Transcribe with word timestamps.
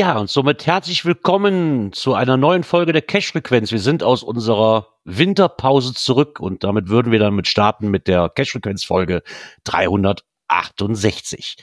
Ja, 0.00 0.16
und 0.16 0.30
somit 0.30 0.66
herzlich 0.66 1.04
willkommen 1.04 1.92
zu 1.92 2.14
einer 2.14 2.38
neuen 2.38 2.64
Folge 2.64 2.94
der 2.94 3.02
Cash-Frequenz. 3.02 3.70
Wir 3.70 3.80
sind 3.80 4.02
aus 4.02 4.22
unserer 4.22 4.94
Winterpause 5.04 5.92
zurück 5.92 6.40
und 6.40 6.64
damit 6.64 6.88
würden 6.88 7.12
wir 7.12 7.18
dann 7.18 7.34
mit 7.34 7.46
starten 7.48 7.90
mit 7.90 8.08
der 8.08 8.30
Cash-Frequenz-Folge 8.30 9.22
368. 9.64 11.56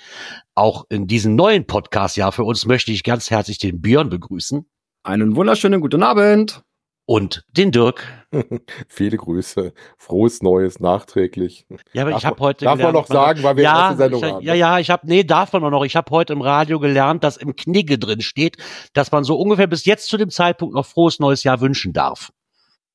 Auch 0.53 0.85
in 0.89 1.07
diesem 1.07 1.35
neuen 1.35 1.65
Podcast-Jahr 1.65 2.31
für 2.31 2.43
uns 2.43 2.67
möchte 2.67 2.91
ich 2.91 3.03
ganz 3.03 3.31
herzlich 3.31 3.57
den 3.57 3.81
Björn 3.81 4.09
begrüßen. 4.09 4.69
Einen 5.01 5.35
wunderschönen 5.35 5.81
guten 5.81 6.03
Abend. 6.03 6.61
Und 7.09 7.45
den 7.51 7.71
Dirk. 7.71 8.03
Viele 8.89 9.15
Grüße. 9.15 9.71
Frohes 9.97 10.41
Neues 10.41 10.81
nachträglich. 10.81 11.65
Ja, 11.93 12.01
aber 12.05 12.17
ich 12.17 12.25
habe 12.25 12.37
heute 12.41 12.65
Darf 12.65 12.77
man 12.79 12.91
noch 12.93 13.07
sagen, 13.07 13.43
weil 13.43 13.55
wir 13.55 13.63
ja, 13.63 13.87
erste 13.87 13.97
Sendung 13.97 14.23
ich, 14.25 14.29
haben. 14.29 14.45
Ja, 14.45 14.53
ja, 14.53 14.77
ich 14.79 14.89
habe 14.89 15.07
nee, 15.07 15.23
darf 15.23 15.53
man 15.53 15.63
auch 15.63 15.69
noch. 15.69 15.85
Ich 15.85 15.95
habe 15.95 16.11
heute 16.11 16.33
im 16.33 16.41
Radio 16.41 16.81
gelernt, 16.81 17.23
dass 17.23 17.37
im 17.37 17.55
Knigge 17.55 17.97
drin 17.97 18.19
steht, 18.19 18.57
dass 18.91 19.09
man 19.13 19.23
so 19.23 19.39
ungefähr 19.39 19.67
bis 19.67 19.85
jetzt 19.85 20.09
zu 20.09 20.17
dem 20.17 20.29
Zeitpunkt 20.29 20.75
noch 20.75 20.85
frohes 20.85 21.19
neues 21.19 21.45
Jahr 21.45 21.61
wünschen 21.61 21.93
darf. 21.93 22.33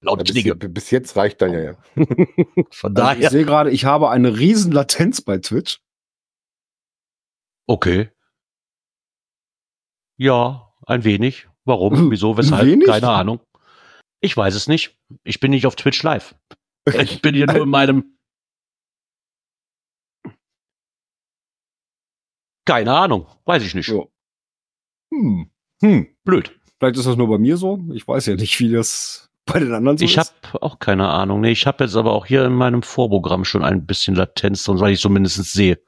Laut 0.03 0.19
Ja, 0.29 0.31
Knigge. 0.31 0.57
bis, 0.57 0.75
bis 0.75 0.91
jetzt 0.91 1.17
reicht 1.17 1.41
dann 1.41 1.55
ja. 1.55 1.61
ja. 1.61 1.75
Von 2.71 2.95
Also 2.95 3.13
ich 3.13 3.19
daher. 3.19 3.31
sehe 3.31 3.47
gerade, 3.47 3.71
ich 3.71 3.87
habe 3.87 4.11
eine 4.11 4.37
riesen 4.39 4.73
Latenz 4.73 5.23
bei 5.23 5.39
Twitch. 5.39 5.81
Okay. 7.67 8.11
Ja, 10.19 10.69
ein 10.87 11.03
wenig. 11.05 11.49
Warum? 11.65 11.95
Wieso? 12.11 12.37
Weshalb? 12.37 12.67
wenig? 12.67 12.89
Keine 12.89 13.09
Ahnung. 13.09 13.41
Ich 14.25 14.37
weiß 14.37 14.55
es 14.55 14.69
nicht. 14.69 14.97
Ich 15.25 15.41
bin 15.41 15.51
nicht 15.51 15.67
auf 15.67 15.77
Twitch 15.77 16.03
live. 16.03 16.35
Ich 17.01 17.23
bin 17.23 17.35
hier 17.37 17.47
nur 17.47 17.63
in 17.63 17.69
meinem. 17.69 18.17
Keine 22.65 22.93
Ahnung. 22.95 23.27
Weiß 23.45 23.63
ich 23.63 23.75
nicht. 23.75 23.89
Ja. 23.89 24.03
Hm. 25.13 25.51
Hm, 25.83 26.07
blöd. 26.25 26.59
Vielleicht 26.79 26.97
ist 26.97 27.07
das 27.07 27.17
nur 27.17 27.29
bei 27.29 27.39
mir 27.39 27.57
so. 27.57 27.79
Ich 27.93 28.07
weiß 28.07 28.27
ja 28.27 28.35
nicht, 28.35 28.59
wie 28.61 28.71
das 28.73 29.31
bei 29.47 29.59
den 29.61 29.73
anderen 29.73 29.99
so 29.99 30.05
Ich 30.05 30.17
ist. 30.17 30.35
habe 30.43 30.63
auch 30.63 30.79
keine 30.79 31.09
Ahnung. 31.09 31.41
Nee, 31.41 31.53
ich 31.53 31.67
habe 31.67 31.85
jetzt 31.85 31.97
aber 31.97 32.13
auch 32.13 32.27
hier 32.27 32.45
in 32.45 32.53
meinem 32.55 32.83
Vorprogramm 32.83 33.45
schon 33.45 33.63
ein 33.63 33.87
bisschen 33.87 34.15
Latenz 34.15 34.65
drin, 34.65 34.81
weil 34.81 34.93
ich 34.93 35.01
zumindest 35.01 35.37
sehe. 35.53 35.81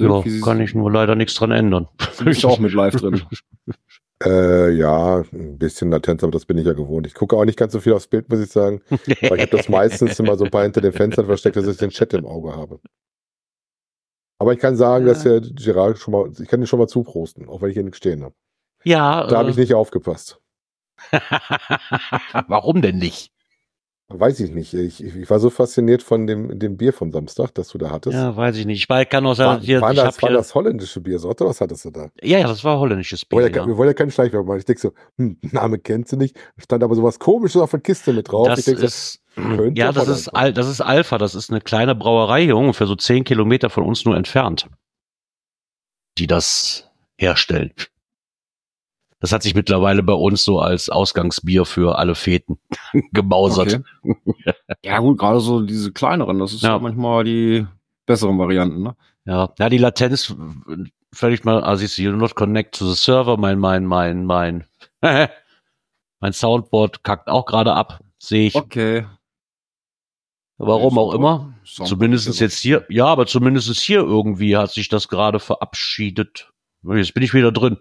Ja, 0.00 0.22
kann 0.42 0.60
ich 0.60 0.74
nur 0.74 0.90
leider 0.90 1.14
nichts 1.14 1.34
dran 1.34 1.50
ändern. 1.50 1.86
Du 2.18 2.24
bist 2.24 2.44
auch 2.46 2.58
mit 2.58 2.72
live 2.72 2.96
drin. 2.96 3.22
Äh, 4.22 4.70
ja, 4.72 5.22
ein 5.32 5.56
bisschen 5.56 5.90
Latenz, 5.90 6.22
aber 6.22 6.32
das 6.32 6.44
bin 6.44 6.58
ich 6.58 6.66
ja 6.66 6.74
gewohnt. 6.74 7.06
Ich 7.06 7.14
gucke 7.14 7.36
auch 7.36 7.44
nicht 7.44 7.58
ganz 7.58 7.72
so 7.72 7.80
viel 7.80 7.94
aufs 7.94 8.06
Bild, 8.06 8.28
muss 8.28 8.40
ich 8.40 8.50
sagen. 8.50 8.82
Aber 8.90 9.36
ich 9.36 9.42
habe 9.42 9.56
das 9.56 9.68
meistens 9.68 10.18
immer 10.20 10.36
so 10.36 10.44
ein 10.44 10.50
paar 10.50 10.64
hinter 10.64 10.82
den 10.82 10.92
Fenstern 10.92 11.26
versteckt, 11.26 11.56
dass 11.56 11.66
ich 11.66 11.78
den 11.78 11.90
Chat 11.90 12.12
im 12.12 12.26
Auge 12.26 12.54
habe. 12.54 12.80
Aber 14.38 14.52
ich 14.52 14.58
kann 14.58 14.76
sagen, 14.76 15.06
dass 15.06 15.22
der 15.22 15.40
Gerard 15.40 15.98
schon 15.98 16.12
mal, 16.12 16.30
ich 16.38 16.48
kann 16.48 16.60
ihn 16.60 16.66
schon 16.66 16.78
mal 16.78 16.88
zuprosten, 16.88 17.48
auch 17.48 17.62
wenn 17.62 17.70
ich 17.70 17.74
hier 17.74 17.82
nichts 17.82 17.98
stehen 17.98 18.22
habe. 18.22 18.34
ja, 18.84 19.26
Da 19.26 19.38
habe 19.38 19.48
äh, 19.48 19.52
ich 19.52 19.56
nicht 19.56 19.74
aufgepasst. 19.74 20.40
Warum 22.48 22.82
denn 22.82 22.98
nicht? 22.98 23.32
Weiß 24.12 24.40
ich 24.40 24.50
nicht. 24.50 24.74
Ich, 24.74 25.04
ich 25.04 25.30
war 25.30 25.38
so 25.38 25.50
fasziniert 25.50 26.02
von 26.02 26.26
dem, 26.26 26.58
dem 26.58 26.76
Bier 26.76 26.92
vom 26.92 27.12
Samstag, 27.12 27.54
das 27.54 27.68
du 27.68 27.78
da 27.78 27.90
hattest. 27.90 28.14
Ja, 28.14 28.36
weiß 28.36 28.56
ich 28.56 28.66
nicht. 28.66 28.82
Ich 28.82 28.88
war, 28.88 29.04
kann 29.04 29.24
auch 29.24 29.34
sagen, 29.34 29.60
war, 29.60 29.60
hier, 29.60 29.80
war, 29.80 29.94
das, 29.94 30.20
war 30.20 30.30
das 30.30 30.52
holländische 30.52 31.00
Biersorte? 31.00 31.44
Was 31.44 31.60
hattest 31.60 31.84
du 31.84 31.90
da? 31.90 32.10
ja, 32.20 32.38
ja, 32.38 32.48
das 32.48 32.64
war 32.64 32.80
holländisches 32.80 33.24
Bier. 33.24 33.48
ja, 33.48 33.66
wir 33.66 33.76
wollen 33.76 33.88
ja 33.88 33.94
keine 33.94 34.10
Schleichwerbung 34.10 34.48
machen. 34.48 34.58
Ich 34.58 34.64
denke 34.64 34.80
so, 34.80 34.92
hm, 35.16 35.38
Name 35.52 35.78
kennst 35.78 36.12
du 36.12 36.16
nicht. 36.16 36.36
Stand 36.58 36.82
aber 36.82 36.96
sowas 36.96 37.20
komisches 37.20 37.62
auf 37.62 37.70
der 37.70 37.80
Kiste 37.80 38.12
mit 38.12 38.30
drauf. 38.30 38.48
Das 38.48 38.58
ich 38.58 38.64
denk 38.64 38.78
so, 38.78 38.86
ist, 38.86 39.20
könnte 39.36 39.80
ja, 39.80 39.92
das 39.92 40.08
ist. 40.08 40.28
Al 40.28 40.52
das 40.52 40.68
ist 40.68 40.80
Alpha. 40.80 41.16
Das 41.16 41.36
ist 41.36 41.50
eine 41.50 41.60
kleine 41.60 41.94
Brauerei 41.94 42.44
hier 42.44 42.56
ungefähr 42.56 42.88
so 42.88 42.96
zehn 42.96 43.22
Kilometer 43.22 43.70
von 43.70 43.84
uns 43.84 44.04
nur 44.04 44.16
entfernt, 44.16 44.66
die 46.18 46.26
das 46.26 46.90
herstellen. 47.16 47.72
Das 49.20 49.32
hat 49.32 49.42
sich 49.42 49.54
mittlerweile 49.54 50.02
bei 50.02 50.14
uns 50.14 50.44
so 50.44 50.60
als 50.60 50.88
Ausgangsbier 50.88 51.66
für 51.66 51.98
alle 51.98 52.14
Feten 52.14 52.58
gemausert. 53.12 53.82
Okay. 54.02 54.54
ja 54.82 54.98
gut, 54.98 55.18
gerade 55.18 55.40
so 55.40 55.60
diese 55.60 55.92
kleineren, 55.92 56.38
das 56.38 56.54
ist 56.54 56.62
Ja. 56.62 56.70
ja. 56.70 56.78
manchmal 56.78 57.24
die 57.24 57.66
besseren 58.06 58.38
Varianten. 58.38 58.82
Ne? 58.82 58.96
Ja, 59.26 59.52
ja, 59.58 59.68
die 59.68 59.78
Latenz, 59.78 60.34
völlig 61.12 61.44
mal, 61.44 61.62
also 61.62 61.84
ich 61.84 61.92
sehe 61.92 62.10
not 62.10 62.34
connect 62.34 62.76
to 62.78 62.88
the 62.88 62.96
server, 62.96 63.36
mein, 63.36 63.58
mein, 63.58 63.84
mein, 63.84 64.24
mein, 64.24 64.64
mein 65.02 66.32
Soundboard 66.32 67.04
kackt 67.04 67.28
auch 67.28 67.44
gerade 67.44 67.74
ab, 67.74 68.00
sehe 68.18 68.46
ich. 68.46 68.54
Okay. 68.54 69.06
Warum 70.56 70.98
auch 70.98 71.14
immer. 71.14 71.54
Zumindest 71.64 72.38
jetzt 72.38 72.58
hier, 72.58 72.84
ja, 72.90 73.06
aber 73.06 73.26
zumindest 73.26 73.70
hier 73.80 74.00
irgendwie 74.00 74.56
hat 74.58 74.70
sich 74.70 74.88
das 74.88 75.08
gerade 75.08 75.40
verabschiedet. 75.40 76.52
Jetzt 76.82 77.14
bin 77.14 77.22
ich 77.22 77.32
wieder 77.32 77.50
drin. 77.50 77.78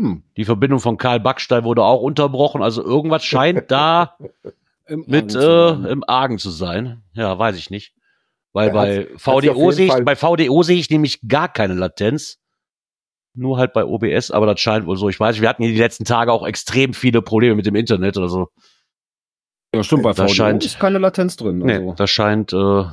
Hm. 0.00 0.22
Die 0.36 0.44
Verbindung 0.44 0.80
von 0.80 0.96
Karl 0.96 1.20
Backstein 1.20 1.64
wurde 1.64 1.82
auch 1.84 2.00
unterbrochen, 2.00 2.62
also 2.62 2.82
irgendwas 2.82 3.24
scheint 3.24 3.70
da 3.70 4.16
Im 4.86 5.04
mit 5.06 5.36
Argen 5.36 5.84
äh, 5.84 5.88
im 5.90 6.04
Argen 6.06 6.38
zu 6.38 6.50
sein. 6.50 7.02
Ja, 7.12 7.38
weiß 7.38 7.56
ich 7.56 7.70
nicht. 7.70 7.94
Weil 8.52 8.68
Ja, 8.68 8.72
bei 8.74 8.98
hat's- 9.02 9.10
hat's 9.12 9.22
VDO 9.22 9.70
sehe 9.70 9.86
ich, 9.86 10.04
bei 10.04 10.16
VDO 10.16 10.62
sehe 10.64 10.78
ich 10.78 10.90
nämlich 10.90 11.20
gar 11.28 11.48
keine 11.48 11.74
Latenz. 11.74 12.38
Nur 13.32 13.58
halt 13.58 13.72
bei 13.72 13.84
OBS, 13.84 14.32
aber 14.32 14.46
das 14.46 14.58
scheint 14.58 14.86
wohl 14.86 14.96
so. 14.96 15.08
Ich 15.08 15.20
weiß, 15.20 15.40
wir 15.40 15.48
hatten 15.48 15.62
hier 15.62 15.72
die 15.72 15.78
letzten 15.78 16.04
Tage 16.04 16.32
auch 16.32 16.44
extrem 16.44 16.94
viele 16.94 17.22
Probleme 17.22 17.54
mit 17.54 17.64
dem 17.66 17.76
Internet 17.76 18.16
oder 18.16 18.28
so. 18.28 18.48
ja, 19.72 19.84
stimmt, 19.84 20.02
bei 20.02 20.12
da 20.12 20.24
VDO 20.24 20.34
scheint- 20.34 20.64
ist 20.64 20.80
keine 20.80 20.98
Latenz 20.98 21.36
drin. 21.36 21.58
Nee, 21.58 21.74
Also. 21.74 21.94
das 21.96 22.10
scheint, 22.10 22.52
äh, 22.52 22.84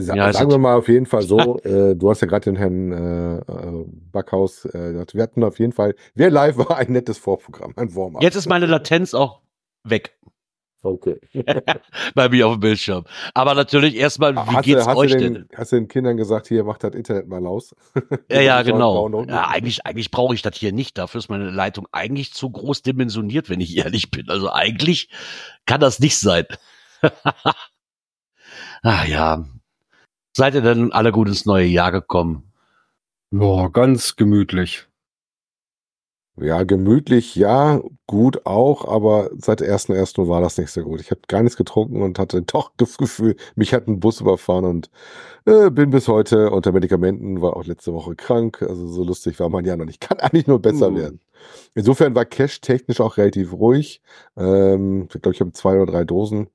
Ja, 0.00 0.32
sagen 0.32 0.50
wir 0.50 0.58
mal 0.58 0.76
auf 0.76 0.88
jeden 0.88 1.06
Fall 1.06 1.22
so, 1.22 1.58
äh, 1.60 1.94
du 1.94 2.10
hast 2.10 2.20
ja 2.20 2.26
gerade 2.28 2.44
den 2.44 2.56
Herrn 2.56 2.92
äh, 2.92 3.36
äh, 3.38 3.84
Backhaus, 4.12 4.64
äh, 4.66 4.92
gesagt, 4.92 5.14
wir 5.14 5.22
hatten 5.22 5.44
auf 5.44 5.58
jeden 5.58 5.72
Fall, 5.72 5.94
wer 6.14 6.30
live 6.30 6.58
war, 6.58 6.76
ein 6.76 6.92
nettes 6.92 7.18
Vorprogramm, 7.18 7.72
ein 7.76 7.94
Warm-up. 7.94 8.22
jetzt 8.22 8.36
ist 8.36 8.48
meine 8.48 8.66
Latenz 8.66 9.14
auch 9.14 9.40
weg 9.84 10.14
Okay. 10.82 11.20
bei 12.14 12.28
mir 12.28 12.46
auf 12.46 12.54
dem 12.54 12.60
Bildschirm. 12.60 13.04
Aber 13.34 13.54
natürlich 13.54 13.96
erstmal, 13.96 14.34
wie 14.34 14.38
Hast, 14.38 14.64
geht's 14.64 14.84
du, 14.84 14.88
hast, 14.88 14.96
du 14.96 15.00
euch 15.00 15.12
den, 15.12 15.34
denn? 15.34 15.48
hast 15.54 15.72
du 15.72 15.76
den 15.76 15.88
Kindern 15.88 16.16
gesagt, 16.16 16.48
hier 16.48 16.64
macht 16.64 16.84
das 16.84 16.94
Internet 16.94 17.28
mal 17.28 17.46
aus? 17.46 17.74
Ja, 18.30 18.40
ja, 18.40 18.62
genau. 18.62 19.24
Ja, 19.24 19.48
eigentlich, 19.48 19.84
eigentlich 19.86 20.10
brauche 20.10 20.34
ich 20.34 20.42
das 20.42 20.56
hier 20.56 20.72
nicht. 20.72 20.96
Dafür 20.96 21.18
ist 21.18 21.28
meine 21.28 21.50
Leitung 21.50 21.86
eigentlich 21.92 22.32
zu 22.32 22.50
groß 22.50 22.82
dimensioniert, 22.82 23.50
wenn 23.50 23.60
ich 23.60 23.76
ehrlich 23.76 24.10
bin. 24.10 24.30
Also 24.30 24.50
eigentlich 24.50 25.10
kann 25.66 25.80
das 25.80 26.00
nicht 26.00 26.18
sein. 26.18 26.46
Ach 28.82 29.06
ja. 29.06 29.44
Seid 30.40 30.54
ihr 30.54 30.62
denn 30.62 30.90
alle 30.90 31.12
gut 31.12 31.28
ins 31.28 31.44
neue 31.44 31.66
Jahr 31.66 31.92
gekommen? 31.92 32.50
Ja, 33.30 33.68
ganz 33.68 34.16
gemütlich. 34.16 34.88
Ja, 36.38 36.62
gemütlich, 36.62 37.36
ja, 37.36 37.82
gut 38.06 38.46
auch, 38.46 38.88
aber 38.88 39.28
seit 39.36 39.60
der 39.60 39.68
ersten 39.68 39.92
ersten 39.92 40.28
war 40.28 40.40
das 40.40 40.56
nicht 40.56 40.70
so 40.70 40.80
gut. 40.80 41.02
Ich 41.02 41.10
habe 41.10 41.20
gar 41.28 41.42
nichts 41.42 41.58
getrunken 41.58 42.00
und 42.00 42.18
hatte 42.18 42.40
doch 42.40 42.72
das 42.78 42.96
Gefühl, 42.96 43.36
mich 43.54 43.74
hat 43.74 43.86
ein 43.86 44.00
Bus 44.00 44.22
überfahren 44.22 44.64
und 44.64 44.90
äh, 45.44 45.68
bin 45.68 45.90
bis 45.90 46.08
heute 46.08 46.48
unter 46.48 46.72
Medikamenten, 46.72 47.42
war 47.42 47.54
auch 47.54 47.66
letzte 47.66 47.92
Woche 47.92 48.16
krank. 48.16 48.62
Also 48.62 48.86
so 48.86 49.04
lustig 49.04 49.38
war 49.40 49.50
man 49.50 49.66
ja 49.66 49.76
noch 49.76 49.84
nicht. 49.84 50.00
Kann 50.08 50.20
eigentlich 50.20 50.46
nur 50.46 50.62
besser 50.62 50.90
Uh. 50.90 50.96
werden. 50.96 51.20
Insofern 51.74 52.14
war 52.14 52.24
Cash 52.24 52.62
technisch 52.62 53.02
auch 53.02 53.18
relativ 53.18 53.52
ruhig. 53.52 54.00
Ähm, 54.38 55.02
ich 55.12 55.20
glaube, 55.20 55.34
ich 55.34 55.40
habe 55.42 55.52
zwei 55.52 55.76
oder 55.76 55.92
drei 55.92 56.04
Dosen 56.04 56.48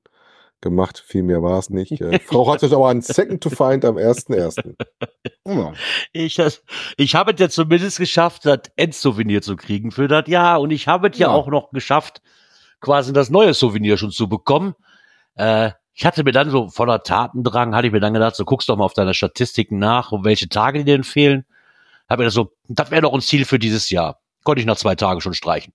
gemacht. 0.60 1.02
Viel 1.06 1.22
mehr 1.22 1.42
war 1.42 1.58
es 1.58 1.70
nicht. 1.70 2.00
Äh, 2.00 2.18
Frau 2.24 2.52
hatte 2.52 2.66
aber 2.66 2.88
ein 2.88 3.02
Second 3.02 3.42
to 3.42 3.50
Find 3.50 3.84
am 3.84 3.96
1.1. 3.96 4.74
Ja. 5.48 5.72
Ich, 6.12 6.42
ich 6.96 7.14
habe 7.14 7.32
es 7.32 7.38
ja 7.38 7.48
zumindest 7.48 7.98
geschafft, 7.98 8.46
das 8.46 8.62
Endsouvenir 8.74 9.42
zu 9.42 9.54
kriegen 9.54 9.92
für 9.92 10.08
das 10.08 10.26
Jahr. 10.26 10.60
Und 10.60 10.72
ich 10.72 10.88
habe 10.88 11.08
es 11.08 11.18
ja. 11.18 11.28
Ja. 11.28 11.34
auch 11.34 11.46
noch 11.46 11.70
geschafft, 11.70 12.20
quasi 12.80 13.12
das 13.12 13.30
neue 13.30 13.54
Souvenir 13.54 13.96
schon 13.96 14.10
zu 14.10 14.28
bekommen. 14.28 14.74
Äh, 15.36 15.70
ich 15.94 16.04
hatte 16.04 16.24
mir 16.24 16.32
dann 16.32 16.50
so 16.50 16.68
voller 16.68 17.04
Tatendrang, 17.04 17.76
hatte 17.76 17.86
ich 17.86 17.92
mir 17.92 18.00
dann 18.00 18.12
gedacht, 18.12 18.34
so 18.34 18.44
guckst 18.44 18.68
doch 18.68 18.76
mal 18.76 18.84
auf 18.84 18.92
deine 18.92 19.14
Statistiken 19.14 19.78
nach, 19.78 20.10
um 20.10 20.24
welche 20.24 20.48
Tage 20.48 20.80
dir 20.80 20.96
denn 20.96 21.04
fehlen. 21.04 21.46
Habe 22.08 22.22
mir 22.22 22.26
das 22.26 22.34
so, 22.34 22.52
das 22.68 22.90
wäre 22.90 23.02
doch 23.02 23.14
ein 23.14 23.20
Ziel 23.20 23.44
für 23.44 23.58
dieses 23.58 23.88
Jahr. 23.90 24.20
Konnte 24.42 24.60
ich 24.60 24.66
nach 24.66 24.76
zwei 24.76 24.94
Tagen 24.94 25.20
schon 25.20 25.34
streichen. 25.34 25.72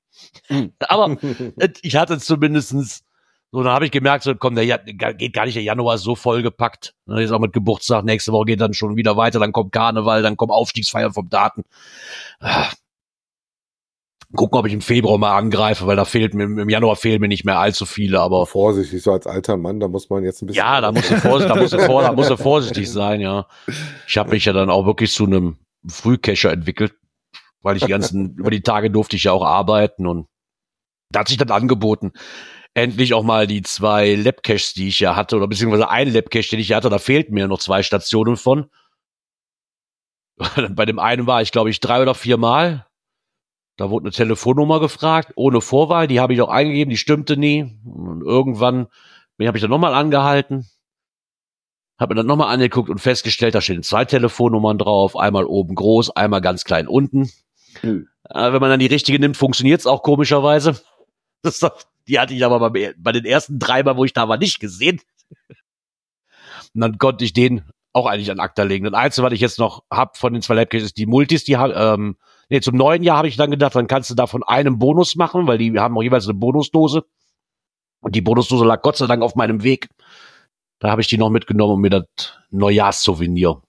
Mhm. 0.49 0.73
Aber 0.79 1.17
ich 1.81 1.95
hatte 1.95 2.19
zumindestens 2.19 3.03
So, 3.53 3.63
dann 3.63 3.73
habe 3.73 3.85
ich 3.85 3.91
gemerkt, 3.91 4.23
so, 4.23 4.33
komm, 4.35 4.55
der 4.55 4.63
Ja- 4.65 4.77
geht 4.77 5.33
gar 5.33 5.45
nicht, 5.45 5.55
der 5.55 5.63
Januar 5.63 5.95
ist 5.95 6.03
so 6.03 6.15
vollgepackt. 6.15 6.95
Ne, 7.05 7.19
Jetzt 7.21 7.31
auch 7.31 7.39
mit 7.39 7.51
Geburtstag, 7.51 8.05
nächste 8.05 8.31
Woche 8.31 8.45
geht 8.45 8.61
dann 8.61 8.73
schon 8.73 8.95
wieder 8.95 9.17
weiter, 9.17 9.39
dann 9.39 9.51
kommt 9.51 9.73
Karneval, 9.73 10.21
dann 10.21 10.37
kommt 10.37 10.51
Aufstiegsfeiern 10.51 11.11
vom 11.13 11.29
Daten. 11.29 11.63
Ah. 12.39 12.69
Gucken, 14.33 14.57
ob 14.59 14.65
ich 14.65 14.71
im 14.71 14.79
Februar 14.79 15.17
mal 15.17 15.35
angreife, 15.37 15.85
weil 15.87 15.97
da 15.97 16.05
fehlt 16.05 16.33
mir, 16.33 16.45
im 16.45 16.69
Januar 16.69 16.95
fehlen 16.95 17.19
mir 17.19 17.27
nicht 17.27 17.43
mehr 17.43 17.59
allzu 17.59 17.85
viele, 17.85 18.21
aber 18.21 18.45
Vorsichtig, 18.45 19.03
so 19.03 19.11
als 19.11 19.27
alter 19.27 19.57
Mann, 19.57 19.81
da 19.81 19.89
muss 19.89 20.09
man 20.09 20.23
jetzt 20.23 20.41
ein 20.41 20.45
bisschen. 20.47 20.63
ja, 20.63 20.79
da 20.79 20.93
musst 20.93 21.11
du 21.11 21.17
vorsichtig, 21.17 21.53
da 21.53 21.61
musst 21.61 21.73
du, 21.73 21.79
vor, 21.79 22.01
da 22.03 22.13
musst 22.13 22.29
du 22.29 22.37
vorsichtig 22.37 22.89
sein, 22.89 23.19
ja. 23.19 23.47
Ich 24.07 24.17
habe 24.17 24.29
mich 24.29 24.45
ja 24.45 24.53
dann 24.53 24.69
auch 24.69 24.85
wirklich 24.85 25.11
zu 25.11 25.25
einem 25.25 25.57
Frühcacher 25.85 26.53
entwickelt, 26.53 26.93
weil 27.61 27.75
ich 27.75 27.83
die 27.83 27.89
ganzen, 27.91 28.35
über 28.35 28.51
die 28.51 28.61
Tage 28.61 28.89
durfte 28.89 29.17
ich 29.17 29.25
ja 29.25 29.33
auch 29.33 29.43
arbeiten 29.43 30.07
und 30.07 30.27
da 31.09 31.19
hat 31.19 31.27
sich 31.27 31.35
dann 31.35 31.51
angeboten, 31.51 32.13
endlich 32.73 33.13
auch 33.13 33.23
mal 33.23 33.47
die 33.47 33.61
zwei 33.61 34.15
Labcaches, 34.15 34.73
die 34.73 34.87
ich 34.87 34.99
ja 34.99 35.15
hatte, 35.15 35.35
oder 35.37 35.47
beziehungsweise 35.47 35.89
ein 35.89 36.11
Labcache, 36.11 36.49
den 36.51 36.59
ich 36.59 36.69
ja 36.69 36.77
hatte, 36.77 36.89
da 36.89 36.99
fehlten 36.99 37.33
mir 37.33 37.47
noch 37.47 37.59
zwei 37.59 37.83
Stationen 37.83 38.37
von. 38.37 38.69
Bei 40.71 40.85
dem 40.85 40.99
einen 40.99 41.27
war 41.27 41.41
ich, 41.41 41.51
glaube 41.51 41.69
ich, 41.69 41.79
drei 41.79 42.01
oder 42.01 42.15
vier 42.15 42.37
Mal. 42.37 42.87
Da 43.77 43.89
wurde 43.89 44.05
eine 44.05 44.11
Telefonnummer 44.11 44.79
gefragt, 44.79 45.33
ohne 45.35 45.61
Vorwahl, 45.61 46.07
die 46.07 46.19
habe 46.19 46.33
ich 46.33 46.41
auch 46.41 46.49
eingegeben, 46.49 46.89
die 46.89 46.97
stimmte 46.97 47.37
nie. 47.37 47.79
Und 47.85 48.21
irgendwann 48.21 48.87
habe 49.39 49.57
ich 49.57 49.61
dann 49.61 49.71
nochmal 49.71 49.95
angehalten, 49.95 50.69
habe 51.99 52.13
mir 52.13 52.17
dann 52.19 52.27
nochmal 52.27 52.53
angeguckt 52.53 52.89
und 52.89 52.99
festgestellt, 52.99 53.55
da 53.55 53.61
stehen 53.61 53.81
zwei 53.81 54.05
Telefonnummern 54.05 54.77
drauf, 54.77 55.15
einmal 55.15 55.45
oben 55.45 55.73
groß, 55.73 56.15
einmal 56.15 56.41
ganz 56.41 56.63
klein 56.63 56.87
unten. 56.87 57.31
Hm. 57.81 58.07
Äh, 58.29 58.53
wenn 58.53 58.61
man 58.61 58.69
dann 58.69 58.79
die 58.79 58.85
richtige 58.87 59.19
nimmt, 59.19 59.37
funktioniert's 59.37 59.87
auch 59.87 60.03
komischerweise. 60.03 60.79
Das, 61.43 61.55
ist 61.55 61.63
doch- 61.63 61.81
die 62.07 62.19
hatte 62.19 62.33
ich 62.33 62.43
aber 62.43 62.69
bei, 62.69 62.93
bei 62.97 63.11
den 63.11 63.25
ersten 63.25 63.59
drei 63.59 63.83
Mal, 63.83 63.97
wo 63.97 64.05
ich 64.05 64.13
da 64.13 64.27
war, 64.27 64.37
nicht 64.37 64.59
gesehen. 64.59 65.01
Und 66.73 66.81
dann 66.81 66.97
konnte 66.97 67.25
ich 67.25 67.33
den 67.33 67.63
auch 67.93 68.05
eigentlich 68.05 68.31
an 68.31 68.39
Akta 68.39 68.63
legen. 68.63 68.85
Das 68.85 68.93
Einzige, 68.93 69.25
was 69.25 69.33
ich 69.33 69.41
jetzt 69.41 69.59
noch 69.59 69.83
hab 69.91 70.17
von 70.17 70.33
den 70.33 70.41
zwei 70.41 70.55
Labcaches, 70.55 70.83
ist 70.83 70.97
die 70.97 71.05
Multis, 71.05 71.43
die 71.43 71.53
ähm, 71.53 72.17
nee, 72.49 72.61
zum 72.61 72.75
neuen 72.75 73.03
Jahr 73.03 73.17
habe 73.17 73.27
ich 73.27 73.35
dann 73.35 73.51
gedacht, 73.51 73.75
dann 73.75 73.87
kannst 73.87 74.09
du 74.09 74.15
davon 74.15 74.43
einen 74.43 74.79
Bonus 74.79 75.15
machen, 75.15 75.47
weil 75.47 75.57
die 75.57 75.77
haben 75.77 75.97
auch 75.97 76.03
jeweils 76.03 76.25
eine 76.25 76.35
Bonusdose. 76.35 77.03
Und 77.99 78.15
die 78.15 78.21
Bonusdose 78.21 78.65
lag 78.65 78.81
Gott 78.81 78.97
sei 78.97 79.07
Dank 79.07 79.21
auf 79.21 79.35
meinem 79.35 79.63
Weg. 79.63 79.89
Da 80.79 80.89
habe 80.89 81.01
ich 81.01 81.07
die 81.07 81.17
noch 81.17 81.29
mitgenommen, 81.29 81.73
um 81.73 81.81
mir 81.81 81.89
das 81.89 82.05
Neujahrssouvenir 82.49 83.61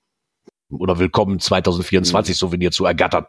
oder 0.70 0.98
Willkommen 0.98 1.38
2024 1.38 2.36
Souvenir 2.36 2.70
zu 2.70 2.86
ergattern. 2.86 3.26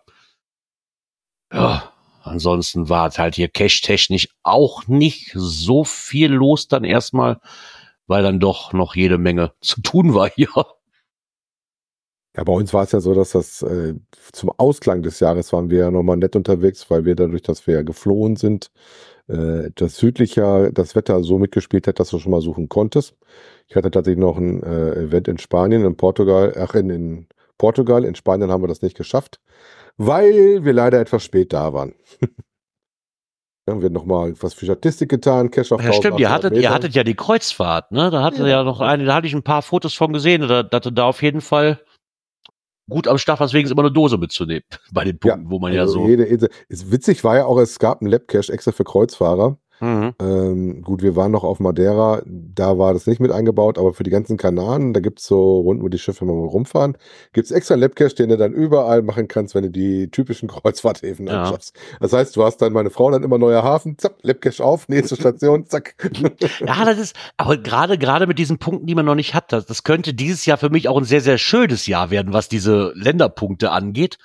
Ja, 1.51 1.92
ansonsten 2.23 2.89
war 2.89 3.07
es 3.07 3.19
halt 3.19 3.35
hier 3.35 3.49
cash-technisch 3.49 4.29
auch 4.43 4.87
nicht 4.87 5.31
so 5.35 5.83
viel 5.83 6.31
los 6.31 6.67
dann 6.67 6.83
erstmal, 6.83 7.39
weil 8.07 8.23
dann 8.23 8.39
doch 8.39 8.73
noch 8.73 8.95
jede 8.95 9.17
Menge 9.17 9.53
zu 9.61 9.81
tun 9.81 10.13
war 10.13 10.29
hier. 10.29 10.49
Ja, 12.35 12.43
bei 12.43 12.53
uns 12.53 12.73
war 12.73 12.83
es 12.83 12.91
ja 12.91 12.99
so, 12.99 13.13
dass 13.13 13.31
das 13.31 13.61
äh, 13.61 13.93
zum 14.31 14.51
Ausklang 14.57 15.03
des 15.03 15.19
Jahres 15.19 15.53
waren 15.53 15.69
wir 15.69 15.79
ja 15.79 15.91
nochmal 15.91 16.17
nett 16.17 16.35
unterwegs, 16.35 16.89
weil 16.89 17.05
wir 17.05 17.15
dadurch, 17.15 17.43
dass 17.43 17.67
wir 17.67 17.75
ja 17.75 17.81
geflohen 17.83 18.37
sind, 18.37 18.71
äh, 19.27 19.69
das 19.75 19.97
südlicher 19.97 20.71
das 20.71 20.95
Wetter 20.95 21.23
so 21.23 21.37
mitgespielt 21.37 21.87
hat, 21.87 21.99
dass 21.99 22.09
du 22.09 22.17
schon 22.19 22.31
mal 22.31 22.41
suchen 22.41 22.69
konntest. 22.69 23.15
Ich 23.67 23.75
hatte 23.75 23.91
tatsächlich 23.91 24.19
noch 24.19 24.37
ein 24.37 24.63
äh, 24.63 24.93
Event 25.03 25.27
in 25.27 25.37
Spanien, 25.37 25.85
in 25.85 25.95
Portugal, 25.95 26.53
ach, 26.57 26.73
in, 26.73 26.89
in 26.89 27.27
Portugal. 27.59 28.03
In 28.03 28.15
Spanien 28.15 28.51
haben 28.51 28.63
wir 28.63 28.67
das 28.67 28.81
nicht 28.81 28.97
geschafft, 28.97 29.39
weil 29.97 30.63
wir 30.63 30.73
leider 30.73 30.99
etwas 30.99 31.23
spät 31.23 31.53
da 31.53 31.73
waren. 31.73 31.95
Dann 33.65 33.81
wird 33.81 33.93
nochmal 33.93 34.33
was 34.41 34.53
für 34.53 34.65
Statistik 34.65 35.09
getan, 35.09 35.49
Cash 35.49 35.71
auf 35.71 35.81
Ja, 35.81 35.93
stimmt, 35.93 36.19
ihr 36.19 36.29
1800 36.29 36.31
hattet, 36.31 36.61
ihr 36.61 36.69
hattet 36.69 36.95
ja 36.95 37.03
die 37.05 37.15
Kreuzfahrt, 37.15 37.91
ne? 37.93 38.11
Da 38.11 38.21
hatte 38.21 38.47
ja, 38.47 38.63
noch 38.63 38.81
eine, 38.81 39.05
da 39.05 39.15
hatte 39.15 39.27
ich 39.27 39.33
ein 39.33 39.43
paar 39.43 39.61
Fotos 39.61 39.93
von 39.93 40.11
gesehen, 40.11 40.45
da, 40.47 40.63
da, 40.63 40.79
da 40.79 41.05
auf 41.05 41.21
jeden 41.21 41.39
Fall 41.39 41.79
gut 42.89 43.07
am 43.07 43.17
Start, 43.17 43.39
deswegen 43.39 43.65
ist 43.65 43.71
immer 43.71 43.83
eine 43.83 43.91
Dose 43.91 44.17
mitzunehmen. 44.17 44.63
Bei 44.91 45.05
den 45.05 45.17
Punkten, 45.17 45.49
wo 45.49 45.59
man 45.59 45.71
ja 45.71 45.81
also 45.81 45.93
so. 45.93 46.07
Jede 46.07 46.23
Insel. 46.23 46.49
Ist 46.67 46.91
witzig 46.91 47.23
war 47.23 47.37
ja 47.37 47.45
auch, 47.45 47.57
es 47.57 47.79
gab 47.79 48.01
einen 48.01 48.11
Labcache 48.11 48.51
extra 48.51 48.73
für 48.73 48.83
Kreuzfahrer. 48.83 49.57
Mhm. 49.83 50.13
Ähm, 50.21 50.81
gut, 50.81 51.01
wir 51.03 51.17
waren 51.17 51.31
noch 51.33 51.43
auf 51.43 51.59
Madeira, 51.59 52.21
da 52.25 52.77
war 52.77 52.93
das 52.93 53.05
nicht 53.05 53.19
mit 53.19 53.31
eingebaut, 53.31 53.77
aber 53.77 53.93
für 53.93 54.03
die 54.03 54.11
ganzen 54.11 54.37
Kanaren, 54.37 54.93
da 54.93 55.01
gibt's 55.01 55.25
so 55.25 55.59
rund 55.59 55.83
wo 55.83 55.89
die 55.89 55.97
Schiffe 55.97 56.23
mal 56.23 56.31
rumfahren, 56.31 56.97
gibt's 57.33 57.51
extra 57.51 57.73
einen 57.73 57.81
Labcache, 57.81 58.15
den 58.15 58.29
du 58.29 58.37
dann 58.37 58.53
überall 58.53 59.01
machen 59.01 59.27
kannst, 59.27 59.55
wenn 59.55 59.63
du 59.63 59.69
die 59.69 60.09
typischen 60.09 60.47
Kreuzfahrthäfen 60.47 61.27
Ja. 61.27 61.43
anschaffst. 61.43 61.75
Das 61.99 62.13
heißt, 62.13 62.33
du 62.37 62.45
hast 62.45 62.61
dann 62.61 62.71
meine 62.71 62.91
Frau 62.91 63.11
dann 63.11 63.23
immer 63.23 63.37
neuer 63.37 63.61
Hafen, 63.61 63.97
zack, 63.97 64.13
Labcache 64.21 64.63
auf, 64.63 64.87
nächste 64.87 65.17
Station, 65.17 65.65
zack. 65.67 65.95
Ja, 66.65 66.85
das 66.85 66.97
ist, 66.97 67.15
aber 67.35 67.57
gerade, 67.57 67.97
gerade 67.97 68.25
mit 68.25 68.39
diesen 68.39 68.59
Punkten, 68.59 68.87
die 68.87 68.95
man 68.95 69.05
noch 69.05 69.15
nicht 69.15 69.33
hat, 69.33 69.51
das, 69.51 69.65
das 69.65 69.83
könnte 69.83 70.13
dieses 70.13 70.45
Jahr 70.45 70.57
für 70.57 70.69
mich 70.69 70.87
auch 70.87 70.97
ein 70.97 71.03
sehr, 71.03 71.19
sehr 71.21 71.37
schönes 71.37 71.87
Jahr 71.87 72.09
werden, 72.09 72.31
was 72.31 72.47
diese 72.47 72.93
Länderpunkte 72.95 73.71
angeht. 73.71 74.17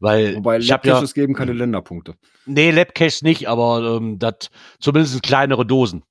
Weil 0.00 0.34
Wobei 0.34 0.58
ich 0.58 0.72
habe 0.72 0.86
ja, 0.88 0.94
Labcaches 0.94 1.14
geben 1.14 1.34
keine 1.34 1.52
Länderpunkte. 1.52 2.14
Nee, 2.46 2.70
Labcaches 2.70 3.22
nicht, 3.22 3.48
aber 3.48 3.98
ähm, 3.98 4.18
das 4.18 4.50
zumindest 4.78 5.22
kleinere 5.22 5.66
Dosen. 5.66 6.04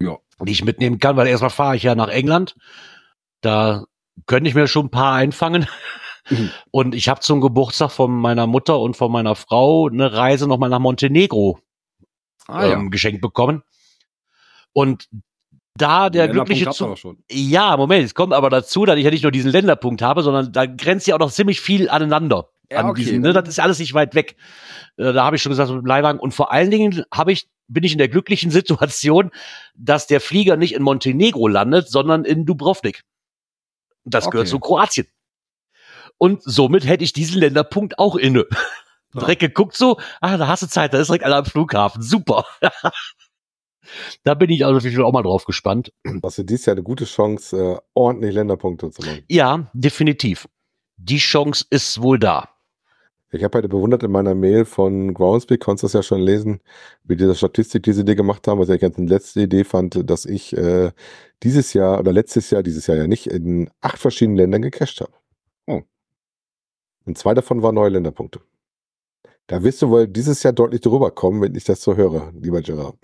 Ja. 0.00 0.18
Die 0.40 0.52
ich 0.52 0.64
mitnehmen 0.64 0.98
kann, 0.98 1.16
weil 1.16 1.26
erstmal 1.26 1.50
fahre 1.50 1.76
ich 1.76 1.82
ja 1.82 1.94
nach 1.94 2.08
England. 2.08 2.56
Da 3.40 3.84
könnte 4.26 4.48
ich 4.48 4.54
mir 4.54 4.66
schon 4.66 4.86
ein 4.86 4.90
paar 4.90 5.14
einfangen. 5.14 5.66
Mhm. 6.28 6.50
Und 6.70 6.94
ich 6.94 7.08
habe 7.08 7.20
zum 7.20 7.40
Geburtstag 7.40 7.90
von 7.90 8.12
meiner 8.12 8.46
Mutter 8.46 8.78
und 8.78 8.96
von 8.96 9.10
meiner 9.10 9.34
Frau 9.34 9.88
eine 9.88 10.12
Reise 10.12 10.46
nochmal 10.46 10.70
nach 10.70 10.78
Montenegro 10.78 11.58
Ah 12.46 12.66
ja. 12.66 12.72
ähm, 12.72 12.90
geschenkt 12.90 13.20
bekommen. 13.20 13.62
Und 14.72 15.08
da 15.74 16.10
der 16.10 16.28
glückliche 16.28 16.70
Zug. 16.70 16.98
Ja, 17.30 17.76
Moment, 17.76 18.04
es 18.04 18.14
kommt 18.14 18.32
aber 18.32 18.50
dazu, 18.50 18.84
dass 18.84 18.96
ich 18.98 19.04
ja 19.04 19.10
nicht 19.10 19.22
nur 19.22 19.32
diesen 19.32 19.50
Länderpunkt 19.50 20.02
habe, 20.02 20.22
sondern 20.22 20.52
da 20.52 20.66
grenzt 20.66 21.06
ja 21.06 21.14
auch 21.14 21.20
noch 21.20 21.32
ziemlich 21.32 21.60
viel 21.60 21.88
aneinander. 21.88 22.48
Ja, 22.72 22.80
an 22.80 22.86
okay, 22.90 23.04
diesen, 23.04 23.20
ne? 23.20 23.32
Das 23.32 23.48
ist 23.48 23.60
alles 23.60 23.78
nicht 23.78 23.94
weit 23.94 24.14
weg. 24.14 24.36
Äh, 24.96 25.12
Da 25.12 25.24
habe 25.24 25.36
ich 25.36 25.42
schon 25.42 25.50
gesagt, 25.50 25.70
mit 25.70 25.82
dem 25.82 25.86
Leihwagen. 25.86 26.20
Und 26.20 26.32
vor 26.34 26.52
allen 26.52 26.70
Dingen 26.70 27.04
habe 27.12 27.32
ich, 27.32 27.48
bin 27.68 27.84
ich 27.84 27.92
in 27.92 27.98
der 27.98 28.08
glücklichen 28.08 28.50
Situation, 28.50 29.30
dass 29.74 30.06
der 30.06 30.20
Flieger 30.20 30.56
nicht 30.56 30.74
in 30.74 30.82
Montenegro 30.82 31.48
landet, 31.48 31.88
sondern 31.88 32.24
in 32.24 32.44
Dubrovnik. 32.46 33.02
Das 34.04 34.30
gehört 34.30 34.46
Okay. 34.46 34.50
zu 34.50 34.58
Kroatien. 34.60 35.06
Und 36.18 36.42
somit 36.42 36.86
hätte 36.86 37.04
ich 37.04 37.12
diesen 37.12 37.38
Länderpunkt 37.40 37.98
auch 37.98 38.16
inne. 38.16 38.46
Direkt 39.14 39.40
geguckt 39.40 39.76
so, 39.76 39.98
ah, 40.20 40.36
da 40.38 40.48
hast 40.48 40.62
du 40.62 40.68
Zeit, 40.68 40.94
da 40.94 40.98
ist 40.98 41.08
direkt 41.08 41.24
einer 41.24 41.36
am 41.36 41.44
Flughafen. 41.44 42.00
Super. 42.00 42.46
da 44.24 44.34
bin 44.34 44.48
ich 44.50 44.64
also 44.64 45.04
auch 45.04 45.12
mal 45.12 45.22
drauf 45.22 45.44
gespannt. 45.44 45.92
Was 46.04 46.36
für 46.36 46.44
dieses 46.44 46.64
Jahr 46.66 46.74
eine 46.74 46.82
gute 46.82 47.04
Chance, 47.04 47.56
äh, 47.56 47.78
ordentlich 47.94 48.32
Länderpunkte 48.34 48.90
zu 48.90 49.02
machen. 49.02 49.24
Ja, 49.28 49.70
definitiv. 49.74 50.48
Die 50.96 51.18
Chance 51.18 51.66
ist 51.70 52.00
wohl 52.00 52.18
da. 52.18 52.48
Ich 53.34 53.42
habe 53.42 53.56
heute 53.56 53.68
bewundert 53.68 54.02
in 54.02 54.12
meiner 54.12 54.34
Mail 54.34 54.66
von 54.66 55.14
Groundspeak, 55.14 55.60
konntest 55.60 55.84
du 55.84 55.86
das 55.86 55.92
ja 55.94 56.02
schon 56.02 56.20
lesen, 56.20 56.60
wie 57.04 57.16
diese 57.16 57.34
Statistik, 57.34 57.82
die 57.82 57.94
sie 57.94 58.04
dir 58.04 58.14
gemacht 58.14 58.46
haben, 58.46 58.60
was 58.60 58.68
ich 58.68 58.78
ganz 58.78 58.98
letzte 58.98 59.40
Idee 59.40 59.64
fand, 59.64 59.98
dass 60.10 60.26
ich 60.26 60.54
äh, 60.54 60.92
dieses 61.42 61.72
Jahr 61.72 61.98
oder 61.98 62.12
letztes 62.12 62.50
Jahr, 62.50 62.62
dieses 62.62 62.86
Jahr 62.86 62.98
ja 62.98 63.06
nicht, 63.06 63.26
in 63.28 63.70
acht 63.80 63.98
verschiedenen 63.98 64.36
Ländern 64.36 64.60
gecached 64.60 65.00
habe. 65.00 65.12
Oh. 65.66 65.80
Und 67.06 67.16
zwei 67.16 67.32
davon 67.32 67.62
waren 67.62 67.74
neue 67.74 67.88
Länderpunkte. 67.88 68.40
Da 69.46 69.62
wirst 69.62 69.80
du 69.80 69.88
wohl 69.88 70.06
dieses 70.08 70.42
Jahr 70.42 70.52
deutlich 70.52 70.82
drüber 70.82 71.10
kommen, 71.10 71.40
wenn 71.40 71.54
ich 71.54 71.64
das 71.64 71.82
so 71.82 71.96
höre, 71.96 72.32
lieber 72.38 72.60
Gerard. 72.60 72.96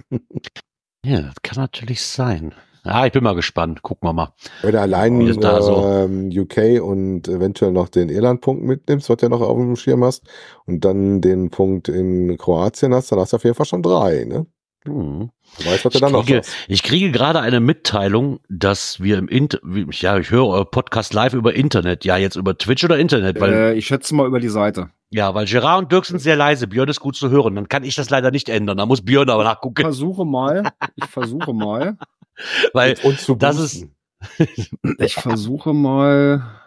Ja, 1.06 1.22
das 1.22 1.36
kann 1.42 1.62
natürlich 1.62 2.02
sein. 2.02 2.54
Ja, 2.88 3.06
ich 3.06 3.12
bin 3.12 3.22
mal 3.22 3.34
gespannt. 3.34 3.82
Gucken 3.82 4.08
wir 4.08 4.12
mal. 4.12 4.32
Wenn 4.62 4.72
du 4.72 4.80
allein 4.80 5.40
da 5.40 5.60
so? 5.62 5.84
ähm, 5.86 6.30
UK 6.34 6.82
und 6.82 7.28
eventuell 7.28 7.70
noch 7.72 7.88
den 7.88 8.08
Irland-Punkt 8.08 8.64
mitnimmst, 8.64 9.08
was 9.10 9.16
du 9.18 9.26
ja 9.26 9.30
noch 9.30 9.40
auf 9.42 9.56
dem 9.56 9.76
Schirm 9.76 10.02
hast, 10.04 10.24
und 10.66 10.84
dann 10.84 11.20
den 11.20 11.50
Punkt 11.50 11.88
in 11.88 12.36
Kroatien 12.38 12.94
hast, 12.94 13.12
dann 13.12 13.18
hast 13.20 13.32
du 13.32 13.36
auf 13.36 13.44
jeden 13.44 13.54
Fall 13.56 13.66
schon 13.66 13.82
drei, 13.82 14.24
ne? 14.24 14.46
Hm. 14.84 15.30
Du 15.58 15.64
weißt, 15.66 15.84
was 15.84 15.92
du 15.92 15.96
Ich 15.96 16.00
dann 16.00 16.12
noch 16.12 16.24
kriege, 16.24 16.38
hast. 16.38 16.50
ich 16.68 16.82
kriege 16.82 17.10
gerade 17.10 17.40
eine 17.40 17.60
Mitteilung, 17.60 18.38
dass 18.48 19.00
wir 19.00 19.18
im 19.18 19.28
Inter 19.28 19.58
ja, 19.90 20.16
ich 20.18 20.30
höre 20.30 20.46
euer 20.46 20.70
Podcast 20.70 21.12
live 21.14 21.34
über 21.34 21.54
Internet. 21.54 22.04
Ja, 22.04 22.16
jetzt 22.16 22.36
über 22.36 22.56
Twitch 22.56 22.84
oder 22.84 22.96
Internet, 22.98 23.40
weil, 23.40 23.52
Äh, 23.52 23.74
ich 23.74 23.86
schätze 23.86 24.14
mal 24.14 24.26
über 24.26 24.38
die 24.40 24.48
Seite. 24.48 24.88
ja, 25.10 25.34
weil 25.34 25.46
Gerard 25.46 25.82
und 25.82 25.92
Dirk 25.92 26.06
sind 26.06 26.20
sehr 26.20 26.36
leise. 26.36 26.68
Björn 26.68 26.88
ist 26.88 27.00
gut 27.00 27.16
zu 27.16 27.28
hören. 27.28 27.56
Dann 27.56 27.68
kann 27.68 27.82
ich 27.82 27.96
das 27.96 28.08
leider 28.08 28.30
nicht 28.30 28.48
ändern. 28.48 28.76
Da 28.78 28.86
muss 28.86 29.02
Björn 29.04 29.28
aber 29.30 29.42
Ich 29.42 29.48
nachgucken, 29.48 29.82
versuche 29.82 30.24
mal. 30.24 30.62
Ich 30.96 31.06
versuche 31.06 31.52
mal. 31.52 31.96
weil, 32.72 32.96
Und 33.02 33.20
zu 33.20 33.34
das 33.34 33.56
boosten. 33.56 33.94
Ich 34.98 35.14
versuche 35.14 35.72
mal. 35.72 36.60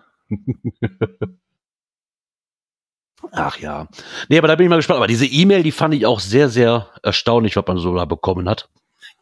ach 3.31 3.57
ja. 3.59 3.87
Nee, 4.29 4.37
aber 4.37 4.47
da 4.47 4.55
bin 4.55 4.65
ich 4.65 4.69
mal 4.69 4.77
gespannt. 4.77 4.97
Aber 4.97 5.07
diese 5.07 5.25
E-Mail, 5.25 5.63
die 5.63 5.71
fand 5.71 5.93
ich 5.93 6.05
auch 6.05 6.19
sehr, 6.19 6.49
sehr 6.49 6.89
erstaunlich, 7.03 7.55
was 7.55 7.65
man 7.67 7.77
so 7.77 7.95
da 7.95 8.05
bekommen 8.05 8.47
hat. 8.47 8.69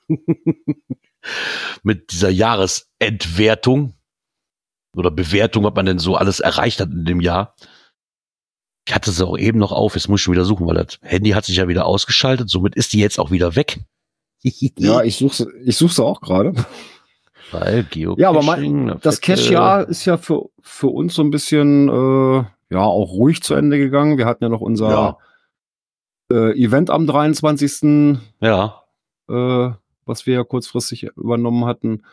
Mit 1.83 2.11
dieser 2.11 2.29
Jahresentwertung 2.29 3.93
oder 4.95 5.11
Bewertung, 5.11 5.63
was 5.63 5.73
man 5.73 5.85
denn 5.85 5.99
so 5.99 6.15
alles 6.15 6.39
erreicht 6.39 6.79
hat 6.79 6.89
in 6.91 7.05
dem 7.05 7.21
Jahr. 7.21 7.55
Ich 8.87 8.95
hatte 8.95 9.11
sie 9.11 9.25
auch 9.25 9.37
eben 9.37 9.59
noch 9.59 9.71
auf, 9.71 9.95
jetzt 9.95 10.07
muss 10.07 10.19
ich 10.19 10.23
schon 10.23 10.33
wieder 10.33 10.45
suchen, 10.45 10.65
weil 10.65 10.75
das 10.75 10.97
Handy 11.01 11.31
hat 11.31 11.45
sich 11.45 11.57
ja 11.57 11.67
wieder 11.67 11.85
ausgeschaltet, 11.85 12.49
somit 12.49 12.75
ist 12.75 12.93
die 12.93 12.99
jetzt 12.99 13.19
auch 13.19 13.29
wieder 13.29 13.55
weg. 13.55 13.81
Ja, 14.43 15.01
ich 15.03 15.17
suche 15.17 15.47
ich 15.63 15.77
suche 15.77 15.93
sie 15.93 16.03
auch 16.03 16.21
gerade. 16.21 16.53
Weil 17.51 17.83
Geocaching. 17.85 18.19
Ja, 18.21 18.29
aber 18.29 18.43
mein, 18.43 18.99
das 19.01 19.21
Cache-Jahr 19.21 19.87
ist 19.89 20.05
ja 20.05 20.17
für, 20.17 20.49
für 20.61 20.87
uns 20.87 21.15
so 21.15 21.23
ein 21.23 21.31
bisschen 21.31 21.89
äh, 21.89 22.43
ja 22.69 22.81
auch 22.81 23.11
ruhig 23.13 23.41
zu 23.41 23.55
Ende 23.55 23.77
gegangen. 23.79 24.17
Wir 24.19 24.25
hatten 24.25 24.43
ja 24.43 24.49
noch 24.49 24.61
unser 24.61 24.89
Ja. 24.89 25.17
äh, 26.31 26.51
Event 26.63 26.91
am 26.91 27.07
23. 27.07 28.19
Ja. 28.39 28.83
Äh, 29.29 29.71
was 30.05 30.25
wir 30.27 30.33
ja 30.35 30.43
kurzfristig 30.43 31.03
übernommen 31.15 31.65
hatten. 31.65 32.03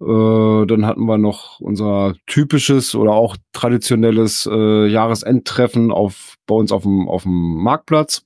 Äh, 0.00 0.66
dann 0.66 0.84
hatten 0.84 1.06
wir 1.06 1.16
noch 1.16 1.58
unser 1.60 2.14
typisches 2.26 2.94
oder 2.94 3.12
auch 3.12 3.36
traditionelles 3.52 4.46
äh, 4.50 4.86
Jahresendtreffen 4.88 5.90
auf, 5.90 6.36
bei 6.46 6.54
uns 6.54 6.70
auf 6.70 6.82
dem, 6.82 7.08
auf 7.08 7.22
dem 7.22 7.62
Marktplatz. 7.62 8.24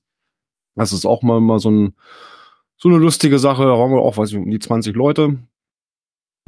Das 0.75 0.91
ist 0.91 1.05
auch 1.05 1.21
mal, 1.23 1.39
mal 1.39 1.59
so, 1.59 1.71
ein, 1.71 1.95
so 2.81 2.89
eine 2.89 2.97
lustige 2.97 3.37
Sache. 3.37 3.63
Da 3.63 3.77
waren 3.77 3.91
wir 3.91 4.01
auch, 4.01 4.17
weiß 4.17 4.31
ich, 4.31 4.37
um 4.37 4.49
die 4.49 4.59
20 4.59 4.95
Leute. 4.95 5.37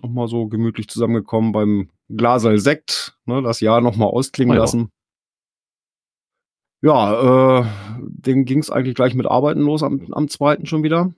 Nochmal 0.01 0.27
so 0.27 0.47
gemütlich 0.47 0.89
zusammengekommen 0.89 1.51
beim 1.51 1.89
Glasal 2.09 2.57
Sekt. 2.57 3.17
Ne, 3.25 3.43
das 3.43 3.59
Jahr 3.59 3.81
nochmal 3.81 4.09
ausklingen 4.09 4.55
ja. 4.55 4.61
lassen. 4.61 4.89
Ja, 6.81 7.59
äh, 7.59 7.65
den 7.99 8.45
ging 8.45 8.59
es 8.59 8.69
eigentlich 8.69 8.95
gleich 8.95 9.13
mit 9.13 9.27
Arbeiten 9.27 9.61
los 9.61 9.83
am, 9.83 10.11
am 10.11 10.27
zweiten 10.27 10.65
schon 10.65 10.83
wieder. 10.83 11.13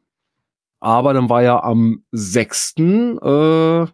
Aber 0.81 1.13
dann 1.13 1.29
war 1.29 1.41
ja 1.41 1.63
am 1.63 2.03
6. 2.11 2.75
Äh, 2.77 3.87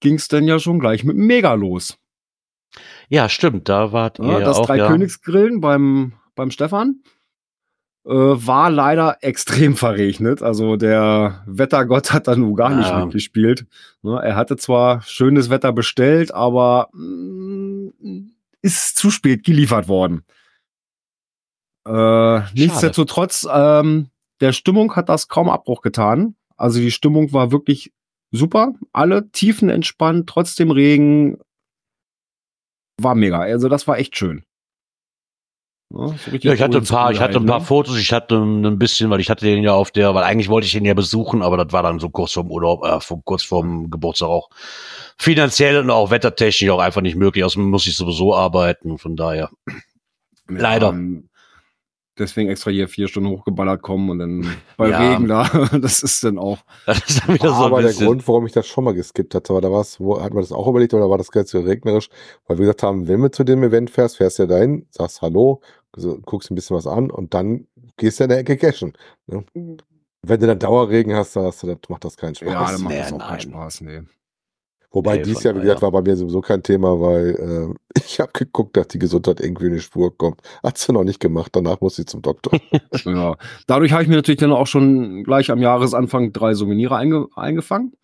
ging 0.00 0.14
es 0.14 0.28
dann 0.28 0.46
ja 0.46 0.58
schon 0.58 0.78
gleich 0.78 1.04
mit 1.04 1.16
Mega 1.16 1.54
los. 1.54 1.98
Ja, 3.08 3.28
stimmt. 3.28 3.68
Da 3.68 3.92
wart 3.92 4.18
Ja, 4.18 4.38
ihr 4.38 4.44
das 4.44 4.58
auch, 4.58 4.66
drei 4.66 4.76
ja. 4.76 4.88
Königsgrillen 4.88 5.60
beim, 5.60 6.12
beim 6.34 6.50
Stefan 6.50 7.02
äh, 8.04 8.10
war 8.10 8.70
leider 8.70 9.18
extrem 9.20 9.76
verregnet. 9.76 10.42
Also 10.42 10.76
der 10.76 11.42
Wettergott 11.46 12.12
hat 12.12 12.26
da 12.28 12.34
nun 12.36 12.54
gar 12.56 12.74
nicht 12.74 12.88
Ja. 12.88 13.04
mitgespielt. 13.04 13.66
Ne, 14.02 14.20
er 14.22 14.36
hatte 14.36 14.56
zwar 14.56 15.02
schönes 15.02 15.50
Wetter 15.50 15.72
bestellt, 15.72 16.34
aber 16.34 16.88
mm, 16.92 17.90
ist 18.62 18.96
zu 18.96 19.10
spät 19.10 19.44
geliefert 19.44 19.88
worden. 19.88 20.24
Äh, 21.86 22.40
nichtsdestotrotz, 22.54 23.46
ähm, 23.52 24.08
der 24.40 24.52
Stimmung 24.52 24.94
hat 24.96 25.08
das 25.08 25.28
kaum 25.28 25.48
Abbruch 25.48 25.82
getan. 25.82 26.36
Also 26.56 26.78
die 26.80 26.90
Stimmung 26.92 27.32
war 27.32 27.50
wirklich 27.52 27.92
super. 28.30 28.74
Alle 28.92 29.28
tiefenentspannt, 29.30 30.28
trotzdem 30.28 30.70
Regen. 30.70 31.38
War 33.00 33.14
mega. 33.14 33.40
Also 33.40 33.68
das 33.68 33.86
war 33.88 33.98
echt 33.98 34.16
schön. 34.16 34.44
Ja, 35.94 36.06
so 36.08 36.14
Ja, 36.40 36.52
ich 36.54 36.62
hatte 36.62 36.78
ein 36.78 36.84
paar, 36.84 37.10
ich 37.12 37.20
hatte 37.20 37.38
ein 37.38 37.46
paar 37.46 37.58
ne? 37.60 37.64
Fotos, 37.64 37.98
ich 37.98 38.12
hatte 38.12 38.36
ein 38.36 38.78
bisschen, 38.78 39.10
weil 39.10 39.20
ich 39.20 39.28
hatte 39.30 39.44
den 39.44 39.62
ja 39.62 39.74
auf 39.74 39.90
der, 39.90 40.14
weil 40.14 40.24
eigentlich 40.24 40.48
wollte 40.48 40.66
ich 40.66 40.74
ihn 40.74 40.84
ja 40.84 40.94
besuchen, 40.94 41.42
aber 41.42 41.56
das 41.62 41.72
war 41.72 41.82
dann 41.82 41.98
so 41.98 42.08
kurz 42.08 42.32
vorm 42.32 42.50
Urlaub, 42.50 42.84
äh, 42.84 43.00
vor- 43.00 43.20
kurz 43.24 43.42
vorm 43.42 43.90
Geburtstag 43.90 44.28
auch 44.28 44.48
finanziell 45.18 45.78
und 45.78 45.90
auch 45.90 46.10
wettertechnisch 46.10 46.70
auch 46.70 46.78
einfach 46.80 47.02
nicht 47.02 47.16
möglich. 47.16 47.44
Außerdem 47.44 47.68
muss 47.68 47.86
ich 47.86 47.96
sowieso 47.96 48.34
arbeiten, 48.34 48.96
von 48.98 49.16
daher. 49.16 49.50
Leider. 50.48 50.88
ähm, 50.90 51.28
deswegen 52.18 52.50
extra 52.50 52.70
hier 52.70 52.88
vier 52.88 53.08
Stunden 53.08 53.30
hochgeballert 53.30 53.80
kommen 53.82 54.10
und 54.10 54.18
dann 54.18 54.46
bei 54.76 54.90
Ja. 54.90 54.98
Regen 55.12 55.28
da. 55.28 55.48
Das 55.80 56.02
ist 56.02 56.22
dann 56.24 56.38
auch. 56.38 56.58
Das 56.86 56.98
ist 57.08 57.22
dann 57.26 57.34
wieder 57.34 57.48
so 57.48 57.54
aber 57.54 57.82
der. 57.82 57.92
Grund, 57.92 58.26
warum 58.28 58.46
ich 58.46 58.52
das 58.52 58.66
schon 58.66 58.84
mal 58.84 58.94
geskippt 58.94 59.34
hatte, 59.34 59.54
war 59.54 59.60
da 59.60 59.70
was, 59.72 60.00
wo 60.00 60.20
hat 60.20 60.32
man 60.34 60.42
das 60.42 60.52
auch 60.52 60.66
überlegt 60.68 60.94
oder 60.94 61.08
war 61.08 61.18
das 61.18 61.30
ganz 61.30 61.54
regnerisch? 61.54 62.08
Weil 62.46 62.58
wir 62.58 62.62
gesagt 62.64 62.82
haben, 62.82 63.08
wenn 63.08 63.20
du 63.22 63.30
zu 63.30 63.44
dem 63.44 63.62
Event 63.62 63.90
fährst, 63.90 64.16
fährst 64.18 64.38
du 64.38 64.42
ja 64.44 64.48
dahin, 64.48 64.86
sagst 64.90 65.22
Hallo, 65.22 65.60
so, 65.96 66.18
guckst 66.24 66.50
ein 66.50 66.54
bisschen 66.54 66.76
was 66.76 66.86
an 66.86 67.10
und 67.10 67.34
dann 67.34 67.66
gehst 67.96 68.20
du 68.20 68.24
in 68.24 68.30
der 68.30 68.38
Ecke 68.38 68.56
cashen. 68.56 68.92
Ne? 69.26 69.44
Wenn 70.22 70.40
du 70.40 70.46
dann 70.46 70.58
Dauerregen 70.58 71.14
hast, 71.14 71.36
dann, 71.36 71.44
hast 71.44 71.62
du, 71.62 71.66
das 71.66 71.78
macht 71.88 72.04
das 72.04 72.16
keinen 72.16 72.34
Spaß. 72.34 72.48
Ja, 72.48 72.72
dann 72.72 72.82
macht 72.82 72.92
nee, 72.94 72.98
das 73.00 73.12
auch 73.12 73.18
nein. 73.18 73.28
keinen 73.28 73.40
Spaß. 73.40 73.80
Nee. 73.82 74.02
Wobei 74.92 75.16
Nee, 75.16 75.22
dies 75.22 75.42
Jahr, 75.42 75.56
wie 75.56 75.60
gesagt, 75.60 75.80
war 75.80 75.90
bei 75.90 76.02
mir 76.02 76.16
sowieso 76.16 76.42
kein 76.42 76.62
Thema, 76.62 77.00
weil 77.00 77.30
äh, 77.30 77.74
ich 78.04 78.20
habe 78.20 78.30
geguckt, 78.32 78.76
dass 78.76 78.88
die 78.88 78.98
Gesundheit 78.98 79.40
irgendwie 79.40 79.66
in 79.66 79.74
die 79.74 79.80
Spur 79.80 80.16
kommt. 80.16 80.40
Hat 80.62 80.76
sie 80.78 80.92
noch 80.92 81.04
nicht 81.04 81.18
gemacht, 81.18 81.50
danach 81.54 81.80
muss 81.80 81.96
sie 81.96 82.04
zum 82.04 82.22
Doktor. 82.22 82.58
Ja. 83.04 83.36
Dadurch 83.66 83.92
habe 83.92 84.02
ich 84.02 84.08
mir 84.08 84.16
natürlich 84.16 84.38
dann 84.40 84.52
auch 84.52 84.66
schon 84.66 85.24
gleich 85.24 85.50
am 85.50 85.60
Jahresanfang 85.60 86.32
drei 86.32 86.54
Souvenire 86.54 86.94
einge 86.96 87.26
eingefangen. 87.34 87.94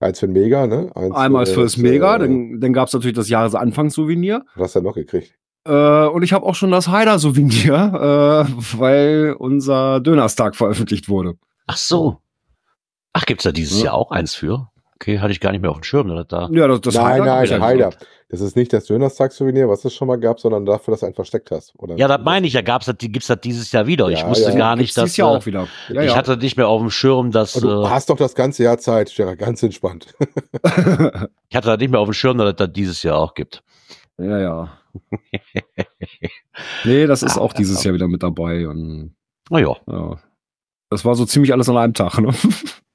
Eins 0.00 0.20
für 0.20 0.26
den 0.28 0.34
Mega, 0.34 0.66
ne? 0.66 0.92
Eins 0.94 1.14
Einmal 1.14 1.46
für 1.46 1.54
fürs 1.54 1.72
das, 1.72 1.82
Mega, 1.82 2.16
Äh, 2.16 2.18
dann, 2.20 2.60
dann 2.60 2.72
gab 2.72 2.88
es 2.88 2.94
natürlich 2.94 3.16
das 3.16 3.28
Jahresanfangssouvenir. 3.28 4.44
was 4.54 4.66
hast 4.66 4.76
du 4.76 4.82
noch 4.82 4.94
gekriegt? 4.94 5.34
Äh, 5.68 6.08
und 6.08 6.22
ich 6.22 6.32
habe 6.32 6.46
auch 6.46 6.54
schon 6.54 6.70
das 6.70 6.88
Haider-Souvenir, 6.88 8.46
äh, 8.48 8.52
weil 8.78 9.36
unser 9.38 10.00
Dönerstag 10.00 10.56
veröffentlicht 10.56 11.08
wurde. 11.08 11.34
Ach 11.66 11.76
so. 11.76 12.18
Ach, 13.12 13.26
gibt's 13.26 13.44
da 13.44 13.52
dieses 13.52 13.78
Ja. 13.80 13.86
Jahr 13.86 13.94
auch 13.94 14.10
eins 14.10 14.34
für? 14.34 14.68
Okay, 15.00 15.20
hatte 15.20 15.30
ich 15.30 15.38
gar 15.40 15.52
nicht 15.52 15.60
mehr 15.60 15.70
auf 15.70 15.76
dem 15.78 15.84
Schirm, 15.84 16.08
dass 16.08 16.26
das 16.26 16.48
da. 16.48 16.48
Ja, 16.52 16.66
das, 16.66 16.80
das 16.80 16.94
nein, 16.94 17.20
ich 17.20 17.24
nein, 17.26 17.46
ja 17.48 17.60
Heider. 17.60 17.90
Das 18.30 18.40
ist 18.40 18.56
nicht 18.56 18.72
das 18.72 18.86
Dönerstag-Souvenir, 18.86 19.68
was 19.68 19.84
es 19.84 19.94
schon 19.94 20.08
mal 20.08 20.18
gab, 20.18 20.40
sondern 20.40 20.66
dafür, 20.66 20.90
dass 20.92 21.00
du 21.00 21.06
einen 21.06 21.14
versteckt 21.14 21.50
hast. 21.52 21.72
Oder 21.78 21.96
Ja, 21.96 22.08
das 22.08 22.20
meine 22.24 22.46
ich, 22.48 22.52
ja, 22.54 22.62
gab's 22.62 22.86
das, 22.86 22.96
gibt's 22.98 23.28
das 23.28 23.40
dieses 23.40 23.70
Jahr 23.70 23.86
wieder. 23.86 24.08
ich 24.08 24.18
Ja, 24.20 24.28
wusste 24.28 24.50
ja. 24.50 24.56
gar 24.56 24.74
nicht, 24.76 24.96
dass. 24.96 25.04
dieses 25.04 25.16
Jahr 25.18 25.32
äh, 25.32 25.36
auch 25.38 25.46
wieder. 25.46 25.68
Ja, 25.88 26.02
ich 26.02 26.10
ja. 26.10 26.16
hatte 26.16 26.36
nicht 26.36 26.56
mehr 26.56 26.66
auf 26.68 26.80
dem 26.80 26.90
Schirm, 26.90 27.30
dass. 27.30 27.54
Und 27.54 27.62
du 27.62 27.82
Äh, 27.84 27.88
hast 27.88 28.10
doch 28.10 28.16
das 28.16 28.34
ganze 28.34 28.64
Jahr 28.64 28.78
Zeit, 28.78 29.14
Gerard, 29.14 29.38
ganz 29.38 29.62
entspannt. 29.62 30.14
ich 31.48 31.56
hatte 31.56 31.76
nicht 31.78 31.90
mehr 31.90 32.00
auf 32.00 32.08
dem 32.08 32.12
Schirm, 32.14 32.38
dass 32.38 32.50
es 32.50 32.56
das 32.56 32.72
dieses 32.72 33.02
Jahr 33.04 33.18
auch 33.18 33.34
gibt. 33.34 33.62
ja, 34.18 34.38
ja. 34.38 34.68
nee, 36.84 37.06
das 37.06 37.22
ist 37.22 37.36
Ah, 37.36 37.40
auch 37.40 37.52
dieses 37.52 37.82
ja. 37.82 37.88
Jahr 37.88 37.94
wieder 37.94 38.08
mit 38.08 38.22
dabei. 38.22 38.68
Und 38.68 39.14
Naja, 39.50 39.76
ja. 39.86 40.16
Das 40.90 41.04
war 41.04 41.14
so 41.14 41.24
ziemlich 41.26 41.52
alles 41.52 41.68
an 41.68 41.76
einem 41.76 41.94
Tag, 41.94 42.18
ne? 42.18 42.32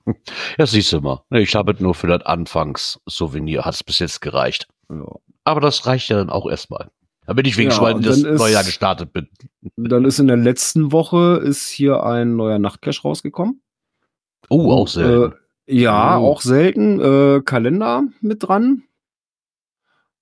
ja, 0.58 0.66
siehst 0.66 0.92
du 0.94 1.02
mal. 1.02 1.22
Ich 1.32 1.54
habe 1.56 1.74
es 1.74 1.80
nur 1.80 1.94
für 1.94 2.08
das 2.08 2.24
Anfangs-Souvenir, 2.24 3.66
hat 3.66 3.76
es 3.76 3.84
bis 3.84 4.00
jetzt 4.00 4.22
gereicht. 4.22 4.68
ja. 4.90 5.06
Aber 5.46 5.60
das 5.60 5.86
reicht 5.86 6.08
ja 6.10 6.16
dann 6.18 6.30
auch 6.30 6.50
erstmal. 6.50 6.90
Da 7.26 7.34
bin 7.34 7.46
ich 7.46 7.58
wegen 7.58 7.70
Ja, 7.70 7.76
schon 7.76 7.84
mal 7.84 7.92
in 7.92 7.98
und 7.98 8.06
das 8.06 8.18
ist- 8.20 8.38
neue 8.40 8.54
Jahr 8.54 8.64
gestartet 8.64 9.12
bin. 9.14 9.28
Dann 9.76 10.06
ist 10.06 10.20
in 10.20 10.28
der 10.28 10.38
letzten 10.38 10.92
Woche 10.94 11.42
ist 11.44 11.68
hier 11.70 12.04
ein 12.04 12.36
neuer 12.38 12.60
Nachtcache 12.60 13.02
rausgekommen. 13.02 13.62
Oh, 14.50 14.72
auch 14.72 14.88
selten. 14.88 15.36
Äh, 15.68 15.76
ja, 15.82 16.18
Oh. 16.18 16.28
auch 16.32 16.42
selten. 16.42 17.00
Äh, 17.02 17.42
Kalender 17.44 18.04
mit 18.22 18.44
dran. 18.48 18.84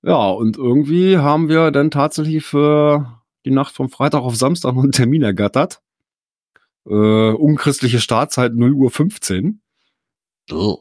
Ja, 0.03 0.29
und 0.29 0.57
irgendwie 0.57 1.17
haben 1.17 1.47
wir 1.47 1.71
dann 1.71 1.91
tatsächlich 1.91 2.43
für 2.43 3.21
die 3.45 3.51
Nacht 3.51 3.75
vom 3.75 3.89
Freitag 3.89 4.21
auf 4.21 4.35
Samstag 4.35 4.73
noch 4.73 4.83
einen 4.83 4.91
Termin 4.91 5.21
ergattert. 5.21 5.81
Äh, 6.87 7.31
unchristliche 7.31 7.99
Startzeit 7.99 8.53
0 8.53 8.73
Uhr 8.73 8.89
15. 8.89 9.61
Oh. 10.51 10.79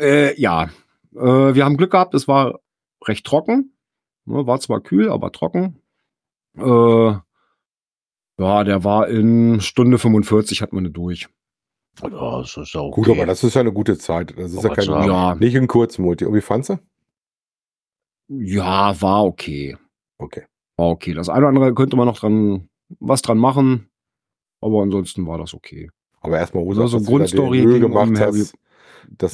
Äh, 0.00 0.40
ja, 0.40 0.70
äh, 1.14 1.54
wir 1.54 1.64
haben 1.64 1.76
Glück 1.76 1.90
gehabt, 1.90 2.14
es 2.14 2.28
war 2.28 2.60
recht 3.04 3.26
trocken. 3.26 3.72
Ne, 4.24 4.46
war 4.46 4.60
zwar 4.60 4.80
kühl, 4.80 5.10
aber 5.10 5.32
trocken. 5.32 5.80
Äh, 6.56 7.12
ja, 8.38 8.64
der 8.64 8.84
war 8.84 9.08
in 9.08 9.60
Stunde 9.60 9.98
45, 9.98 10.62
hat 10.62 10.72
man 10.72 10.84
eine 10.84 10.92
durch. 10.92 11.28
Ja, 12.02 12.08
das 12.38 12.56
ist 12.56 12.72
ja 12.72 12.80
okay. 12.80 13.02
Gut, 13.02 13.10
aber 13.10 13.26
das 13.26 13.44
ist 13.44 13.54
ja 13.54 13.60
eine 13.60 13.72
gute 13.72 13.98
Zeit. 13.98 14.34
Das 14.36 14.52
ist 14.52 14.62
ja 14.62 14.70
Wollte 14.70 14.86
kein. 14.86 15.08
Ja, 15.08 15.34
nicht 15.34 15.56
ein 15.56 15.66
Kurzmulti. 15.66 16.24
Und 16.24 16.34
wie 16.34 16.40
fandst 16.40 16.70
du? 16.70 16.78
Ja, 18.28 19.00
war 19.00 19.24
okay. 19.24 19.76
Okay. 20.18 20.44
War 20.76 20.88
okay. 20.88 21.14
Das 21.14 21.28
eine 21.28 21.40
oder 21.40 21.48
andere 21.48 21.74
könnte 21.74 21.96
man 21.96 22.06
noch 22.06 22.18
dran, 22.18 22.68
was 23.00 23.22
dran 23.22 23.38
machen. 23.38 23.88
Aber 24.60 24.82
ansonsten 24.82 25.26
war 25.26 25.38
das 25.38 25.54
okay. 25.54 25.90
Aber 26.20 26.38
erstmal, 26.38 26.62
Rosa, 26.62 26.82
Also 26.82 27.00
Grundstory 27.00 27.62
ging 27.64 27.84
um 27.84 27.94
Harry- 27.96 28.16
hast. 28.16 28.54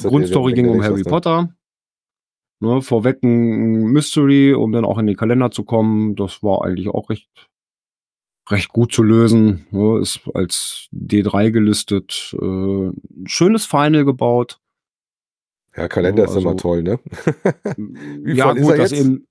Grundstory 0.03 0.53
ging 0.53 0.67
um 0.69 0.81
Harry? 0.83 1.03
Potter. 1.03 1.53
Ne, 2.61 2.81
vorweg 2.81 3.23
ein 3.23 3.83
Mystery, 3.91 4.53
um 4.53 4.71
dann 4.73 4.83
auch 4.83 4.97
in 4.97 5.07
den 5.07 5.15
Kalender 5.15 5.49
zu 5.51 5.63
kommen. 5.63 6.15
Das 6.15 6.43
war 6.43 6.65
eigentlich 6.65 6.89
auch 6.89 7.09
recht, 7.09 7.29
recht 8.49 8.69
gut 8.69 8.91
zu 8.91 9.01
lösen. 9.03 9.65
Ne, 9.71 9.99
ist 9.99 10.19
als 10.33 10.89
D3 10.91 11.51
gelistet. 11.51 12.35
Äh, 12.41 12.45
ein 12.89 13.27
schönes 13.27 13.65
Final 13.65 14.03
gebaut. 14.03 14.59
Ja, 15.79 15.87
Kalender 15.87 16.25
ist 16.25 16.31
Also- 16.31 16.41
immer 16.41 16.57
toll, 16.57 16.83
ne? 16.83 16.99
Wie 17.77 18.33
ja, 18.35 18.47
voll 18.49 18.57
ist 18.57 18.67
gut, 18.67 18.77
das 18.79 18.91
eben. 18.91 19.27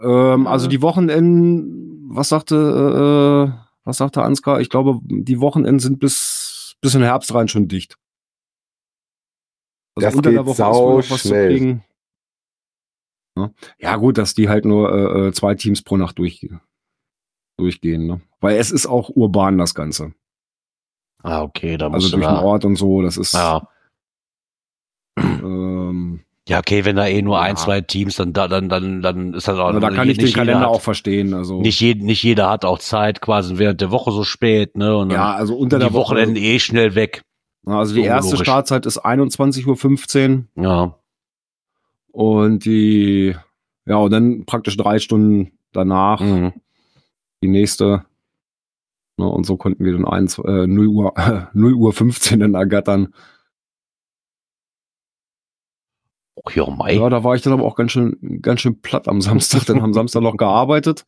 Ähm. 0.00 0.46
Also 0.46 0.68
die 0.68 0.82
Wochenenden, 0.82 2.04
was 2.14 2.28
sagte, 2.28 2.54
äh, 2.54 3.60
was 3.84 3.96
sagte 3.96 4.22
Ansgar? 4.22 4.60
Ich 4.60 4.70
glaube, 4.70 5.00
die 5.02 5.40
Wochenenden 5.40 5.80
sind 5.80 5.98
bis, 5.98 6.76
bis 6.80 6.94
in 6.94 7.00
den 7.00 7.08
Herbst 7.08 7.34
rein 7.34 7.48
schon 7.48 7.66
dicht. 7.66 7.98
Das 9.96 10.14
unter 10.14 10.30
der 10.30 10.44
geht 10.44 10.46
Woche 10.46 10.62
ist 10.62 10.68
wohl 10.68 10.96
noch 10.96 11.02
sau 11.02 11.16
schnell. 11.16 11.80
Ja. 13.36 13.50
ja, 13.78 13.96
gut, 13.96 14.16
dass 14.16 14.34
die 14.34 14.48
halt 14.48 14.64
nur 14.64 14.92
äh, 14.92 15.28
äh, 15.28 15.32
zwei 15.32 15.56
Teams 15.56 15.82
pro 15.82 15.96
Nacht 15.96 16.18
durch, 16.18 16.48
durchgehen, 17.58 18.06
ne? 18.06 18.20
Weil 18.40 18.58
es 18.58 18.70
ist 18.70 18.86
auch 18.86 19.08
urban, 19.08 19.58
das 19.58 19.74
Ganze. 19.74 20.14
Ah, 21.22 21.42
okay, 21.42 21.76
da 21.76 21.86
Also 21.86 21.96
musst 21.96 22.12
du 22.12 22.16
durch 22.18 22.28
den. 22.28 22.44
Ort 22.44 22.64
und 22.64 22.76
so, 22.76 23.02
das 23.02 23.16
ist 23.16 23.34
Ja, 23.34 23.68
ähm, 25.16 26.20
Ja, 26.48 26.58
okay, 26.58 26.84
wenn 26.84 26.96
da 26.96 27.06
eh 27.06 27.22
nur 27.22 27.36
Ja. 27.36 27.42
ein, 27.42 27.56
zwei 27.56 27.80
Teams, 27.80 28.16
dann, 28.16 28.32
da- 28.34 28.48
dann, 28.48 28.68
dann, 28.68 29.00
dann 29.00 29.32
ist 29.34 29.48
das 29.48 29.58
auch 29.58 29.68
Also 29.68 29.80
da 29.80 29.90
kann 29.90 30.08
ich 30.10 30.18
den 30.18 30.32
Kalender 30.32 30.60
jeder 30.60 30.68
auch 30.68 30.76
hat, 30.76 30.82
verstehen. 30.82 31.32
Also 31.32 31.60
Nicht, 31.60 31.80
je, 31.80 31.94
nicht 31.94 32.22
jeder 32.22 32.50
hat 32.50 32.64
auch 32.66 32.78
Zeit, 32.78 33.20
quasi 33.22 33.56
während 33.58 33.80
der 33.80 33.90
Woche 33.90 34.12
so 34.12 34.24
spät, 34.24 34.76
ne? 34.76 34.94
Und 34.96 35.10
ja, 35.10 35.32
also 35.34 35.56
unter 35.56 35.78
die 35.78 35.84
der 35.84 35.92
Woche. 35.94 36.10
Wochenenden 36.16 36.36
eh 36.36 36.58
schnell 36.58 36.94
weg. 36.94 37.22
Also 37.64 37.94
die 37.94 38.02
So 38.02 38.06
erste 38.06 38.32
logisch. 38.32 38.46
Startzeit 38.46 38.84
ist 38.84 39.02
21.15 39.06 40.44
Uhr 40.56 40.62
Ja. 40.64 40.94
und 42.12 42.64
die, 42.66 43.34
ja, 43.86 43.96
und 43.96 44.10
dann 44.12 44.44
praktisch 44.44 44.76
drei 44.76 44.98
Stunden 44.98 45.52
danach 45.72 46.20
Mhm. 46.20 46.52
die 47.42 47.48
nächste. 47.48 48.04
Ne, 49.16 49.26
und 49.28 49.44
so 49.46 49.56
konnten 49.56 49.84
wir 49.84 49.92
dann 49.92 50.04
1, 50.06 50.38
äh, 50.40 50.66
0 50.66 50.88
Uhr, 50.88 51.14
0 51.54 51.72
Uhr 51.74 51.92
15 51.94 52.40
dann 52.40 52.54
ergattern. 52.54 53.14
Oh, 56.36 56.50
ja, 56.52 56.68
Mai. 56.68 56.94
Ja, 56.94 57.08
da 57.08 57.22
war 57.22 57.34
ich 57.36 57.42
dann 57.42 57.52
aber 57.52 57.64
auch 57.64 57.76
ganz 57.76 57.92
schön, 57.92 58.40
ganz 58.42 58.60
schön 58.60 58.80
platt 58.80 59.08
am 59.08 59.20
Samstag, 59.22 59.64
denn 59.66 59.80
am 59.80 59.94
Samstag 59.94 60.22
noch 60.22 60.36
gearbeitet, 60.36 61.04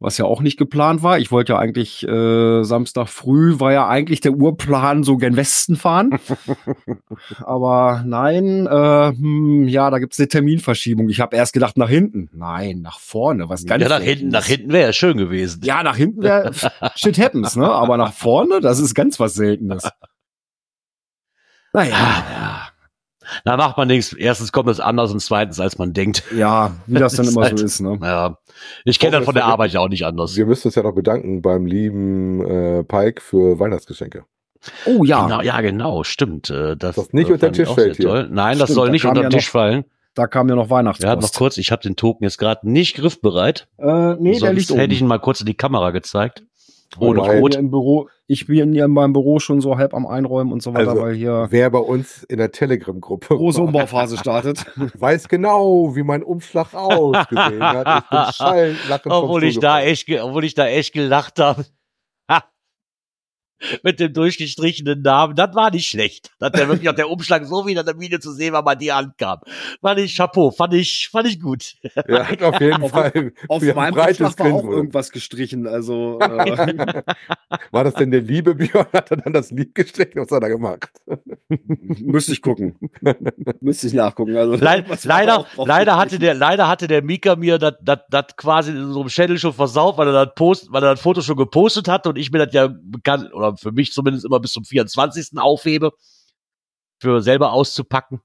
was 0.00 0.16
ja 0.16 0.24
auch 0.24 0.40
nicht 0.40 0.56
geplant 0.56 1.02
war. 1.02 1.18
Ich 1.18 1.30
wollte 1.30 1.52
ja 1.52 1.58
eigentlich 1.58 2.06
äh, 2.06 2.62
Samstag 2.62 3.08
früh, 3.08 3.60
war 3.60 3.72
ja 3.72 3.88
eigentlich 3.88 4.20
der 4.20 4.32
Urplan 4.32 5.02
so 5.02 5.16
gen 5.18 5.36
Westen 5.36 5.76
fahren. 5.76 6.18
aber 7.44 8.02
nein, 8.06 8.66
äh, 8.66 9.08
hm, 9.12 9.68
ja, 9.68 9.90
da 9.90 9.98
gibt's 9.98 10.18
eine 10.18 10.28
Terminverschiebung. 10.28 11.10
Ich 11.10 11.20
habe 11.20 11.36
erst 11.36 11.52
gedacht 11.52 11.76
nach 11.76 11.90
hinten. 11.90 12.30
Nein, 12.32 12.80
nach 12.80 13.00
vorne, 13.00 13.48
was 13.50 13.66
ganz 13.66 13.82
ja, 13.82 13.88
nach 13.90 14.00
hinten, 14.00 14.28
nach 14.28 14.46
hinten 14.46 14.72
wäre 14.72 14.86
ja 14.86 14.92
schön 14.94 15.18
gewesen. 15.18 15.60
Ja, 15.62 15.82
nach 15.82 15.96
hinten 15.96 16.22
wäre 16.22 16.52
shit 16.94 17.18
happens, 17.18 17.54
ne? 17.56 17.68
Aber 17.68 17.96
nach 17.98 18.14
vorne, 18.14 18.60
das 18.60 18.78
ist 18.78 18.94
ganz 18.94 19.20
was 19.20 19.34
Seltenes. 19.34 19.90
Naja, 21.74 21.90
Ja. 21.90 22.68
Da 23.44 23.56
macht 23.56 23.76
man 23.76 23.88
nichts. 23.88 24.12
Erstens 24.12 24.52
kommt 24.52 24.68
es 24.70 24.80
anders 24.80 25.12
und 25.12 25.20
zweitens, 25.20 25.60
als 25.60 25.78
man 25.78 25.92
denkt. 25.92 26.22
ja, 26.34 26.72
wie 26.86 26.98
das 26.98 27.14
dann 27.14 27.26
Ist 27.26 27.32
immer 27.32 27.44
halt- 27.44 27.58
so 27.58 27.64
ist, 27.64 27.80
ne? 27.80 27.98
Ja. 28.02 28.38
Ich 28.84 28.98
kenne 28.98 29.16
das 29.18 29.24
von 29.24 29.34
der 29.34 29.44
Arbeit 29.44 29.72
ja 29.72 29.80
auch 29.80 29.88
nicht 29.88 30.04
anders. 30.06 30.36
Wir 30.36 30.46
müssen 30.46 30.68
uns 30.68 30.74
ja 30.74 30.82
noch 30.82 30.94
bedanken 30.94 31.42
beim 31.42 31.66
lieben 31.66 32.44
äh, 32.44 32.84
Pike 32.84 33.20
für 33.20 33.58
Weihnachtsgeschenke. 33.60 34.24
Oh 34.86 35.04
ja, 35.04 35.22
Genau, 35.24 35.40
ja, 35.42 35.60
genau, 35.60 36.02
stimmt. 36.04 36.50
Äh, 36.50 36.76
Das, 36.76 36.96
Das 36.96 37.12
nicht 37.12 37.30
unter 37.30 37.48
den 37.50 37.52
Tisch 37.52 37.68
fällt 37.72 37.96
hier. 37.96 38.06
toll. 38.08 38.28
Nein, 38.30 38.58
das 38.58 38.68
Stimmt, 38.68 38.74
soll 38.74 38.86
da 38.86 38.92
nicht 38.92 39.04
unter 39.04 39.22
ja 39.22 39.28
den 39.28 39.38
Tisch 39.38 39.46
noch 39.48 39.52
fallen. 39.52 39.84
da 40.14 40.26
kam 40.26 40.48
ja 40.48 40.56
noch 40.56 40.62
Ja, 40.70 40.82
noch 40.82 40.98
Weihnachtspost. 41.00 41.36
kurz, 41.36 41.58
ich 41.58 41.70
habe 41.70 41.82
den 41.82 41.94
Token 41.96 42.24
jetzt 42.24 42.38
gerade 42.38 42.68
nicht 42.68 42.96
griffbereit. 42.96 43.68
Äh, 43.78 44.14
nee, 44.18 44.32
der 44.32 44.40
Sonst 44.40 44.54
liegt 44.56 44.70
hätte 44.70 44.82
oben. 44.82 44.90
ich 44.92 45.00
ihn 45.00 45.06
mal 45.06 45.18
kurz 45.20 45.40
in 45.40 45.46
die 45.46 45.54
Kamera 45.54 45.90
gezeigt. 45.92 46.42
Ohne 46.98 47.20
Weil- 47.20 47.40
Rot. 47.40 47.54
Im 47.56 47.70
Büro, 47.70 48.08
ich 48.26 48.46
bin 48.46 48.72
hier 48.72 48.86
in 48.86 48.90
meinem 48.92 49.12
Büro 49.12 49.38
schon 49.38 49.60
so 49.60 49.76
halb 49.76 49.92
am 49.94 50.06
Einräumen 50.06 50.52
und 50.52 50.62
so 50.62 50.72
weiter, 50.74 50.90
Also, 50.90 51.02
weil 51.02 51.14
hier 51.14 51.46
Wer 51.50 51.70
bei 51.70 51.78
uns 51.78 52.22
in 52.24 52.38
der 52.38 52.50
Telegram-Gruppe 52.50 53.36
große 53.36 53.60
Umbauphase 53.62 54.16
startet. 54.18 54.64
weiß 54.94 55.28
genau, 55.28 55.94
wie 55.94 56.02
mein 56.02 56.22
Umschlag 56.22 56.68
ausgesehen 56.74 57.62
hat. 57.62 58.04
Ich 58.04 58.10
bin 58.10 58.18
schallend 58.32 58.78
lachend 58.88 59.12
Obwohl 59.12 59.44
ich 59.44 59.58
da 59.58 59.80
echt, 59.80 60.08
obwohl 60.20 60.44
ich 60.44 60.54
da 60.54 60.66
echt 60.66 60.92
gelacht 60.94 61.38
habe. 61.38 61.64
Mit 63.82 63.98
dem 64.00 64.12
durchgestrichenen 64.12 65.02
Namen, 65.02 65.34
das 65.34 65.54
war 65.54 65.70
nicht 65.70 65.88
schlecht. 65.88 66.30
Dass 66.38 66.52
der 66.52 66.68
wirklich 66.68 66.88
auf 66.88 66.94
der 66.96 67.10
Umschlag 67.10 67.44
so 67.46 67.66
wieder 67.66 67.80
in 67.80 67.86
der 67.86 67.96
Mine 67.96 68.20
zu 68.20 68.32
sehen 68.32 68.52
war, 68.52 68.62
mal 68.62 68.74
die 68.76 68.92
ankam. 68.92 69.40
Fand 69.80 69.98
ich 70.00 70.16
Chapeau, 70.16 70.50
fand 70.50 70.74
ich, 70.74 71.08
fand 71.10 71.26
ich 71.26 71.40
gut. 71.40 71.74
Ja, 72.08 72.28
hat 72.28 72.42
auf 72.42 72.60
jeden 72.60 72.82
Auf- 72.82 72.90
Fall 72.92 73.32
Auf 73.48 73.62
ein 73.62 73.74
meinem 73.74 73.94
Umschlag 73.98 74.38
war 74.38 74.52
auch 74.52 74.64
irgendwas 74.64 75.10
gestrichen, 75.10 75.66
also 75.66 76.18
äh, 76.20 77.02
War 77.70 77.84
das 77.84 77.94
denn 77.94 78.10
der 78.10 78.20
liebe 78.20 78.54
Björn? 78.54 78.86
Hat 78.92 79.10
er 79.10 79.16
dann 79.18 79.32
das 79.32 79.50
Lied 79.50 79.74
gestrichen? 79.74 80.20
Was 80.20 80.30
hat 80.30 80.42
er 80.42 80.48
gemacht? 80.48 80.90
müsste 82.00 82.32
ich 82.32 82.42
gucken. 82.42 82.76
müsste 83.60 83.86
ich 83.86 83.92
nachgucken. 83.94 84.36
Also, 84.36 84.56
da 84.56 84.76
leider, 85.04 85.38
auch 85.56 85.66
leider 85.66 85.96
hatte 85.96 86.18
der, 86.18 86.34
leider 86.34 86.68
hatte 86.68 86.86
der 86.86 87.02
Mika 87.02 87.36
mir 87.36 87.58
das, 87.58 87.74
das, 87.82 87.98
das 88.10 88.24
quasi 88.36 88.72
in 88.72 88.92
so 88.92 89.00
einem 89.00 89.08
Channel 89.08 89.38
schon 89.38 89.52
versaut, 89.52 89.96
weil 89.98 90.08
er 90.08 90.26
das 90.26 90.34
Post, 90.34 90.68
weil 90.70 90.82
er 90.82 90.92
das 90.92 91.00
Foto 91.00 91.20
schon 91.22 91.36
gepostet 91.36 91.88
hatte 91.88 92.08
und 92.08 92.16
ich 92.18 92.30
mir 92.30 92.44
das 92.44 92.52
ja 92.54 92.68
bekannt, 92.68 93.32
oder 93.32 93.47
für 93.56 93.72
mich 93.72 93.92
zumindest 93.92 94.24
immer 94.24 94.40
bis 94.40 94.52
zum 94.52 94.64
24. 94.64 95.38
aufhebe, 95.38 95.92
für 97.00 97.20
selber 97.22 97.52
auszupacken. 97.52 98.20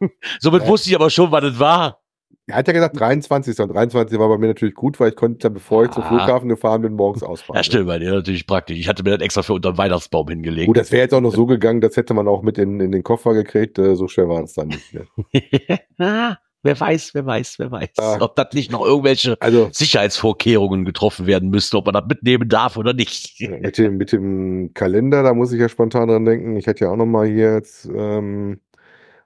Somit 0.40 0.62
Ja. 0.62 0.68
wusste 0.68 0.90
ich 0.90 0.94
aber 0.96 1.10
schon, 1.10 1.30
was 1.32 1.42
das 1.42 1.58
war. 1.58 1.98
Er 2.46 2.56
hat 2.56 2.66
ja 2.66 2.72
gesagt 2.72 2.98
23. 2.98 3.58
Und 3.60 3.68
23 3.68 4.18
war 4.18 4.28
bei 4.28 4.36
mir 4.38 4.48
natürlich 4.48 4.74
gut, 4.74 4.98
weil 4.98 5.10
ich 5.10 5.16
konnte 5.16 5.38
dann, 5.38 5.54
bevor 5.54 5.84
ich 5.84 5.90
zum 5.92 6.02
Ah. 6.02 6.08
Flughafen 6.08 6.48
gefahren 6.48 6.82
bin, 6.82 6.94
morgens 6.94 7.22
ausfahren. 7.22 7.56
Ja, 7.56 7.62
stimmt, 7.62 7.86
bei 7.86 7.98
dir 8.00 8.12
natürlich 8.12 8.44
praktisch. 8.46 8.76
Ich 8.78 8.88
hatte 8.88 9.02
mir 9.04 9.10
das 9.16 9.20
extra 9.24 9.42
für 9.42 9.52
unter 9.52 9.72
den 9.72 9.78
Weihnachtsbaum 9.78 10.26
hingelegt. 10.28 10.66
Gut, 10.66 10.76
das 10.76 10.90
wäre 10.90 11.02
jetzt 11.02 11.14
auch 11.14 11.20
noch 11.20 11.34
so 11.34 11.46
gegangen, 11.46 11.80
das 11.80 11.96
hätte 11.96 12.12
man 12.12 12.26
auch 12.26 12.42
mit 12.42 12.58
in, 12.58 12.80
in 12.80 12.90
den 12.92 13.02
Koffer 13.04 13.34
gekriegt. 13.34 13.78
Äh, 13.78 13.94
so 13.94 14.08
schwer 14.08 14.28
war 14.28 14.40
das 14.40 14.54
dann 14.54 14.68
nicht. 14.68 14.92
Ne? 14.92 15.06
wer 16.62 16.78
weiß, 16.78 17.14
wer 17.14 17.24
weiß, 17.26 17.58
wer 17.58 17.70
weiß. 17.70 17.88
Ja. 17.98 18.20
Ob 18.20 18.36
das 18.36 18.48
nicht 18.52 18.70
noch 18.70 18.84
irgendwelche 18.84 19.36
Also 19.40 19.68
Sicherheitsvorkehrungen 19.72 20.84
getroffen 20.84 21.26
werden 21.26 21.50
müssten, 21.50 21.76
ob 21.76 21.86
man 21.86 21.94
das 21.94 22.04
mitnehmen 22.06 22.48
darf 22.48 22.76
oder 22.76 22.92
nicht. 22.92 23.40
mit 23.40 23.78
dem, 23.78 23.96
mit 23.96 24.12
dem 24.12 24.72
Kalender, 24.74 25.22
da 25.22 25.34
muss 25.34 25.52
ich 25.52 25.60
ja 25.60 25.68
spontan 25.68 26.08
dran 26.08 26.24
denken. 26.24 26.56
Ich 26.56 26.66
hätte 26.66 26.84
ja 26.84 26.90
auch 26.90 26.96
noch 26.96 27.06
mal 27.06 27.26
hier 27.26 27.54
jetzt 27.54 27.86
ähm, 27.86 28.60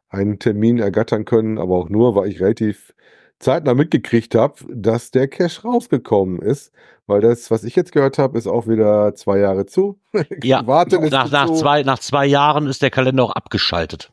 einen 0.09 0.39
Termin 0.39 0.79
ergattern 0.79 1.25
können, 1.25 1.59
aber 1.59 1.77
auch 1.77 1.89
nur, 1.89 2.15
weil 2.15 2.29
ich 2.29 2.41
relativ 2.41 2.95
zeitnah 3.41 3.75
mitgekriegt 3.75 4.35
habe, 4.35 4.55
dass 4.73 5.11
der 5.11 5.29
Cash 5.29 5.65
rausgekommen 5.65 6.41
ist. 6.41 6.73
Weil 7.07 7.21
das, 7.21 7.51
was 7.51 7.65
ich 7.65 7.77
jetzt 7.77 7.93
gehört 7.93 8.17
habe, 8.17 8.39
ist 8.39 8.47
auch 8.47 8.67
wieder 8.67 9.15
zwei 9.15 9.39
Jahre 9.39 9.67
zu. 9.67 9.99
Ja, 10.43 10.67
Warten 10.67 11.07
nach, 11.11 11.31
nach, 11.31 11.49
zu. 11.49 11.55
zwei, 11.57 11.83
nach 11.83 11.99
zwei 11.99 12.25
Jahren 12.25 12.67
ist 12.67 12.81
der 12.81 12.91
Kalender 12.91 13.25
auch 13.25 13.33
abgeschaltet. 13.33 14.11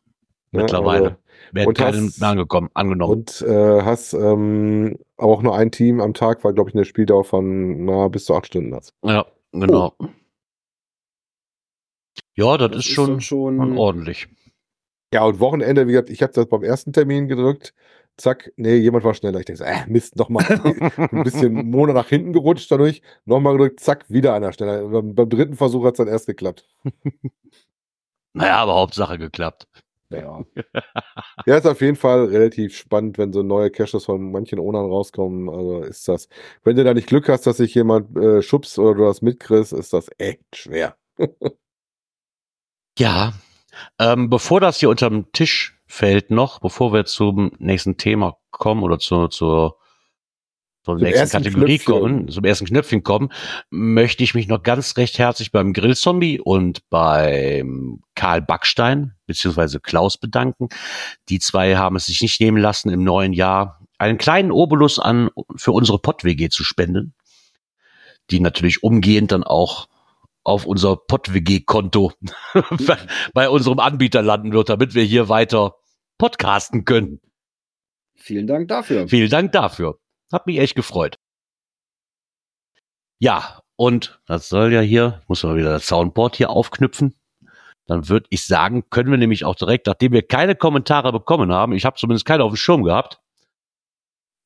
Ja, 0.52 0.62
Mittlerweile. 0.62 1.04
also- 1.06 1.16
Werden 1.54 1.68
und 1.70 1.78
keine 1.78 1.98
hast- 1.98 2.20
mehr 2.20 2.30
angekommen, 2.30 2.70
angenommen. 2.74 3.12
Und 3.14 3.42
äh, 3.42 3.82
hast 3.82 4.14
ähm, 4.14 4.98
aber 5.18 5.32
auch 5.34 5.42
nur 5.42 5.56
ein 5.56 5.72
Team 5.72 6.00
am 6.02 6.14
Tag, 6.14 6.44
weil, 6.44 6.54
glaube 6.54 6.70
ich, 6.70 6.76
eine 6.76 6.86
Spieldauer 6.86 7.24
von 7.26 7.86
na, 7.86 8.08
bis 8.08 8.26
zu 8.26 8.36
acht 8.36 8.48
Stunden 8.48 8.74
hast. 8.76 8.94
ja, 9.04 9.26
genau. 9.52 9.96
Ja, 12.36 12.58
das, 12.58 12.72
Das 12.72 12.80
ist 12.80 12.86
schon, 12.92 13.08
dann 13.10 13.22
schon 13.22 13.58
schon 13.58 13.78
ordentlich. 13.78 14.28
Ja, 15.14 15.26
und 15.26 15.40
Wochenende, 15.40 15.88
wie 15.88 15.92
gesagt, 15.92 16.10
ich 16.10 16.22
habe 16.24 16.32
das 16.34 16.48
beim 16.48 16.64
ersten 16.64 16.94
Termin 16.94 17.28
gedrückt. 17.28 17.74
Zack, 18.18 18.52
nee, 18.56 18.76
jemand 18.76 19.04
war 19.04 19.14
schneller. 19.14 19.40
Ich 19.40 19.46
denke 19.46 19.58
so, 19.60 19.64
äh, 19.66 19.86
Mist, 19.88 20.16
nochmal 20.16 20.46
ein 21.12 21.24
bisschen 21.24 21.70
Monat 21.70 21.96
nach 21.96 22.08
hinten 22.08 22.34
gerutscht 22.34 22.72
dadurch. 22.72 23.02
Nochmal 23.26 23.54
gedrückt, 23.54 23.80
zack, 23.80 24.10
wieder 24.10 24.34
einer 24.34 24.54
schneller. 24.54 24.88
Beim, 24.88 25.16
beim 25.16 25.30
dritten 25.30 25.56
Versuch 25.56 25.84
hat 25.86 25.94
es 25.96 25.98
dann 25.98 26.08
erst 26.08 26.28
geklappt. 26.28 26.68
Naja, 28.34 28.58
aber 28.58 28.76
Hauptsache 28.76 29.18
geklappt. 29.18 29.68
Ja. 30.12 30.44
Ja, 31.46 31.58
ist 31.58 31.66
auf 31.66 31.82
jeden 31.82 31.96
Fall 31.96 32.26
relativ 32.26 32.78
spannend, 32.78 33.18
wenn 33.18 33.34
so 33.34 33.42
neue 33.44 33.72
Caches 33.72 34.06
von 34.06 34.32
manchen 34.32 34.60
Ownern 34.60 34.86
rauskommen. 34.86 35.50
Also 35.50 35.82
ist 35.82 36.08
das, 36.08 36.30
wenn 36.64 36.76
du 36.76 36.84
da 36.84 36.94
nicht 36.94 37.08
Glück 37.08 37.30
hast, 37.30 37.48
dass 37.48 37.58
sich 37.58 37.74
jemand 37.74 38.16
äh, 38.18 38.42
schubst 38.42 38.78
oder 38.78 38.96
du 38.96 39.04
das 39.06 39.22
mitkriegst, 39.22 39.74
ist 39.74 39.94
das 39.94 40.10
echt 40.18 40.56
schwer. 40.56 40.96
Ja, 43.00 43.34
ähm, 44.00 44.30
bevor 44.30 44.60
das 44.60 44.80
hier 44.80 44.90
unterm 44.90 45.32
Tisch 45.32 45.80
fällt 45.88 46.30
noch, 46.30 46.60
bevor 46.60 46.94
wir 46.94 47.06
zum 47.06 47.52
nächsten 47.58 47.98
Thema 47.98 48.38
kommen 48.52 48.84
oder 48.84 49.00
zu, 49.00 49.28
zur, 49.28 49.78
zur 50.84 50.96
nächsten 50.96 51.20
ersten 51.20 51.38
Kategorie 51.38 51.78
Knöpfchen. 51.78 51.94
kommen, 51.94 52.30
zum 52.30 52.44
ersten 52.44 52.66
Knöpfchen 52.66 53.04
kommen, 53.04 53.30
möchte 53.70 54.24
ich 54.24 54.34
mich 54.34 54.48
noch 54.48 54.64
ganz 54.64 54.98
recht 54.98 55.20
herzlich 55.20 55.52
beim 55.52 55.74
Grillzombie 55.74 56.40
und 56.40 56.90
beim 56.90 58.02
Karl 58.16 58.42
Backstein 58.42 59.14
beziehungsweise 59.28 59.80
Klaus 59.80 60.18
bedanken. 60.18 60.70
Die 61.30 61.40
zwei 61.40 61.76
haben 61.76 61.96
es 61.96 62.06
sich 62.06 62.22
nicht 62.22 62.42
nehmen 62.42 62.58
lassen, 62.58 62.90
im 62.90 63.04
neuen 63.04 63.34
Jahr 63.34 63.80
einen 63.98 64.18
kleinen 64.18 64.52
Obolus 64.52 64.98
an 64.98 65.30
für 65.56 65.72
unsere 65.72 66.00
Pott-WG 66.00 66.50
zu 66.50 66.64
spenden, 66.64 67.14
die 68.32 68.40
natürlich 68.40 68.82
umgehend 68.82 69.32
dann 69.32 69.44
auch 69.44 69.88
auf 70.44 70.66
unser 70.66 70.96
Pott-WG-Konto 70.96 72.14
bei 73.34 73.50
unserem 73.50 73.80
Anbieter 73.80 74.24
landen 74.24 74.54
wird, 74.54 74.70
damit 74.70 74.96
wir 74.96 75.04
hier 75.04 75.30
weiter 75.30 75.76
podcasten 76.18 76.84
können. 76.84 77.22
Vielen 78.16 78.48
Dank 78.48 78.68
dafür. 78.68 79.08
Vielen 79.08 79.30
Dank 79.30 79.52
dafür. 79.52 80.01
Hat 80.32 80.48
mich 80.48 80.60
echt 80.60 80.76
gefreut. 80.76 81.18
Ja, 83.20 83.60
und 83.76 84.20
das 84.26 84.50
soll 84.50 84.74
ja 84.74 84.82
hier, 84.82 85.22
muss 85.28 85.44
mal 85.44 85.56
wieder 85.56 85.72
das 85.74 85.88
Soundboard 85.88 86.36
hier 86.36 86.50
aufknüpfen. 86.50 87.16
Dann 87.88 88.10
würde 88.10 88.28
ich 88.30 88.46
sagen, 88.46 88.90
können 88.90 89.12
wir 89.12 89.18
nämlich 89.18 89.44
auch 89.46 89.56
direkt, 89.56 89.88
nachdem 89.88 90.12
wir 90.14 90.22
keine 90.26 90.56
Kommentare 90.56 91.12
bekommen 91.12 91.52
haben, 91.52 91.74
ich 91.74 91.86
habe 91.86 91.98
zumindest 91.98 92.26
keine 92.26 92.44
auf 92.44 92.54
dem 92.54 92.56
Schirm 92.58 92.84
gehabt, 92.84 93.20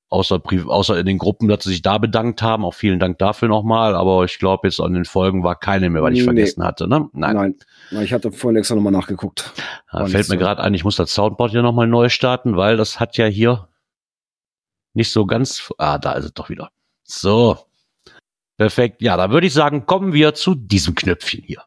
außer, 0.10 0.42
außer 0.68 0.98
in 1.00 1.06
den 1.06 1.18
Gruppen, 1.18 1.48
dass 1.48 1.64
sie 1.64 1.70
sich 1.72 1.82
da 1.82 1.98
bedankt 1.98 2.42
haben. 2.42 2.64
Auch 2.66 2.74
vielen 2.74 3.00
Dank 3.00 3.18
dafür 3.20 3.48
nochmal. 3.48 3.96
Aber 3.96 4.24
ich 4.24 4.40
glaube, 4.40 4.68
jetzt 4.68 4.80
an 4.80 4.94
den 4.94 5.06
Folgen 5.06 5.44
war 5.44 5.56
keine 5.58 5.90
mehr, 5.90 6.02
weil 6.02 6.14
ich 6.14 6.20
Nee. 6.20 6.26
vergessen 6.26 6.64
hatte. 6.64 6.88
Ne? 6.88 7.10
Nein. 7.14 7.56
Nein. 7.92 8.04
Ich 8.04 8.14
hatte 8.14 8.32
vorhin 8.32 8.58
extra 8.58 8.76
nochmal 8.76 8.94
nachgeguckt. 8.94 9.52
Da 9.92 10.06
fällt 10.06 10.30
mir 10.30 10.36
so. 10.36 10.38
gerade 10.38 10.62
ein, 10.64 10.74
ich 10.74 10.84
muss 10.84 10.96
das 10.96 11.14
Soundboard 11.14 11.52
hier 11.52 11.62
nochmal 11.62 11.88
neu 11.88 12.10
starten, 12.10 12.56
weil 12.58 12.78
das 12.78 13.00
hat 13.00 13.18
ja 13.18 13.26
hier 13.26 13.68
nicht 14.96 15.12
so 15.12 15.26
ganz. 15.26 15.72
Ah, 15.78 15.98
da 15.98 16.14
ist 16.14 16.26
es 16.26 16.34
doch 16.34 16.50
wieder. 16.50 16.72
So. 17.04 17.58
Perfekt. 18.58 19.02
Ja, 19.02 19.18
da 19.18 19.30
würde 19.32 19.48
ich 19.48 19.54
sagen, 19.54 19.86
kommen 19.86 20.14
wir 20.14 20.34
zu 20.34 20.56
diesem 20.56 20.96
Knöpfchen 20.96 21.44
hier. 21.44 21.64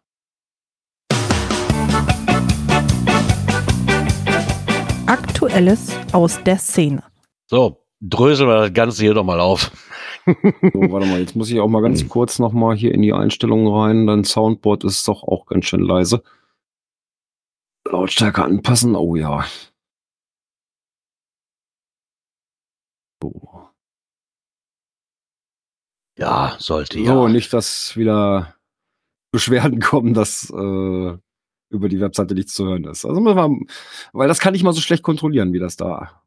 Aktuelles 5.06 5.92
aus 6.12 6.42
der 6.44 6.58
Szene. 6.58 7.02
So, 7.46 7.84
dröseln 8.00 8.48
wir 8.48 8.60
das 8.62 8.72
Ganze 8.72 9.02
hier 9.02 9.14
doch 9.14 9.24
mal 9.24 9.40
auf. 9.40 9.70
So, 10.26 10.34
warte 10.90 11.06
mal, 11.06 11.20
jetzt 11.20 11.36
muss 11.36 11.50
ich 11.50 11.60
auch 11.60 11.68
mal 11.68 11.82
ganz 11.82 12.06
kurz 12.08 12.38
noch 12.38 12.52
mal 12.52 12.76
hier 12.76 12.92
in 12.92 13.02
die 13.02 13.12
Einstellungen 13.12 13.72
rein. 13.72 14.06
Dein 14.06 14.24
Soundboard 14.24 14.84
ist 14.84 15.08
doch 15.08 15.22
auch 15.22 15.46
ganz 15.46 15.66
schön 15.66 15.80
leise. 15.80 16.22
Lautstärke 17.90 18.44
anpassen. 18.44 18.94
Oh 18.94 19.16
ja. 19.16 19.44
Ja, 26.16 26.56
sollte 26.58 26.98
so 26.98 27.04
ja. 27.26 27.28
nicht, 27.28 27.52
dass 27.52 27.96
wieder 27.96 28.54
Beschwerden 29.30 29.80
kommen, 29.80 30.14
dass 30.14 30.50
äh, 30.50 31.16
über 31.70 31.88
die 31.88 32.00
Webseite 32.00 32.34
nichts 32.34 32.54
zu 32.54 32.66
hören 32.66 32.84
ist. 32.84 33.04
Also 33.04 33.24
weil 34.12 34.28
das 34.28 34.40
kann 34.40 34.54
ich 34.54 34.62
mal 34.64 34.72
so 34.72 34.80
schlecht 34.80 35.02
kontrollieren, 35.02 35.52
wie 35.52 35.58
das 35.60 35.76
da. 35.76 36.22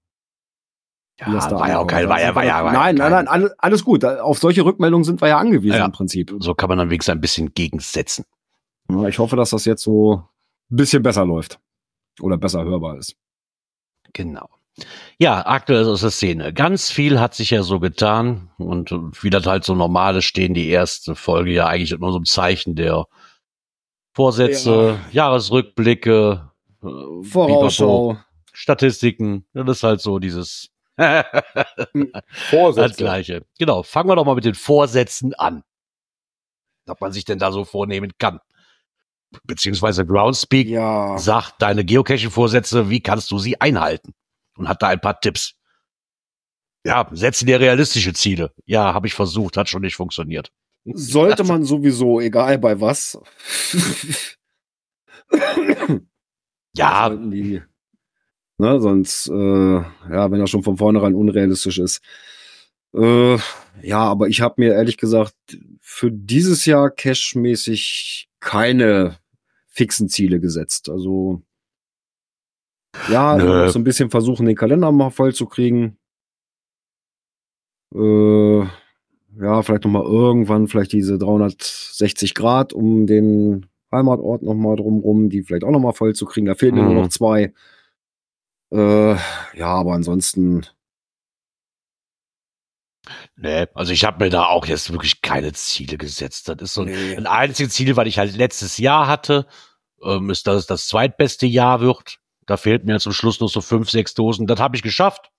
wie 1.26 1.32
das 1.34 1.46
ja, 1.46 1.50
da 1.50 1.60
war 1.60 1.70
ja 1.70 1.80
auch 1.80 1.88
kein, 1.88 2.08
war 2.08 2.22
ja, 2.22 2.34
war 2.36 2.46
ja, 2.46 2.64
war 2.64 2.72
nein, 2.72 2.96
ja 2.98 3.10
nein, 3.10 3.26
nein, 3.26 3.28
alles, 3.28 3.52
alles 3.60 3.84
gut. 3.84 4.06
Auf 4.06 4.40
solche 4.40 4.64
Rückmeldungen 4.64 5.04
sind 5.04 5.20
wir 5.20 5.28
ja 5.28 5.38
angewiesen 5.40 5.78
Ja. 5.78 5.86
im 5.86 5.92
Prinzip. 5.92 6.34
So 6.40 6.54
kann 6.54 6.70
man 6.70 6.78
dann 6.78 6.90
wenigstens 6.90 7.14
ein 7.14 7.22
bisschen 7.22 7.54
gegensetzen. 7.54 8.26
Ja, 8.90 9.08
Ich 9.08 9.20
hoffe, 9.20 9.36
dass 9.36 9.50
das 9.50 9.66
jetzt 9.66 9.84
so 9.84 10.24
ein 10.72 10.76
bisschen 10.78 11.04
besser 11.04 11.26
läuft. 11.26 11.60
Oder 12.22 12.38
besser 12.38 12.64
hörbar 12.64 12.98
ist. 12.98 13.16
Genau. 14.14 14.50
Ja, 15.18 15.46
aktuell 15.46 15.86
aus 15.86 16.02
der 16.02 16.12
Szene. 16.12 16.54
Ganz 16.54 16.90
viel 16.90 17.20
hat 17.20 17.36
sich 17.36 17.52
ja 17.52 17.62
so 17.62 17.80
getan 17.80 18.52
und 18.58 18.92
wie 19.22 19.30
das 19.30 19.46
halt 19.46 19.64
so 19.64 19.76
normal 19.76 20.16
ist, 20.18 20.26
stehen 20.26 20.54
die 20.54 20.70
erste 20.70 21.16
Folge 21.16 21.52
ja 21.52 21.68
eigentlich 21.68 21.92
in 21.92 22.02
unserem 22.02 22.26
Zeichen 22.26 22.76
der 22.76 23.06
Vorsätze, 24.14 25.00
Jahresrückblicke, 25.12 26.50
äh, 26.84 26.88
Vorausschau. 27.24 28.18
Statistiken. 28.54 29.46
Das 29.54 29.68
ist 29.78 29.84
halt 29.84 30.02
so 30.02 30.20
dieses 30.20 30.70
das 30.98 31.26
Vorsätze. 32.50 32.98
Gleiche. 33.04 33.46
Genau. 33.58 33.84
Fangen 33.84 34.10
wir 34.10 34.16
doch 34.16 34.26
mal 34.26 34.36
mit 34.36 34.46
den 34.46 34.56
Vorsätzen 34.56 35.34
an. 35.34 35.64
Was 36.86 37.00
man 37.00 37.12
sich 37.14 37.24
denn 37.26 37.40
da 37.40 37.52
so 37.52 37.64
vornehmen 37.64 38.12
kann. 38.18 38.40
Beziehungsweise 39.46 40.06
Groundspeak 40.06 40.68
Ja. 40.68 41.18
sagt 41.18 41.62
deine 41.62 41.86
Geocaching-Vorsätze, 41.86 42.90
wie 42.90 43.02
kannst 43.02 43.32
du 43.32 43.38
sie 43.40 43.62
einhalten? 43.62 44.14
Und 44.58 44.68
hat 44.68 44.82
da 44.82 44.88
ein 44.90 45.02
paar 45.02 45.20
Tipps. 45.20 45.56
Ja, 46.86 47.08
setze 47.12 47.46
dir 47.46 47.60
realistische 47.60 48.14
Ziele. 48.14 48.52
Ja, 48.66 48.94
habe 48.94 49.08
ich 49.08 49.14
versucht, 49.14 49.58
hat 49.58 49.70
schon 49.70 49.82
nicht 49.82 49.96
funktioniert. 49.96 50.52
Sollte 50.86 51.44
man 51.46 51.64
sowieso, 51.64 52.20
egal 52.20 52.58
bei 52.58 52.80
was. 52.82 53.20
Ja, 56.74 57.10
die, 57.10 57.62
ne, 58.58 58.80
sonst, 58.80 59.28
äh, 59.28 59.34
ja, 59.34 60.32
wenn 60.32 60.40
er 60.40 60.48
schon 60.48 60.64
von 60.64 60.78
vornherein 60.78 61.16
unrealistisch 61.16 61.80
ist. 61.80 62.02
Äh, 62.94 63.38
ja, 63.82 64.00
aber 64.00 64.28
ich 64.28 64.42
habe 64.42 64.56
mir 64.58 64.74
ehrlich 64.74 64.98
gesagt 64.98 65.36
für 65.80 66.12
dieses 66.12 66.66
Jahr 66.66 66.90
cash-mäßig 66.90 68.30
keine 68.40 69.18
fixen 69.68 70.10
Ziele 70.10 70.40
gesetzt. 70.40 70.90
Also 70.90 71.42
ja, 73.10 73.38
Nö. 73.38 73.70
so 73.70 73.80
ein 73.80 73.84
bisschen 73.84 74.10
versuchen, 74.10 74.46
den 74.46 74.56
Kalender 74.56 74.92
mal 74.92 75.10
voll 75.10 75.34
zu 75.34 75.46
kriegen. 75.46 75.98
Äh, 77.94 78.60
ja, 79.40 79.62
vielleicht 79.64 79.84
noch 79.86 79.92
mal 79.92 80.04
irgendwann 80.04 80.68
vielleicht 80.68 80.92
diese 80.94 81.18
360 81.18 82.34
Grad 82.34 82.74
um 82.74 83.08
den 83.08 83.68
Heimatort 83.92 84.44
noch 84.44 84.54
mal 84.54 84.76
drumrum, 84.78 85.30
die 85.30 85.44
vielleicht 85.44 85.64
auch 85.64 85.72
noch 85.72 85.80
mal 85.80 85.94
voll 85.94 86.14
zu 86.16 86.26
kriegen. 86.26 86.46
Da 86.46 86.56
fehlen 86.56 86.76
mir 86.76 86.84
Mhm. 86.84 86.94
nur 86.94 87.04
noch 87.04 87.10
zwei. 87.10 87.54
Äh, 88.72 89.16
ja, 89.58 89.68
aber 89.68 89.94
ansonsten 89.94 90.66
nee, 93.36 93.66
also 93.74 93.92
ich 93.92 94.06
habe 94.06 94.24
mir 94.24 94.30
da 94.30 94.46
auch 94.46 94.66
jetzt 94.66 94.92
wirklich 94.92 95.22
keine 95.22 95.52
Ziele 95.54 95.98
gesetzt. 95.98 96.48
Das 96.48 96.58
ist 96.62 96.74
so 96.76 96.82
ein, 96.84 96.88
Nee. 96.88 97.18
ein 97.18 97.28
einziges 97.28 97.74
Ziel, 97.74 97.96
was 97.98 98.08
ich 98.08 98.18
halt 98.18 98.36
letztes 98.38 98.78
Jahr 98.78 99.08
hatte, 99.08 99.46
ähm, 100.04 100.30
ist, 100.30 100.48
dass 100.48 100.56
es 100.58 100.68
das 100.68 100.88
zweitbeste 100.88 101.46
Jahr 101.48 101.82
wird. 101.82 102.21
Da 102.52 102.58
fehlt 102.58 102.84
mir 102.84 103.00
zum 103.00 103.14
Schluss 103.14 103.40
noch 103.40 103.48
so 103.48 103.62
fünf, 103.62 103.90
sechs 103.90 104.14
Dosen. 104.14 104.46
Das 104.46 104.60
habe 104.60 104.76
ich 104.76 104.82
geschafft. 104.84 105.32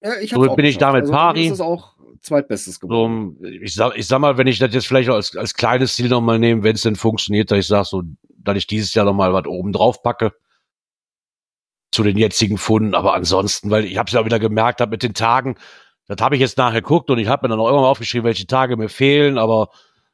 Ja, 0.00 0.12
ich 0.20 0.30
So 0.30 0.54
bin 0.54 0.64
ich 0.64 0.78
damit 0.78 1.00
also, 1.02 1.12
pari. 1.12 1.48
Das 1.48 1.54
ist 1.54 1.60
auch 1.60 1.96
zweitbestes 2.20 2.76
So, 2.76 2.86
geworden. 2.86 3.36
ich, 3.42 3.74
sag, 3.74 3.96
ich 3.98 4.06
sag 4.06 4.20
mal, 4.20 4.38
wenn 4.38 4.46
ich 4.46 4.60
das 4.60 4.72
jetzt 4.72 4.86
vielleicht 4.86 5.08
als, 5.08 5.36
als 5.36 5.54
kleines 5.54 5.96
Ziel 5.96 6.08
nochmal 6.08 6.38
nehme, 6.38 6.62
wenn 6.62 6.76
es 6.76 6.82
denn 6.82 6.94
funktioniert, 6.94 7.50
dass 7.50 7.58
ich 7.58 7.66
sage, 7.66 7.84
so, 7.84 8.04
dass 8.38 8.56
ich 8.56 8.68
dieses 8.68 8.94
Jahr 8.94 9.04
nochmal 9.04 9.32
was 9.32 9.46
oben 9.46 9.72
drauf 9.72 10.04
packe 10.04 10.34
zu 11.90 12.04
den 12.04 12.16
jetzigen 12.16 12.58
Funden. 12.58 12.94
Aber 12.94 13.14
ansonsten, 13.14 13.68
weil 13.68 13.84
ich 13.84 13.98
habe 13.98 14.06
es 14.06 14.12
ja 14.12 14.24
wieder 14.24 14.38
gemerkt, 14.38 14.80
hab 14.80 14.90
mit 14.90 15.02
den 15.02 15.14
Tagen, 15.14 15.56
das 16.06 16.18
habe 16.20 16.36
ich 16.36 16.40
jetzt 16.40 16.58
nachher 16.58 16.80
geguckt 16.80 17.10
und 17.10 17.18
ich 17.18 17.26
habe 17.26 17.44
mir 17.44 17.50
dann 17.50 17.58
auch 17.58 17.66
irgendwann 17.66 17.90
aufgeschrieben, 17.90 18.24
welche 18.24 18.46
Tage 18.46 18.76
mir 18.76 18.88
fehlen, 18.88 19.36
aber 19.36 19.70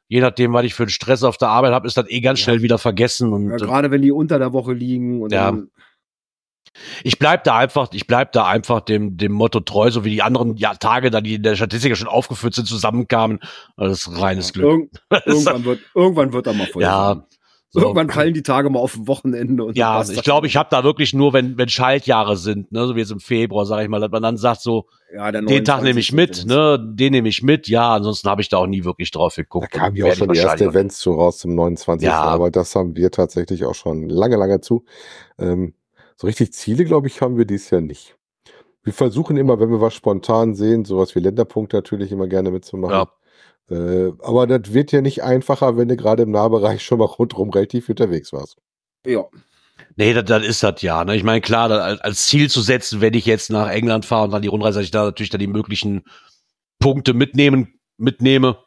je 0.07 0.19
nachdem, 0.19 0.51
was 0.53 0.65
ich 0.65 0.73
für 0.73 0.81
einen 0.83 0.89
Stress 0.89 1.21
auf 1.21 1.37
der 1.37 1.49
Arbeit 1.49 1.73
habe, 1.73 1.85
ist 1.85 1.95
das 1.95 2.09
eh 2.09 2.21
ganz 2.21 2.39
Ja. 2.39 2.45
schnell 2.45 2.63
wieder 2.63 2.79
vergessen. 2.79 3.31
Und 3.33 3.51
ja, 3.51 3.57
Gerade 3.57 3.91
wenn 3.91 4.01
die 4.01 4.11
unter 4.11 4.39
der 4.39 4.51
Woche 4.51 4.73
liegen 4.73 5.21
und 5.21 5.31
Ja. 5.31 5.51
dann, 5.51 5.69
ich 7.03 7.19
bleib 7.19 7.43
da 7.43 7.57
einfach, 7.57 7.89
ich 7.93 8.07
bleib 8.07 8.31
da 8.31 8.45
einfach 8.45 8.81
dem, 8.81 9.17
dem 9.17 9.31
Motto 9.31 9.59
treu, 9.59 9.91
so 9.91 10.03
wie 10.03 10.11
die 10.11 10.21
anderen 10.21 10.57
ja, 10.57 10.73
Tage, 10.73 11.11
da 11.11 11.21
die 11.21 11.35
in 11.35 11.43
der 11.43 11.55
Statistik 11.55 11.91
ja 11.91 11.95
schon 11.95 12.07
aufgeführt 12.07 12.55
sind, 12.55 12.67
zusammenkamen. 12.67 13.39
Das 13.77 14.07
ist 14.07 14.21
reines 14.21 14.47
ja, 14.47 14.53
Glück. 14.53 14.65
irgend, 14.65 15.03
irgendwann 15.25 15.65
wird 15.65 15.79
irgendwann 15.95 16.33
wird 16.33 16.47
er 16.47 16.53
mal 16.53 16.67
voll. 16.67 16.81
Ja, 16.81 17.15
sein. 17.15 17.23
So. 17.75 17.79
Irgendwann 17.81 18.07
fallen 18.11 18.35
die 18.35 18.43
Tage 18.43 18.69
mal 18.69 18.77
auf 18.77 18.95
ein 18.95 19.07
Wochenende 19.07 19.63
und 19.63 19.75
Ja, 19.75 20.03
ich 20.07 20.21
glaube, 20.21 20.45
ich 20.45 20.57
habe 20.57 20.69
da 20.69 20.83
wirklich 20.83 21.11
nur, 21.15 21.33
wenn, 21.33 21.57
wenn 21.57 21.69
Schaltjahre 21.69 22.37
sind, 22.37 22.71
ne, 22.71 22.85
so 22.85 22.95
wie 22.95 22.99
jetzt 22.99 23.11
im 23.11 23.19
Februar, 23.19 23.65
sage 23.65 23.81
ich 23.81 23.89
mal, 23.89 23.99
dass 23.99 24.11
man 24.11 24.21
dann 24.21 24.37
sagt 24.37 24.61
so, 24.61 24.85
ja, 25.11 25.31
der 25.31 25.41
den 25.41 25.65
Tag 25.65 25.81
nehme 25.81 25.99
ich 25.99 26.11
29. 26.11 26.45
mit, 26.45 26.55
ne, 26.55 26.93
den 26.93 27.13
nehme 27.13 27.29
ich 27.29 27.41
mit, 27.41 27.67
ja, 27.67 27.95
ansonsten 27.95 28.29
habe 28.29 28.43
ich 28.43 28.49
da 28.49 28.57
auch 28.57 28.67
nie 28.67 28.83
wirklich 28.83 29.09
drauf 29.09 29.33
Da 29.35 29.41
geguckt. 29.41 29.71
kamen 29.71 29.93
Und 29.93 29.97
ja 29.97 30.05
auch 30.05 30.13
schon 30.13 30.31
die 30.31 30.37
ersten 30.37 30.69
Events 30.69 30.99
zu 30.99 31.13
raus 31.13 31.39
zum 31.39 31.55
29. 31.55 32.07
Ja. 32.07 32.21
Aber 32.21 32.51
das 32.51 32.75
haben 32.75 32.95
wir 32.95 33.09
tatsächlich 33.09 33.65
auch 33.65 33.73
schon 33.73 34.07
lange, 34.07 34.35
lange 34.35 34.61
zu. 34.61 34.85
Ähm, 35.39 35.73
so 36.15 36.27
richtig 36.27 36.53
Ziele, 36.53 36.85
glaube 36.85 37.07
ich, 37.07 37.21
haben 37.21 37.37
wir 37.37 37.45
dieses 37.45 37.69
Jahr 37.69 37.81
nicht. 37.81 38.15
Wir 38.83 38.93
versuchen 38.93 39.37
immer, 39.37 39.59
wenn 39.59 39.69
wir 39.69 39.81
was 39.81 39.93
spontan 39.93 40.55
sehen, 40.55 40.85
sowas 40.85 41.15
wie 41.15 41.19
Länderpunkte 41.19 41.77
natürlich 41.77 42.11
immer 42.11 42.27
gerne 42.27 42.51
mitzumachen. 42.51 43.07
Ja. 43.69 43.75
Äh, 43.75 44.11
aber 44.21 44.45
das 44.45 44.73
wird 44.73 44.91
ja 44.91 45.01
nicht 45.01 45.23
einfacher, 45.23 45.77
wenn 45.77 45.87
du 45.87 45.95
gerade 45.95 46.23
im 46.23 46.31
Nahbereich 46.31 46.83
schon 46.83 46.99
mal 46.99 47.05
rundherum 47.05 47.49
relativ 47.49 47.87
unterwegs 47.89 48.33
warst. 48.33 48.57
Ja, 49.05 49.25
Nee, 49.95 50.13
das, 50.13 50.25
das 50.25 50.43
ist 50.43 50.63
das 50.63 50.81
ja. 50.81 51.03
Ne? 51.05 51.15
Ich 51.15 51.23
meine, 51.23 51.41
klar, 51.41 51.69
das 51.69 51.99
als 52.01 52.27
Ziel 52.27 52.49
zu 52.49 52.61
setzen, 52.61 53.01
wenn 53.01 53.13
ich 53.13 53.25
jetzt 53.25 53.49
nach 53.49 53.69
England 53.69 54.05
fahre 54.05 54.25
und 54.25 54.31
dann 54.31 54.41
die 54.41 54.47
Rundreise, 54.47 54.79
dass 54.79 54.85
ich 54.85 54.91
da 54.91 55.05
natürlich 55.05 55.29
dann 55.29 55.39
die 55.39 55.47
möglichen 55.47 56.03
Punkte 56.79 57.13
mitnehmen, 57.13 57.79
mitnehme. 57.97 58.57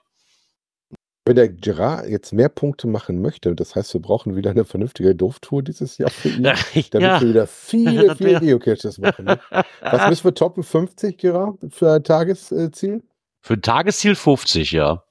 Wenn 1.26 1.34
der 1.34 1.48
Gerard 1.48 2.06
jetzt 2.08 2.32
mehr 2.32 2.48
Punkte 2.48 2.86
machen 2.86 3.20
möchte, 3.20 3.52
das 3.56 3.74
heißt, 3.74 3.92
wir 3.94 4.00
brauchen 4.00 4.36
wieder 4.36 4.52
eine 4.52 4.64
vernünftige 4.64 5.12
Dorftour 5.12 5.60
dieses 5.60 5.98
Jahr 5.98 6.08
für 6.08 6.28
ihn, 6.28 6.44
damit 6.90 6.92
ja, 6.92 7.20
wir 7.20 7.28
wieder 7.28 7.46
viele, 7.48 8.14
viele 8.16 8.38
Geocaches 8.38 8.98
machen. 8.98 9.24
Ne? 9.24 9.40
Was 9.80 10.08
müssen 10.08 10.24
wir 10.24 10.34
toppen? 10.34 10.62
50, 10.62 11.18
Gerard, 11.18 11.58
für 11.70 11.92
ein 11.92 12.04
Tagesziel? 12.04 13.02
für 13.40 13.54
ein 13.54 13.62
Tagesziel 13.62 14.14
50, 14.14 14.70
ja. 14.70 15.02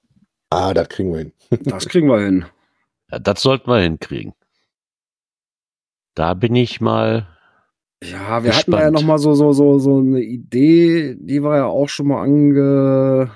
Ah, 0.49 0.73
das 0.73 0.88
kriegen 0.88 1.12
wir 1.12 1.19
hin. 1.19 1.34
das 1.65 1.86
kriegen 1.89 2.08
wir 2.08 2.19
hin. 2.19 2.45
ja. 3.12 3.19
Das 3.19 3.41
sollten 3.41 3.69
wir 3.69 3.80
hinkriegen. 3.80 4.34
Da 6.15 6.34
bin 6.34 6.56
ich 6.56 6.80
mal. 6.80 7.28
Ja, 8.01 8.41
wir 8.43 8.56
hatten 8.56 8.71
da 8.71 8.80
ja 8.80 8.89
Gespannt. 8.89 8.93
noch 8.93 9.04
mal 9.04 9.17
so 9.17 9.34
so 9.34 9.51
so 9.51 9.80
so 9.80 9.99
eine 9.99 10.21
Idee, 10.21 11.15
die 11.19 11.43
wir 11.43 11.58
ja 11.58 11.65
auch 11.65 11.89
schon 11.89 12.08
mal 12.08 12.23
ange 12.23 13.32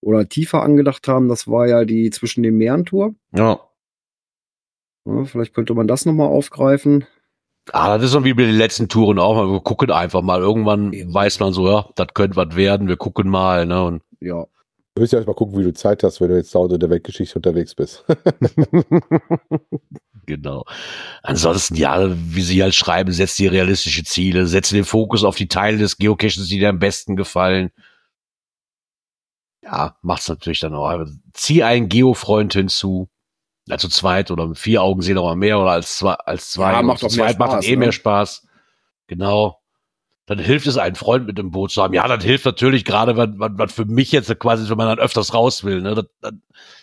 oder 0.00 0.28
tiefer 0.28 0.62
angedacht 0.62 1.08
haben. 1.08 1.28
Das 1.28 1.48
war 1.48 1.66
ja 1.66 1.84
die 1.84 2.10
zwischen 2.10 2.42
den 2.42 2.56
Meeren 2.56 2.84
Tour. 2.84 3.14
Ja. 3.34 3.60
Ja, 5.06 5.24
vielleicht 5.24 5.54
könnte 5.54 5.74
man 5.74 5.88
das 5.88 6.06
noch 6.06 6.12
mal 6.12 6.26
aufgreifen. 6.26 7.06
Ah, 7.72 7.96
das 7.96 8.06
ist 8.06 8.12
so 8.12 8.24
wie 8.24 8.34
bei 8.34 8.42
den 8.42 8.56
letzten 8.56 8.88
Touren 8.88 9.18
auch 9.18 9.34
mal. 9.34 9.50
Wir 9.50 9.60
gucken 9.60 9.90
einfach 9.90 10.22
mal. 10.22 10.40
Irgendwann 10.40 10.92
weiß 10.92 11.40
man 11.40 11.52
so, 11.52 11.68
ja, 11.68 11.88
das 11.94 12.08
könnte 12.14 12.36
was 12.36 12.56
werden. 12.56 12.88
Wir 12.88 12.96
gucken 12.96 13.28
mal, 13.28 13.66
ne? 13.66 13.84
Und 13.84 14.02
Ja, 14.20 14.46
Du 14.94 15.02
müsst 15.02 15.12
ja 15.12 15.20
mal 15.20 15.34
gucken, 15.34 15.58
wie 15.58 15.62
du 15.62 15.72
Zeit 15.72 16.02
hast, 16.02 16.20
wenn 16.20 16.30
du 16.30 16.36
jetzt 16.36 16.54
dauernd 16.54 16.72
in 16.72 16.80
der 16.80 16.90
Weltgeschichte 16.90 17.36
unterwegs 17.36 17.76
bist. 17.76 18.04
genau. 20.26 20.64
Ansonsten, 21.22 21.76
ja, 21.76 22.10
wie 22.12 22.42
sie 22.42 22.62
halt 22.62 22.74
schreiben, 22.74 23.12
setzt 23.12 23.38
die 23.38 23.46
realistische 23.46 24.02
Ziele, 24.02 24.46
setze 24.46 24.74
den 24.74 24.84
Fokus 24.84 25.22
auf 25.22 25.36
die 25.36 25.46
Teile 25.46 25.78
des 25.78 25.96
Geocaches, 25.96 26.48
die 26.48 26.58
dir 26.58 26.70
am 26.70 26.80
besten 26.80 27.14
gefallen. 27.14 27.70
Ja, 29.62 29.96
macht's 30.02 30.28
natürlich 30.28 30.60
dann 30.60 30.74
auch. 30.74 30.86
Also, 30.86 31.12
Zieh 31.34 31.62
einen 31.62 31.88
Geofreund 31.88 32.54
hinzu. 32.54 33.08
Also 33.68 33.88
zweit 33.88 34.30
oder 34.30 34.46
mit 34.48 34.58
vier 34.58 34.82
Augen 34.82 35.02
sehen 35.02 35.18
auch 35.18 35.24
mal 35.24 35.36
mehr 35.36 35.58
oder 35.60 35.70
als 35.70 35.98
zwei, 35.98 36.14
als 36.14 36.50
zwei. 36.50 36.72
Ja, 36.72 36.82
macht 36.82 37.00
zu 37.00 37.08
zweit 37.08 37.38
macht 37.38 37.52
Spaß, 37.52 37.66
eh 37.66 37.70
ne? 37.72 37.76
mehr 37.76 37.92
Spaß. 37.92 38.46
Genau. 39.06 39.60
Dann 40.26 40.38
hilft 40.38 40.66
es, 40.66 40.76
einen 40.76 40.94
Freund 40.94 41.26
mit 41.26 41.38
im 41.38 41.50
Boot 41.50 41.72
zu 41.72 41.82
haben. 41.82 41.92
Ja, 41.92 42.06
das 42.06 42.22
hilft 42.22 42.44
natürlich 42.44 42.84
gerade, 42.84 43.16
was, 43.16 43.30
was, 43.32 43.50
was 43.54 43.72
für 43.72 43.84
mich 43.84 44.12
jetzt 44.12 44.36
quasi, 44.38 44.68
wenn 44.70 44.76
man 44.76 44.86
dann 44.86 44.98
öfters 45.00 45.34
raus 45.34 45.64
will. 45.64 45.82
Ne? 45.82 46.06
Da 46.20 46.30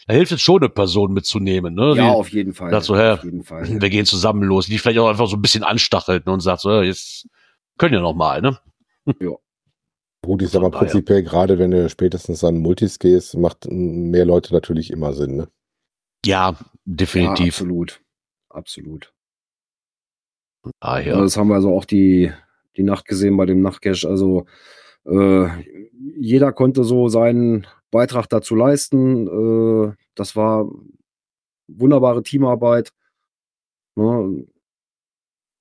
hilft 0.09 0.33
es 0.33 0.41
schon, 0.41 0.61
eine 0.61 0.69
Person 0.69 1.13
mitzunehmen. 1.13 1.73
Ne? 1.73 1.87
ja, 1.87 1.93
Die- 1.93 2.01
auf 2.01 2.29
jeden 2.29 2.53
Fall. 2.53 2.71
Dazu, 2.71 2.97
hä? 2.97 3.11
auf 3.11 3.23
jeden 3.23 3.43
Fall. 3.43 3.65
wir 3.81 3.89
gehen 3.89 4.05
zusammen 4.05 4.43
los, 4.43 4.67
die 4.67 4.77
vielleicht 4.77 4.99
auch 4.99 5.09
einfach 5.09 5.27
so 5.27 5.37
ein 5.37 5.41
bisschen 5.41 5.63
anstachelt 5.63 6.25
ne, 6.25 6.33
und 6.33 6.41
sagt 6.41 6.61
so, 6.61 6.71
ja, 6.71 6.83
jetzt 6.83 7.27
können 7.77 7.93
ja 7.93 8.01
noch 8.01 8.15
mal, 8.15 8.41
ne? 8.41 8.59
Gut, 10.25 10.41
ich 10.41 10.49
sag 10.49 10.61
mal 10.61 10.71
prinzipiell, 10.71 11.23
gerade 11.23 11.57
wenn 11.59 11.71
du 11.71 11.89
spätestens 11.89 12.43
an 12.43 12.57
Multis 12.57 12.99
gehst, 12.99 13.37
macht 13.37 13.67
mehr 13.69 14.25
Leute 14.25 14.53
natürlich 14.53 14.91
immer 14.91 15.13
Sinn, 15.13 15.37
ne? 15.37 15.47
Ja, 16.25 16.49
Ja, 16.51 16.59
definitiv. 16.85 17.55
absolut. 17.55 18.01
Absolut. 18.49 19.13
Ah, 20.79 20.99
Ja. 20.99 21.13
ja. 21.15 21.21
Das 21.21 21.37
haben 21.37 21.47
wir 21.49 21.55
also 21.55 21.73
auch 21.75 21.85
die, 21.85 22.31
die 22.75 22.83
Nacht 22.83 23.05
gesehen 23.05 23.37
bei 23.37 23.45
dem 23.45 23.61
Nachtcash. 23.61 24.05
Also 24.05 24.45
äh, 25.05 25.47
jeder 26.17 26.51
konnte 26.51 26.83
so 26.83 27.07
seinen 27.07 27.67
Beitrag 27.91 28.27
dazu 28.27 28.55
leisten. 28.55 29.27
Äh, 29.27 29.95
das 30.15 30.35
war 30.35 30.69
wunderbare 31.67 32.23
Teamarbeit. 32.23 32.91
Ne? 33.95 34.45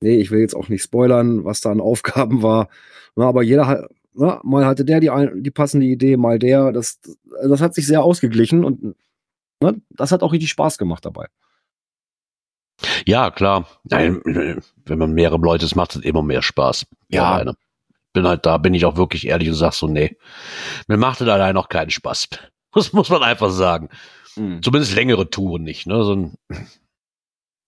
Nee, 0.03 0.17
ich 0.17 0.31
will 0.31 0.41
jetzt 0.41 0.55
auch 0.57 0.69
nicht 0.69 0.83
spoilern, 0.83 1.45
was 1.45 1.61
da 1.61 1.71
an 1.71 1.81
Aufgaben 1.81 2.43
war. 2.43 2.69
Ne, 3.15 3.25
aber 3.25 3.43
jeder 3.43 3.67
hat, 3.67 3.91
ne, 4.17 4.41
mal 4.43 4.65
hatte 4.65 4.85
der 4.85 5.01
die, 5.01 5.11
die 5.43 5.51
passende 5.51 5.87
Idee, 5.87 6.17
mal 6.17 6.39
der. 6.39 6.73
Das, 6.73 7.01
das 7.43 7.61
hat 7.61 7.75
sich 7.75 7.87
sehr 7.87 8.03
ausgeglichen 8.03 8.65
und 8.65 8.97
ne, 9.61 9.81
das 9.91 10.13
hat 10.13 10.23
auch 10.23 10.33
richtig 10.33 10.51
Spaß 10.51 10.79
gemacht 10.79 11.05
dabei. 11.05 11.27
Ja, 13.07 13.31
klar. 13.31 13.67
Nein, 13.85 14.21
wenn 14.25 14.99
man 14.99 15.13
mehrere 15.13 15.39
Leute 15.39 15.65
ist, 15.65 15.77
macht 15.77 15.97
es 15.97 16.03
immer 16.03 16.23
mehr 16.23 16.43
Spaß. 16.43 16.87
Ja. 17.09 17.33
Alleine. 17.33 17.57
Bin 18.13 18.27
halt 18.27 18.47
da, 18.47 18.59
bin 18.59 18.75
ich 18.75 18.85
auch 18.85 18.97
wirklich 18.97 19.27
ehrlich 19.27 19.49
und 19.49 19.55
sag 19.55 19.73
so, 19.73 19.89
nee, 19.89 20.17
mir 20.87 20.97
macht 20.97 21.21
es 21.21 21.29
allein 21.29 21.55
noch 21.55 21.69
keinen 21.69 21.91
Spaß. 21.91 22.29
Das 22.75 22.93
muss 22.93 23.09
man 23.09 23.23
einfach 23.23 23.49
sagen. 23.49 23.89
Zumindest 24.35 24.95
längere 24.95 25.31
Touren 25.31 25.63
nicht. 25.63 25.87
Ne? 25.87 26.05
So 26.05 26.15
ein, 26.15 26.35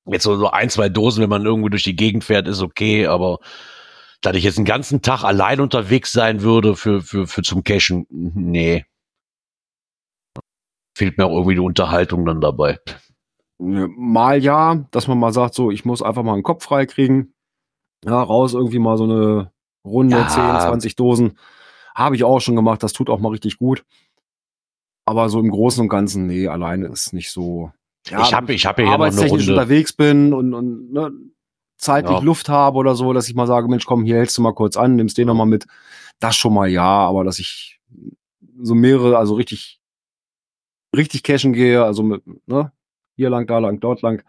jetzt 0.04 0.24
so, 0.24 0.36
so 0.36 0.50
ein, 0.50 0.68
zwei 0.68 0.90
Dosen, 0.90 1.22
wenn 1.22 1.30
man 1.30 1.46
irgendwo 1.46 1.70
durch 1.70 1.84
die 1.84 1.96
Gegend 1.96 2.24
fährt, 2.24 2.46
ist 2.46 2.60
okay, 2.60 3.06
aber 3.06 3.38
dass 4.20 4.36
ich 4.36 4.44
jetzt 4.44 4.58
einen 4.58 4.64
ganzen 4.64 5.02
Tag 5.02 5.24
allein 5.24 5.60
unterwegs 5.60 6.12
sein 6.12 6.42
würde 6.42 6.74
für, 6.76 7.02
für, 7.02 7.26
für 7.26 7.42
zum 7.42 7.62
Cashen, 7.64 8.06
nee. 8.10 8.84
Fehlt 10.96 11.18
mir 11.18 11.26
auch 11.26 11.32
irgendwie 11.36 11.54
die 11.54 11.60
Unterhaltung 11.60 12.24
dann 12.26 12.40
dabei. 12.40 12.78
Mal 13.58 14.42
ja, 14.42 14.86
dass 14.90 15.06
man 15.06 15.18
mal 15.18 15.32
sagt, 15.32 15.54
so, 15.54 15.70
ich 15.70 15.84
muss 15.84 16.02
einfach 16.02 16.22
mal 16.22 16.34
einen 16.34 16.42
Kopf 16.42 16.64
frei 16.64 16.86
kriegen. 16.86 17.34
Ja, 18.04 18.20
raus 18.22 18.54
irgendwie 18.54 18.78
mal 18.78 18.96
so 18.96 19.04
eine 19.04 19.52
Runde, 19.84 20.16
Ja. 20.16 20.28
10, 20.28 20.68
20 20.68 20.96
Dosen. 20.96 21.38
Habe 21.94 22.16
ich 22.16 22.24
auch 22.24 22.40
schon 22.40 22.56
gemacht, 22.56 22.82
das 22.82 22.92
tut 22.92 23.10
auch 23.10 23.18
mal 23.18 23.30
richtig 23.30 23.58
gut. 23.58 23.84
Aber 25.04 25.28
so 25.28 25.40
im 25.40 25.50
Großen 25.50 25.82
und 25.82 25.88
Ganzen, 25.88 26.26
nee, 26.26 26.46
alleine 26.48 26.86
ist 26.88 27.12
nicht 27.12 27.30
so. 27.30 27.72
Ja, 28.08 28.22
ich 28.22 28.34
habe 28.34 28.52
ich 28.52 28.66
hab 28.66 28.78
ja 28.78 28.86
hier 28.86 28.98
noch 28.98 29.06
eine 29.06 29.28
Runde. 29.28 29.50
unterwegs 29.52 29.92
bin 29.92 30.32
und, 30.32 30.54
und 30.54 30.92
ne, 30.92 31.10
zeitlich 31.78 32.18
Ja. 32.18 32.24
Luft 32.24 32.48
habe 32.48 32.76
oder 32.76 32.94
so, 32.94 33.12
dass 33.12 33.28
ich 33.28 33.34
mal 33.34 33.46
sage, 33.46 33.68
Mensch, 33.68 33.86
komm, 33.86 34.04
hier 34.04 34.16
hältst 34.16 34.36
du 34.36 34.42
mal 34.42 34.52
kurz 34.54 34.76
an, 34.76 34.96
nimmst 34.96 35.16
den 35.16 35.28
noch 35.28 35.34
mal 35.34 35.46
mit. 35.46 35.66
Das 36.20 36.36
schon 36.36 36.52
mal 36.52 36.68
ja, 36.68 36.82
aber 36.84 37.24
dass 37.24 37.38
ich 37.38 37.80
so 38.60 38.74
mehrere, 38.74 39.16
also 39.18 39.34
richtig, 39.34 39.80
richtig 40.96 41.22
cashen 41.22 41.52
gehe, 41.52 41.84
also 41.84 42.02
mit, 42.02 42.22
ne, 42.46 42.72
hier 43.16 43.30
lang, 43.30 43.46
da 43.46 43.58
lang, 43.58 43.80
dort 43.80 44.02
lang. 44.02 44.22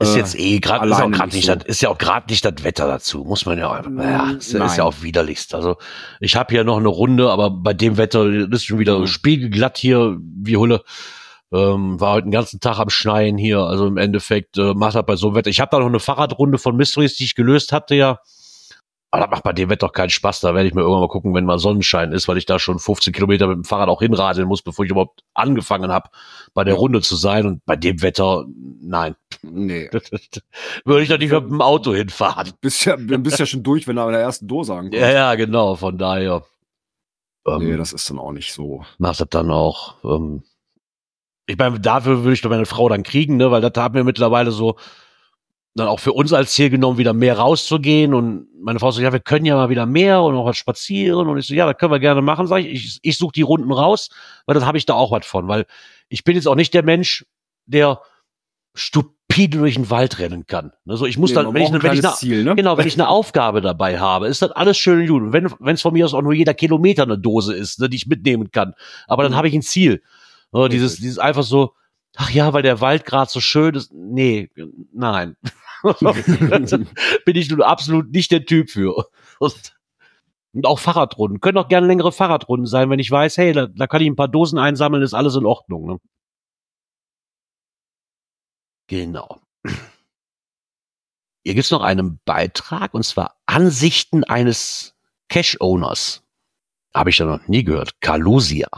Ist 0.00 0.14
äh, 0.14 0.18
jetzt 0.18 0.38
eh 0.38 0.58
gerade 0.58 0.88
ist 0.88 0.94
auch 1.00 1.10
gerade 1.10 1.34
nicht 1.34 1.46
so. 1.46 1.54
das 1.54 1.64
ist 1.66 1.80
ja 1.82 1.88
auch 1.88 1.98
gerade 1.98 2.26
nicht 2.28 2.44
das 2.44 2.64
Wetter 2.64 2.86
dazu, 2.88 3.24
muss 3.24 3.46
man 3.46 3.58
ja 3.58 3.68
auch, 3.68 3.84
ja, 3.98 4.30
ist, 4.32 4.52
ist 4.52 4.76
ja 4.76 4.84
auch 4.84 5.02
widerlichst. 5.02 5.54
Also 5.54 5.76
ich 6.20 6.34
habe 6.36 6.52
hier 6.52 6.64
noch 6.64 6.78
eine 6.78 6.88
Runde, 6.88 7.30
aber 7.30 7.50
bei 7.50 7.74
dem 7.74 7.96
Wetter 7.96 8.26
ist 8.26 8.64
schon 8.64 8.78
wieder 8.80 8.98
Mhm. 9.00 9.06
spiegelglatt 9.06 9.78
hier, 9.78 10.18
wie 10.20 10.56
Hulle. 10.56 10.82
Ähm, 11.52 12.00
war 12.00 12.14
heute 12.14 12.26
den 12.26 12.32
ganzen 12.32 12.60
Tag 12.60 12.78
am 12.78 12.90
Schneien 12.90 13.38
hier, 13.38 13.60
also 13.60 13.86
im 13.86 13.96
Endeffekt 13.96 14.58
äh, 14.58 14.74
macht 14.74 14.94
das 14.96 15.06
bei 15.06 15.16
so 15.16 15.28
einem 15.28 15.36
Wetter. 15.36 15.50
Ich 15.50 15.60
habe 15.60 15.70
da 15.70 15.78
noch 15.78 15.86
eine 15.86 16.00
Fahrradrunde 16.00 16.58
von 16.58 16.76
Mysteries, 16.76 17.16
die 17.16 17.24
ich 17.24 17.34
gelöst 17.34 17.72
hatte 17.72 17.94
ja. 17.94 18.18
Aber 19.14 19.26
das 19.26 19.30
macht 19.30 19.44
bei 19.44 19.52
dem 19.52 19.70
Wetter 19.70 19.88
keinen 19.90 20.10
Spaß. 20.10 20.40
Da 20.40 20.56
werde 20.56 20.66
ich 20.66 20.74
mir 20.74 20.80
irgendwann 20.80 21.02
mal 21.02 21.08
gucken, 21.08 21.34
wenn 21.34 21.44
mal 21.44 21.60
Sonnenschein 21.60 22.10
ist, 22.10 22.26
weil 22.26 22.36
ich 22.36 22.46
da 22.46 22.58
schon 22.58 22.80
15 22.80 23.12
Kilometer 23.12 23.46
mit 23.46 23.58
dem 23.58 23.64
Fahrrad 23.64 23.88
auch 23.88 24.00
hinradeln 24.00 24.48
muss, 24.48 24.60
bevor 24.60 24.84
ich 24.84 24.90
überhaupt 24.90 25.22
angefangen 25.34 25.92
habe, 25.92 26.10
bei 26.52 26.64
der. 26.64 26.74
Runde 26.74 27.00
zu 27.00 27.14
sein. 27.14 27.46
Und 27.46 27.64
bei 27.64 27.76
dem 27.76 28.02
Wetter, 28.02 28.44
nein. 28.80 29.14
Nee. 29.42 29.88
Würde 30.84 31.02
ich 31.04 31.08
doch 31.08 31.18
nicht 31.18 31.30
mit 31.30 31.44
dem 31.44 31.60
Auto 31.60 31.94
hinfahren. 31.94 32.50
Bist 32.60 32.84
ja, 32.86 32.96
du 32.96 33.16
bist 33.18 33.38
ja 33.38 33.46
schon 33.46 33.62
durch, 33.62 33.86
wenn 33.86 33.94
du 33.94 34.02
an 34.02 34.10
der 34.10 34.20
ersten 34.20 34.48
Dose 34.48 34.74
ankommst. 34.74 34.98
Ja, 34.98 35.10
ja, 35.12 35.34
genau, 35.36 35.76
von 35.76 35.96
daher. 35.96 36.42
Ähm, 37.46 37.58
Nee, 37.58 37.76
das 37.76 37.92
ist 37.92 38.10
dann 38.10 38.18
auch 38.18 38.32
nicht 38.32 38.52
so. 38.52 38.84
macht 38.98 39.20
das 39.20 39.28
dann 39.28 39.52
auch. 39.52 39.94
Ähm, 40.02 40.42
ich 41.46 41.58
meine, 41.58 41.80
dafür 41.80 42.22
würde 42.22 42.32
ich 42.34 42.40
doch 42.40 42.50
meine 42.50 42.66
Frau 42.66 42.88
dann 42.88 43.02
kriegen, 43.02 43.36
ne, 43.36 43.50
weil 43.50 43.60
das 43.60 43.72
haben 43.76 43.94
wir 43.94 44.04
mittlerweile 44.04 44.50
so 44.50 44.76
dann 45.76 45.88
auch 45.88 45.98
für 45.98 46.12
uns 46.12 46.32
als 46.32 46.52
Ziel 46.52 46.70
genommen, 46.70 46.98
wieder 46.98 47.12
mehr 47.12 47.36
rauszugehen. 47.36 48.14
Und 48.14 48.46
meine 48.62 48.78
Frau 48.78 48.92
so, 48.92 49.00
ja, 49.02 49.12
wir 49.12 49.18
können 49.18 49.44
ja 49.44 49.56
mal 49.56 49.70
wieder 49.70 49.86
mehr 49.86 50.22
und 50.22 50.36
auch 50.36 50.46
was 50.46 50.56
spazieren. 50.56 51.26
Und 51.28 51.38
ich 51.38 51.46
so, 51.48 51.54
ja, 51.54 51.66
das 51.66 51.76
können 51.78 51.90
wir 51.90 51.98
gerne 51.98 52.22
machen, 52.22 52.46
sag 52.46 52.58
ich. 52.60 52.68
Ich, 52.72 52.98
ich 53.02 53.18
suche 53.18 53.32
die 53.32 53.42
Runden 53.42 53.72
raus, 53.72 54.08
weil 54.46 54.54
dann 54.54 54.66
habe 54.66 54.78
ich 54.78 54.86
da 54.86 54.94
auch 54.94 55.10
was 55.10 55.26
von. 55.26 55.48
Weil 55.48 55.66
ich 56.08 56.22
bin 56.22 56.36
jetzt 56.36 56.46
auch 56.46 56.54
nicht 56.54 56.74
der 56.74 56.84
Mensch, 56.84 57.26
der 57.66 58.00
stupide 58.74 59.58
durch 59.58 59.74
den 59.74 59.90
Wald 59.90 60.20
rennen 60.20 60.46
kann. 60.46 60.72
Also 60.86 61.06
ich 61.06 61.18
muss 61.18 61.30
Nee, 61.30 61.36
dann, 61.36 61.54
wenn 61.54 61.62
ich, 61.62 61.72
ein 61.72 61.82
wenn 61.82 61.92
ich 61.92 62.04
eine, 62.04 62.14
Ziel, 62.14 62.44
ne? 62.44 62.54
Genau, 62.54 62.78
wenn 62.78 62.86
ich 62.86 62.94
eine 62.94 63.08
Aufgabe 63.08 63.60
dabei 63.60 63.98
habe, 63.98 64.28
ist 64.28 64.42
das 64.42 64.52
alles 64.52 64.78
schön 64.78 65.00
und 65.00 65.06
gut. 65.08 65.22
Und 65.22 65.32
wenn 65.32 65.50
wenn 65.58 65.74
es 65.74 65.82
von 65.82 65.92
mir 65.92 66.04
aus 66.04 66.14
auch 66.14 66.22
nur 66.22 66.34
jeder 66.34 66.54
Kilometer 66.54 67.02
eine 67.02 67.18
Dose 67.18 67.54
ist, 67.54 67.80
ne, 67.80 67.88
die 67.88 67.96
ich 67.96 68.06
mitnehmen 68.06 68.52
kann. 68.52 68.74
Aber 69.08 69.24
dann 69.24 69.32
Mhm. 69.32 69.36
habe 69.36 69.48
ich 69.48 69.54
ein 69.54 69.62
Ziel. 69.62 70.02
Ne, 70.54 70.68
dieses, 70.68 70.92
Richtig. 70.92 71.02
dieses 71.02 71.18
einfach 71.18 71.42
so, 71.42 71.74
ach 72.14 72.30
ja, 72.30 72.52
weil 72.52 72.62
der 72.62 72.80
Wald 72.80 73.04
gerade 73.04 73.30
so 73.30 73.40
schön 73.40 73.74
ist. 73.74 73.92
Nee, 73.92 74.50
nein. 74.92 75.36
Bin 75.82 77.36
ich 77.36 77.50
nun 77.50 77.60
absolut 77.60 78.12
nicht 78.12 78.30
der 78.30 78.46
Typ 78.46 78.70
für. 78.70 79.06
Und, 79.40 79.74
und 80.52 80.64
auch 80.64 80.78
Fahrradrunden. 80.78 81.40
Können 81.40 81.58
auch 81.58 81.66
gerne 81.66 81.88
längere 81.88 82.12
Fahrradrunden 82.12 82.66
sein, 82.66 82.88
wenn 82.88 83.00
ich 83.00 83.10
weiß, 83.10 83.36
hey, 83.36 83.52
da, 83.52 83.66
da 83.66 83.88
kann 83.88 84.00
ich 84.00 84.06
ein 84.06 84.14
paar 84.14 84.28
Dosen 84.28 84.58
einsammeln, 84.60 85.02
ist 85.02 85.12
alles 85.12 85.34
in 85.34 85.44
Ordnung. 85.44 85.86
Ne? 85.86 85.98
Genau. 88.86 89.40
Hier 91.42 91.54
gibt's 91.54 91.72
noch 91.72 91.82
einen 91.82 92.20
Beitrag, 92.24 92.94
und 92.94 93.02
zwar 93.02 93.36
Ansichten 93.46 94.22
eines 94.22 94.94
Cash-Owners. 95.28 96.22
Habe 96.94 97.10
ich 97.10 97.18
ja 97.18 97.26
noch 97.26 97.48
nie 97.48 97.64
gehört. 97.64 98.00
Kalusia. 98.00 98.68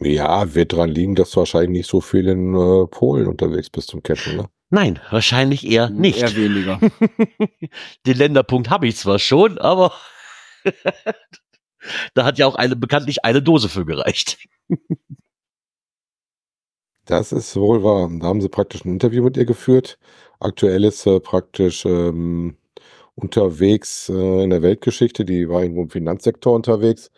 Ja, 0.00 0.54
wird 0.54 0.72
dran 0.72 0.90
liegen, 0.90 1.14
dass 1.14 1.30
du 1.30 1.38
wahrscheinlich 1.38 1.70
nicht 1.70 1.90
so 1.90 2.00
viel 2.00 2.28
in 2.28 2.54
äh, 2.54 2.86
Polen 2.86 3.26
unterwegs 3.26 3.70
bist 3.70 3.88
zum 3.88 4.02
Catchen, 4.02 4.36
ne? 4.36 4.48
Nein, 4.70 4.98
wahrscheinlich 5.10 5.66
eher 5.66 5.90
nicht. 5.90 6.18
Eher 6.18 6.34
weniger. 6.34 6.80
Den 8.06 8.16
Länderpunkt 8.16 8.68
habe 8.68 8.88
ich 8.88 8.96
zwar 8.96 9.18
schon, 9.18 9.58
aber 9.58 9.92
da 12.14 12.24
hat 12.24 12.38
ja 12.38 12.46
auch 12.46 12.56
eine 12.56 12.74
bekanntlich 12.74 13.24
eine 13.24 13.42
Dose 13.42 13.68
für 13.68 13.84
gereicht. 13.84 14.38
Das 17.08 17.30
ist 17.30 17.54
wohl 17.54 17.84
wahr. 17.84 18.10
Da 18.20 18.26
haben 18.26 18.40
sie 18.40 18.48
praktisch 18.48 18.84
ein 18.84 18.90
Interview 18.90 19.22
mit 19.22 19.36
ihr 19.36 19.44
geführt. 19.44 19.96
Aktuell 20.40 20.82
ist 20.82 21.02
sie 21.02 21.20
praktisch 21.20 21.84
ähm, 21.84 22.56
unterwegs 23.14 24.08
äh, 24.08 24.42
in 24.42 24.50
der 24.50 24.62
Weltgeschichte. 24.62 25.24
Die 25.24 25.48
war 25.48 25.62
irgendwo 25.62 25.82
im 25.82 25.90
Finanzsektor 25.90 26.52
unterwegs 26.52 27.12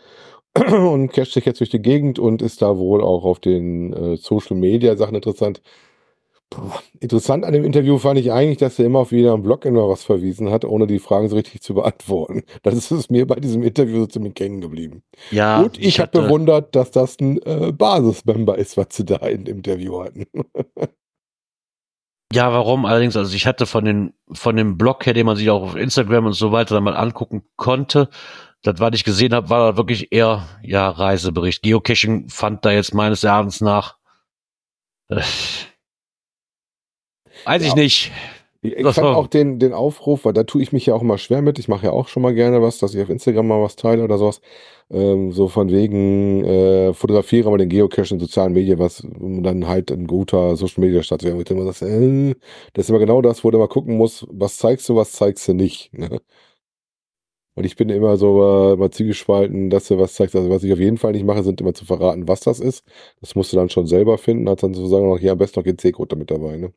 und 0.72 1.12
casht 1.12 1.32
sich 1.34 1.44
jetzt 1.44 1.60
durch 1.60 1.70
die 1.70 1.82
Gegend 1.82 2.18
und 2.18 2.42
ist 2.42 2.62
da 2.62 2.76
wohl 2.76 3.02
auch 3.02 3.24
auf 3.24 3.38
den 3.40 3.92
äh, 3.92 4.16
Social 4.16 4.56
Media 4.56 4.96
Sachen 4.96 5.14
interessant. 5.14 5.62
Puh, 6.50 6.62
interessant 7.00 7.44
an 7.44 7.52
dem 7.52 7.62
Interview 7.64 7.98
fand 7.98 8.18
ich 8.18 8.32
eigentlich, 8.32 8.56
dass 8.56 8.78
er 8.78 8.86
immer 8.86 9.00
auf 9.00 9.12
wieder 9.12 9.34
einen 9.34 9.42
Blog 9.42 9.66
immer 9.66 9.86
was 9.86 10.02
verwiesen 10.02 10.50
hat, 10.50 10.64
ohne 10.64 10.86
die 10.86 10.98
Fragen 10.98 11.28
so 11.28 11.36
richtig 11.36 11.60
zu 11.60 11.74
beantworten. 11.74 12.42
Das 12.62 12.90
ist 12.90 13.10
mir 13.10 13.26
bei 13.26 13.36
diesem 13.36 13.62
Interview 13.62 14.00
so 14.00 14.06
ziemlich 14.06 14.32
hängen 14.38 14.62
geblieben. 14.62 15.02
Ja, 15.30 15.60
Und 15.60 15.78
ich, 15.78 16.00
habe 16.00 16.08
hatte- 16.10 16.22
bewundert, 16.22 16.74
dass 16.74 16.90
das 16.90 17.18
ein 17.20 17.40
äh, 17.42 17.70
Basismember 17.72 18.56
ist, 18.56 18.76
was 18.78 18.86
sie 18.92 19.04
da 19.04 19.16
in 19.16 19.44
dem 19.44 19.58
Interview 19.58 20.02
hatten. 20.02 20.24
Ja, 22.30 22.52
warum 22.52 22.84
allerdings? 22.84 23.16
Also 23.16 23.34
ich 23.34 23.46
hatte 23.46 23.64
von 23.64 23.86
den 23.86 24.12
von 24.32 24.54
dem 24.54 24.76
Blog 24.76 25.06
her, 25.06 25.14
den 25.14 25.24
man 25.24 25.36
sich 25.36 25.48
auch 25.48 25.62
auf 25.62 25.76
Instagram 25.76 26.26
und 26.26 26.34
so 26.34 26.52
weiter 26.52 26.74
dann 26.74 26.84
mal 26.84 26.94
angucken 26.94 27.42
konnte, 27.56 28.10
das, 28.62 28.80
was 28.80 28.90
ich 28.94 29.04
gesehen 29.04 29.34
habe, 29.34 29.50
war 29.50 29.76
wirklich 29.76 30.12
eher 30.12 30.48
ja 30.62 30.88
Reisebericht. 30.90 31.62
Geocaching 31.62 32.28
fand 32.28 32.64
da 32.64 32.72
jetzt 32.72 32.94
meines 32.94 33.24
Erachtens 33.24 33.60
nach 33.60 33.96
äh, 35.08 35.22
weiß 37.44 37.62
ich 37.62 37.68
Ja. 37.68 37.74
nicht. 37.74 38.12
Ich, 38.60 38.72
ich 38.76 38.82
Das 38.82 38.96
fand 38.96 39.06
auch 39.06 39.28
den, 39.28 39.60
den 39.60 39.72
Aufruf, 39.72 40.24
weil 40.24 40.32
da 40.32 40.42
tue 40.42 40.60
ich 40.62 40.72
mich 40.72 40.84
ja 40.86 40.94
auch 40.94 41.02
immer 41.02 41.16
schwer 41.18 41.42
mit. 41.42 41.60
Ich 41.60 41.68
mache 41.68 41.86
ja 41.86 41.92
auch 41.92 42.08
schon 42.08 42.22
mal 42.24 42.34
gerne 42.34 42.60
was, 42.60 42.78
dass 42.78 42.92
ich 42.92 43.00
auf 43.00 43.08
Instagram 43.08 43.46
mal 43.46 43.62
was 43.62 43.76
teile 43.76 44.02
oder 44.02 44.18
sowas. 44.18 44.40
Ähm, 44.90 45.30
so 45.32 45.46
von 45.48 45.70
wegen, 45.70 46.44
äh, 46.44 46.92
fotografiere 46.92 47.50
mal 47.50 47.58
den 47.58 47.68
Geocache 47.68 48.14
in 48.14 48.20
sozialen 48.20 48.52
Medien, 48.54 48.78
was 48.80 49.00
um 49.02 49.42
dann 49.44 49.68
halt 49.68 49.92
ein 49.92 50.06
guter 50.08 50.56
Social 50.56 50.80
Media 50.82 51.02
zu 51.02 51.10
werden. 51.22 51.38
Ich 51.38 51.44
dann 51.44 51.58
immer 51.58 51.72
sage, 51.72 51.92
äh, 51.92 52.34
das 52.72 52.86
ist 52.86 52.90
immer 52.90 52.98
genau 52.98 53.22
das, 53.22 53.44
wo 53.44 53.50
du 53.52 53.58
mal 53.58 53.68
gucken 53.68 53.96
musst, 53.96 54.26
was 54.30 54.56
zeigst 54.58 54.88
du, 54.88 54.96
was 54.96 55.12
zeigst 55.12 55.46
du 55.46 55.54
nicht. 55.54 55.92
Ne? 55.92 56.20
Und 57.58 57.64
ich 57.64 57.74
bin 57.74 57.88
immer 57.88 58.16
so 58.16 58.70
äh, 58.70 58.74
immer 58.74 58.88
zielgespalten, 58.92 59.68
dass 59.68 59.88
du 59.88 59.98
was 59.98 60.14
zeigst. 60.14 60.36
Also 60.36 60.48
was 60.48 60.62
ich 60.62 60.72
auf 60.72 60.78
jeden 60.78 60.96
Fall 60.96 61.10
nicht 61.10 61.24
mache, 61.24 61.42
sind 61.42 61.60
immer 61.60 61.74
zu 61.74 61.84
verraten, 61.84 62.28
was 62.28 62.38
das 62.40 62.60
ist. 62.60 62.84
Das 63.20 63.34
musst 63.34 63.52
du 63.52 63.56
dann 63.56 63.68
schon 63.68 63.88
selber 63.88 64.16
finden. 64.16 64.48
Hat 64.48 64.62
dann 64.62 64.74
sozusagen 64.74 65.08
noch 65.08 65.18
hier 65.18 65.32
am 65.32 65.38
besten 65.38 65.58
noch 65.58 65.64
GC-Code 65.66 66.10
damit 66.10 66.30
dabei. 66.30 66.56
Ne? 66.56 66.72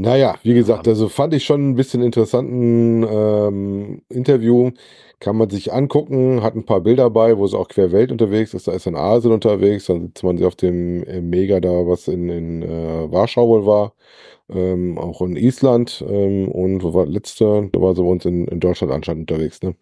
Naja, 0.00 0.36
wie 0.44 0.54
gesagt, 0.54 0.86
also 0.86 1.08
fand 1.08 1.34
ich 1.34 1.44
schon 1.44 1.70
ein 1.70 1.74
bisschen 1.74 2.02
interessanten 2.02 3.02
ähm, 3.02 4.02
Interview. 4.08 4.70
Kann 5.18 5.36
man 5.36 5.50
sich 5.50 5.72
angucken, 5.72 6.40
hat 6.40 6.54
ein 6.54 6.64
paar 6.64 6.82
Bilder 6.82 7.10
bei, 7.10 7.36
wo 7.36 7.48
sie 7.48 7.58
auch 7.58 7.66
querwelt 7.66 8.12
unterwegs 8.12 8.54
ist. 8.54 8.68
Da 8.68 8.72
ist 8.72 8.86
in 8.86 8.94
Asien 8.94 9.32
unterwegs, 9.32 9.86
dann 9.86 10.02
sitzt 10.02 10.22
man 10.22 10.38
sie 10.38 10.44
auf 10.44 10.54
dem 10.54 11.02
äh, 11.02 11.20
Mega 11.20 11.58
da, 11.58 11.70
was 11.88 12.06
in, 12.06 12.28
in 12.28 12.62
äh, 12.62 13.10
Warschau 13.10 13.48
wohl 13.48 13.66
war. 13.66 13.94
Ähm, 14.48 14.98
auch 14.98 15.20
in 15.20 15.34
Island 15.34 16.04
ähm, 16.08 16.48
und 16.48 16.84
wo 16.84 16.94
war 16.94 17.06
das 17.06 17.14
letzte? 17.14 17.68
Da 17.72 17.80
war 17.80 17.96
sie 17.96 18.02
bei 18.02 18.08
uns 18.08 18.24
in, 18.24 18.46
in 18.46 18.60
Deutschland 18.60 18.92
anscheinend 18.92 19.30
unterwegs, 19.30 19.62
ne? 19.62 19.74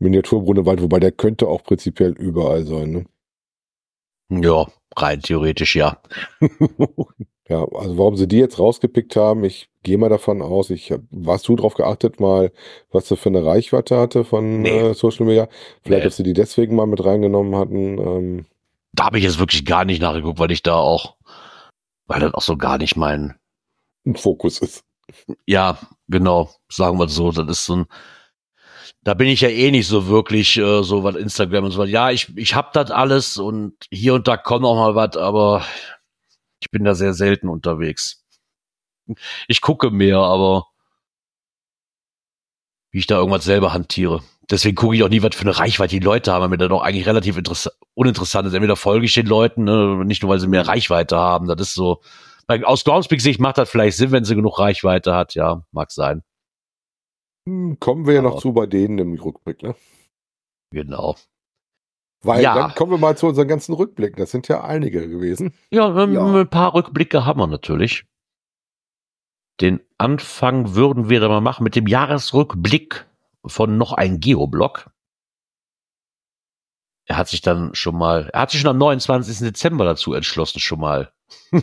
Miniaturbrunnenwald, 0.00 0.82
wobei 0.82 1.00
der 1.00 1.12
könnte 1.12 1.48
auch 1.48 1.62
prinzipiell 1.64 2.12
überall 2.12 2.66
sein, 2.66 3.06
ne? 4.28 4.42
Ja, 4.42 4.66
rein 4.96 5.20
theoretisch 5.22 5.76
ja. 5.76 6.02
Ja, 7.48 7.64
also 7.64 7.98
warum 7.98 8.16
sie 8.16 8.28
die 8.28 8.38
jetzt 8.38 8.58
rausgepickt 8.58 9.16
haben, 9.16 9.42
ich 9.44 9.68
gehe 9.82 9.98
mal 9.98 10.08
davon 10.08 10.42
aus, 10.42 10.70
ich 10.70 10.94
warst 11.10 11.48
du 11.48 11.56
drauf 11.56 11.74
geachtet 11.74 12.20
mal, 12.20 12.52
was 12.92 13.08
sie 13.08 13.16
für 13.16 13.30
eine 13.30 13.44
Reichweite 13.44 13.98
hatte 13.98 14.24
von 14.24 14.62
Nee. 14.62 14.70
äh, 14.78 14.94
Social 14.94 15.26
Media? 15.26 15.48
Vielleicht, 15.82 16.02
Nee. 16.02 16.04
dass 16.08 16.16
sie 16.16 16.22
die 16.22 16.34
deswegen 16.34 16.76
mal 16.76 16.86
mit 16.86 17.04
reingenommen 17.04 17.56
hatten. 17.56 17.98
Ähm, 17.98 18.46
da 18.92 19.06
habe 19.06 19.18
ich 19.18 19.24
jetzt 19.24 19.38
wirklich 19.40 19.64
gar 19.64 19.84
nicht 19.84 20.00
nachgeguckt, 20.00 20.38
weil 20.38 20.52
ich 20.52 20.62
da 20.62 20.76
auch, 20.76 21.16
weil 22.06 22.20
das 22.20 22.32
auch 22.34 22.42
so 22.42 22.56
gar 22.56 22.78
nicht 22.78 22.96
mein, 22.96 23.34
ein 24.06 24.14
Fokus 24.14 24.58
ist. 24.60 24.84
ja, 25.46 25.78
genau, 26.08 26.48
sagen 26.70 26.98
wir 26.98 27.08
so, 27.08 27.32
das 27.32 27.48
ist 27.48 27.66
so 27.66 27.76
ein, 27.76 27.86
da 29.02 29.14
bin 29.14 29.26
ich 29.26 29.40
ja 29.40 29.48
eh 29.48 29.72
nicht 29.72 29.88
so 29.88 30.06
wirklich 30.06 30.56
äh, 30.58 30.82
so 30.84 31.02
was 31.02 31.16
Instagram 31.16 31.64
und 31.64 31.70
so 31.72 31.78
was. 31.80 31.90
Ja, 31.90 32.12
ich, 32.12 32.36
ich 32.36 32.54
hab 32.54 32.72
das 32.72 32.92
alles 32.92 33.36
und 33.36 33.74
hier 33.90 34.14
und 34.14 34.28
da 34.28 34.36
kommt 34.36 34.62
noch 34.62 34.76
mal 34.76 34.94
was, 34.94 35.16
aber 35.16 35.64
ich 36.62 36.70
bin 36.70 36.84
da 36.84 36.94
sehr 36.94 37.12
selten 37.12 37.48
unterwegs. 37.48 38.24
Ich 39.48 39.60
gucke 39.60 39.90
mehr, 39.90 40.18
aber 40.18 40.68
wie 42.92 42.98
ich 42.98 43.06
da 43.06 43.16
irgendwas 43.18 43.44
selber 43.44 43.72
hantiere. 43.72 44.22
Deswegen 44.50 44.76
gucke 44.76 44.94
ich 44.94 45.02
auch 45.02 45.08
nie, 45.08 45.22
was 45.22 45.34
für 45.34 45.42
eine 45.42 45.58
Reichweite 45.58 45.98
die 45.98 46.04
Leute 46.04 46.32
haben, 46.32 46.42
weil 46.42 46.50
mir 46.50 46.58
das 46.58 46.68
doch 46.68 46.82
eigentlich 46.82 47.06
relativ 47.06 47.36
interess 47.36 47.70
uninteressant 47.94 48.46
ist. 48.46 48.54
Entweder 48.54 48.76
folge 48.76 49.06
ich 49.06 49.14
den 49.14 49.26
Leuten, 49.26 49.64
ne, 49.64 50.04
nicht 50.04 50.22
nur, 50.22 50.30
weil 50.30 50.40
sie 50.40 50.46
mehr 50.46 50.68
Reichweite 50.68 51.16
haben. 51.16 51.48
Das 51.48 51.60
ist 51.60 51.74
so, 51.74 52.02
aus 52.46 52.84
Groundspeak-Sicht 52.84 53.40
macht 53.40 53.58
das 53.58 53.70
vielleicht 53.70 53.96
Sinn, 53.96 54.12
wenn 54.12 54.24
sie 54.24 54.34
genug 54.34 54.58
Reichweite 54.58 55.14
hat. 55.14 55.34
Ja, 55.34 55.64
mag 55.72 55.90
sein. 55.90 56.22
Hm, 57.48 57.78
Kommen 57.80 58.06
wir 58.06 58.14
ja 58.14 58.22
noch 58.22 58.40
zu 58.40 58.52
bei 58.52 58.66
denen 58.66 58.98
im 58.98 59.14
Rückblick, 59.14 59.62
ne? 59.62 59.74
Genau. 60.70 61.16
Weil 62.22 62.42
Ja. 62.42 62.54
dann 62.54 62.74
kommen 62.74 62.92
wir 62.92 62.98
mal 62.98 63.16
zu 63.16 63.26
unseren 63.26 63.48
ganzen 63.48 63.74
Rückblicken. 63.74 64.16
Das 64.18 64.30
sind 64.30 64.46
ja 64.48 64.62
einige 64.62 65.08
gewesen. 65.08 65.54
Ja, 65.70 65.88
Ja. 66.06 66.40
ein 66.40 66.48
paar 66.48 66.74
Rückblicke 66.74 67.26
haben 67.26 67.40
wir 67.40 67.46
natürlich. 67.48 68.04
Den 69.60 69.80
Anfang 69.98 70.74
würden 70.74 71.08
wir 71.08 71.20
da 71.20 71.28
mal 71.28 71.40
machen 71.40 71.64
mit 71.64 71.76
dem 71.76 71.86
Jahresrückblick 71.86 73.06
von 73.44 73.76
noch 73.76 73.92
ein 73.92 74.20
Geoblog. 74.20 74.90
Er 77.06 77.16
hat 77.16 77.28
sich 77.28 77.40
dann 77.40 77.74
schon 77.74 77.96
mal, 77.98 78.30
er 78.32 78.42
hat 78.42 78.50
sich 78.52 78.60
schon 78.60 78.70
am 78.70 78.78
29. 78.78 79.38
Dezember 79.40 79.84
dazu 79.84 80.14
entschlossen, 80.14 80.60
schon 80.60 80.80
mal 80.80 81.12
einen 81.52 81.62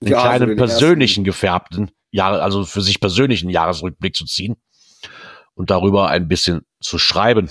Ja, 0.00 0.18
also 0.18 0.28
kleinen 0.28 0.48
den 0.48 0.56
persönlichen 0.56 1.24
gefärbten 1.24 1.90
Jahre, 2.10 2.42
also 2.42 2.64
für 2.64 2.80
sich 2.80 3.00
persönlichen 3.00 3.50
Jahresrückblick 3.50 4.16
zu 4.16 4.24
ziehen 4.24 4.56
und 5.54 5.70
darüber 5.70 6.08
ein 6.08 6.28
bisschen 6.28 6.62
zu 6.80 6.98
schreiben. 6.98 7.50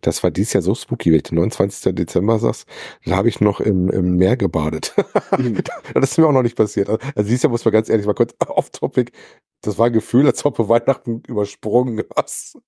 Das 0.00 0.22
war 0.22 0.30
dies 0.30 0.52
Jahr 0.52 0.62
so 0.62 0.74
spooky, 0.74 1.10
wenn 1.10 1.16
ich 1.16 1.22
den 1.24 1.36
29. 1.36 1.94
Dezember 1.94 2.38
sagst, 2.38 2.66
da 3.04 3.16
habe 3.16 3.28
ich 3.28 3.40
noch 3.40 3.60
im, 3.60 3.88
im 3.90 4.16
Meer 4.16 4.36
gebadet. 4.36 4.94
das 5.94 6.10
ist 6.10 6.18
mir 6.18 6.26
auch 6.26 6.32
noch 6.32 6.42
nicht 6.42 6.56
passiert. 6.56 6.88
Also 6.88 7.02
dieses 7.18 7.42
Jahr 7.42 7.50
muss 7.50 7.64
man 7.64 7.72
ganz 7.72 7.88
ehrlich 7.88 8.06
mal 8.06 8.14
kurz 8.14 8.34
off-topic. 8.48 9.12
Das 9.60 9.78
war 9.78 9.86
ein 9.86 9.92
Gefühl, 9.92 10.26
als 10.26 10.44
ob 10.44 10.56
du 10.56 10.68
Weihnachten 10.68 11.22
übersprungen 11.28 12.02
hast. 12.16 12.58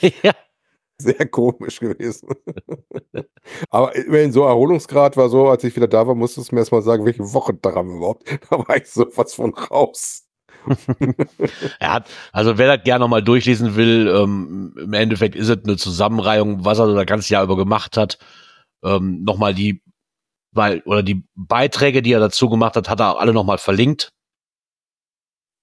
ja. 0.00 0.32
Sehr 0.98 1.26
komisch 1.28 1.80
gewesen. 1.80 2.28
Aber 3.70 3.96
immerhin 3.96 4.32
so 4.32 4.44
Erholungsgrad 4.44 5.16
war 5.16 5.30
so, 5.30 5.48
als 5.48 5.64
ich 5.64 5.74
wieder 5.74 5.88
da 5.88 6.06
war, 6.06 6.14
musstest 6.14 6.50
du 6.50 6.54
mir 6.54 6.60
erst 6.60 6.72
mal 6.72 6.82
sagen, 6.82 7.06
welche 7.06 7.32
Wochentag 7.32 7.74
haben 7.74 7.88
wir 7.88 7.96
überhaupt. 7.96 8.24
Da 8.50 8.58
war 8.58 8.76
ich 8.76 8.86
sowas 8.86 9.32
von 9.32 9.54
raus. 9.54 10.26
Hat, 11.80 12.08
also 12.32 12.58
wer 12.58 12.76
das 12.76 12.84
gerne 12.84 13.00
nochmal 13.00 13.22
durchlesen 13.22 13.76
will, 13.76 14.08
ähm, 14.14 14.74
im 14.78 14.92
Endeffekt 14.92 15.36
ist 15.36 15.48
es 15.48 15.64
eine 15.64 15.76
Zusammenreihung, 15.76 16.64
was 16.64 16.78
er 16.78 16.86
so 16.86 16.94
das 16.94 17.06
ganze 17.06 17.32
Jahr 17.32 17.44
über 17.44 17.56
gemacht 17.56 17.96
hat. 17.96 18.18
Ähm, 18.84 19.22
nochmal 19.24 19.54
die, 19.54 19.82
weil, 20.52 20.80
oder 20.84 21.02
die 21.02 21.24
Beiträge, 21.34 22.02
die 22.02 22.12
er 22.12 22.20
dazu 22.20 22.48
gemacht 22.48 22.76
hat, 22.76 22.88
hat 22.88 23.00
er 23.00 23.18
alle 23.18 23.32
nochmal 23.32 23.58
verlinkt. 23.58 24.12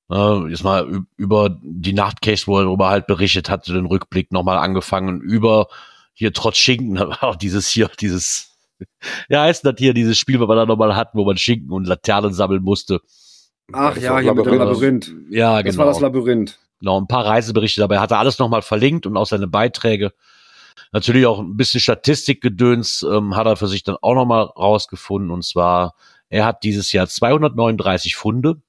Äh, 0.09 0.49
jetzt 0.49 0.63
mal 0.63 1.05
über 1.17 1.57
die 1.61 1.93
Nachtcase, 1.93 2.47
wo 2.47 2.59
er 2.59 2.63
darüber 2.63 2.89
halt 2.89 3.07
berichtet 3.07 3.49
hat, 3.49 3.67
den 3.67 3.85
Rückblick 3.85 4.31
nochmal 4.31 4.57
angefangen, 4.57 5.21
über 5.21 5.67
hier 6.13 6.33
trotz 6.33 6.57
Schinken, 6.57 6.97
auch 7.21 7.35
dieses 7.35 7.67
hier, 7.67 7.89
dieses, 7.99 8.57
ja, 9.29 9.43
heißt 9.43 9.65
das 9.65 9.75
hier, 9.77 9.93
dieses 9.93 10.17
Spiel, 10.17 10.39
was 10.39 10.47
wir 10.47 10.55
da 10.55 10.65
nochmal 10.65 10.95
hatten, 10.95 11.17
wo 11.17 11.25
man 11.25 11.37
Schinken 11.37 11.71
und 11.71 11.87
Laternen 11.87 12.33
sammeln 12.33 12.63
musste. 12.63 13.01
Ach 13.73 13.93
Das 13.95 14.03
ja, 14.03 14.19
hier 14.19 14.33
mit 14.33 14.45
dem 14.45 14.57
Labyrinth. 14.57 15.07
Labyrinth. 15.07 15.31
Ja, 15.33 15.61
Das 15.61 15.71
genau. 15.73 15.77
war 15.79 15.85
das 15.87 15.99
Labyrinth. 15.99 16.59
Genau, 16.79 16.99
ein 16.99 17.07
paar 17.07 17.25
Reiseberichte 17.25 17.81
dabei. 17.81 17.99
Hat 17.99 18.11
er 18.11 18.19
alles 18.19 18.39
nochmal 18.39 18.61
verlinkt 18.61 19.05
und 19.05 19.17
auch 19.17 19.25
seine 19.25 19.47
Beiträge. 19.47 20.13
Natürlich 20.91 21.25
auch 21.25 21.39
ein 21.39 21.57
bisschen 21.57 21.79
Statistikgedöns 21.79 23.03
ähm, 23.03 23.35
hat 23.35 23.47
er 23.47 23.57
für 23.57 23.67
sich 23.67 23.83
dann 23.83 23.97
auch 24.01 24.13
nochmal 24.13 24.43
rausgefunden. 24.43 25.31
Und 25.31 25.43
zwar, 25.43 25.95
er 26.29 26.45
hat 26.45 26.63
dieses 26.63 26.91
Jahr 26.91 27.07
239 27.07 28.15
Funde 28.15 28.61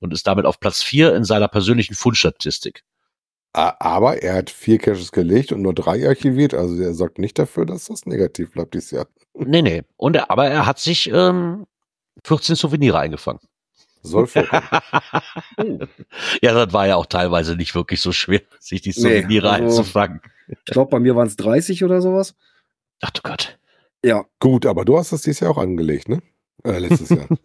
und 0.00 0.12
ist 0.12 0.26
damit 0.26 0.46
auf 0.46 0.58
Platz 0.58 0.82
4 0.82 1.14
in 1.14 1.24
seiner 1.24 1.48
persönlichen 1.48 1.94
Fundstatistik. 1.94 2.82
Aber 3.52 4.22
er 4.22 4.34
hat 4.34 4.50
vier 4.50 4.78
Caches 4.78 5.10
gelegt 5.10 5.52
und 5.52 5.62
nur 5.62 5.74
drei 5.74 6.06
archiviert. 6.06 6.54
Also 6.54 6.80
er 6.80 6.94
sorgt 6.94 7.18
nicht 7.18 7.38
dafür, 7.38 7.66
dass 7.66 7.86
das 7.86 8.06
negativ 8.06 8.52
bleibt 8.52 8.74
dieses 8.74 8.90
Jahr. 8.90 9.06
Nee, 9.34 9.62
nee. 9.62 9.82
Und 9.96 10.16
er, 10.16 10.30
aber 10.30 10.48
er 10.48 10.66
hat 10.66 10.78
sich 10.78 11.10
ähm, 11.12 11.66
14 12.24 12.56
Souvenire 12.56 12.98
eingefangen. 12.98 13.40
Soll 14.02 14.26
vorkommen. 14.28 15.88
ja, 16.42 16.52
das 16.52 16.72
war 16.72 16.86
ja 16.86 16.96
auch 16.96 17.06
teilweise 17.06 17.56
nicht 17.56 17.74
wirklich 17.74 18.00
so 18.00 18.12
schwer, 18.12 18.40
sich 18.60 18.80
die 18.82 18.90
Nee, 18.90 18.94
Souvenire 19.20 19.50
also- 19.50 19.64
einzufangen. 19.80 20.20
Ich 20.48 20.64
glaube, 20.72 20.90
bei 20.90 20.98
mir 21.00 21.14
waren 21.14 21.26
es 21.26 21.36
30 21.36 21.84
oder 21.84 22.00
sowas. 22.00 22.34
Ach 23.02 23.10
du 23.10 23.20
Gott. 23.22 23.58
Ja. 24.04 24.24
Gut, 24.40 24.64
aber 24.64 24.84
du 24.84 24.96
hast 24.96 25.12
das 25.12 25.22
dieses 25.22 25.40
Jahr 25.40 25.50
auch 25.50 25.58
angelegt, 25.58 26.08
ne? 26.08 26.20
Äh, 26.64 26.78
letztes 26.78 27.10
Jahr. 27.10 27.26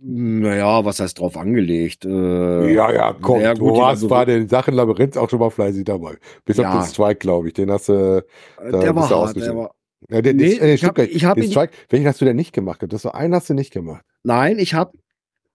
Naja, 0.00 0.84
was 0.84 1.00
heißt 1.00 1.18
drauf 1.18 1.36
angelegt? 1.36 2.04
Äh, 2.04 2.72
ja, 2.72 2.90
ja, 2.92 3.14
komm, 3.20 3.40
Ja, 3.40 3.52
du 3.54 3.60
gut, 3.60 3.76
die 3.76 3.80
warst 3.80 4.02
Labyrinth- 4.02 4.08
bei 4.08 4.24
den 4.24 4.48
Sachen 4.48 4.74
Labyrinth 4.74 5.16
auch 5.18 5.28
schon 5.28 5.38
mal 5.40 5.50
fleißig 5.50 5.84
dabei. 5.84 6.16
Bis 6.44 6.56
Ja. 6.56 6.72
auf 6.78 6.84
den 6.84 6.92
Strike, 6.92 7.18
glaube 7.18 7.48
ich. 7.48 7.54
Den 7.54 7.70
hast 7.70 7.88
du. 7.88 8.24
der 8.62 8.70
da 8.70 8.94
war 8.94 9.08
du 9.08 9.14
hart. 9.16 9.36
Der 9.36 9.56
war, 9.56 9.74
Ja, 10.08 10.22
den, 10.22 10.36
Nee, 10.36 10.52
ich 10.72 10.84
hab- 10.84 10.98
ich 10.98 11.24
hab 11.24 11.34
den 11.34 11.44
ihn- 11.44 11.50
Strike, 11.50 11.72
welchen 11.88 12.06
hast 12.06 12.20
du 12.20 12.24
denn 12.24 12.36
nicht 12.36 12.52
gemacht? 12.52 12.82
Das 12.88 13.02
so 13.02 13.10
einen 13.12 13.34
hast 13.34 13.50
du 13.50 13.54
nicht 13.54 13.72
gemacht. 13.72 14.04
nein, 14.22 14.58
ich 14.58 14.72
habe, 14.74 14.92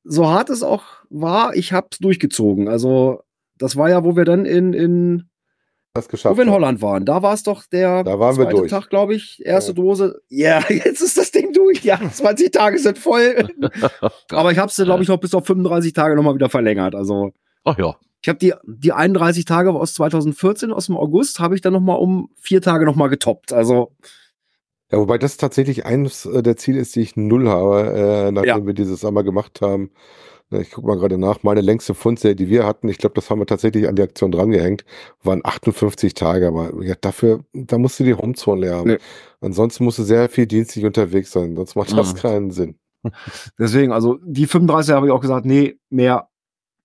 so 0.03 0.27
hart 0.29 0.49
es 0.49 0.63
auch 0.63 0.83
war, 1.09 1.55
ich 1.55 1.73
habe 1.73 1.87
es 1.91 1.97
durchgezogen. 1.99 2.67
Also, 2.67 3.21
das 3.57 3.75
war 3.77 3.89
ja, 3.89 4.03
wo 4.03 4.15
wir 4.15 4.25
dann 4.25 4.45
in, 4.45 4.73
in 4.73 5.29
Das 5.93 6.05
wo 6.07 6.11
geschafft. 6.11 6.37
wir 6.37 6.43
in. 6.43 6.51
Holland 6.51 6.81
waren. 6.81 7.05
Da 7.05 7.21
war 7.21 7.33
es 7.33 7.43
doch 7.43 7.63
der 7.65 8.03
Da 8.03 8.19
waren 8.19 8.35
wir 8.37 8.45
zweite 8.45 8.57
durch. 8.57 8.71
Tag, 8.71 8.89
glaube 8.89 9.15
ich. 9.15 9.41
Erste 9.45 9.71
Ja. 9.71 9.75
Dose. 9.75 10.21
Ja, 10.29 10.63
jetzt 10.69 11.01
ist 11.01 11.17
das 11.17 11.31
Ding 11.31 11.53
durch. 11.53 11.83
Ja, 11.83 11.99
20 12.11 12.51
Tage 12.51 12.79
sind 12.79 12.97
voll. 12.97 13.47
Aber 14.31 14.51
ich 14.51 14.57
habe 14.57 14.69
es, 14.69 14.75
glaube 14.75 15.03
ich, 15.03 15.09
noch 15.09 15.19
bis 15.19 15.33
auf 15.35 15.45
35 15.45 15.93
Tage 15.93 16.15
nochmal 16.15 16.35
wieder 16.35 16.49
verlängert. 16.49 16.95
Also, 16.95 17.31
Ach 17.63 17.77
ja. 17.77 17.95
ich 18.21 18.27
habe 18.27 18.39
die, 18.39 18.53
die 18.65 18.91
31 18.91 19.45
Tage 19.45 19.71
aus 19.71 19.93
2014, 19.93 20.71
aus 20.73 20.87
dem 20.87 20.97
August, 20.97 21.39
habe 21.39 21.55
ich 21.55 21.61
dann 21.61 21.73
nochmal 21.73 21.99
um 21.99 22.29
vier 22.35 22.61
Tage 22.61 22.85
nochmal 22.85 23.09
getoppt. 23.09 23.53
Also, 23.53 23.91
Ja, 24.93 24.99
wobei 24.99 25.17
das 25.17 25.37
tatsächlich 25.37 25.87
eines 25.87 26.27
äh, 26.27 26.43
der 26.43 26.55
Ziele 26.55 26.79
ist, 26.79 26.95
die 26.95 27.01
ich 27.01 27.15
null 27.15 27.49
habe, 27.49 28.27
äh, 28.27 28.31
nachdem 28.31 28.47
Ja. 28.47 28.65
wir 28.67 28.73
dieses 28.75 29.03
einmal 29.03 29.23
gemacht 29.23 29.59
haben. 29.61 29.89
Ich 30.51 30.69
gucke 30.69 30.85
mal 30.85 30.97
gerade 30.97 31.17
nach. 31.17 31.41
Meine 31.41 31.61
längste 31.61 31.95
Fundserie, 31.95 32.35
die 32.35 32.47
wir 32.47 32.63
hatten, 32.67 32.87
ich 32.87 32.99
glaube, 32.99 33.15
das 33.15 33.31
haben 33.31 33.39
wir 33.39 33.47
tatsächlich 33.47 33.87
an 33.87 33.95
die 33.95 34.03
Aktion 34.03 34.31
drangehängt, 34.31 34.85
waren 35.23 35.41
58 35.43 36.13
Tage. 36.13 36.47
Aber 36.47 36.71
ja, 36.83 36.93
dafür, 37.01 37.43
da 37.53 37.79
musst 37.79 37.99
du 37.99 38.03
die 38.03 38.13
Homezone 38.13 38.61
leer 38.61 38.75
haben. 38.75 38.87
Nee. 38.91 38.97
Ansonsten 39.41 39.83
musst 39.83 39.97
du 39.97 40.03
sehr 40.03 40.29
viel 40.29 40.45
dienstlich 40.45 40.85
unterwegs 40.85 41.31
sein. 41.31 41.55
Sonst 41.55 41.75
macht 41.75 41.97
das 41.97 42.13
Mhm. 42.13 42.17
keinen 42.19 42.51
Sinn. 42.51 42.75
deswegen, 43.57 43.91
also 43.93 44.19
die 44.23 44.45
35 44.45 44.93
habe 44.93 45.07
ich 45.07 45.11
auch 45.11 45.21
gesagt, 45.21 45.47
nee, 45.47 45.79
mehr 45.89 46.29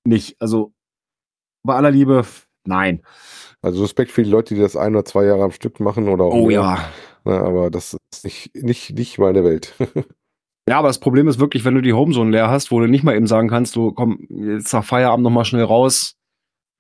nicht. 0.07 0.37
Also, 0.41 0.73
bei 1.63 1.75
aller 1.75 1.91
Liebe, 1.91 2.25
nein. 2.65 3.03
Also 3.61 3.83
Respekt 3.83 4.13
für 4.13 4.23
die 4.23 4.31
Leute, 4.31 4.55
die 4.55 4.63
das 4.63 4.77
ein 4.77 4.95
oder 4.95 5.05
zwei 5.05 5.27
Jahre 5.27 5.43
am 5.43 5.51
Stück 5.51 5.79
machen 5.79 6.09
oder 6.09 6.25
auch 6.25 6.33
Oh 6.33 6.47
mehr. 6.47 6.61
ja. 6.61 6.89
Ne, 7.29 7.35
aber 7.35 7.71
das 7.71 7.95
ist 8.11 8.25
nicht, 8.25 8.55
nicht, 8.55 8.91
nicht 8.97 9.19
meine 9.19 9.45
Welt. 9.45 9.75
Ja, 10.69 10.79
aber 10.81 10.89
das 10.89 10.99
Problem 10.99 11.29
ist 11.29 11.39
wirklich, 11.39 11.65
wenn 11.65 11.75
du 11.75 11.81
die 11.81 11.95
Homezone 11.95 12.31
leer 12.31 12.51
hast, 12.51 12.71
wo 12.71 12.79
du 12.79 12.87
nicht 12.87 13.03
mal 13.03 13.17
eben 13.17 13.27
sagen 13.27 13.49
kannst, 13.49 13.75
du 13.75 13.91
komm 13.91 14.27
jetzt 14.29 14.71
nach 14.75 14.85
Feierabend 14.85 15.25
noch 15.25 15.31
mal 15.31 15.47
schnell 15.47 15.65
raus, 15.65 16.19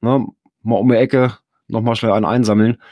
ne, 0.02 0.26
mal 0.62 0.76
um 0.76 0.90
die 0.90 0.96
Ecke, 0.96 1.38
noch 1.68 1.80
mal 1.80 1.96
schnell 1.96 2.12
einen 2.12 2.26
einsammeln, 2.26 2.82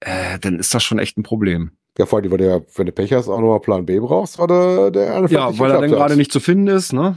äh, 0.00 0.40
dann 0.40 0.58
ist 0.58 0.74
das 0.74 0.82
schon 0.82 0.98
echt 0.98 1.16
ein 1.16 1.22
Problem. 1.22 1.70
ja, 1.96 2.06
vor 2.06 2.18
allem, 2.18 2.32
weil 2.32 2.38
du, 2.38 2.66
wenn 2.74 2.86
du 2.86 2.90
Pech 2.90 3.12
hast, 3.12 3.28
auch 3.28 3.38
nochmal 3.38 3.60
Plan 3.60 3.86
B 3.86 4.00
brauchst, 4.00 4.40
oder 4.40 4.90
der 4.90 5.14
einfach 5.14 5.30
Ja, 5.30 5.56
weil 5.60 5.70
er 5.70 5.80
dann 5.80 5.90
gerade 5.92 6.16
nicht 6.16 6.32
zu 6.32 6.40
finden 6.40 6.66
ist, 6.66 6.92
ne? 6.92 7.16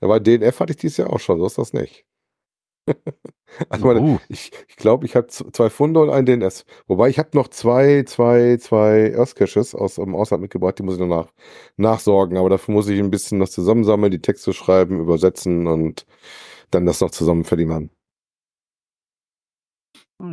Aber 0.00 0.18
DNF 0.18 0.58
hatte 0.58 0.72
ich 0.72 0.78
dieses 0.78 0.96
Jahr 0.96 1.12
auch 1.12 1.20
schon, 1.20 1.38
so 1.38 1.46
ist 1.46 1.58
das 1.58 1.72
nicht. 1.72 2.04
also 3.68 3.86
meine, 3.86 4.00
Uh, 4.00 4.18
ich 4.28 4.50
glaube, 4.50 4.64
ich, 4.68 4.76
glaub, 4.76 5.04
ich 5.04 5.16
habe 5.16 5.26
zwei 5.28 5.70
Funde 5.70 6.00
und 6.00 6.10
ein 6.10 6.26
DNS. 6.26 6.64
Wobei 6.86 7.08
ich 7.08 7.18
habe 7.18 7.30
noch 7.34 7.48
zwei, 7.48 8.04
zwei, 8.04 8.56
zwei 8.58 9.16
Earth 9.16 9.36
Caches 9.36 9.74
aus 9.74 9.96
dem 9.96 10.14
Ausland 10.14 10.42
mitgebracht, 10.42 10.78
die 10.78 10.82
muss 10.82 10.94
ich 10.94 11.00
noch 11.00 11.08
nach, 11.08 11.32
nachsorgen. 11.76 12.36
Aber 12.38 12.50
dafür 12.50 12.74
muss 12.74 12.88
ich 12.88 12.98
ein 12.98 13.10
bisschen 13.10 13.40
was 13.40 13.50
zusammensammeln, 13.52 14.10
die 14.12 14.20
Texte 14.20 14.52
schreiben, 14.52 15.00
übersetzen 15.00 15.66
und 15.66 16.06
dann 16.70 16.86
das 16.86 17.00
noch 17.00 17.10
zusammen 17.10 17.44
verdienen. 17.44 17.90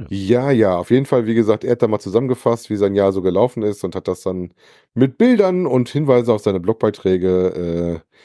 Ja, 0.10 0.50
ja, 0.50 0.78
auf 0.78 0.90
jeden 0.90 1.06
Fall, 1.06 1.28
wie 1.28 1.36
gesagt, 1.36 1.64
er 1.64 1.74
hat 1.74 1.84
da 1.84 1.88
mal 1.88 2.00
zusammengefasst, 2.00 2.72
wie 2.72 2.76
sein 2.76 2.96
Jahr 2.96 3.12
so 3.12 3.22
gelaufen 3.22 3.62
ist 3.62 3.84
und 3.84 3.96
hat 3.96 4.08
das 4.08 4.22
dann 4.22 4.52
mit 4.96 5.20
Bildern 5.20 5.68
und 5.68 5.90
Hinweise 5.90 6.34
auf 6.34 6.42
seine 6.42 6.60
Blogbeiträge 6.60 8.02
äh, 8.04 8.16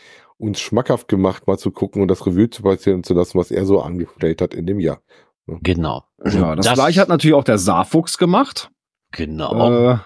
uns 0.40 0.60
schmackhaft 0.60 1.06
gemacht, 1.08 1.46
mal 1.46 1.58
zu 1.58 1.70
gucken 1.70 2.02
und 2.02 2.08
das 2.08 2.26
Revue 2.26 2.50
zu 2.50 2.62
passieren 2.62 3.04
zu 3.04 3.14
lassen, 3.14 3.38
was 3.38 3.50
er 3.50 3.66
so 3.66 3.80
angestellt 3.80 4.40
hat 4.40 4.54
in 4.54 4.66
dem 4.66 4.80
Jahr. 4.80 5.00
genau. 5.62 6.04
Ja, 6.24 6.56
das, 6.56 6.66
Das- 6.66 6.74
gleiche 6.74 7.00
hat 7.00 7.08
natürlich 7.08 7.34
auch 7.34 7.44
der 7.44 7.58
Saarfuchs 7.58 8.18
gemacht. 8.18 8.70
Genau. 9.12 9.92
Äh, 9.92 9.98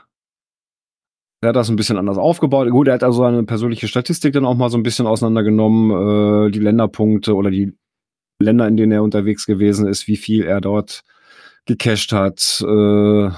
der 1.43 1.49
hat 1.51 1.57
das 1.57 1.69
ein 1.69 1.77
bisschen 1.77 1.99
anders 1.99 2.17
aufgebaut. 2.17 2.71
Gut, 2.71 2.89
er 2.89 2.95
hat 2.95 3.03
also 3.05 3.23
seine 3.23 3.45
persönliche 3.45 3.87
Statistik 3.89 4.33
dann 4.33 4.47
auch 4.47 4.55
mal 4.55 4.71
so 4.71 4.79
ein 4.79 4.83
bisschen 4.83 5.07
auseinandergenommen, 5.07 6.49
äh, 6.49 6.51
die 6.51 6.59
Länderpunkte 6.61 7.35
oder 7.35 7.51
die 7.51 7.77
Länder, 8.41 8.67
in 8.67 8.77
denen 8.77 8.93
er 8.93 9.03
unterwegs 9.03 9.45
gewesen 9.47 9.87
ist, 9.87 10.09
wie 10.09 10.17
viel 10.17 10.43
er 10.45 10.61
dort 10.61 11.03
gecached 11.67 12.13
hat, 12.13 12.63
äh, 12.67 13.31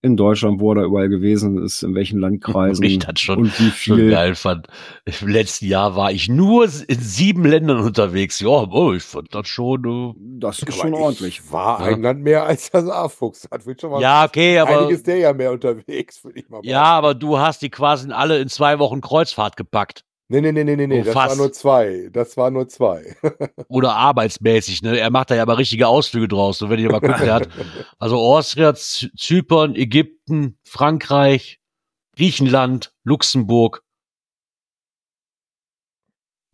in 0.00 0.16
Deutschland, 0.16 0.60
wo 0.60 0.72
er 0.72 0.76
da 0.76 0.82
überall 0.84 1.08
gewesen 1.08 1.62
ist, 1.62 1.82
in 1.82 1.94
welchen 1.94 2.20
Landkreisen 2.20 2.84
Ich 2.84 2.98
das 3.00 3.18
schon, 3.20 3.38
und 3.38 3.58
wie 3.58 3.70
schon 3.70 3.96
viel. 3.96 4.10
geil 4.10 4.34
fand. 4.36 4.68
Im 5.04 5.28
letzten 5.28 5.66
Jahr 5.66 5.96
war 5.96 6.12
ich 6.12 6.28
nur 6.28 6.64
in 6.64 7.00
sieben 7.00 7.44
Ländern 7.44 7.80
unterwegs. 7.80 8.38
Ja, 8.38 8.48
oh, 8.48 8.92
ich 8.92 9.02
fand 9.02 9.34
das 9.34 9.48
schon. 9.48 9.84
Äh, 9.84 10.14
Das 10.40 10.60
ist 10.62 10.74
schon 10.76 10.94
ordentlich. 10.94 11.40
Ich 11.40 11.52
war 11.52 11.80
Ja. 11.80 11.86
ein 11.96 12.02
Land 12.02 12.22
mehr 12.22 12.44
als 12.44 12.70
das 12.70 12.88
A-Fuchs. 12.88 13.48
Hat 13.50 13.62
schon 13.80 14.00
ja, 14.00 14.24
okay, 14.24 14.58
aber. 14.58 14.82
einiges 14.82 15.02
der 15.02 15.16
ja 15.18 15.32
mehr 15.32 15.50
unterwegs, 15.52 16.22
würde 16.22 16.38
ich 16.38 16.48
mal 16.48 16.60
Ja, 16.62 16.84
aber 16.84 17.14
du 17.14 17.38
hast 17.38 17.62
die 17.62 17.70
quasi 17.70 18.10
alle 18.12 18.38
in 18.38 18.48
zwei 18.48 18.78
Wochen 18.78 19.00
Kreuzfahrt 19.00 19.56
gepackt. 19.56 20.04
Nee, 20.30 20.42
nee, 20.42 20.52
nee, 20.52 20.62
nee, 20.62 20.76
nee, 20.76 20.86
nee. 20.86 21.00
Oh, 21.00 21.04
das 21.04 21.14
fast. 21.14 21.30
war 21.30 21.36
nur 21.36 21.52
zwei. 21.52 22.10
Das 22.12 22.36
war 22.36 22.50
nur 22.50 22.68
zwei. 22.68 23.16
Oder 23.68 23.94
arbeitsmäßig, 23.94 24.82
ne? 24.82 24.98
Er 24.98 25.10
macht 25.10 25.30
da 25.30 25.34
ja 25.34 25.42
aber 25.42 25.56
richtige 25.56 25.88
Ausflüge 25.88 26.28
draus. 26.28 26.60
Und 26.60 26.68
wenn 26.68 26.78
ihr 26.78 26.90
mal 26.92 27.00
guckt, 27.00 27.20
er 27.20 27.34
hat 27.34 27.48
also 27.98 28.18
Austria, 28.18 28.74
Zypern, 28.74 29.74
Ägypten, 29.74 30.58
Frankreich, 30.64 31.60
Griechenland, 32.14 32.92
Luxemburg. 33.04 33.82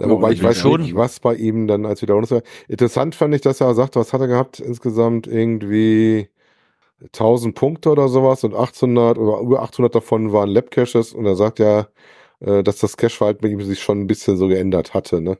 Ja, 0.00 0.08
wobei 0.08 0.30
ich 0.32 0.42
weiß 0.42 0.58
schon- 0.58 0.82
nicht, 0.82 0.94
was 0.94 1.18
bei 1.18 1.34
ihm 1.34 1.66
dann 1.66 1.84
als 1.84 2.06
war. 2.06 2.42
Interessant 2.68 3.16
fand 3.16 3.34
ich, 3.34 3.40
dass 3.40 3.60
er 3.60 3.74
sagt, 3.74 3.96
was 3.96 4.12
hat 4.12 4.20
er 4.20 4.28
gehabt? 4.28 4.60
Insgesamt 4.60 5.26
irgendwie 5.26 6.28
1000 7.06 7.54
Punkte 7.56 7.90
oder 7.90 8.08
sowas 8.08 8.44
und 8.44 8.54
800 8.54 9.18
oder 9.18 9.40
über 9.40 9.62
800 9.62 9.94
davon 9.94 10.32
waren 10.32 10.50
Lab 10.50 10.70
Caches 10.70 11.12
und 11.12 11.26
er 11.26 11.36
sagt 11.36 11.58
ja, 11.58 11.88
dass 12.44 12.78
das 12.78 12.96
Cache-Verhalten 12.96 13.40
bei 13.42 13.48
ihm 13.48 13.62
sich 13.62 13.82
schon 13.82 14.00
ein 14.00 14.06
bisschen 14.06 14.36
so 14.36 14.48
geändert 14.48 14.94
hatte, 14.94 15.20
ne? 15.20 15.38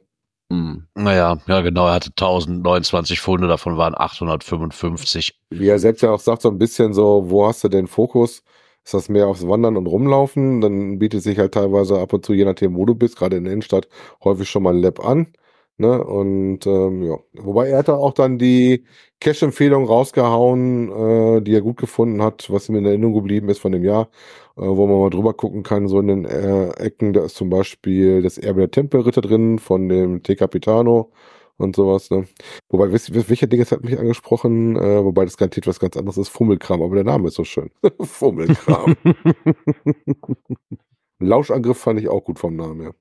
Hm. 0.51 0.87
Naja, 0.95 1.37
ja 1.47 1.61
genau, 1.61 1.87
er 1.87 1.95
hatte 1.95 2.09
1029 2.11 3.19
Funde, 3.19 3.47
davon 3.47 3.77
waren 3.77 3.95
855. 3.95 5.39
Wie 5.49 5.67
er 5.67 5.79
selbst 5.79 6.01
ja 6.01 6.11
auch 6.11 6.19
sagt, 6.19 6.43
so 6.43 6.49
ein 6.49 6.59
bisschen 6.59 6.93
so, 6.93 7.29
wo 7.29 7.47
hast 7.47 7.63
du 7.63 7.67
den 7.67 7.87
Fokus? 7.87 8.43
Ist 8.83 8.93
das 8.93 9.09
mehr 9.09 9.27
aufs 9.27 9.47
Wandern 9.47 9.77
und 9.77 9.87
Rumlaufen? 9.87 10.61
Dann 10.61 10.99
bietet 10.99 11.23
sich 11.23 11.39
halt 11.39 11.55
teilweise 11.55 11.99
ab 11.99 12.13
und 12.13 12.23
zu, 12.23 12.33
je 12.33 12.45
nachdem, 12.45 12.75
wo 12.75 12.85
du 12.85 12.93
bist, 12.93 13.17
gerade 13.17 13.37
in 13.37 13.45
der 13.45 13.53
Innenstadt, 13.53 13.87
häufig 14.23 14.47
schon 14.47 14.61
mal 14.63 14.75
ein 14.75 14.81
Lab 14.81 15.03
an. 15.03 15.33
Ne? 15.77 16.03
Und 16.03 16.65
ähm, 16.67 17.03
ja, 17.03 17.17
wobei 17.33 17.69
er 17.69 17.79
hat 17.79 17.87
da 17.89 17.95
auch 17.95 18.13
dann 18.13 18.37
die 18.37 18.85
Cache-Empfehlung 19.19 19.85
rausgehauen, 19.85 21.37
äh, 21.39 21.41
die 21.41 21.53
er 21.53 21.61
gut 21.61 21.77
gefunden 21.77 22.21
hat, 22.21 22.49
was 22.51 22.69
ihm 22.69 22.75
in 22.75 22.85
Erinnerung 22.85 23.15
geblieben 23.15 23.49
ist 23.49 23.59
von 23.59 23.71
dem 23.73 23.83
Jahr, 23.83 24.03
äh, 24.03 24.44
wo 24.55 24.87
man 24.87 24.99
mal 24.99 25.09
drüber 25.09 25.33
gucken 25.33 25.63
kann, 25.63 25.87
so 25.87 25.99
in 25.99 26.07
den 26.07 26.25
äh, 26.25 26.69
Ecken, 26.77 27.13
da 27.13 27.25
ist 27.25 27.35
zum 27.35 27.49
Beispiel 27.49 28.21
das 28.21 28.37
Erbe 28.37 28.61
der 28.61 28.71
Tempelritter 28.71 29.21
drin 29.21 29.59
von 29.59 29.89
dem 29.89 30.23
T. 30.23 30.35
Capitano 30.35 31.11
und 31.57 31.75
sowas. 31.75 32.09
Ne? 32.09 32.27
Wobei, 32.69 32.91
wisst 32.91 33.09
ihr, 33.09 33.15
welcher 33.29 33.47
Ding 33.47 33.61
hat 33.63 33.83
mich 33.83 33.97
angesprochen? 33.99 34.75
Äh, 34.77 35.03
wobei 35.03 35.25
das 35.25 35.37
garantiert 35.37 35.67
was 35.67 35.79
ganz 35.79 35.97
anderes 35.97 36.17
ist, 36.17 36.29
Fummelkram, 36.29 36.81
aber 36.81 36.95
der 36.95 37.03
Name 37.05 37.27
ist 37.29 37.35
so 37.35 37.43
schön. 37.43 37.71
Fummelkram. 38.01 38.95
Lauschangriff 41.19 41.77
fand 41.77 41.99
ich 41.99 42.09
auch 42.09 42.23
gut 42.23 42.39
vom 42.39 42.55
Namen, 42.55 42.81
ja. 42.81 42.91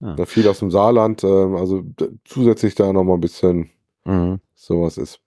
Ja. 0.00 0.14
Da 0.16 0.26
viel 0.26 0.46
aus 0.48 0.58
dem 0.58 0.70
Saarland, 0.70 1.24
ähm, 1.24 1.54
also 1.54 1.82
zusätzlich 2.24 2.74
da 2.74 2.92
nochmal 2.92 3.16
ein 3.16 3.20
bisschen 3.20 3.70
Mhm. 4.06 4.40
sowas 4.54 4.98
ist. 4.98 5.18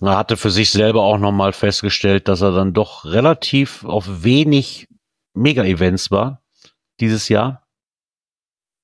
Er 0.00 0.16
hatte 0.16 0.36
für 0.36 0.50
sich 0.50 0.70
selber 0.70 1.02
auch 1.02 1.18
nochmal 1.18 1.52
festgestellt, 1.52 2.28
dass 2.28 2.42
er 2.42 2.52
dann 2.52 2.74
doch 2.74 3.04
relativ 3.06 3.84
auf 3.84 4.24
wenig 4.24 4.88
Mega-Events 5.34 6.10
war 6.10 6.42
dieses 7.00 7.28
Jahr. 7.28 7.66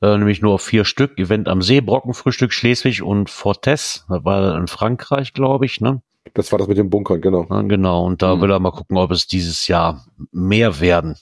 Äh, 0.02 0.16
nämlich 0.18 0.42
nur 0.42 0.54
auf 0.54 0.62
vier 0.62 0.84
Stück. 0.84 1.18
Event 1.18 1.48
am 1.48 1.62
See, 1.62 1.80
Brockenfrühstück 1.80 2.52
Schleswig 2.52 3.02
und 3.02 3.30
Fortes. 3.30 4.04
Das 4.08 4.24
war 4.24 4.56
in 4.56 4.66
Frankreich, 4.66 5.32
glaube 5.32 5.66
ich, 5.66 5.80
ne? 5.80 6.02
Das 6.34 6.50
war 6.50 6.58
das 6.58 6.68
mit 6.68 6.78
den 6.78 6.88
Bunkern, 6.90 7.20
genau. 7.20 7.46
Ja, 7.50 7.62
genau. 7.62 8.04
Und 8.06 8.22
da 8.22 8.34
Mhm. 8.36 8.40
will 8.40 8.50
er 8.50 8.58
mal 8.60 8.70
gucken, 8.72 8.96
ob 8.96 9.10
es 9.10 9.26
dieses 9.26 9.68
Jahr 9.68 10.06
mehr 10.32 10.80
werden. 10.80 11.16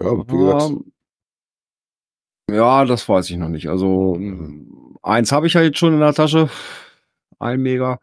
Ja, 0.00 0.16
wie 0.18 0.24
gesagt, 0.26 0.72
Ja, 2.50 2.84
das 2.84 3.08
weiß 3.08 3.30
ich 3.30 3.36
noch 3.36 3.48
nicht. 3.48 3.68
Also 3.68 4.14
mm, 4.18 4.96
eins 5.02 5.32
habe 5.32 5.46
ich 5.46 5.54
ja 5.54 5.62
jetzt 5.62 5.78
schon 5.78 5.94
in 5.94 6.00
der 6.00 6.12
Tasche. 6.14 6.50
Ein 7.42 7.60
Mega. 7.60 7.98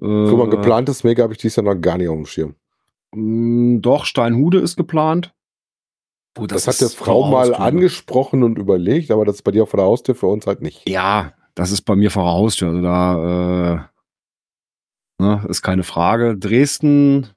Äh, 0.00 0.04
für 0.06 0.36
mein 0.36 0.50
geplantes 0.50 1.04
Mega 1.04 1.22
habe 1.22 1.32
ich 1.32 1.38
dies 1.38 1.56
Jahr 1.56 1.64
noch 1.64 1.74
gar 1.80 1.98
nicht 1.98 2.08
auf 2.08 2.16
dem 2.16 2.26
Schirm. 2.26 2.54
Mm, 3.14 3.80
Doch, 3.80 4.04
Steinhude 4.04 4.58
ist 4.58 4.76
geplant. 4.76 5.34
Gut, 6.36 6.50
Das, 6.50 6.66
hat 6.66 6.80
der 6.80 6.88
Frau 6.88 7.30
mal 7.30 7.54
angesprochen 7.54 8.42
und 8.42 8.58
überlegt, 8.58 9.10
aber 9.12 9.24
das 9.24 9.36
ist 9.36 9.42
bei 9.42 9.52
dir 9.52 9.66
vor 9.66 9.78
der 9.78 9.86
Haustür, 9.86 10.16
für 10.16 10.26
uns 10.26 10.46
halt 10.46 10.62
nicht. 10.62 10.88
Ja, 10.88 11.32
das 11.54 11.70
ist 11.70 11.82
bei 11.82 11.94
mir 11.94 12.10
vor 12.10 12.24
der 12.24 12.32
Haustür. 12.32 12.68
Also 12.68 12.82
da 12.82 13.88
äh, 15.20 15.22
ne, 15.22 15.44
ist 15.48 15.62
keine 15.62 15.84
Frage. 15.84 16.36
Dresden 16.36 17.28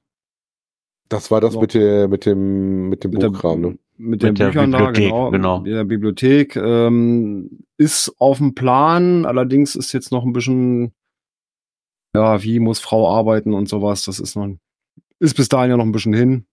Das 1.08 1.30
war 1.30 1.40
das 1.40 1.54
So. 1.54 1.60
mit, 1.60 1.74
der, 1.74 2.08
mit 2.08 2.26
dem, 2.26 2.88
mit 2.88 3.04
dem 3.04 3.12
mit 3.12 3.22
der, 3.22 3.28
Buchkram, 3.30 3.60
ne? 3.60 3.78
Mit 3.98 4.22
den 4.22 4.30
Mit 4.30 4.38
der 4.38 4.46
Büchern 4.46 4.72
da, 4.72 4.78
Bibliothek, 4.78 5.10
genau, 5.10 5.30
genau. 5.30 5.60
mit 5.60 5.72
der 5.72 5.84
Bibliothek 5.84 6.56
ähm, 6.56 7.64
ist 7.76 8.14
auf 8.18 8.38
dem 8.38 8.54
Plan. 8.54 9.26
Allerdings 9.26 9.74
ist 9.74 9.92
jetzt 9.92 10.12
noch 10.12 10.24
ein 10.24 10.32
bisschen, 10.32 10.92
ja, 12.14 12.42
wie 12.42 12.60
muss 12.60 12.78
Frau 12.78 13.10
arbeiten 13.10 13.52
und 13.52 13.68
sowas. 13.68 14.04
Das 14.04 14.20
ist 14.20 14.36
noch, 14.36 14.48
ist 15.18 15.34
bis 15.34 15.48
dahin 15.48 15.70
ja 15.70 15.76
noch 15.76 15.84
ein 15.84 15.92
bisschen 15.92 16.14
hin. 16.14 16.46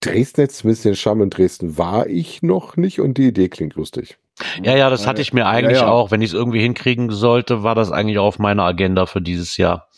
Dresden 0.00 0.42
jetzt 0.42 0.58
zumindest 0.58 0.84
den 0.84 0.96
Charme 0.96 1.22
in 1.22 1.30
Dresden 1.30 1.78
war 1.78 2.08
ich 2.08 2.42
noch 2.42 2.76
nicht 2.76 3.00
und 3.00 3.16
die 3.16 3.28
Idee 3.28 3.48
klingt 3.48 3.74
lustig. 3.74 4.18
Ja, 4.62 4.76
ja, 4.76 4.90
das 4.90 5.06
hatte 5.06 5.22
ich 5.22 5.32
mir 5.32 5.46
eigentlich 5.46 5.78
ja, 5.78 5.86
ja. 5.86 5.92
auch. 5.92 6.10
Wenn 6.10 6.20
ich 6.20 6.30
es 6.30 6.34
irgendwie 6.34 6.60
hinkriegen 6.60 7.10
sollte, 7.10 7.62
war 7.62 7.76
das 7.76 7.92
eigentlich 7.92 8.18
auf 8.18 8.38
meiner 8.38 8.64
Agenda 8.64 9.06
für 9.06 9.22
dieses 9.22 9.56
Jahr. 9.56 9.88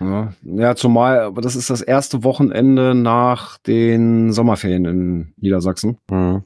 Ja, 0.00 0.32
ja, 0.42 0.74
zumal, 0.76 1.20
aber 1.20 1.40
das 1.40 1.56
ist 1.56 1.70
das 1.70 1.80
erste 1.80 2.22
Wochenende 2.22 2.94
nach 2.94 3.56
den 3.58 4.32
Sommerferien 4.32 4.84
in 4.84 5.32
Niedersachsen. 5.36 5.98
Mhm. 6.10 6.44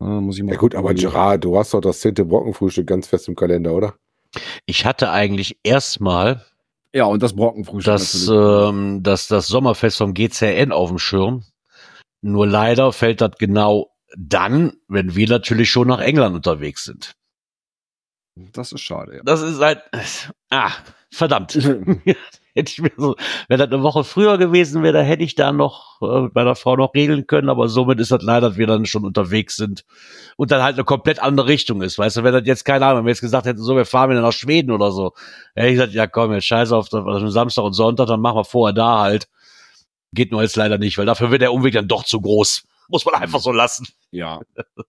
Ja, 0.00 0.06
muss 0.20 0.36
ich 0.38 0.42
mal 0.44 0.52
Ja 0.52 0.58
gut, 0.58 0.74
aber. 0.74 0.94
Gerard, 0.94 1.44
du 1.44 1.58
hast 1.58 1.74
doch 1.74 1.80
das 1.80 2.00
zehnte 2.00 2.24
Brockenfrühstück 2.24 2.86
ganz 2.86 3.06
fest 3.06 3.28
im 3.28 3.36
Kalender, 3.36 3.72
oder? 3.74 3.94
Ich 4.66 4.84
hatte 4.86 5.10
eigentlich 5.10 5.58
erstmal 5.62 6.44
Ja, 6.92 7.04
und 7.04 7.22
das 7.22 7.34
Brockenfrühstück. 7.34 7.92
das, 7.92 8.28
ähm, 8.28 9.02
das, 9.02 9.28
das 9.28 9.46
Sommerfest 9.46 9.98
vom 9.98 10.14
GCN 10.14 10.72
auf 10.72 10.88
dem 10.88 10.98
Schirm. 10.98 11.44
Nur 12.22 12.46
leider 12.46 12.92
fällt 12.92 13.20
das 13.20 13.32
genau 13.38 13.90
dann, 14.16 14.72
wenn 14.88 15.14
wir 15.14 15.28
natürlich 15.28 15.70
schon 15.70 15.88
nach 15.88 16.00
England 16.00 16.34
unterwegs 16.34 16.84
sind. 16.84 17.12
das 18.36 18.72
ist 18.72 18.80
schade, 18.80 19.16
ja. 19.16 19.22
Das 19.24 19.42
ist 19.42 19.60
halt, 19.60 19.82
ah, 20.50 20.70
verdammt. 21.14 21.54
hätte 22.56 22.70
ich 22.72 22.80
mir 22.80 22.92
so, 22.96 23.16
wenn 23.48 23.58
das 23.58 23.68
eine 23.68 23.82
Woche 23.82 24.04
früher 24.04 24.38
gewesen 24.38 24.82
wäre, 24.84 24.92
da 24.94 25.00
hätte 25.02 25.24
ich 25.24 25.34
da 25.34 25.50
noch 25.52 26.00
äh, 26.02 26.20
mit 26.22 26.34
meiner 26.34 26.54
Frau 26.54 26.76
noch 26.76 26.94
regeln 26.94 27.26
können, 27.26 27.48
aber 27.48 27.68
somit 27.68 27.98
ist 27.98 28.12
das 28.12 28.22
leider, 28.22 28.50
dass 28.50 28.56
wir 28.58 28.66
dann 28.68 28.86
schon 28.86 29.04
unterwegs 29.04 29.56
sind 29.56 29.84
und 30.36 30.50
dann 30.52 30.62
halt 30.62 30.74
eine 30.76 30.84
komplett 30.84 31.18
andere 31.20 31.48
Richtung 31.48 31.82
ist. 31.82 31.98
Weißt 31.98 32.16
du, 32.18 32.22
wenn 32.24 32.32
das 32.32 32.42
jetzt, 32.46 32.64
keine 32.64 32.86
Ahnung, 32.86 32.98
wenn 33.00 33.06
wir 33.06 33.10
jetzt 33.12 33.22
gesagt 33.22 33.46
hätten, 33.46 33.58
so, 33.60 33.74
wir 33.76 33.84
fahren 33.86 34.10
wieder 34.10 34.20
nach 34.22 34.32
Schweden 34.32 34.70
oder 34.70 34.92
so, 34.92 35.14
hätte 35.56 35.68
ich 35.68 35.74
gesagt, 35.74 35.94
ja 35.94 36.06
komm, 36.06 36.32
jetzt 36.32 36.46
scheiße 36.46 36.76
auf, 36.76 36.88
das- 36.88 37.04
auf 37.04 37.30
Samstag 37.30 37.64
und 37.64 37.72
Sonntag, 37.72 38.06
dann 38.06 38.20
machen 38.20 38.36
wir 38.36 38.44
vorher 38.44 38.72
da 38.74 39.00
halt. 39.00 39.28
Geht 40.12 40.30
nur 40.30 40.42
jetzt 40.42 40.54
leider 40.54 40.78
nicht, 40.78 40.96
weil 40.96 41.06
dafür 41.06 41.32
wird 41.32 41.42
der 41.42 41.52
Umweg 41.52 41.74
dann 41.74 41.88
doch 41.88 42.04
zu 42.04 42.20
groß. 42.20 42.62
Muss 42.88 43.04
man 43.04 43.14
einfach 43.16 43.40
so 43.40 43.50
lassen. 43.50 43.88
ja. 44.12 44.40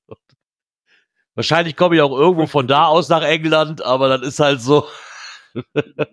Wahrscheinlich 1.35 1.75
komme 1.75 1.95
ich 1.95 2.01
auch 2.01 2.17
irgendwo 2.17 2.45
von 2.47 2.65
da 2.67 2.85
aus 2.85 3.09
nach 3.09 3.21
England, 3.23 3.81
aber 3.83 4.07
das 4.17 4.21
ist 4.27 4.39
halt 4.39 4.61
so. 4.61 4.85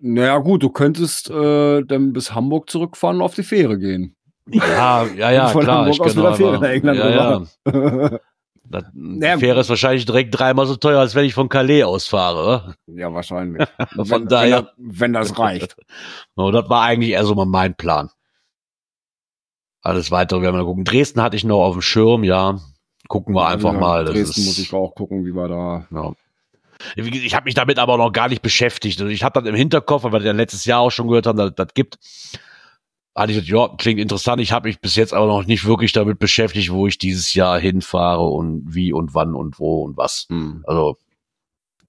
Naja, 0.01 0.38
gut, 0.38 0.62
du 0.62 0.70
könntest 0.70 1.30
äh, 1.30 1.82
dann 1.82 2.12
bis 2.12 2.34
Hamburg 2.34 2.70
zurückfahren 2.70 3.16
und 3.16 3.22
auf 3.22 3.34
die 3.34 3.43
Fähre 3.43 3.78
gehen. 3.78 4.16
Ja, 4.49 5.05
ja, 5.16 5.30
ja, 5.30 5.49
Von 5.49 5.62
klar. 5.62 5.78
Hamburg 5.78 5.95
ich 5.95 6.01
aus 6.01 6.14
genau, 6.14 6.30
mit 6.30 6.38
der 6.40 6.47
Fähre 6.47 6.59
nach 6.61 6.68
England 6.68 6.99
ja, 6.99 7.36
rüber. 7.36 8.20
Ja, 8.72 8.80
die 9.34 9.40
Fähre 9.40 9.61
ist 9.61 9.68
wahrscheinlich 9.68 10.05
direkt 10.05 10.36
dreimal 10.38 10.66
so 10.66 10.76
teuer, 10.76 10.99
als 11.01 11.14
wenn 11.14 11.24
ich 11.24 11.34
von 11.34 11.49
Calais 11.49 11.84
ausfahre. 11.84 12.74
Ja, 12.86 13.12
wahrscheinlich. 13.12 13.66
Von 13.95 14.11
wenn, 14.11 14.26
daher- 14.28 14.68
Wenn, 14.76 14.90
das- 14.90 15.01
wenn 15.01 15.12
das 15.12 15.38
reicht. 15.38 15.76
So, 16.36 16.51
das 16.51 16.68
war 16.68 16.82
eigentlich 16.82 17.11
eher 17.11 17.24
so 17.24 17.34
mal 17.34 17.47
mein 17.47 17.74
Plan. 17.76 18.11
Alles 19.80 20.11
weitere 20.11 20.43
werden 20.43 20.57
wir 20.57 20.64
gucken. 20.64 20.84
Dresden 20.84 21.20
hatte 21.22 21.36
ich 21.36 21.45
noch 21.45 21.61
auf 21.62 21.74
dem 21.74 21.82
Schirm, 21.82 22.24
ja. 22.24 22.59
Gucken 23.09 23.34
wir 23.34 23.47
einfach 23.47 23.72
Ja, 23.74 23.78
mal. 23.80 24.05
Das 24.05 24.14
Dresden 24.14 24.40
ist, 24.43 24.47
muss 24.47 24.59
ich 24.59 24.72
auch 24.72 24.95
gucken, 24.95 25.24
wie 25.26 25.32
wir 25.34 25.49
da. 25.49 25.86
Ja. 25.90 26.12
Ich 26.96 27.34
habe 27.34 27.44
mich 27.44 27.54
damit 27.54 27.78
aber 27.78 27.96
noch 27.96 28.12
gar 28.12 28.28
nicht 28.28 28.42
beschäftigt. 28.42 29.00
Also 29.00 29.10
Ich 29.10 29.22
habe 29.22 29.40
das 29.40 29.48
im 29.48 29.54
Hinterkopf, 29.54 30.04
weil 30.04 30.12
wir 30.12 30.18
das 30.20 30.26
ja 30.26 30.32
letztes 30.32 30.64
Jahr 30.64 30.80
auch 30.80 30.90
schon 30.90 31.08
gehört 31.08 31.26
haben, 31.26 31.38
dass 31.38 31.50
es 31.50 31.54
das 31.56 31.74
gibt. 31.74 31.98
Hatte 33.14 33.32
ich 33.32 33.38
gesagt, 33.44 33.70
ja, 33.70 33.76
klingt 33.76 34.00
interessant. 34.00 34.40
Ich 34.40 34.52
habe 34.52 34.68
mich 34.68 34.80
bis 34.80 34.96
jetzt 34.96 35.12
aber 35.12 35.26
noch 35.26 35.44
nicht 35.44 35.66
wirklich 35.66 35.92
damit 35.92 36.18
beschäftigt, 36.18 36.72
wo 36.72 36.86
ich 36.86 36.96
dieses 36.96 37.34
Jahr 37.34 37.60
hinfahre 37.60 38.26
und 38.26 38.62
wie 38.74 38.92
und 38.92 39.14
wann 39.14 39.34
und 39.34 39.58
wo 39.58 39.82
und 39.82 39.96
was. 39.98 40.26
Hm. 40.30 40.64
Also 40.66 40.96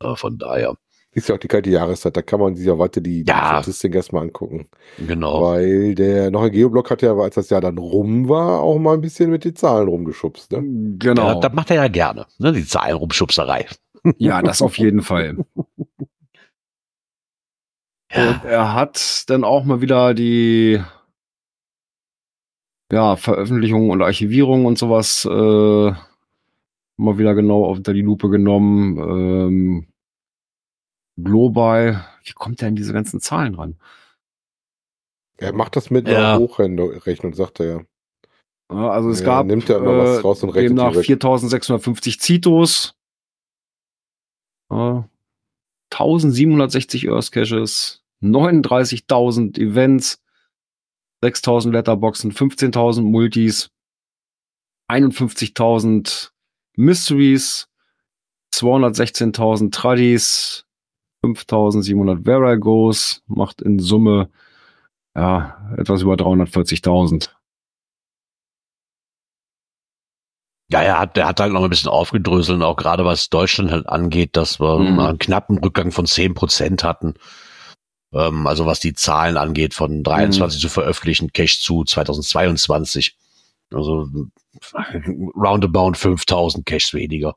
äh, 0.02 0.16
von 0.18 0.38
daher, 0.38 0.76
Ist 1.14 1.30
ja 1.30 1.36
auch 1.36 1.40
die 1.40 1.48
kalte 1.48 1.70
Jahreszeit, 1.70 2.18
da 2.18 2.22
kann 2.22 2.42
man 2.42 2.56
sich 2.58 2.66
ja 2.66 2.78
weiter 2.78 3.00
die, 3.00 3.24
die 3.24 3.30
Ja. 3.32 3.62
Statistik 3.62 3.96
erstmal 3.96 4.24
angucken. 4.24 4.68
genau. 4.98 5.42
Weil 5.42 5.96
der 5.96 6.30
neue 6.30 6.52
Geoblock 6.52 6.92
hat 6.92 7.02
ja, 7.04 7.14
als 7.16 7.36
das 7.36 7.50
Jahr 7.50 7.62
dann 7.62 7.78
rum 7.78 8.28
war, 8.28 8.60
auch 8.60 8.78
mal 8.78 8.96
ein 8.96 9.02
bisschen 9.02 9.30
mit 9.30 9.46
den 9.46 9.56
Zahlen 9.56 9.88
rumgeschubst. 9.88 10.52
Ne? 10.52 10.62
Genau. 11.00 11.28
Ja, 11.28 11.36
das 11.40 11.54
macht 11.54 11.70
er 11.70 11.78
ja 11.78 11.88
gerne, 11.88 12.26
ne? 12.38 12.52
Die 12.52 12.66
Zahlenrumschubserei. 12.66 13.68
Ja, 14.18 14.42
das 14.42 14.62
auf 14.62 14.78
jeden 14.78 15.02
Fall. 15.02 15.38
Ja. 18.12 18.30
Und 18.30 18.44
er 18.46 18.74
hat 18.74 19.30
dann 19.30 19.44
auch 19.44 19.64
mal 19.64 19.82
wieder 19.82 20.14
die 20.14 20.82
ja, 22.92 23.16
Veröffentlichung 23.16 23.90
und 23.90 24.02
Archivierung 24.02 24.66
und 24.66 24.78
sowas 24.78 25.26
äh, 25.26 25.30
mal 26.98 27.18
wieder 27.18 27.34
genau 27.34 27.64
unter 27.72 27.94
die 27.94 28.02
Lupe 28.02 28.30
genommen. 28.30 28.98
Ähm, 28.98 29.88
global, 31.22 32.06
wie 32.24 32.34
kommt 32.34 32.62
er 32.62 32.68
an 32.68 32.76
diese 32.76 32.94
ganzen 32.94 33.20
Zahlen 33.20 33.56
ran? 33.56 33.80
Er 35.38 35.54
macht 35.54 35.76
das 35.76 35.90
mit 35.90 36.08
Ja. 36.08 36.36
einer 36.36 36.40
Hochrechnung, 36.40 37.34
sagt 37.34 37.60
er 37.62 37.66
ja. 37.66 37.82
Ja, 38.72 38.90
also 38.92 39.10
es 39.10 39.22
Er 39.22 39.26
gab 39.26 39.46
nimmt 39.48 39.68
ja 39.70 39.78
immer 39.78 39.98
was 39.98 40.24
raus 40.24 40.44
und 40.44 40.50
rechnet 40.52 40.70
demnach 40.78 40.92
die 40.92 40.98
weg. 40.98 41.06
4650 41.06 42.20
Zitos, 42.20 42.96
äh, 44.74 45.04
1760 45.92 47.10
Earth 47.10 47.32
Caches, 47.32 48.04
39.000 48.22 49.60
Events, 49.60 50.22
6.000 51.24 51.72
Letterboxen, 51.72 52.32
15.000 52.32 53.02
Multis, 53.04 53.70
51.000 54.90 56.32
Mysteries, 56.76 57.70
216.000 58.54 59.72
Tradis, 59.72 60.66
5.700 61.24 62.26
Veragos, 62.26 63.24
macht 63.28 63.62
in 63.62 63.80
Summe 63.80 64.30
ja 65.16 65.74
etwas 65.78 66.02
über 66.02 66.16
340.000. 66.16 67.30
Ja, 70.74 70.82
er 70.82 71.00
hat, 71.00 71.16
der 71.18 71.28
hat 71.28 71.40
halt 71.40 71.54
noch 71.54 71.64
ein 71.64 71.70
bisschen 71.70 71.90
aufgedröselt, 71.92 72.56
und 72.58 72.64
auch 72.64 72.76
gerade 72.76 73.06
was 73.06 73.30
Deutschland 73.30 73.70
halt 73.72 73.88
angeht, 73.88 74.36
dass 74.36 74.60
wir 74.60 74.80
Mhm. 74.80 75.00
einen 75.00 75.18
knappen 75.20 75.60
Rückgang 75.60 75.92
von 75.92 76.06
10 76.08 76.34
Prozent 76.34 76.84
hatten. 76.84 77.14
Ähm, 78.12 78.48
also 78.48 78.66
was 78.66 78.80
die 78.80 78.94
Zahlen 78.94 79.38
angeht, 79.38 79.74
von 79.76 80.04
23 80.04 80.60
zu 80.60 80.70
veröffentlichen 80.70 81.32
Cash 81.32 81.62
zu 81.62 81.84
2022. 81.84 83.16
Also 83.72 84.08
roundabout 85.36 85.94
5000 85.96 86.66
Caches 86.66 86.94
weniger. 86.94 87.36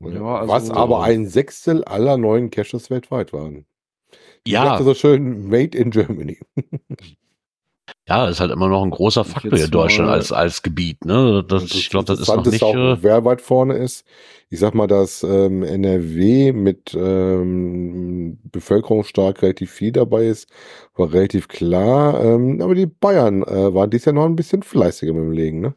Ja, 0.00 0.36
also- 0.40 0.52
was 0.52 0.70
aber 0.70 1.02
ein 1.02 1.26
Sechstel 1.28 1.84
aller 1.84 2.16
neuen 2.16 2.50
Caches 2.50 2.90
weltweit 2.90 3.32
waren. 3.32 3.64
Ich 4.44 4.52
Ja, 4.52 4.64
dachte 4.64 4.84
so 4.84 4.94
schön, 4.94 5.48
made 5.48 5.76
in 5.78 5.90
Germany. 5.92 6.38
ja, 8.08 8.28
ist 8.28 8.40
halt 8.40 8.50
immer 8.50 8.68
noch 8.68 8.82
ein 8.82 8.90
großer 8.90 9.24
Faktor 9.24 9.56
hier 9.58 9.68
Deutschland 9.68 10.08
mal- 10.08 10.14
als, 10.16 10.32
als 10.32 10.62
Gebiet, 10.62 11.04
ne? 11.04 11.44
Das, 11.46 11.64
ich 11.64 11.90
glaube, 11.90 12.06
das 12.06 12.20
ist 12.20 12.28
noch 12.28 12.44
nicht, 12.44 12.62
auch, 12.62 12.74
äh, 12.74 13.02
wer 13.02 13.24
weit 13.24 13.40
vorne 13.40 13.74
ist. 13.76 14.04
Ich 14.50 14.58
sag 14.60 14.74
mal, 14.74 14.86
dass 14.86 15.22
ähm, 15.22 15.62
NRW 15.62 16.52
mit 16.52 16.94
ähm, 16.94 18.38
bevölkerungsstark 18.50 19.42
relativ 19.42 19.70
viel 19.70 19.92
dabei 19.92 20.26
ist, 20.26 20.48
war 20.96 21.12
relativ 21.12 21.48
klar. 21.48 22.22
Ähm, 22.24 22.60
aber 22.62 22.74
die 22.74 22.86
Bayern 22.86 23.42
äh, 23.42 23.74
waren 23.74 23.90
dies 23.90 24.06
Jahr 24.06 24.14
noch 24.14 24.24
ein 24.24 24.36
bisschen 24.36 24.62
fleißiger 24.62 25.12
mit 25.12 25.22
dem 25.22 25.32
Legen, 25.32 25.60
ne? 25.60 25.74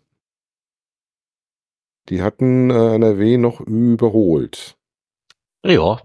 Die 2.10 2.22
hatten 2.22 2.70
äh, 2.72 2.96
NRW 2.96 3.38
noch 3.38 3.62
überholt. 3.62 4.76
ja. 5.66 6.02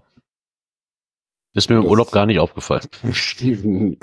Ist 1.57 1.69
mir 1.71 1.77
im 1.77 1.81
Das- 1.81 1.89
Urlaub 1.91 2.11
gar 2.11 2.27
nicht 2.27 2.37
aufgefallen. 2.39 2.83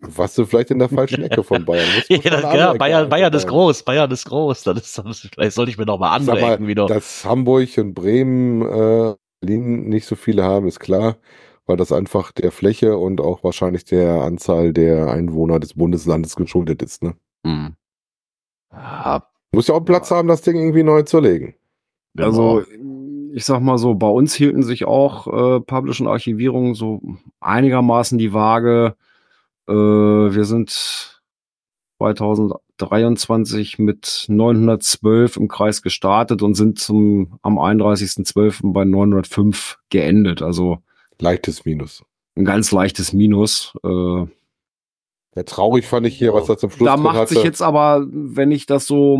Was 0.00 0.34
du 0.34 0.44
vielleicht 0.44 0.70
in 0.70 0.78
der 0.78 0.90
falschen 0.90 1.22
Ecke 1.22 1.42
von 1.42 1.64
Bayern. 1.64 1.88
Ja, 2.08 2.18
das, 2.30 2.42
ja, 2.42 2.72
Bayern, 2.74 3.08
Bayern 3.08 3.32
ist 3.32 3.46
groß, 3.48 3.82
Bayern 3.84 4.10
ist 4.10 4.26
groß. 4.26 4.64
Das 4.64 4.76
ist, 4.76 4.98
das, 4.98 5.20
vielleicht 5.32 5.52
sollte 5.52 5.70
ich 5.70 5.78
mir 5.78 5.86
noch 5.86 5.98
mal 5.98 6.14
andere 6.14 6.38
mal, 6.40 6.52
Ecken 6.54 6.66
wieder. 6.66 6.86
Dass 6.86 7.24
Hamburg 7.24 7.70
und 7.78 7.94
Bremen, 7.94 8.60
äh, 8.62 9.14
Berlin 9.40 9.88
nicht 9.88 10.06
so 10.06 10.14
viele 10.14 10.44
haben, 10.44 10.66
ist 10.68 10.78
klar, 10.78 11.16
weil 11.66 11.76
das 11.78 11.90
einfach 11.90 12.32
der 12.32 12.52
Fläche 12.52 12.98
und 12.98 13.20
auch 13.20 13.42
wahrscheinlich 13.42 13.84
der 13.86 14.22
Anzahl 14.22 14.72
der 14.74 15.08
Einwohner 15.08 15.58
des 15.60 15.72
Bundeslandes 15.74 16.36
geschuldet 16.36 16.82
ist. 16.82 17.02
Ne? 17.02 17.14
Hm. 17.46 17.74
Ja, 18.72 19.26
Muss 19.52 19.68
ja 19.68 19.74
auch 19.74 19.80
Platz 19.84 20.10
haben, 20.10 20.28
das 20.28 20.42
Ding 20.42 20.56
irgendwie 20.56 20.82
neu 20.82 21.02
zu 21.02 21.20
legen. 21.20 21.54
genau. 22.14 22.28
Also, 22.28 22.62
ich 23.34 23.44
sag 23.44 23.60
mal 23.60 23.78
so, 23.78 23.94
bei 23.94 24.06
uns 24.06 24.32
hielten 24.32 24.62
sich 24.62 24.84
auch 24.84 25.26
äh, 25.26 25.60
Publish 25.60 26.00
und 26.00 26.06
Archivierung 26.06 26.76
so 26.76 27.02
einigermaßen 27.40 28.16
die 28.16 28.32
Waage. 28.32 28.94
Äh, 29.68 29.72
wir 29.72 30.44
sind 30.44 31.20
2023 31.98 33.80
mit 33.80 34.26
912 34.28 35.36
im 35.36 35.48
Kreis 35.48 35.82
gestartet 35.82 36.42
und 36.42 36.54
sind 36.54 36.78
zum 36.78 37.40
am 37.42 37.58
31.12. 37.58 38.72
bei 38.72 38.84
905 38.84 39.78
geendet. 39.90 40.40
Also 40.40 40.78
Leichtes 41.18 41.64
Minus. 41.64 42.04
ein 42.36 42.44
ganz 42.44 42.70
leichtes 42.70 43.12
Minus. 43.12 43.74
Äh, 43.82 44.26
Ja, 45.36 45.42
traurig 45.44 45.86
fand 45.88 46.06
ich 46.06 46.16
hier, 46.16 46.32
was 46.34 46.48
er 46.48 46.56
zum 46.56 46.70
Schluss 46.70 46.86
da 46.86 46.96
macht 46.96 47.16
hatte. 47.16 47.34
sich 47.34 47.42
jetzt 47.42 47.62
aber, 47.62 48.06
wenn 48.08 48.52
ich 48.52 48.66
das 48.66 48.86
so 48.86 49.18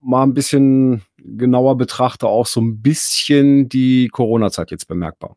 mal 0.00 0.24
ein 0.24 0.34
bisschen 0.34 1.02
genauer 1.24 1.76
betrachte, 1.76 2.28
auch 2.28 2.46
so 2.46 2.60
ein 2.60 2.82
bisschen 2.82 3.68
die 3.68 4.08
Corona-Zeit 4.08 4.70
jetzt 4.70 4.86
bemerkbar. 4.86 5.36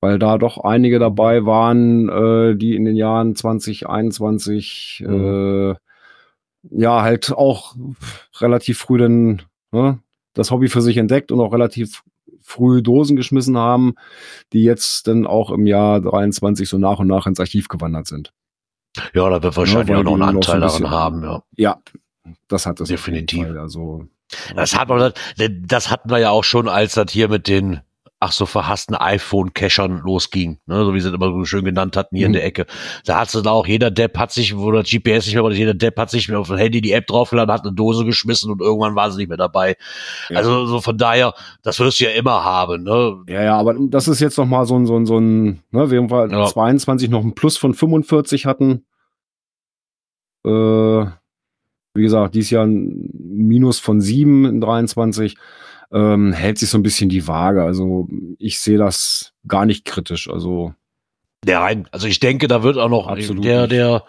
Weil 0.00 0.18
da 0.18 0.36
doch 0.36 0.58
einige 0.58 0.98
dabei 0.98 1.46
waren, 1.46 2.08
äh, 2.08 2.56
die 2.56 2.74
in 2.74 2.84
den 2.84 2.96
Jahren 2.96 3.36
2021 3.36 5.04
äh, 5.06 5.74
ja 6.70 7.02
halt 7.02 7.32
auch 7.32 7.76
relativ 8.40 8.78
früh 8.78 8.98
dann 8.98 9.42
ne, 9.70 10.00
das 10.34 10.50
Hobby 10.50 10.68
für 10.68 10.82
sich 10.82 10.96
entdeckt 10.96 11.30
und 11.30 11.40
auch 11.40 11.52
relativ 11.52 12.02
früh 12.40 12.82
Dosen 12.82 13.16
geschmissen 13.16 13.56
haben, 13.56 13.94
die 14.52 14.64
jetzt 14.64 15.06
dann 15.06 15.26
auch 15.26 15.50
im 15.50 15.66
Jahr 15.66 16.00
23 16.00 16.68
so 16.68 16.78
nach 16.78 16.98
und 16.98 17.06
nach 17.06 17.26
ins 17.26 17.40
Archiv 17.40 17.68
gewandert 17.68 18.06
sind. 18.08 18.32
ja, 19.14 19.28
da 19.28 19.42
wird 19.42 19.56
wahrscheinlich 19.56 19.88
weil 19.88 19.98
auch 19.98 20.02
noch 20.02 20.12
einen 20.14 20.34
noch 20.34 20.44
so 20.44 20.52
Anteil 20.52 20.62
ein 20.62 20.82
daran 20.82 20.90
haben, 20.90 21.22
ja. 21.22 21.42
Ja, 21.56 21.82
das 22.48 22.66
hat 22.66 22.80
es 22.80 22.88
Definitiv. 22.88 23.48
Also 23.56 24.06
Das, 24.54 24.76
hat 24.78 24.88
man, 24.88 25.12
das 25.66 25.90
hatten 25.90 26.10
wir 26.10 26.18
ja 26.18 26.30
auch 26.30 26.44
schon, 26.44 26.68
als 26.68 26.94
das 26.94 27.10
hier 27.10 27.28
mit 27.28 27.48
den 27.48 27.80
ach 28.24 28.30
so 28.30 28.46
verhassten 28.46 28.94
iPhone-Cachern 28.94 29.98
losging, 30.04 30.60
ne, 30.66 30.84
so 30.84 30.94
wie 30.94 31.00
sie 31.00 31.08
es 31.08 31.14
immer 31.14 31.32
so 31.32 31.44
schön 31.44 31.64
genannt 31.64 31.96
hatten 31.96 32.14
hier 32.16 32.26
in 32.26 32.30
Mhm. 32.30 32.34
der 32.36 32.44
Ecke. 32.44 32.66
Da 33.04 33.18
hat 33.18 33.34
es 33.34 33.46
auch, 33.46 33.66
jeder 33.66 33.90
Depp 33.90 34.16
hat 34.16 34.30
sich, 34.30 34.56
wo 34.56 34.70
das 34.70 34.88
GPS 34.88 35.26
nicht 35.26 35.34
mehr, 35.34 35.42
war, 35.42 35.50
jeder 35.50 35.74
Depp 35.74 35.98
hat 35.98 36.08
sich 36.08 36.32
auf 36.32 36.46
dem 36.46 36.56
Handy 36.56 36.80
die 36.80 36.92
App 36.92 37.08
draufgeladen, 37.08 37.52
hat 37.52 37.62
eine 37.66 37.72
Dose 37.74 38.04
geschmissen 38.04 38.52
und 38.52 38.60
irgendwann 38.60 38.94
war 38.94 39.10
sie 39.10 39.18
nicht 39.18 39.26
mehr 39.28 39.36
dabei. 39.38 39.74
Ja. 40.30 40.36
Also 40.36 40.66
so 40.66 40.80
von 40.80 40.96
daher, 40.96 41.34
das 41.64 41.80
wirst 41.80 41.98
du 41.98 42.04
ja 42.04 42.10
immer 42.12 42.44
haben, 42.44 42.84
ne? 42.84 43.24
ja, 43.28 43.42
ja, 43.42 43.58
aber 43.58 43.74
das 43.88 44.06
ist 44.06 44.20
jetzt 44.20 44.38
noch 44.38 44.46
mal 44.46 44.66
so 44.66 44.76
ein 44.78 44.86
so 44.86 44.96
ein 44.96 45.04
so 45.04 45.18
ein, 45.18 45.64
ne, 45.72 45.90
wir 45.90 46.00
haben 46.00 46.30
Ja. 46.30 46.46
22 46.46 47.10
noch 47.10 47.24
ein 47.24 47.34
Plus 47.34 47.56
von 47.56 47.74
45 47.74 48.46
hatten. 48.46 48.84
Äh, 50.46 51.06
wie 51.94 52.02
gesagt, 52.02 52.34
dieses 52.34 52.50
Jahr 52.50 52.64
ein 52.66 53.10
Minus 53.12 53.78
von 53.78 54.00
7 54.00 54.44
in 54.46 54.60
23. 54.60 55.36
Ähm, 55.94 56.32
hält 56.32 56.56
sich 56.58 56.70
so 56.70 56.78
ein 56.78 56.82
bisschen 56.82 57.10
die 57.10 57.28
Waage. 57.28 57.62
Also 57.62 58.08
ich 58.38 58.60
sehe 58.60 58.78
das 58.78 59.32
gar 59.46 59.66
nicht 59.66 59.84
kritisch. 59.84 60.30
Also 60.30 60.72
Der 61.44 61.60
rein, 61.60 61.86
also 61.92 62.06
ich 62.06 62.18
denke, 62.18 62.48
da 62.48 62.62
wird 62.62 62.78
auch 62.78 62.88
noch 62.88 63.08
Absolut 63.08 63.44
der, 63.44 63.62
nicht. 63.62 63.72
der, 63.72 64.04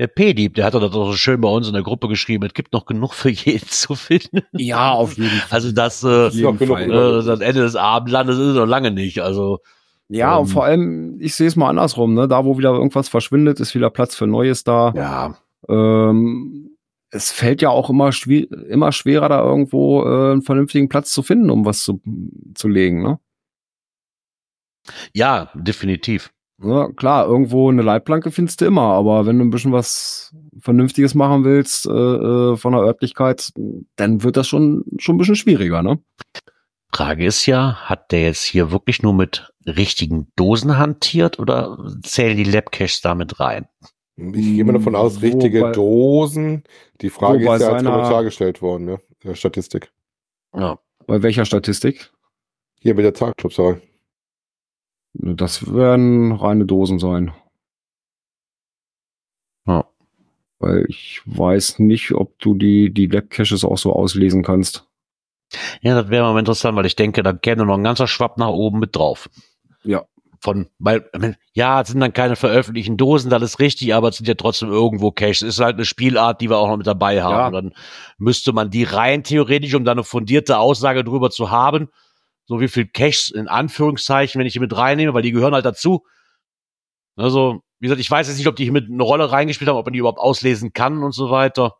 der 0.00 0.06
P-Dieb, 0.08 0.54
der 0.54 0.64
hat 0.64 0.74
doch 0.74 0.80
das 0.80 0.92
so 0.92 1.12
schön 1.12 1.40
bei 1.40 1.48
uns 1.48 1.68
in 1.68 1.74
der 1.74 1.84
Gruppe 1.84 2.08
geschrieben, 2.08 2.44
es 2.46 2.54
gibt 2.54 2.72
noch 2.72 2.84
genug 2.84 3.14
für 3.14 3.30
jeden 3.30 3.66
zu 3.68 3.94
finden. 3.94 4.40
ja, 4.52 4.90
auf 4.90 5.16
jeden 5.18 5.28
Fall. 5.30 5.46
Also 5.50 5.70
das, 5.70 6.02
äh, 6.02 6.30
genug 6.30 6.80
äh, 6.80 6.88
das 6.88 7.38
Ende 7.40 7.60
des 7.60 7.76
Abendlandes 7.76 8.36
ist 8.36 8.46
es 8.46 8.56
noch 8.56 8.66
lange 8.66 8.90
nicht. 8.90 9.20
Also 9.20 9.60
Ja, 10.08 10.34
Ähm, 10.34 10.40
und 10.40 10.46
vor 10.48 10.64
allem, 10.64 11.16
ich 11.20 11.36
sehe 11.36 11.46
es 11.46 11.54
mal 11.54 11.68
andersrum, 11.68 12.14
ne? 12.14 12.26
Da, 12.26 12.44
wo 12.44 12.58
wieder 12.58 12.70
irgendwas 12.72 13.08
verschwindet, 13.08 13.60
ist 13.60 13.76
wieder 13.76 13.90
Platz 13.90 14.16
für 14.16 14.26
Neues 14.26 14.64
da. 14.64 14.92
ja, 14.96 15.36
Ähm, 15.68 16.69
es 17.10 17.30
fällt 17.32 17.62
ja 17.62 17.70
auch 17.70 17.90
immer, 17.90 18.10
immer 18.68 18.92
schwerer, 18.92 19.28
da 19.28 19.42
irgendwo 19.42 20.02
äh, 20.04 20.32
einen 20.32 20.42
vernünftigen 20.42 20.88
Platz 20.88 21.10
zu 21.10 21.22
finden, 21.22 21.50
um 21.50 21.64
was 21.64 21.82
zu, 21.82 22.00
zu 22.54 22.68
legen. 22.68 23.02
Ne? 23.02 23.18
Ja, 25.12 25.50
definitiv. 25.54 26.30
Ja, 26.62 26.88
klar, 26.92 27.26
irgendwo 27.26 27.70
eine 27.70 27.80
Leitplanke 27.80 28.30
findest 28.30 28.60
du 28.60 28.66
immer, 28.66 28.82
aber 28.82 29.24
wenn 29.24 29.38
du 29.38 29.44
ein 29.44 29.50
bisschen 29.50 29.72
was 29.72 30.34
Vernünftiges 30.60 31.14
machen 31.14 31.42
willst 31.42 31.86
äh, 31.86 31.90
äh, 31.90 32.56
von 32.56 32.72
der 32.74 32.82
Örtlichkeit, 32.82 33.50
dann 33.96 34.22
wird 34.22 34.36
das 34.36 34.46
schon, 34.46 34.84
schon 34.98 35.14
ein 35.14 35.18
bisschen 35.18 35.36
schwieriger, 35.36 35.82
ne? 35.82 35.98
Frage 36.92 37.24
ist 37.24 37.46
ja, 37.46 37.76
hat 37.88 38.12
der 38.12 38.22
jetzt 38.22 38.44
hier 38.44 38.72
wirklich 38.72 39.02
nur 39.02 39.14
mit 39.14 39.52
richtigen 39.64 40.30
Dosen 40.36 40.76
hantiert 40.76 41.38
oder 41.38 41.78
zählen 42.02 42.36
die 42.36 42.44
Labcaches 42.44 43.00
damit 43.00 43.40
rein? 43.40 43.66
Ich 44.34 44.44
gehe 44.44 44.64
mal 44.64 44.72
davon 44.72 44.94
aus, 44.94 45.22
richtige 45.22 45.60
Wobei- 45.60 45.72
Dosen. 45.72 46.64
Die 47.00 47.10
Frage 47.10 47.42
Wobei 47.44 47.56
ist 47.56 47.62
ja 47.62 47.68
als 47.72 47.82
seiner- 47.82 47.90
Kommentar 47.96 48.24
gestellt 48.24 48.60
worden, 48.60 48.84
ne? 48.84 49.00
In 49.22 49.28
der 49.30 49.34
Statistik. 49.34 49.92
Ja. 50.54 50.78
Bei 51.06 51.22
welcher 51.22 51.44
Statistik? 51.44 52.10
Hier 52.80 52.94
mit 52.94 53.04
der 53.04 53.14
Tagclubsaal. 53.14 53.80
Das 55.14 55.72
werden 55.72 56.32
reine 56.32 56.66
Dosen 56.66 56.98
sein. 56.98 57.32
Ja. 59.66 59.86
Weil 60.58 60.84
ich 60.88 61.22
weiß 61.24 61.78
nicht, 61.78 62.12
ob 62.12 62.38
du 62.38 62.54
die, 62.54 62.92
die 62.92 63.06
Lab-Caches 63.06 63.64
auch 63.64 63.78
so 63.78 63.92
auslesen 63.92 64.42
kannst. 64.42 64.86
Ja, 65.80 66.00
das 66.00 66.10
wäre 66.10 66.32
mal 66.32 66.38
interessant, 66.38 66.76
weil 66.76 66.86
ich 66.86 66.96
denke, 66.96 67.22
da 67.22 67.32
käme 67.32 67.64
noch 67.66 67.76
ein 67.76 67.82
ganzer 67.84 68.06
Schwapp 68.06 68.38
nach 68.38 68.50
oben 68.50 68.78
mit 68.78 68.94
drauf. 68.94 69.28
Ja. 69.82 70.04
Von, 70.42 70.70
weil, 70.78 71.06
ja, 71.52 71.82
es 71.82 71.88
sind 71.88 72.00
dann 72.00 72.14
keine 72.14 72.34
veröffentlichten 72.34 72.96
Dosen, 72.96 73.28
das 73.28 73.42
ist 73.42 73.58
richtig, 73.58 73.94
aber 73.94 74.08
es 74.08 74.16
sind 74.16 74.26
ja 74.26 74.34
trotzdem 74.34 74.70
irgendwo 74.70 75.10
Caches. 75.10 75.42
Es 75.42 75.56
ist 75.56 75.60
halt 75.60 75.74
eine 75.76 75.84
Spielart, 75.84 76.40
die 76.40 76.48
wir 76.48 76.56
auch 76.56 76.68
noch 76.68 76.78
mit 76.78 76.86
dabei 76.86 77.22
haben. 77.22 77.54
Ja. 77.54 77.60
Dann 77.60 77.74
müsste 78.16 78.54
man 78.54 78.70
die 78.70 78.84
rein 78.84 79.22
theoretisch, 79.22 79.74
um 79.74 79.84
da 79.84 79.92
eine 79.92 80.02
fundierte 80.02 80.56
Aussage 80.56 81.04
drüber 81.04 81.30
zu 81.30 81.50
haben, 81.50 81.90
so 82.46 82.58
wie 82.58 82.68
viel 82.68 82.86
Caches 82.86 83.30
in 83.30 83.48
Anführungszeichen, 83.48 84.38
wenn 84.38 84.46
ich 84.46 84.54
die 84.54 84.60
mit 84.60 84.74
reinnehme, 84.74 85.12
weil 85.12 85.22
die 85.22 85.32
gehören 85.32 85.52
halt 85.52 85.66
dazu. 85.66 86.06
Also, 87.16 87.60
wie 87.78 87.86
gesagt, 87.86 88.00
ich 88.00 88.10
weiß 88.10 88.28
jetzt 88.28 88.38
nicht, 88.38 88.46
ob 88.46 88.56
die 88.56 88.64
hier 88.64 88.72
mit 88.72 88.90
eine 88.90 89.02
Rolle 89.02 89.30
reingespielt 89.30 89.68
haben, 89.68 89.76
ob 89.76 89.84
man 89.84 89.92
die 89.92 89.98
überhaupt 89.98 90.18
auslesen 90.18 90.72
kann 90.72 91.02
und 91.02 91.12
so 91.12 91.30
weiter. 91.30 91.76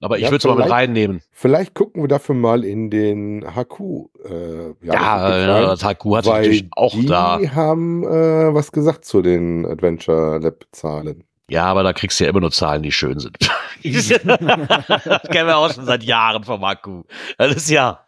Aber 0.00 0.16
ich 0.16 0.24
Ja, 0.24 0.30
würde 0.30 0.36
es 0.38 0.44
mal 0.44 0.56
mit 0.56 0.70
reinnehmen. 0.70 1.22
Vielleicht 1.32 1.74
gucken 1.74 2.02
wir 2.02 2.08
dafür 2.08 2.34
mal 2.34 2.64
in 2.64 2.90
den 2.90 3.44
HQ. 3.54 3.80
Äh, 4.24 4.74
Ja, 4.82 5.38
ja, 5.38 5.60
das 5.62 5.82
HQ 5.84 6.04
hat 6.16 6.24
natürlich 6.26 6.68
auch 6.72 6.92
die 6.92 7.06
da. 7.06 7.40
haben 7.54 8.04
äh, 8.04 8.54
was 8.54 8.72
gesagt 8.72 9.04
zu 9.04 9.22
den 9.22 9.66
Adventure 9.66 10.38
Lab 10.38 10.64
Zahlen. 10.72 11.24
Ja, 11.50 11.64
aber 11.64 11.82
da 11.82 11.92
kriegst 11.92 12.18
du 12.20 12.24
ja 12.24 12.30
immer 12.30 12.40
nur 12.40 12.52
Zahlen, 12.52 12.82
die 12.82 12.92
schön 12.92 13.18
sind. 13.18 13.36
das 13.82 14.08
kennen 14.08 15.48
wir 15.48 15.56
auch 15.56 15.72
schon 15.72 15.84
seit 15.84 16.02
Jahren 16.04 16.44
vom 16.44 16.62
Akku. 16.64 17.02
Das 17.38 17.54
ist 17.56 17.68
ja. 17.70 18.04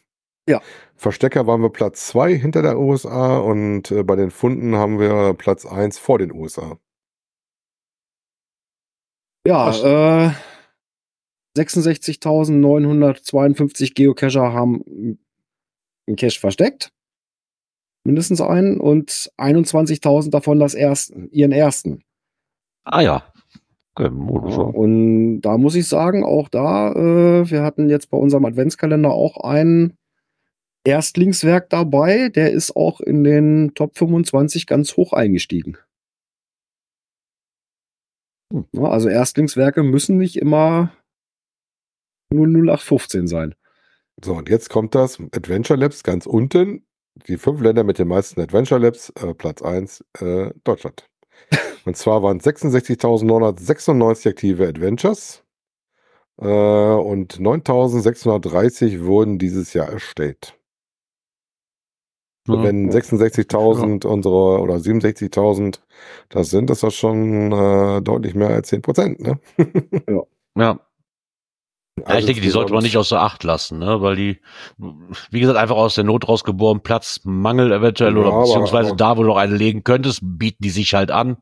Ja. 0.48 0.62
Verstecker 0.96 1.48
waren 1.48 1.62
wir 1.62 1.72
Platz 1.72 2.08
zwei 2.08 2.36
hinter 2.36 2.62
der 2.62 2.78
USA 2.78 3.40
und 3.40 3.92
äh, 3.92 4.04
bei 4.04 4.16
den 4.16 4.30
Funden 4.30 4.76
haben 4.76 5.00
wir 5.00 5.34
Platz 5.34 5.66
eins 5.66 5.98
vor 5.98 6.20
den 6.20 6.32
USA. 6.32 6.78
Ja, 9.48 10.28
äh, 10.28 10.32
66.952 11.56 13.94
Geocacher 13.94 14.54
haben 14.54 15.20
einen 16.08 16.18
Cache 16.18 16.40
versteckt. 16.40 16.92
Mindestens 18.04 18.42
einen 18.42 18.80
und 18.80 19.32
21.000 19.38 20.30
davon 20.30 20.60
das 20.60 20.76
ersten, 20.76 21.30
ihren 21.32 21.52
ersten. 21.52 22.04
Ah 22.84 23.02
ja. 23.02 23.24
Okay, 23.98 24.10
und 24.10 25.40
da 25.42 25.58
muss 25.58 25.76
ich 25.76 25.88
sagen, 25.88 26.26
auch 26.26 26.50
da, 26.50 26.92
äh, 26.92 27.50
wir 27.50 27.64
hatten 27.64 27.90
jetzt 27.90 28.10
bei 28.10 28.18
unserem 28.18 28.44
Adventskalender 28.44 29.12
auch 29.12 29.38
ein 29.38 29.98
Erstlingswerk 30.84 31.70
dabei, 31.70 32.28
der 32.30 32.52
ist 32.52 32.76
auch 32.76 33.00
in 33.00 33.24
den 33.24 33.74
Top 33.74 33.98
25 33.98 34.68
ganz 34.68 34.98
hoch 34.98 35.14
eingestiegen. 35.14 35.78
Hm. 38.54 38.66
Also 38.84 39.10
Erstlingswerke 39.10 39.82
müssen 39.82 40.18
nicht 40.18 40.38
immer 40.38 40.92
nur 42.36 42.48
0815 42.48 43.28
sein. 43.28 43.56
So, 44.24 44.34
und 44.34 44.50
jetzt 44.50 44.70
kommt 44.70 44.96
das 44.96 45.20
Adventure 45.20 45.80
Labs 45.80 46.04
ganz 46.04 46.26
unten. 46.26 46.86
Die 47.28 47.38
fünf 47.38 47.62
Länder 47.62 47.84
mit 47.84 47.98
den 48.00 48.08
meisten 48.08 48.42
Adventure 48.42 48.80
Labs, 48.80 49.10
äh, 49.22 49.34
Platz 49.34 49.62
eins 49.62 50.04
äh, 50.20 50.52
Deutschland. 50.64 51.10
Und 51.86 51.96
zwar 51.96 52.24
waren 52.24 52.40
66.996 52.40 54.30
aktive 54.30 54.68
Adventures 54.68 55.44
äh, 56.38 56.46
und 56.46 57.40
9.630 57.40 59.06
wurden 59.06 59.38
dieses 59.38 59.74
Jahr 59.74 59.90
erstellt. 59.90 60.58
Ja. 62.48 62.62
Wenn 62.62 62.92
66.000 62.92 64.06
unsere 64.06 64.60
oder 64.60 64.76
67.000 64.76 65.80
das 66.30 66.50
sind, 66.50 66.70
ist 66.70 66.84
das 66.84 66.94
schon 66.94 67.52
äh, 67.52 68.02
deutlich 68.02 68.36
mehr 68.36 68.50
als 68.50 68.68
10 68.70 68.82
Prozent. 68.82 69.20
Ne? 69.20 69.40
Ja. 70.08 70.24
Ja, 70.58 70.80
Also 72.04 72.20
ich 72.20 72.26
denke, 72.26 72.42
die 72.42 72.50
sollte 72.50 72.74
man 72.74 72.84
nicht 72.84 72.98
außer 72.98 73.22
Acht 73.22 73.44
lassen, 73.46 73.80
ne? 73.80 74.02
weil 74.02 74.18
die, 74.18 74.40
wie 75.32 75.40
gesagt, 75.40 75.58
einfach 75.58 75.78
aus 75.78 75.96
der 75.96 76.04
Not 76.04 76.28
rausgeboren, 76.28 76.82
Platzmangel 76.82 77.72
eventuell 77.72 78.14
Ja, 78.14 78.20
oder 78.22 78.42
beziehungsweise 78.42 78.90
aber- 78.90 78.98
da, 78.98 79.18
wo 79.18 79.22
du 79.22 79.30
noch 79.30 79.38
eine 79.38 79.56
legen 79.56 79.86
könntest, 79.86 80.20
bieten 80.22 80.62
die 80.62 80.72
sich 80.72 80.94
halt 80.94 81.10
an. 81.10 81.38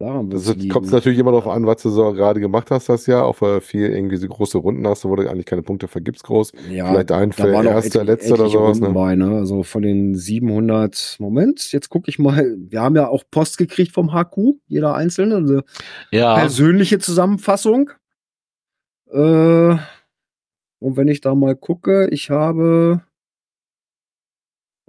Daran 0.00 0.30
es 0.32 0.52
liegen. 0.56 0.70
kommt 0.70 0.90
natürlich 0.90 1.20
immer 1.20 1.30
darauf 1.30 1.46
an, 1.46 1.66
was 1.66 1.80
du 1.82 1.88
so 1.88 2.12
gerade 2.12 2.40
gemacht 2.40 2.70
hast 2.72 2.88
das 2.88 3.06
Jahr. 3.06 3.24
Auch 3.26 3.40
weil 3.40 3.60
viel 3.60 3.90
irgendwie 3.90 4.16
so 4.16 4.26
große 4.26 4.58
Runden 4.58 4.86
hast, 4.88 5.04
wo 5.04 5.14
du 5.14 5.28
eigentlich 5.30 5.46
keine 5.46 5.62
Punkte 5.62 5.86
vergibst 5.86 6.24
groß. 6.24 6.50
ja, 6.68 6.90
Vielleicht 6.90 7.12
ein 7.12 7.30
da 7.30 7.36
für 7.44 7.52
waren 7.52 7.66
auch 7.68 7.72
erste, 7.72 8.00
etlich- 8.00 8.08
letzte 8.08 8.34
oder 8.34 8.48
sowas. 8.48 8.80
Ne? 8.80 8.90
bei, 8.90 9.14
ne? 9.14 9.36
Also 9.38 9.62
von 9.62 9.82
den 9.82 10.16
700, 10.16 11.16
Moment, 11.20 11.70
jetzt 11.72 11.90
gucke 11.90 12.10
ich 12.10 12.18
mal. 12.18 12.56
Wir 12.58 12.80
haben 12.82 12.96
ja 12.96 13.08
auch 13.08 13.22
Post 13.30 13.56
gekriegt 13.56 13.92
vom 13.92 14.12
HQ, 14.12 14.56
jeder 14.66 14.94
Einzelne. 14.96 15.36
Also 15.36 15.60
Ja, 16.10 16.34
persönliche 16.34 16.98
Zusammenfassung. 16.98 17.90
Äh, 19.12 19.76
und 20.80 20.96
wenn 20.96 21.06
ich 21.08 21.20
da 21.20 21.36
mal 21.36 21.54
gucke, 21.54 22.08
ich 22.10 22.30
habe 22.30 23.02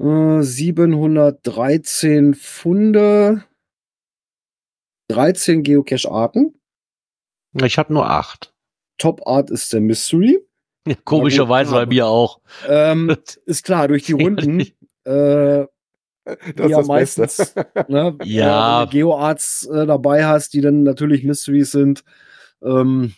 äh, 0.02 0.42
713 0.42 2.34
Funde, 2.34 3.44
13 5.10 5.64
Geocache-Arten. 5.64 6.60
ich 7.64 7.78
habe 7.78 7.94
nur 7.94 8.10
acht. 8.10 8.54
Top 8.98 9.28
Art 9.28 9.50
ist 9.52 9.72
der 9.74 9.82
Mystery. 9.82 10.40
Komischerweise 11.04 11.72
Ja, 11.74 11.80
bei 11.80 11.86
mir 11.88 12.08
auch. 12.08 12.40
Ähm, 12.68 13.16
ist 13.46 13.64
klar, 13.66 13.88
durch 13.88 14.04
die 14.04 14.14
Runden, 14.14 14.60
äh, 14.62 15.66
Das 16.56 16.70
ja 16.72 16.78
das 16.78 16.88
meistens, 16.88 17.38
Beste. 17.54 17.68
ne, 17.92 18.18
Ja. 18.24 18.82
wenn 18.82 18.86
du 18.88 18.92
Geoarts 18.92 19.66
äh, 19.68 19.86
dabei 19.86 20.26
hast, 20.26 20.54
die 20.54 20.62
dann 20.62 20.84
natürlich 20.84 21.24
Mysteries 21.24 21.72
sind, 21.72 22.04
ähm, 22.64 23.14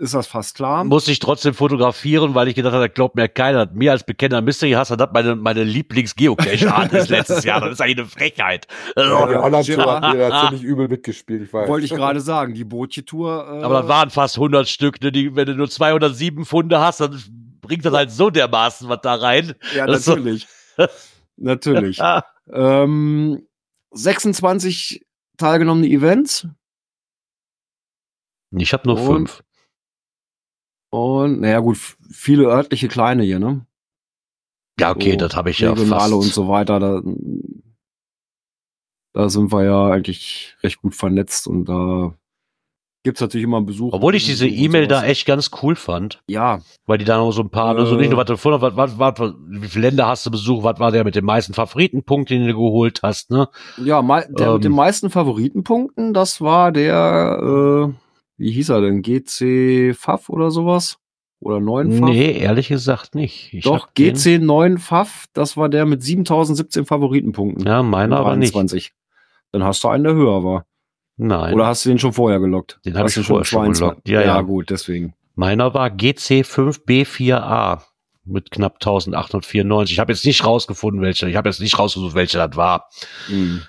ist 0.00 0.14
das 0.14 0.26
fast 0.26 0.56
klar. 0.56 0.82
Muss 0.84 1.06
ich 1.08 1.18
trotzdem 1.18 1.54
fotografieren, 1.54 2.34
weil 2.34 2.48
ich 2.48 2.54
gedacht 2.54 2.72
habe, 2.74 2.86
das 2.88 2.94
glaubt 2.94 3.14
mir 3.16 3.28
keiner. 3.28 3.66
Mir 3.72 3.92
als 3.92 4.02
bekennender 4.04 4.40
Mystery-Hasser, 4.42 4.96
das 4.96 5.10
meine, 5.12 5.36
meine 5.36 5.62
Lieblings-Geocache-Art 5.62 6.92
ist 6.92 7.08
letztes 7.10 7.44
Jahr. 7.44 7.60
Das 7.60 7.72
ist 7.72 7.80
eigentlich 7.80 7.98
eine 7.98 8.06
Frechheit. 8.06 8.66
Ja, 8.96 9.26
die 9.28 9.34
Holland-Tour 9.36 10.00
hat 10.00 10.14
mir 10.14 10.28
da 10.28 10.40
ziemlich 10.48 10.62
übel 10.64 10.88
mitgespielt, 10.88 11.42
ich 11.42 11.52
weiß. 11.52 11.68
Wollte 11.68 11.84
ich 11.84 11.92
gerade 11.92 12.20
sagen, 12.20 12.54
die 12.54 12.64
Bootje-Tour. 12.64 13.58
Äh, 13.60 13.62
aber 13.64 13.80
das 13.80 13.88
waren 13.88 14.10
fast 14.10 14.36
100 14.36 14.68
Stück. 14.68 15.00
Ne? 15.02 15.12
Die, 15.12 15.36
wenn 15.36 15.46
du 15.46 15.54
nur 15.54 15.68
207 15.70 16.44
Funde 16.44 16.80
hast, 16.80 17.00
dann 17.00 17.22
bringt 17.60 17.84
das 17.84 17.92
halt 17.92 18.10
so 18.10 18.30
dermaßen 18.30 18.88
was 18.88 19.00
da 19.02 19.14
rein. 19.14 19.54
Ja, 19.76 19.86
das 19.86 19.98
ist 20.00 20.04
so- 20.06 20.16
natürlich. 20.16 20.46
natürlich. 21.36 22.00
Ähm, 22.52 23.46
26 23.92 25.06
teilgenommene 25.36 25.86
Events 25.86 26.48
Ich 28.56 28.72
habe 28.72 28.88
nur 28.88 28.98
Und- 29.00 29.06
fünf. 29.06 29.42
Und, 30.90 31.40
naja, 31.40 31.60
gut, 31.60 31.78
viele 32.10 32.44
örtliche 32.44 32.88
kleine 32.88 33.22
hier, 33.22 33.38
ne? 33.38 33.66
Ja, 34.78 34.90
okay, 34.90 35.12
so 35.12 35.16
das 35.18 35.36
habe 35.36 35.50
ich 35.50 35.58
ja 35.58 35.70
Regionale 35.70 36.00
fast. 36.00 36.12
und 36.14 36.32
so 36.32 36.48
weiter. 36.48 36.80
Da, 36.80 37.02
da 39.12 39.28
sind 39.28 39.52
wir 39.52 39.64
ja 39.64 39.88
eigentlich 39.90 40.56
recht 40.62 40.80
gut 40.80 40.94
vernetzt 40.94 41.46
und 41.46 41.64
da 41.68 42.14
gibt's 43.02 43.20
natürlich 43.20 43.44
immer 43.44 43.60
Besuch. 43.62 43.92
Obwohl 43.92 44.14
ich 44.14 44.26
diese 44.26 44.46
E-Mail 44.46 44.86
da 44.86 45.02
echt 45.04 45.26
ganz 45.26 45.50
cool 45.62 45.74
fand, 45.74 46.22
Ja, 46.28 46.60
weil 46.86 46.98
die 46.98 47.04
da 47.04 47.16
noch 47.18 47.32
so 47.32 47.42
ein 47.42 47.50
paar, 47.50 47.76
Äh. 47.76 47.96
nicht 47.96 48.10
nur 48.10 48.18
was 48.18 48.28
hast, 48.30 48.44
was, 48.76 48.98
was, 48.98 49.18
was, 49.18 49.34
wie 49.48 49.68
viele 49.68 49.88
Länder 49.88 50.06
hast 50.06 50.26
du 50.26 50.30
besucht, 50.30 50.64
was 50.64 50.78
war 50.78 50.92
der 50.92 51.04
mit 51.04 51.14
den 51.14 51.24
meisten 51.24 51.54
Favoritenpunkten, 51.54 52.38
den 52.38 52.48
du 52.48 52.54
geholt 52.54 53.00
hast, 53.02 53.30
ne? 53.30 53.48
ja, 53.78 54.00
der 54.02 54.52
mit 54.54 54.64
den 54.64 54.72
Ähm. 54.72 54.76
meisten 54.76 55.10
Favoritenpunkten, 55.10 56.12
das 56.14 56.40
war 56.40 56.72
der, 56.72 57.90
äh, 57.90 58.09
wie 58.40 58.52
hieß 58.52 58.70
er 58.70 58.80
denn? 58.80 59.02
GC 59.02 59.94
Pfaff 59.94 60.30
oder 60.30 60.50
sowas? 60.50 60.98
Oder 61.40 61.60
9 61.60 61.92
Pfaff? 61.92 62.08
Nee, 62.08 62.38
ehrlich 62.38 62.68
gesagt 62.68 63.14
nicht. 63.14 63.52
Ich 63.52 63.64
Doch, 63.64 63.94
GC 63.94 64.38
9 64.40 64.78
Pfaff, 64.78 65.26
das 65.32 65.56
war 65.56 65.68
der 65.68 65.86
mit 65.86 66.02
7017 66.02 66.86
Favoritenpunkten. 66.86 67.66
Ja, 67.66 67.82
meiner 67.82 68.18
aber 68.18 68.36
nicht. 68.36 68.54
23. 68.54 68.92
Dann 69.52 69.64
hast 69.64 69.84
du 69.84 69.88
einen, 69.88 70.04
der 70.04 70.14
höher 70.14 70.42
war. 70.42 70.66
Nein. 71.16 71.52
Oder 71.54 71.66
hast 71.66 71.84
du 71.84 71.90
den 71.90 71.98
schon 71.98 72.14
vorher 72.14 72.40
gelockt? 72.40 72.80
Den 72.84 72.96
hab 72.96 73.04
Hast 73.04 73.16
ich 73.16 73.26
du 73.26 73.28
vorher 73.28 73.44
schon 73.44 73.74
22? 73.74 73.80
gelockt. 73.80 74.08
Ja, 74.08 74.22
ja. 74.22 74.40
gut, 74.40 74.70
deswegen. 74.70 75.14
Meiner 75.34 75.74
war 75.74 75.88
GC5B4A 75.88 77.82
mit 78.24 78.50
knapp 78.50 78.74
1894. 78.76 79.94
Ich 79.94 79.98
habe 79.98 80.12
jetzt 80.12 80.24
nicht 80.24 80.44
rausgefunden, 80.44 81.02
welcher. 81.02 81.26
Ich 81.28 81.36
habe 81.36 81.48
jetzt 81.48 81.60
nicht 81.60 81.78
rausgesucht, 81.78 82.14
welcher 82.14 82.46
das 82.48 82.56
war. 82.56 82.88
Mhm. 83.28 83.62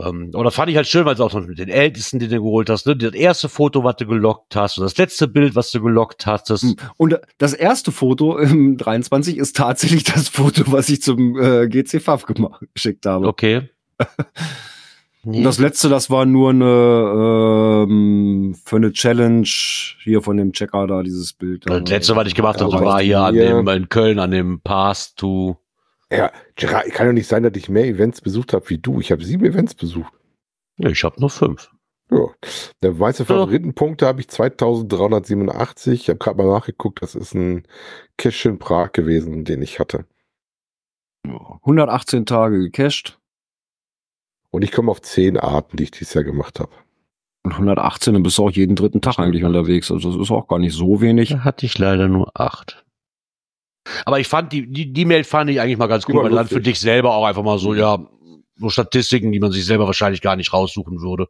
Ähm, 0.00 0.30
aber 0.34 0.44
das 0.44 0.54
fand 0.54 0.70
ich 0.70 0.76
halt 0.76 0.86
schön, 0.86 1.04
weil 1.04 1.14
es 1.14 1.20
auch 1.20 1.32
noch 1.32 1.46
mit 1.46 1.58
den 1.58 1.68
ältesten, 1.68 2.18
die 2.18 2.28
du 2.28 2.36
geholt 2.36 2.70
hast. 2.70 2.86
Ne? 2.86 2.96
Das 2.96 3.14
erste 3.14 3.48
Foto, 3.48 3.82
was 3.84 3.96
du 3.96 4.06
gelockt 4.06 4.54
hast 4.54 4.78
und 4.78 4.84
das 4.84 4.96
letzte 4.96 5.28
Bild, 5.28 5.54
was 5.54 5.70
du 5.70 5.80
gelockt 5.80 6.26
hast. 6.26 6.50
Das, 6.50 6.62
Mhm. 6.68 6.76
Und 6.96 7.20
das 7.38 7.52
erste 7.54 7.92
Foto 7.92 8.38
im 8.38 8.76
23 8.76 9.36
ist 9.38 9.56
tatsächlich 9.56 10.04
das 10.04 10.28
Foto, 10.28 10.70
was 10.70 10.88
ich 10.88 11.02
zum 11.02 11.38
äh, 11.40 11.68
GC 11.68 12.00
Pfaff 12.00 12.24
geschickt 12.74 13.06
habe. 13.06 13.26
Okay. 13.26 13.68
Nee. 15.24 15.38
Und 15.38 15.44
das 15.44 15.58
letzte, 15.58 15.88
das 15.88 16.10
war 16.10 16.26
nur 16.26 16.50
eine 16.50 17.84
ähm, 17.88 18.56
für 18.64 18.76
eine 18.76 18.92
Challenge 18.92 19.48
hier 20.02 20.22
von 20.22 20.36
dem 20.36 20.52
Checker 20.52 20.86
da, 20.86 21.02
dieses 21.02 21.32
Bild. 21.32 21.64
da. 21.66 21.80
das 21.80 21.90
letzte, 21.90 22.16
was 22.16 22.28
ich 22.28 22.34
gemacht 22.34 22.60
habe, 22.60 22.72
war 22.72 23.00
hier 23.02 23.20
an 23.20 23.34
dem, 23.34 23.66
in 23.68 23.88
Köln 23.88 24.18
an 24.18 24.30
dem 24.30 24.60
Pass 24.60 25.14
to. 25.14 25.58
Ja, 26.10 26.32
Gerard, 26.56 26.86
kann 26.92 27.06
doch 27.06 27.12
nicht 27.12 27.28
sein, 27.28 27.42
dass 27.42 27.54
ich 27.56 27.68
mehr 27.68 27.84
Events 27.84 28.20
besucht 28.20 28.52
habe 28.52 28.68
wie 28.70 28.78
du. 28.78 29.00
Ich 29.00 29.12
habe 29.12 29.24
sieben 29.24 29.44
Events 29.44 29.74
besucht. 29.74 30.12
Ja, 30.78 30.88
ich 30.88 31.04
habe 31.04 31.20
nur 31.20 31.30
fünf. 31.30 31.70
Ja. 32.10 32.28
Der 32.82 32.92
meiste 32.92 33.26
Favoritenpunkte 33.26 34.06
habe 34.06 34.20
ich 34.20 34.28
2387. 34.28 36.00
Ich 36.02 36.08
habe 36.08 36.18
gerade 36.18 36.38
mal 36.42 36.50
nachgeguckt, 36.50 37.02
das 37.02 37.14
ist 37.14 37.34
ein 37.34 37.66
Cache 38.16 38.48
in 38.48 38.58
Prag 38.58 38.92
gewesen, 38.92 39.44
den 39.44 39.60
ich 39.60 39.78
hatte. 39.78 40.06
118 41.26 42.24
Tage 42.24 42.58
gecached 42.58 43.18
Und 44.50 44.62
ich 44.62 44.72
komme 44.72 44.90
auf 44.90 45.02
zehn 45.02 45.36
Arten, 45.36 45.76
die 45.76 45.82
ich 45.84 45.90
dieses 45.90 46.14
Jahr 46.14 46.24
gemacht 46.24 46.58
habe. 46.58 46.72
und 47.42 47.52
118, 47.52 48.14
dann 48.14 48.22
bist 48.22 48.38
du 48.38 48.44
auch 48.46 48.50
jeden 48.50 48.76
dritten 48.76 49.02
Tag 49.02 49.18
eigentlich 49.18 49.44
unterwegs. 49.44 49.90
Also 49.90 50.12
das 50.12 50.20
ist 50.20 50.30
auch 50.30 50.48
gar 50.48 50.58
nicht 50.58 50.74
so 50.74 51.02
wenig. 51.02 51.30
Da 51.30 51.44
hatte 51.44 51.66
ich 51.66 51.76
leider 51.76 52.08
nur 52.08 52.30
acht. 52.40 52.86
Aber 54.04 54.20
ich 54.20 54.28
fand, 54.28 54.52
die, 54.52 54.70
die, 54.70 54.92
die 54.92 55.04
Mail 55.04 55.24
fand 55.24 55.50
ich 55.50 55.60
eigentlich 55.60 55.78
mal 55.78 55.86
ganz 55.86 56.08
war 56.08 56.24
weil 56.24 56.30
dann 56.30 56.46
für 56.46 56.60
dich 56.60 56.80
selber 56.80 57.14
auch 57.14 57.24
einfach 57.24 57.42
mal 57.42 57.58
so, 57.58 57.74
ja, 57.74 57.98
so 58.56 58.68
Statistiken, 58.68 59.32
die 59.32 59.40
man 59.40 59.52
sich 59.52 59.64
selber 59.64 59.86
wahrscheinlich 59.86 60.20
gar 60.20 60.36
nicht 60.36 60.52
raussuchen 60.52 61.00
würde. 61.00 61.28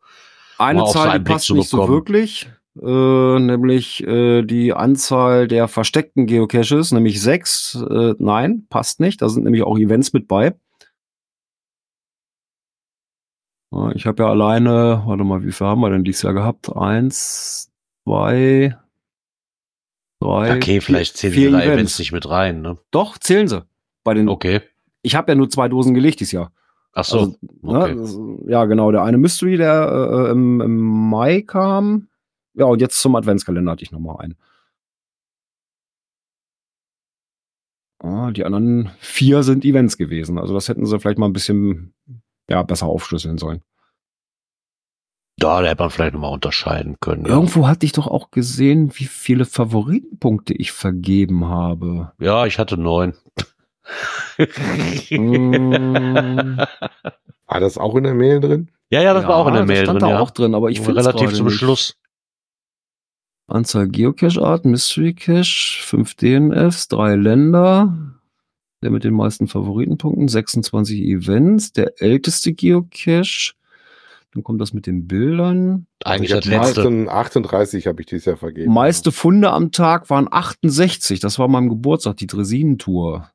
Eine 0.59 0.85
Um 0.85 0.91
Zahl, 0.91 1.19
die 1.19 1.25
passt 1.25 1.51
nicht 1.51 1.69
so 1.69 1.89
wirklich, 1.89 2.49
äh, 2.83 3.39
nämlich 3.39 4.05
äh, 4.07 4.43
die 4.43 4.73
Anzahl 4.73 5.47
der 5.47 5.69
versteckten 5.69 6.27
Geocaches, 6.27 6.93
nämlich 6.93 7.21
sechs. 7.21 7.75
Äh, 7.89 8.15
nein, 8.19 8.67
passt 8.69 9.01
nicht. 9.01 9.23
Da 9.23 9.29
sind 9.29 9.45
nämlich 9.45 9.63
auch 9.63 9.79
Events 9.79 10.13
mit 10.13 10.27
bei. 10.27 10.55
Ich 13.95 14.07
habe 14.07 14.23
ja 14.23 14.31
alleine, 14.31 15.03
warte 15.05 15.25
mal, 15.25 15.45
wie 15.45 15.53
viel 15.53 15.67
haben 15.67 15.83
wir 15.83 15.91
denn 15.91 16.03
dieses 16.03 16.23
Jahr 16.23 16.33
gehabt? 16.33 16.75
Eins, 16.75 17.71
zwei, 18.05 18.79
drei. 20.37 20.57
Okay, 20.57 20.81
vielleicht 20.81 21.17
zählen 21.17 21.33
sie 21.33 21.45
da 21.45 21.59
Events. 21.59 21.67
Events 21.67 21.99
nicht 21.99 22.13
mit 22.13 22.29
rein, 22.29 22.63
ne? 22.63 22.79
Doch, 22.91 23.19
zählen 23.19 23.49
sie. 23.49 23.65
Bei 24.05 24.15
den, 24.15 24.29
Okay. 24.29 24.61
Ich 25.03 25.15
habe 25.15 25.31
ja 25.31 25.37
nur 25.37 25.49
zwei 25.49 25.69
Dosen 25.69 25.95
gelegt 25.95 26.21
dieses 26.21 26.33
Jahr. 26.33 26.53
Ach 26.93 27.05
so. 27.05 27.19
Also, 27.19 27.37
okay. 27.63 27.95
Ne, 27.95 28.51
ja, 28.51 28.65
genau. 28.65 28.91
Der 28.91 29.03
eine 29.05 29.19
Mystery, 29.19 29.57
der 29.57 30.27
äh, 30.29 30.31
im, 30.33 30.61
im 30.61 30.77
Mai 31.11 31.43
kam. 31.43 32.09
Ja, 32.55 32.67
und 32.67 32.81
jetzt 32.81 33.01
zum 33.01 33.15
Adventskalender 33.15 33.73
hatte 33.73 33.85
ich 33.85 33.93
noch 33.93 34.01
mal 34.01 34.17
einen. 34.17 34.37
Ah, 38.01 38.31
die 38.31 38.45
anderen 38.45 38.91
vier 38.99 39.43
sind 39.43 39.65
Events 39.65 39.97
gewesen. 39.97 40.39
Also 40.39 40.55
das 40.55 40.69
hätten 40.69 40.87
sie 40.87 40.99
vielleicht 40.99 41.19
mal 41.19 41.27
ein 41.27 41.33
bisschen 41.33 41.95
ja, 42.49 42.63
besser 42.63 42.87
aufschlüsseln 42.87 43.39
sollen. 43.39 43.63
Da, 45.39 45.63
da 45.63 45.69
hätte 45.69 45.83
man 45.83 45.91
vielleicht 45.91 46.15
nochmal 46.15 46.33
unterscheiden 46.33 46.97
können. 47.01 47.25
Ja. 47.25 47.33
Irgendwo 47.33 47.69
hatte 47.69 47.87
ich 47.87 47.93
doch 47.93 48.09
auch 48.09 48.33
gesehen, 48.33 48.91
wie 48.97 49.05
viele 49.05 49.45
Favoritenpunkte 49.45 50.53
ich 50.53 50.73
vergeben 50.73 51.47
habe. 51.47 52.13
ja, 52.19 52.45
ich 52.47 52.59
hatte 52.59 52.77
neun. 52.77 53.15
War 57.47 57.61
das 57.61 57.79
auch 57.79 57.95
in 57.95 58.05
der 58.05 58.15
Mail 58.15 58.41
drin? 58.41 58.71
ja, 58.91 59.01
ja, 59.01 59.15
das 59.15 59.27
war 59.27 59.37
auch 59.37 59.47
in 59.47 59.55
der 59.55 59.63
das 59.63 59.69
Mail 59.69 59.85
stand 59.85 60.03
drin, 60.03 60.11
da 60.11 60.17
ja. 60.17 60.21
auch 60.21 60.31
drin, 60.31 60.55
aber 60.55 60.71
ich 60.71 60.81
finde 60.81 61.01
Relativ 61.01 61.33
zum 61.33 61.49
Schluss. 61.51 61.97
Anzahl 63.47 63.89
Geocache-Arten, 63.89 64.71
Mystery 64.71 65.15
Cache, 65.15 65.81
5 65.83 66.15
DNFs, 66.17 66.89
drei 66.89 67.15
Länder. 67.15 67.97
Der 68.83 68.91
mit 68.91 69.05
den 69.05 69.15
meisten 69.15 69.49
Favoritenpunkten, 69.49 70.29
26 70.29 71.01
Events, 71.01 71.73
der 71.73 72.03
älteste 72.03 72.53
Geocache. 72.53 73.55
Dann 74.33 74.43
kommt 74.43 74.61
das 74.61 74.75
mit 74.75 74.87
den 74.87 75.07
Bildern. 75.09 75.87
Eigentlich 76.05 76.31
ich 76.31 76.37
das 76.37 76.45
letzte. 76.45 76.81
18, 76.83 77.09
38 77.09 77.87
habe 77.87 78.03
ich 78.03 78.07
dieses 78.07 78.27
Jahr 78.27 78.37
vergeben. 78.37 78.73
Meiste 78.73 79.11
Funde 79.11 79.51
am 79.51 79.73
Tag 79.73 80.11
waren 80.11 80.29
68. 80.31 81.21
Das 81.21 81.39
war 81.39 81.49
meinem 81.49 81.69
Geburtstag, 81.71 82.19
die 82.19 82.27
Dresinentour. 82.27 83.31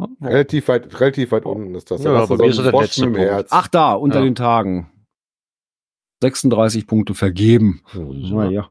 Ja, 0.00 0.06
Relativ 0.22 0.68
weit, 0.68 1.00
relativ 1.00 1.32
weit 1.32 1.44
unten 1.44 1.74
ist 1.74 1.90
das. 1.90 2.02
Ja, 2.02 2.12
Da 2.12 2.26
du 2.26 2.36
bei 2.36 2.44
mir 2.44 2.50
ist 2.50 2.58
das 2.58 2.70
der 2.70 2.80
letzte 2.80 3.04
im 3.04 3.12
Punkt. 3.14 3.46
Ach 3.50 3.68
da, 3.68 3.92
unter 3.94 4.18
Ja. 4.18 4.24
den 4.24 4.34
Tagen. 4.34 4.90
36 6.22 6.86
Punkte 6.86 7.14
vergeben. 7.14 7.82
Naja. 7.94 8.70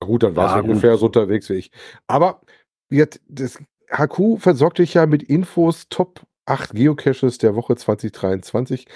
Gut, 0.00 0.22
dann 0.22 0.36
war 0.36 0.48
es 0.48 0.52
Ja, 0.56 0.60
ungefähr 0.60 0.96
so 0.98 1.06
unterwegs 1.06 1.48
wie 1.48 1.54
ich. 1.54 1.70
Aber 2.06 2.42
jetzt, 2.90 3.22
das 3.28 3.58
HQ 3.90 4.38
versorgt 4.38 4.78
dich 4.78 4.92
ja 4.94 5.06
mit 5.06 5.22
Infos 5.22 5.88
Top 5.88 6.26
8 6.46 6.74
Geocaches 6.74 7.38
der 7.38 7.54
Woche 7.54 7.76
2023. 7.76 8.86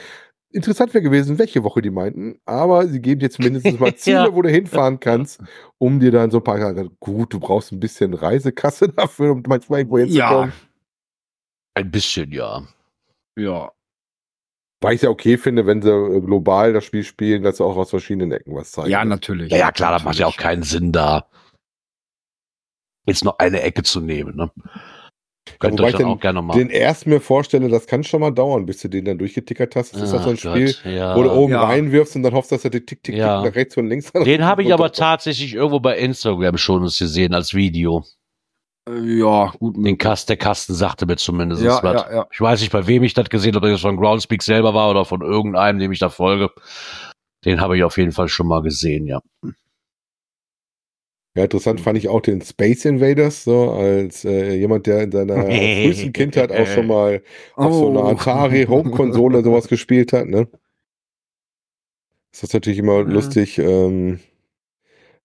Interessant 0.51 0.95
wäre 0.95 1.03
gewesen, 1.03 1.39
welche 1.39 1.63
Woche 1.63 1.83
die 1.83 1.91
meinten, 1.91 2.41
aber 2.47 2.87
sie 2.89 3.01
geben 3.03 3.21
jetzt 3.21 3.39
mindestens 3.39 3.79
mal 3.79 3.95
Ziele, 3.97 4.17
Ja. 4.17 4.35
wo 4.35 4.41
du 4.41 4.49
hinfahren 4.49 4.99
kannst, 4.99 5.43
um 5.77 6.01
dir 6.01 6.11
dann 6.11 6.31
so 6.31 6.39
ein 6.39 6.45
paar, 6.45 6.73
gut, 7.01 7.35
du 7.35 7.41
brauchst 7.41 7.71
ein 7.73 7.81
bisschen 7.81 8.15
Reisekasse 8.15 8.89
dafür, 8.97 9.33
um 9.33 9.43
manchmal 9.47 9.81
irgendwo 9.81 9.99
Ja. 9.99 10.05
hinzukommen. 10.07 10.53
Ein 11.75 11.91
bisschen, 11.91 12.33
ja. 12.33 12.67
Ja. 13.39 13.73
Weil 14.81 14.95
ich 14.95 15.03
ja 15.03 15.11
okay 15.11 15.37
finde, 15.39 15.67
wenn 15.67 15.83
sie 15.83 15.91
äh, 15.91 16.21
global 16.21 16.73
das 16.73 16.85
Spiel 16.85 17.05
spielen, 17.05 17.43
dass 17.43 17.59
sie 17.59 17.65
auch 17.65 17.77
aus 17.77 17.91
verschiedenen 17.91 18.33
Ecken 18.33 18.55
was 18.55 18.71
zeigen. 18.71 18.91
Ja, 18.91 19.05
natürlich. 19.05 19.51
Ja, 19.53 19.59
ja 19.59 19.73
klar, 19.73 19.93
das 19.93 20.05
macht 20.05 20.17
ja 20.19 20.27
auch 20.27 20.37
keinen 20.37 20.63
Sinn, 20.63 20.93
da 20.93 21.29
jetzt 23.07 23.25
noch 23.25 23.39
eine 23.39 23.61
Ecke 23.63 23.83
zu 23.83 24.01
nehmen. 24.01 24.37
Ne? 24.37 24.51
Könnt 25.59 25.75
ihr 25.75 25.79
wobei 25.79 25.85
euch 25.85 25.95
ich 25.95 25.99
dann 25.99 26.07
den- 26.09 26.17
auch 26.17 26.21
gerne 26.21 26.43
mal. 26.43 26.55
Den 26.55 26.71
ersten 26.71 27.11
mir 27.11 27.21
vorstelle, 27.21 27.69
das 27.69 27.87
kann 27.87 28.05
schon 28.05 28.21
mal 28.21 28.31
dauern, 28.31 28.67
bis 28.67 28.81
du 28.81 28.89
den 28.89 29.05
dann 29.05 29.19
durchgetickert 29.19 29.77
hast. 29.77 29.95
Das 29.95 30.03
ist 30.03 30.13
doch 30.13 30.23
so 30.23 30.31
ein 30.31 30.37
Ach 30.37 30.39
Spiel, 30.55 30.67
Gott, 30.67 30.85
ja. 30.93 31.17
wo 31.17 31.23
du 31.23 31.31
oben 31.33 31.53
Ja. 31.53 31.65
reinwirfst 31.65 32.17
und 32.17 32.23
dann 32.23 32.35
hoffst, 32.35 32.53
dass 32.53 32.65
er 32.65 32.71
tick, 32.71 32.87
tick, 32.87 33.03
tick, 33.03 33.15
Ja. 33.17 33.41
tick 33.43 33.51
nach 33.51 33.57
rechts 33.57 33.77
und 33.77 33.87
links 33.89 34.13
Den 34.13 34.45
habe 34.45 34.63
ich 34.63 34.73
aber 34.73 34.93
tatsächlich 34.93 35.55
irgendwo 35.55 35.81
bei 35.81 35.97
Instagram 35.99 36.57
schon 36.59 36.83
gesehen 36.85 37.35
als 37.35 37.55
Video. 37.55 38.05
Äh, 38.89 39.19
Ja, 39.21 39.53
gut. 39.59 39.77
Den 39.77 39.99
Kast, 39.99 40.29
der 40.29 40.37
Kasten 40.37 40.75
sagte 40.75 41.07
mir 41.07 41.17
zumindest 41.17 41.63
ja, 41.63 41.83
was. 41.83 42.03
ja, 42.09 42.13
ja. 42.15 42.27
Ich 42.33 42.41
weiß 42.41 42.61
nicht, 42.61 42.73
bei 42.73 42.87
wem 42.87 43.03
ich 43.03 43.15
das 43.15 43.29
gesehen 43.29 43.55
habe, 43.55 43.67
ob 43.67 43.73
das 43.73 43.81
von 43.83 43.97
Groundspeak 43.97 44.43
selber 44.43 44.73
war 44.75 44.91
oder 44.91 45.05
von 45.05 45.21
irgendeinem, 45.23 45.79
dem 45.79 45.93
ich 45.93 45.99
da 45.99 46.09
folge. 46.09 46.51
Den 47.45 47.61
habe 47.61 47.77
ich 47.77 47.85
auf 47.85 47.97
jeden 47.99 48.13
Fall 48.13 48.29
schon 48.29 48.49
mal 48.49 48.63
gesehen, 48.63 49.07
ja. 49.07 49.21
Ja, 51.39 51.45
interessant 51.45 51.81
fand 51.81 51.97
ich 51.99 52.09
auch 52.09 52.21
den 52.21 52.41
Space 52.43 52.85
Invaders, 52.85 53.45
so 53.45 53.71
als 53.73 54.25
äh, 54.25 54.55
jemand, 54.57 54.87
der 54.87 55.03
in 55.05 55.13
seiner 55.13 55.69
frühesten 55.71 56.13
Kindheit 56.13 56.51
auch 56.53 56.67
schon 56.67 56.87
mal 56.89 57.23
auf 57.61 57.75
so 57.75 57.89
einer 57.89 58.01
Oh. 58.01 58.09
Atari 58.09 58.65
Home-Konsole 58.67 59.45
sowas 59.45 59.69
gespielt 59.69 60.13
hat, 60.13 60.27
ne? 60.27 60.49
Das 62.33 62.43
ist 62.45 62.55
natürlich 62.55 62.79
immer 62.79 63.05
Mhm. 63.05 63.11
lustig. 63.13 63.59
Ähm, 63.59 64.21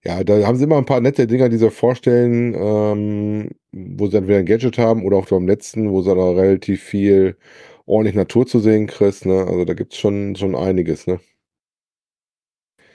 ja, 0.03 0.23
da 0.23 0.45
haben 0.45 0.57
sie 0.57 0.65
immer 0.65 0.77
ein 0.77 0.85
paar 0.85 0.99
nette 1.01 1.27
Dinger, 1.27 1.49
die 1.49 1.57
sie 1.57 1.71
vorstellen, 1.71 2.53
ähm, 2.55 3.49
wo 3.71 4.07
sie 4.07 4.13
dann 4.13 4.27
wieder 4.27 4.37
ein 4.39 4.45
Gadget 4.45 4.77
haben 4.77 5.05
oder 5.05 5.17
auch 5.17 5.27
beim 5.29 5.47
letzten, 5.47 5.89
wo 5.91 6.01
sie 6.01 6.13
da 6.13 6.31
relativ 6.31 6.83
viel 6.83 7.37
ordentlich 7.85 8.15
Natur 8.15 8.45
zu 8.47 8.59
sehen 8.59 8.87
kriegst, 8.87 9.25
ne? 9.25 9.45
Also 9.47 9.65
da 9.65 9.73
gibt's 9.73 9.97
schon, 9.97 10.35
schon 10.35 10.55
einiges, 10.55 11.07
ne? 11.07 11.19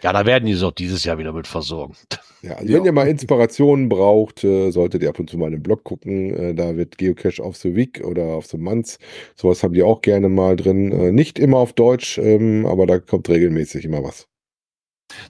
Ja, 0.03 0.13
da 0.13 0.25
werden 0.27 0.47
die 0.47 0.55
sich 0.55 0.63
auch 0.65 0.73
dieses 0.73 1.05
Jahr 1.05 1.19
wieder 1.19 1.33
mit 1.33 1.47
versorgen. 1.47 1.95
Ja, 2.41 2.53
also 2.55 2.69
Ja. 2.73 2.79
wenn 2.79 2.85
ihr 2.85 2.93
mal 2.93 3.09
Inspirationen 3.09 3.89
braucht, 3.89 4.45
äh, 4.45 4.71
solltet 4.71 5.03
ihr 5.03 5.09
ab 5.09 5.19
und 5.19 5.29
zu 5.29 5.37
mal 5.37 5.47
in 5.49 5.55
den 5.55 5.63
Blog 5.65 5.83
gucken. 5.83 6.33
Äh, 6.33 6.55
da 6.55 6.77
wird 6.77 6.97
Geocache 6.97 7.43
auf 7.43 7.57
the 7.57 7.75
Week 7.75 8.01
oder 8.05 8.23
auf 8.27 8.47
the 8.47 8.59
Month. 8.59 8.99
Sowas 9.35 9.65
haben 9.65 9.75
die 9.75 9.83
auch 9.83 10.03
gerne 10.03 10.29
mal 10.29 10.55
drin. 10.55 10.93
Äh, 10.93 11.11
nicht 11.11 11.41
immer 11.41 11.57
auf 11.57 11.73
Deutsch, 11.73 12.17
ähm, 12.19 12.65
aber 12.65 12.87
da 12.87 13.01
kommt 13.01 13.29
regelmäßig 13.29 13.85
immer 13.85 14.05
was. 14.05 14.29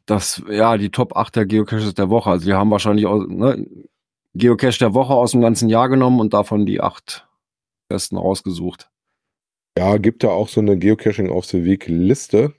Das, 0.05 0.43
ja, 0.51 0.77
die 0.77 0.91
Top 0.91 1.17
8 1.17 1.35
der 1.37 1.47
Geocaches 1.47 1.95
der 1.95 2.11
Woche. 2.11 2.29
Also 2.29 2.45
die 2.45 2.53
haben 2.53 2.71
wahrscheinlich 2.71 3.07
auch, 3.07 3.27
ne, 3.27 3.67
Geocache 4.35 4.79
der 4.79 4.93
Woche 4.93 5.15
aus 5.15 5.31
dem 5.31 5.41
ganzen 5.41 5.71
Jahr 5.71 5.89
genommen 5.89 6.21
und 6.21 6.35
davon 6.35 6.67
die 6.67 6.83
acht 6.83 7.27
besten 7.89 8.19
rausgesucht. 8.19 8.91
Ja, 9.79 9.97
gibt 9.97 10.25
da 10.25 10.29
auch 10.29 10.49
so 10.49 10.61
eine 10.61 10.77
Geocaching 10.77 11.31
auf 11.31 11.47
the 11.47 11.65
Week 11.65 11.87
Liste, 11.87 12.53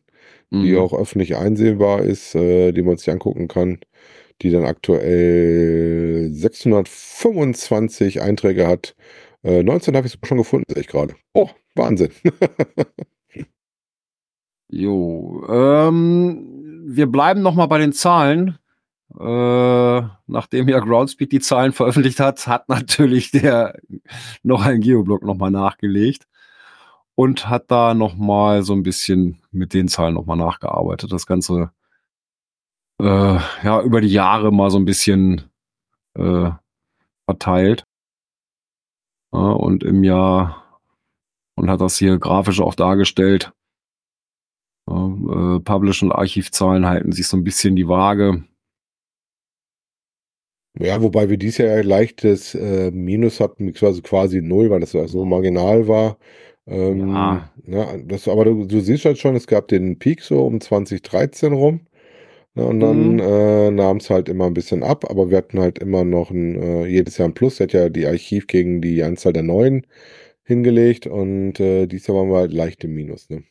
die 0.51 0.73
Mhm. 0.73 0.79
auch 0.79 0.93
öffentlich 0.93 1.35
einsehbar 1.37 2.01
ist, 2.01 2.35
äh, 2.35 2.71
die 2.71 2.81
man 2.83 2.97
sich 2.97 3.09
angucken 3.11 3.47
kann, 3.47 3.79
die 4.41 4.51
dann 4.51 4.65
aktuell 4.65 6.29
625 6.33 8.21
Einträge 8.21 8.67
hat. 8.67 8.95
Äh, 9.43 9.63
19 9.63 9.95
habe 9.95 10.07
ich 10.07 10.17
schon 10.25 10.37
gefunden, 10.37 10.65
sehe 10.73 10.81
ich 10.81 10.87
gerade. 10.87 11.15
Oh, 11.33 11.49
Wahnsinn. 11.75 12.11
Jo, 14.71 15.43
ähm, 15.49 16.83
wir 16.85 17.07
bleiben 17.07 17.41
noch 17.41 17.55
mal 17.55 17.65
bei 17.65 17.79
den 17.79 17.91
Zahlen. 17.93 18.57
Äh, 19.19 20.01
nachdem 20.27 20.69
ja 20.69 20.79
Groundspeak 20.79 21.29
die 21.31 21.39
Zahlen 21.39 21.71
veröffentlicht 21.73 22.19
hat, 22.19 22.45
hat 22.47 22.69
natürlich 22.69 23.31
der 23.31 23.79
noch 24.43 24.63
ein 24.65 24.81
Geoblog 24.81 25.23
noch 25.23 25.35
mal 25.37 25.49
nachgelegt 25.51 26.27
und 27.19 27.49
hat 27.49 27.69
da 27.69 27.93
noch 27.93 28.15
mal 28.15 28.63
so 28.63 28.71
ein 28.71 28.81
bisschen 28.81 29.41
mit 29.51 29.73
den 29.73 29.89
Zahlen 29.89 30.13
noch 30.13 30.25
mal 30.25 30.37
nachgearbeitet. 30.37 31.11
Das 31.11 31.25
Ganze 31.25 31.69
äh, 33.01 33.39
ja 33.63 33.81
über 33.81 33.99
die 33.99 34.07
Jahre 34.07 34.53
mal 34.53 34.71
so 34.71 34.77
ein 34.79 34.85
bisschen 34.85 35.51
äh, 36.17 36.49
verteilt. 37.25 37.83
Ja, 39.33 39.51
und 39.51 39.83
im 39.83 40.05
Jahr 40.05 40.79
und 41.55 41.69
hat 41.69 41.81
das 41.81 41.97
hier 41.97 42.17
grafisch 42.17 42.61
auch 42.61 42.73
dargestellt. 42.73 43.51
Ja, 44.87 45.07
äh, 45.07 45.59
Publish- 45.59 46.01
und 46.01 46.13
Archivzahlen 46.13 46.85
halten 46.85 47.11
sich 47.11 47.27
so 47.27 47.35
ein 47.35 47.43
bisschen 47.43 47.75
die 47.75 47.89
Waage. 47.89 48.45
Ja, 50.79 51.01
wobei 51.01 51.29
wir 51.29 51.35
dieses 51.35 51.57
Jahr 51.57 51.79
ein 51.79 51.85
leichtes 51.85 52.55
äh, 52.55 52.91
Minus 52.91 53.41
hatten, 53.41 53.73
quasi, 53.73 54.01
quasi 54.01 54.41
null, 54.41 54.69
weil 54.69 54.79
das 54.79 54.91
so 54.91 55.25
marginal 55.25 55.89
war. 55.89 56.17
Ähm, 56.67 56.99
Ja. 57.13 57.49
ja, 57.65 57.97
das, 57.97 58.27
aber 58.27 58.45
du, 58.45 58.65
du 58.65 58.79
siehst 58.81 59.05
halt 59.05 59.17
schon, 59.17 59.35
es 59.35 59.47
gab 59.47 59.67
den 59.67 59.97
Peak 59.99 60.21
so 60.21 60.45
um 60.45 60.61
2013 60.61 61.53
rum. 61.53 61.81
Ja, 62.55 62.63
und 62.63 62.79
dann 62.79 63.13
Mhm. 63.13 63.19
äh, 63.19 63.71
nahm 63.71 63.97
es 63.97 64.09
halt 64.09 64.27
immer 64.29 64.45
ein 64.47 64.53
bisschen 64.53 64.83
ab, 64.83 65.05
aber 65.09 65.29
wir 65.29 65.37
hatten 65.37 65.59
halt 65.59 65.79
immer 65.79 66.03
noch 66.03 66.31
ein, 66.31 66.55
äh, 66.61 66.85
jedes 66.87 67.17
Jahr 67.17 67.27
ein 67.29 67.33
Plus. 67.33 67.59
Er 67.59 67.65
hat 67.65 67.73
ja 67.73 67.89
die 67.89 68.05
Archiv 68.07 68.47
gegen 68.47 68.81
die 68.81 69.03
Anzahl 69.03 69.33
der 69.33 69.43
neuen 69.43 69.85
hingelegt 70.43 71.05
und 71.07 71.59
äh, 71.59 71.85
dieses 71.87 72.07
Jahr 72.07 72.17
waren 72.17 72.29
wir 72.29 72.37
halt 72.37 72.53
leicht 72.53 72.83
im 72.83 72.93
Minus. 72.95 73.29
Ne? 73.29 73.43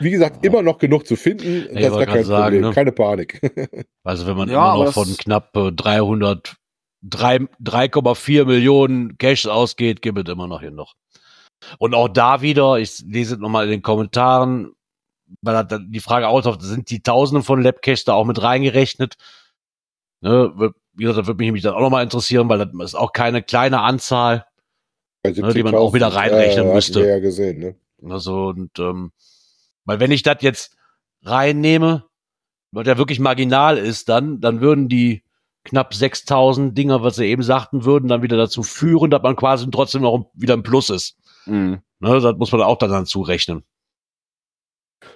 Wie 0.00 0.10
gesagt, 0.10 0.44
Ja. 0.44 0.50
immer 0.50 0.62
noch 0.62 0.78
genug 0.78 1.06
zu 1.06 1.16
finden. 1.16 1.66
ich 1.70 1.80
das 1.80 1.92
ist 1.92 1.98
gar 1.98 2.06
kein 2.06 2.24
sagen, 2.24 2.44
Problem. 2.44 2.60
ne? 2.62 2.70
Keine 2.74 2.92
Panik. 2.92 3.40
Also 4.06 4.26
wenn 4.26 4.36
man 4.36 4.48
Ja, 4.50 4.74
immer 4.74 4.84
noch 4.84 4.92
von 4.92 5.06
knapp 5.16 5.56
äh, 5.56 5.72
300, 5.72 6.56
drei- 7.02 7.46
3,4 7.62 8.44
Millionen 8.44 9.16
Cash 9.16 9.46
ausgeht, 9.46 10.02
gibt 10.02 10.18
es 10.18 10.30
immer 10.32 10.46
noch 10.46 10.60
hin 10.60 10.74
noch. 10.74 10.94
Und 11.78 11.94
auch 11.94 12.08
da 12.08 12.42
wieder, 12.42 12.78
ich 12.78 13.00
lese 13.06 13.34
es 13.34 13.40
nochmal 13.40 13.64
in 13.64 13.70
den 13.70 13.82
Kommentaren, 13.82 14.72
weil 15.42 15.64
dann 15.64 15.90
die 15.90 16.00
Frage 16.00 16.28
auftaucht, 16.28 16.62
sind 16.62 16.90
die 16.90 17.02
Tausende 17.02 17.42
von 17.42 17.62
Labcaches 17.62 18.04
da 18.04 18.14
auch 18.14 18.24
mit 18.24 18.42
reingerechnet? 18.42 19.14
Ne, 20.20 20.72
wie 20.94 21.02
gesagt, 21.02 21.20
das 21.20 21.26
würde 21.26 21.38
mich 21.38 21.46
nämlich 21.46 21.62
dann 21.62 21.74
auch 21.74 21.80
nochmal 21.80 22.04
interessieren, 22.04 22.48
weil 22.48 22.58
das 22.58 22.68
ist 22.84 22.94
auch 22.94 23.12
keine 23.12 23.42
kleine 23.42 23.80
Anzahl. 23.80 24.46
Bei 25.22 25.32
die 25.32 25.62
man 25.62 25.74
auch 25.74 25.94
wieder 25.94 26.08
70.000, 26.08 26.14
reinrechnen 26.14 26.64
hatten 26.66 26.74
müsste. 26.74 27.06
ja 27.06 27.18
gesehen, 27.18 27.58
ne? 27.58 27.74
Also, 28.10 28.48
und, 28.48 28.78
ähm, 28.78 29.12
weil 29.84 30.00
wenn 30.00 30.10
ich 30.10 30.22
das 30.22 30.36
jetzt 30.40 30.76
reinnehme, 31.22 32.04
was 32.72 32.86
ja 32.86 32.98
wirklich 32.98 33.20
marginal 33.20 33.78
ist, 33.78 34.08
dann, 34.08 34.40
dann 34.40 34.60
würden 34.60 34.88
die 34.88 35.22
knapp 35.64 35.94
6000 35.94 36.76
Dinger, 36.76 37.02
was 37.02 37.16
sie 37.16 37.26
eben 37.26 37.42
sagten, 37.42 37.84
würden 37.84 38.08
dann 38.08 38.22
wieder 38.22 38.36
dazu 38.36 38.62
führen, 38.62 39.10
dass 39.10 39.22
man 39.22 39.36
quasi 39.36 39.68
trotzdem 39.70 40.02
noch 40.02 40.30
wieder 40.34 40.54
im 40.54 40.62
Plus 40.62 40.90
ist. 40.90 41.16
Mhm. 41.46 41.80
Ne, 42.00 42.20
das 42.20 42.36
muss 42.36 42.52
man 42.52 42.62
auch 42.62 42.78
dann 42.78 42.90
dazu 42.90 43.22
rechnen. 43.22 43.62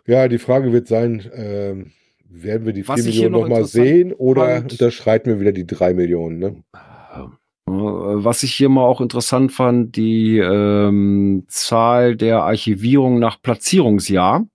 Ja, 0.07 0.29
die 0.29 0.39
Frage 0.39 0.73
wird 0.73 0.87
sein, 0.89 1.31
ähm, 1.35 1.93
werden 2.25 2.67
wir 2.67 2.73
die 2.73 2.87
Was 2.87 3.01
4 3.01 3.09
ich 3.09 3.17
hier 3.17 3.31
Millionen 3.31 3.33
noch 3.33 3.49
nochmal 3.49 3.61
interessant 3.63 3.87
sehen 3.87 4.13
oder 4.13 4.47
fand- 4.47 4.73
unterschreiten 4.73 5.31
wir 5.31 5.41
wieder 5.41 5.53
die 5.53 5.67
3 5.67 5.95
Millionen? 5.95 6.39
Ne? 6.39 6.63
Äh, 6.73 7.71
Was 7.71 8.43
ich 8.43 8.55
hier 8.55 8.69
mal 8.69 8.85
auch 8.85 9.01
interessant 9.01 9.53
fand, 9.53 9.97
die 9.97 10.39
ähm, 10.39 11.45
Zahl 11.49 12.17
der 12.17 12.43
Archivierung 12.43 13.19
nach 13.19 13.41
Platzierungsjahr. 13.43 14.47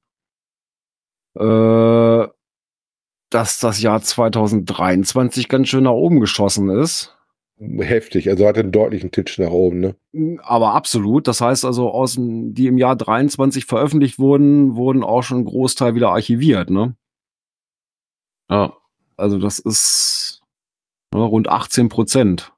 Äh, 1.38 2.28
dass 3.32 3.60
das 3.60 3.82
Jahr 3.82 4.00
2023 4.02 5.48
ganz 5.50 5.68
schön 5.68 5.86
nach 5.86 5.92
oben 5.92 6.20
geschossen 6.20 6.70
ist. 6.70 7.13
Heftig, 7.80 8.30
also 8.30 8.46
hat 8.46 8.58
einen 8.58 8.72
deutlichen 8.72 9.12
Titsch 9.12 9.40
nach 9.40 9.52
oben. 9.52 9.80
Ne? 9.80 9.96
Aber 10.44 10.74
absolut. 10.74 11.28
Das 11.28 11.40
heißt 11.40 11.64
also, 11.64 11.92
aus 11.92 12.18
die 12.20 12.68
im 12.68 12.78
Jahr 12.78 12.96
23 12.96 13.66
veröffentlicht 13.66 14.20
wurden, 14.20 14.76
wurden 14.76 15.04
auch 15.04 15.22
schon 15.22 15.40
ein 15.40 15.46
Großteil 15.46 15.96
wieder 15.96 16.10
archiviert, 16.10 16.70
ne? 16.70 16.96
Ja. 18.50 18.74
Also 19.16 19.38
das 19.38 19.60
ist 19.60 20.42
ne, 21.14 21.22
rund 21.22 21.48
18 21.48 21.88
Prozent. 21.90 22.52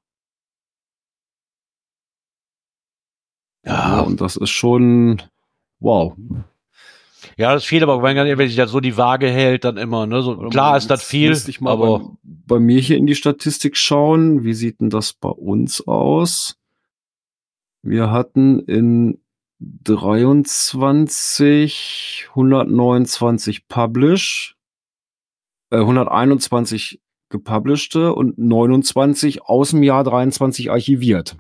Ja, 3.66 3.97
Ja, 3.97 4.01
und 4.01 4.22
das 4.22 4.38
ist 4.38 4.49
schon 4.49 5.22
wow. 5.80 6.16
ja, 7.38 7.53
das 7.53 7.64
ist 7.64 7.70
viel, 7.70 7.84
aber 7.84 8.01
wenn, 8.01 8.16
wenn 8.38 8.47
sich 8.47 8.58
das 8.58 8.72
so 8.72 8.80
die 8.80 8.97
Waage 8.97 9.30
hält, 9.30 9.66
dann 9.66 9.78
immer, 9.78 10.08
ne? 10.08 10.22
So, 10.22 10.38
klar 10.49 10.78
ist 10.78 10.89
das 10.89 11.03
viel, 11.03 11.36
aber 11.64 12.16
bei 12.48 12.60
mir 12.60 12.80
hier 12.80 12.98
in 12.98 13.08
die 13.08 13.16
Statistik 13.16 13.78
schauen. 13.78 14.43
Wie 14.43 14.54
sieht 14.54 14.82
denn 14.82 14.89
das 14.89 15.14
bei 15.14 15.30
uns 15.30 15.88
aus? 15.88 16.58
Wir 17.82 18.12
hatten 18.12 18.60
in 18.60 19.22
23 19.60 22.28
129 22.34 23.68
Publish, 23.68 24.58
äh, 25.72 25.78
121 25.78 27.02
gepublished 27.30 27.96
und 27.96 28.38
29 28.38 29.43
aus 29.43 29.72
dem 29.72 29.84
Jahr 29.84 30.04
23 30.04 30.72
archiviert. 30.72 31.38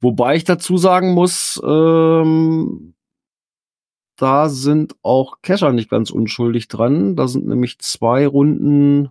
Wobei 0.00 0.36
ich 0.36 0.44
dazu 0.44 0.76
sagen 0.76 1.14
muss, 1.14 1.60
ähm, 1.64 2.94
da 4.16 4.48
sind 4.48 4.94
auch 5.02 5.40
Cacher 5.42 5.72
nicht 5.72 5.90
ganz 5.90 6.10
unschuldig 6.10 6.68
dran. 6.68 7.16
Da 7.16 7.28
sind 7.28 7.46
nämlich 7.46 7.78
zwei 7.78 8.26
Runden 8.26 9.10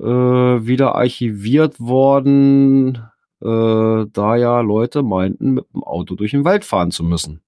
äh, 0.00 0.04
wieder 0.04 0.94
archiviert 0.94 1.80
worden, 1.80 2.96
äh, 3.40 4.06
da 4.12 4.36
ja 4.36 4.60
Leute 4.60 5.02
meinten, 5.02 5.54
mit 5.54 5.66
dem 5.72 5.84
Auto 5.84 6.14
durch 6.14 6.32
den 6.32 6.44
Wald 6.44 6.64
fahren 6.64 6.90
zu 6.90 7.04
müssen. 7.04 7.40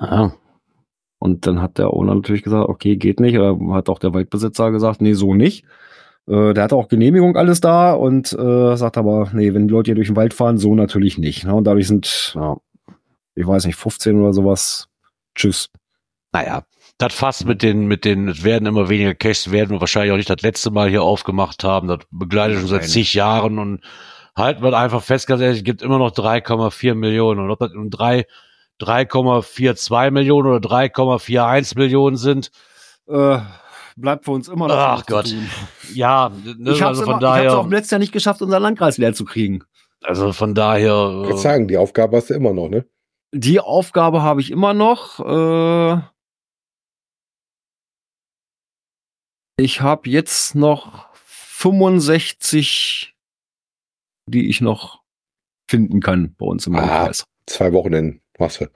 ja. 0.00 0.32
Und 1.20 1.46
dann 1.46 1.60
hat 1.60 1.76
der 1.76 1.92
Owner 1.92 2.14
natürlich 2.14 2.42
gesagt, 2.42 2.68
okay, 2.70 2.96
geht 2.96 3.20
nicht. 3.20 3.38
Oder 3.38 3.58
hat 3.74 3.90
auch 3.90 3.98
der 3.98 4.14
Waldbesitzer 4.14 4.70
gesagt, 4.70 5.02
nee, 5.02 5.12
so 5.12 5.34
nicht. 5.34 5.64
Äh, 6.26 6.54
der 6.54 6.64
hatte 6.64 6.76
auch 6.76 6.88
Genehmigung 6.88 7.36
alles 7.36 7.60
da 7.60 7.92
und 7.92 8.32
äh, 8.32 8.76
sagt 8.76 8.96
aber, 8.96 9.28
nee, 9.34 9.52
wenn 9.52 9.68
die 9.68 9.72
Leute 9.72 9.88
hier 9.88 9.96
durch 9.96 10.08
den 10.08 10.16
Wald 10.16 10.32
fahren, 10.32 10.56
so 10.56 10.74
natürlich 10.74 11.18
nicht. 11.18 11.44
Ne? 11.44 11.54
Und 11.54 11.64
dadurch 11.64 11.88
sind, 11.88 12.32
ja, 12.34 12.56
ich 13.34 13.46
weiß 13.46 13.66
nicht, 13.66 13.76
15 13.76 14.18
oder 14.18 14.32
sowas. 14.32 14.88
Tschüss. 15.34 15.68
Naja, 16.32 16.62
das 17.00 17.14
Fass 17.14 17.44
mit 17.44 17.62
den, 17.62 17.86
mit 17.86 18.04
den, 18.04 18.28
es 18.28 18.44
werden 18.44 18.66
immer 18.66 18.88
weniger 18.90 19.14
Caches, 19.14 19.50
werden 19.50 19.70
wir 19.70 19.80
wahrscheinlich 19.80 20.12
auch 20.12 20.16
nicht 20.16 20.28
das 20.30 20.42
letzte 20.42 20.70
Mal 20.70 20.88
hier 20.90 21.02
aufgemacht 21.02 21.64
haben. 21.64 21.88
Das 21.88 22.00
begleitet 22.10 22.58
schon 22.58 22.68
seit 22.68 22.84
zig 22.84 23.14
Jahren 23.14 23.58
und 23.58 23.80
halten 24.36 24.62
wir 24.62 24.76
einfach 24.76 25.02
fest, 25.02 25.26
ganz 25.26 25.40
ehrlich, 25.40 25.58
es 25.58 25.64
gibt 25.64 25.80
immer 25.82 25.98
noch 25.98 26.12
3,4 26.12 26.94
Millionen. 26.94 27.40
Und 27.40 27.50
ob 27.50 27.58
das 27.58 27.72
nun 27.72 27.88
drei 27.90 28.26
3,42 28.80 30.10
Millionen 30.10 30.48
oder 30.48 30.68
3,41 30.68 31.76
Millionen 31.78 32.16
sind, 32.16 32.50
Äh, 33.08 33.38
bleibt 33.96 34.24
für 34.24 34.30
uns 34.30 34.48
immer 34.48 34.68
noch 34.68 34.76
Ach 34.76 35.04
Gott. 35.06 35.26
tun. 35.30 35.48
ja, 35.94 36.30
ne, 36.58 36.70
Ich 36.72 36.82
habe 36.82 36.92
es 36.92 37.00
also 37.00 37.04
von 37.12 37.24
auch 37.24 37.64
im 37.64 37.72
letzten 37.72 37.94
Jahr 37.94 37.98
nicht 37.98 38.12
geschafft, 38.12 38.40
unseren 38.42 38.62
Landkreis 38.62 38.98
leer 38.98 39.14
zu 39.14 39.24
kriegen. 39.24 39.64
also 40.02 40.32
von 40.32 40.54
daher, 40.54 41.20
Ich 41.22 41.28
kann 41.28 41.36
äh, 41.38 41.40
sagen, 41.40 41.68
die 41.68 41.76
Aufgabe 41.76 42.16
hast 42.18 42.30
du 42.30 42.34
immer 42.34 42.52
noch, 42.52 42.68
ne? 42.68 42.86
Die 43.32 43.58
Aufgabe 43.60 44.22
habe 44.22 44.40
ich 44.40 44.50
immer 44.50 44.74
noch. 44.74 45.20
Äh, 45.20 46.00
ich 49.60 49.80
habe 49.80 50.08
jetzt 50.08 50.54
noch 50.54 51.08
65, 51.14 53.14
die 54.26 54.48
ich 54.48 54.60
noch 54.60 55.02
finden 55.68 56.00
kann 56.00 56.34
bei 56.38 56.46
uns 56.46 56.66
im 56.66 56.74
Ah. 56.74 56.80
Landkreis. 56.80 57.26
Zwei 57.46 57.72
Wochenenden 57.72 58.20
hast 58.38 58.60
du. 58.60 58.66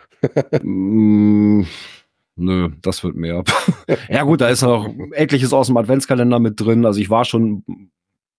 Mm, 0.66 1.66
nö, 2.37 2.70
das 2.82 3.05
wird 3.05 3.16
mehr. 3.16 3.45
ja 4.09 4.22
gut, 4.24 4.41
da 4.41 4.49
ist 4.49 4.62
noch 4.62 4.89
etliches 5.12 5.53
aus 5.53 5.68
dem 5.68 5.76
Adventskalender 5.76 6.39
mit 6.39 6.61
drin. 6.61 6.85
Also 6.85 7.01
ich 7.01 7.11
war 7.11 7.24
schon 7.24 7.64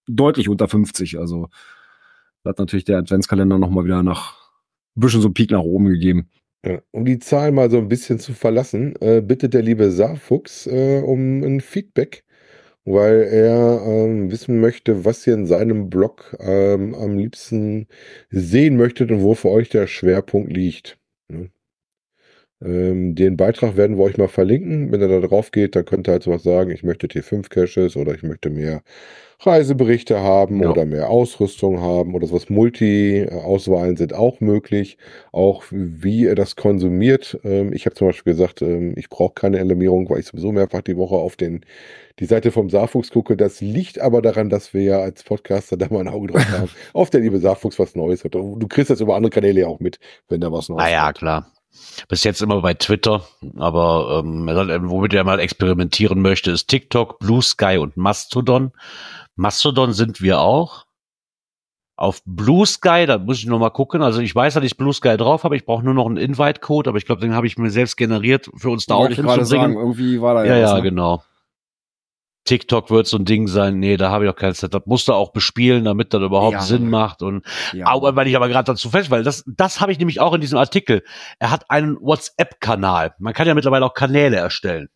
deutlich 0.06 0.48
unter 0.48 0.68
50. 0.68 1.18
Also 1.18 1.48
hat 2.44 2.58
natürlich 2.58 2.84
der 2.84 2.98
Adventskalender 2.98 3.58
noch 3.58 3.70
mal 3.70 3.84
wieder 3.84 4.02
nach 4.02 4.36
ein 4.96 5.00
bisschen 5.00 5.20
so 5.20 5.28
einen 5.28 5.34
Peak 5.34 5.50
nach 5.50 5.60
oben 5.60 5.86
gegeben. 5.86 6.30
Ja, 6.64 6.80
um 6.90 7.04
die 7.04 7.18
Zahl 7.18 7.52
mal 7.52 7.70
so 7.70 7.78
ein 7.78 7.88
bisschen 7.88 8.18
zu 8.18 8.32
verlassen, 8.34 8.94
äh, 9.00 9.20
bittet 9.20 9.54
der 9.54 9.62
liebe 9.62 9.90
Saarfuchs 9.90 10.66
äh, 10.66 11.02
um 11.04 11.42
ein 11.42 11.60
Feedback, 11.60 12.24
weil 12.86 13.22
er 13.22 13.82
ähm, 13.84 14.30
wissen 14.30 14.60
möchte, 14.60 15.04
was 15.04 15.26
ihr 15.26 15.34
in 15.34 15.46
seinem 15.46 15.90
Blog 15.90 16.36
ähm, 16.40 16.94
am 16.94 17.18
liebsten 17.18 17.88
sehen 18.30 18.76
möchtet 18.76 19.10
und 19.10 19.22
wo 19.22 19.34
für 19.34 19.50
euch 19.50 19.68
der 19.68 19.86
Schwerpunkt 19.88 20.52
liegt. 20.52 20.98
Ne? 21.28 21.50
Ähm, 22.62 23.14
den 23.14 23.36
Beitrag 23.36 23.76
werden 23.76 23.98
wir 23.98 24.04
euch 24.04 24.16
mal 24.16 24.28
verlinken. 24.28 24.90
Wenn 24.92 25.00
ihr 25.02 25.08
da 25.08 25.20
drauf 25.26 25.50
geht, 25.50 25.76
da 25.76 25.82
könnt 25.82 26.08
ihr 26.08 26.12
halt 26.12 26.22
sowas 26.22 26.42
sagen, 26.42 26.70
ich 26.70 26.82
möchte 26.82 27.06
T5 27.06 27.48
Caches 27.50 27.96
oder 27.96 28.14
ich 28.14 28.22
möchte 28.22 28.48
mehr 28.50 28.82
Reiseberichte 29.40 30.20
haben 30.20 30.62
Ja. 30.62 30.70
oder 30.70 30.86
mehr 30.86 31.10
Ausrüstung 31.10 31.80
haben 31.82 32.14
oder 32.14 32.26
sowas. 32.26 32.48
Multi-Auswahlen 32.48 33.96
sind 33.96 34.14
auch 34.14 34.40
möglich. 34.40 34.96
Auch 35.32 35.64
wie 35.70 36.22
ihr 36.22 36.34
das 36.34 36.56
konsumiert. 36.56 37.38
Ähm, 37.44 37.72
ich 37.74 37.84
habe 37.86 37.94
zum 37.94 38.08
Beispiel 38.08 38.32
gesagt, 38.32 38.62
ähm, 38.62 38.94
ich 38.96 39.10
brauche 39.10 39.34
keine 39.34 39.60
Alarmierung, 39.60 40.08
weil 40.08 40.20
ich 40.20 40.26
sowieso 40.26 40.52
mehrfach 40.52 40.80
die 40.82 40.96
Woche 40.96 41.16
auf 41.16 41.36
den, 41.36 41.60
die 42.18 42.24
Seite 42.26 42.50
vom 42.52 42.70
Saarfuchs 42.70 43.10
gucke. 43.10 43.36
Das 43.36 43.60
liegt 43.60 44.00
aber 44.00 44.22
daran, 44.22 44.48
dass 44.48 44.72
wir 44.72 44.82
ja 44.82 45.00
als 45.00 45.22
Podcaster 45.22 45.76
da 45.76 45.88
mal 45.90 46.00
ein 46.00 46.08
Auge 46.08 46.28
drauf 46.28 46.48
haben, 46.50 46.70
auf 46.94 47.10
der 47.10 47.20
liebe 47.20 47.38
Saarfuchs 47.38 47.78
was 47.78 47.94
Neues 47.94 48.24
hat. 48.24 48.34
Du 48.34 48.56
kriegst 48.68 48.88
das 48.90 49.00
über 49.02 49.16
andere 49.16 49.30
Kanäle 49.30 49.60
ja 49.60 49.66
auch 49.66 49.80
mit, 49.80 49.98
wenn 50.30 50.40
da 50.40 50.50
was 50.50 50.70
Neues 50.70 50.82
naja, 50.84 51.04
kommt. 51.06 51.18
klar. 51.18 51.52
Bis 52.08 52.24
jetzt 52.24 52.42
immer 52.42 52.60
bei 52.60 52.74
Twitter, 52.74 53.24
aber 53.56 54.22
ähm, 54.24 54.48
womit 54.88 55.14
er 55.14 55.24
mal 55.24 55.40
experimentieren 55.40 56.20
möchte, 56.20 56.50
ist 56.50 56.68
TikTok, 56.68 57.18
Blue 57.18 57.42
Sky 57.42 57.78
und 57.78 57.96
Mastodon. 57.96 58.72
Mastodon 59.34 59.92
sind 59.92 60.20
wir 60.20 60.40
auch. 60.40 60.84
Auf 61.98 62.20
Blue 62.26 62.66
Sky, 62.66 63.06
da 63.06 63.16
muss 63.18 63.38
ich 63.38 63.46
noch 63.46 63.58
mal 63.58 63.70
gucken. 63.70 64.02
Also 64.02 64.20
ich 64.20 64.34
weiß, 64.34 64.54
dass 64.54 64.64
ich 64.64 64.76
Blue 64.76 64.92
Sky 64.92 65.16
drauf 65.16 65.44
habe. 65.44 65.56
Ich 65.56 65.64
brauche 65.64 65.82
nur 65.82 65.94
noch 65.94 66.06
einen 66.06 66.18
Invite-Code, 66.18 66.90
aber 66.90 66.98
ich 66.98 67.06
glaube, 67.06 67.22
den 67.22 67.34
habe 67.34 67.46
ich 67.46 67.56
mir 67.56 67.70
selbst 67.70 67.96
generiert, 67.96 68.50
für 68.54 68.68
uns 68.68 68.84
da 68.84 68.94
auch 68.96 69.08
ich 69.08 69.16
gerade 69.16 69.46
sagen, 69.46 69.62
hinzubringen. 69.62 69.78
irgendwie 69.78 70.20
war 70.20 70.34
da 70.34 70.44
Ja, 70.44 70.62
was, 70.62 70.70
ja, 70.70 70.76
ne? 70.76 70.82
genau. 70.82 71.22
TikTok 72.46 72.90
wird 72.90 73.06
so 73.06 73.18
ein 73.18 73.24
Ding 73.24 73.46
sein. 73.48 73.78
Nee, 73.78 73.96
da 73.96 74.10
habe 74.10 74.24
ich 74.24 74.30
auch 74.30 74.36
kein 74.36 74.54
Setup. 74.54 74.86
Musste 74.86 75.14
auch 75.14 75.32
bespielen, 75.32 75.84
damit 75.84 76.14
das 76.14 76.22
überhaupt 76.22 76.54
Ja. 76.54 76.60
Sinn 76.62 76.88
macht. 76.88 77.22
Und 77.22 77.44
Ja. 77.72 77.86
aber 77.88 78.16
weil 78.16 78.26
ich 78.26 78.36
aber 78.36 78.48
gerade 78.48 78.72
dazu 78.72 78.88
fest, 78.90 79.10
weil 79.10 79.22
das, 79.22 79.44
das 79.46 79.80
habe 79.80 79.92
ich 79.92 79.98
nämlich 79.98 80.20
auch 80.20 80.32
in 80.32 80.40
diesem 80.40 80.58
Artikel. 80.58 81.02
Er 81.38 81.50
hat 81.50 81.70
einen 81.70 81.96
WhatsApp-Kanal. 82.00 83.14
Man 83.18 83.34
kann 83.34 83.46
ja 83.46 83.54
mittlerweile 83.54 83.84
auch 83.84 83.94
Kanäle 83.94 84.36
erstellen 84.36 84.88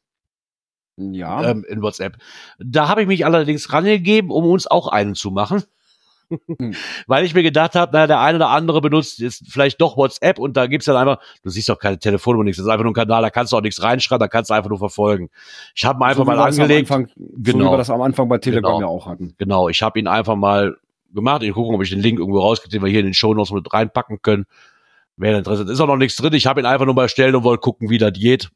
ja. 1.00 1.50
ähm, 1.50 1.64
in 1.68 1.82
WhatsApp. 1.82 2.16
Da 2.58 2.88
habe 2.88 3.02
ich 3.02 3.08
mich 3.08 3.24
allerdings 3.24 3.72
rangegeben, 3.72 4.30
um 4.30 4.44
uns 4.44 4.66
auch 4.66 4.88
einen 4.88 5.14
zu 5.14 5.30
machen. 5.30 5.62
Hm. 6.30 6.74
Weil 7.06 7.24
ich 7.24 7.34
mir 7.34 7.42
gedacht 7.42 7.74
habe, 7.74 7.92
naja, 7.92 8.06
der 8.06 8.20
eine 8.20 8.36
oder 8.36 8.48
andere 8.50 8.80
benutzt 8.80 9.18
jetzt 9.18 9.44
vielleicht 9.48 9.80
doch 9.80 9.96
WhatsApp 9.96 10.38
und 10.38 10.56
da 10.56 10.66
gibt's 10.66 10.86
dann 10.86 10.96
einfach, 10.96 11.18
du 11.42 11.50
siehst 11.50 11.68
doch 11.68 11.78
keine 11.78 11.98
Telefonnummer, 11.98 12.44
nichts, 12.44 12.58
das 12.58 12.66
ist 12.66 12.70
einfach 12.72 12.84
nur 12.84 12.92
ein 12.92 12.94
Kanal, 12.94 13.22
da 13.22 13.30
kannst 13.30 13.52
du 13.52 13.56
auch 13.56 13.60
nichts 13.62 13.82
reinschreiben, 13.82 14.20
da 14.20 14.28
kannst 14.28 14.50
du 14.50 14.54
einfach 14.54 14.70
nur 14.70 14.78
verfolgen. 14.78 15.28
Ich 15.74 15.84
habe 15.84 15.98
ihn 15.98 16.04
einfach 16.04 16.24
so 16.24 16.24
mal 16.24 16.38
angelegt. 16.38 16.90
Anfang, 16.90 17.08
So 17.08 17.24
wie 17.36 17.52
Genau. 17.52 17.72
wir 17.72 17.76
das 17.78 17.90
am 17.90 18.00
Anfang 18.02 18.28
bei 18.28 18.38
Telegram 18.38 18.74
Genau. 18.74 18.80
ja 18.80 18.86
auch 18.86 19.06
hatten. 19.06 19.34
Genau, 19.38 19.68
ich 19.68 19.82
habe 19.82 19.98
ihn 19.98 20.06
einfach 20.06 20.36
mal 20.36 20.76
gemacht. 21.12 21.42
Ich 21.42 21.52
gucke, 21.52 21.74
ob 21.74 21.82
ich 21.82 21.90
den 21.90 22.00
Link 22.00 22.18
irgendwo 22.20 22.38
rauskriege, 22.40 22.70
den 22.70 22.82
wir 22.82 22.88
hier 22.90 23.00
in 23.00 23.06
den 23.06 23.14
Shownotes 23.14 23.50
mit 23.52 23.72
reinpacken 23.72 24.22
können. 24.22 24.46
Wer 25.16 25.36
Interesse 25.36 25.62
hat, 25.64 25.68
ist 25.68 25.80
auch 25.80 25.86
noch 25.86 25.96
nichts 25.96 26.16
drin. 26.16 26.32
Ich 26.32 26.46
habe 26.46 26.60
ihn 26.60 26.66
einfach 26.66 26.86
nur 26.86 26.94
mal 26.94 27.02
erstellt 27.02 27.34
und 27.34 27.44
wollte 27.44 27.60
gucken, 27.60 27.90
wie 27.90 27.98
das 27.98 28.12
geht, 28.12 28.50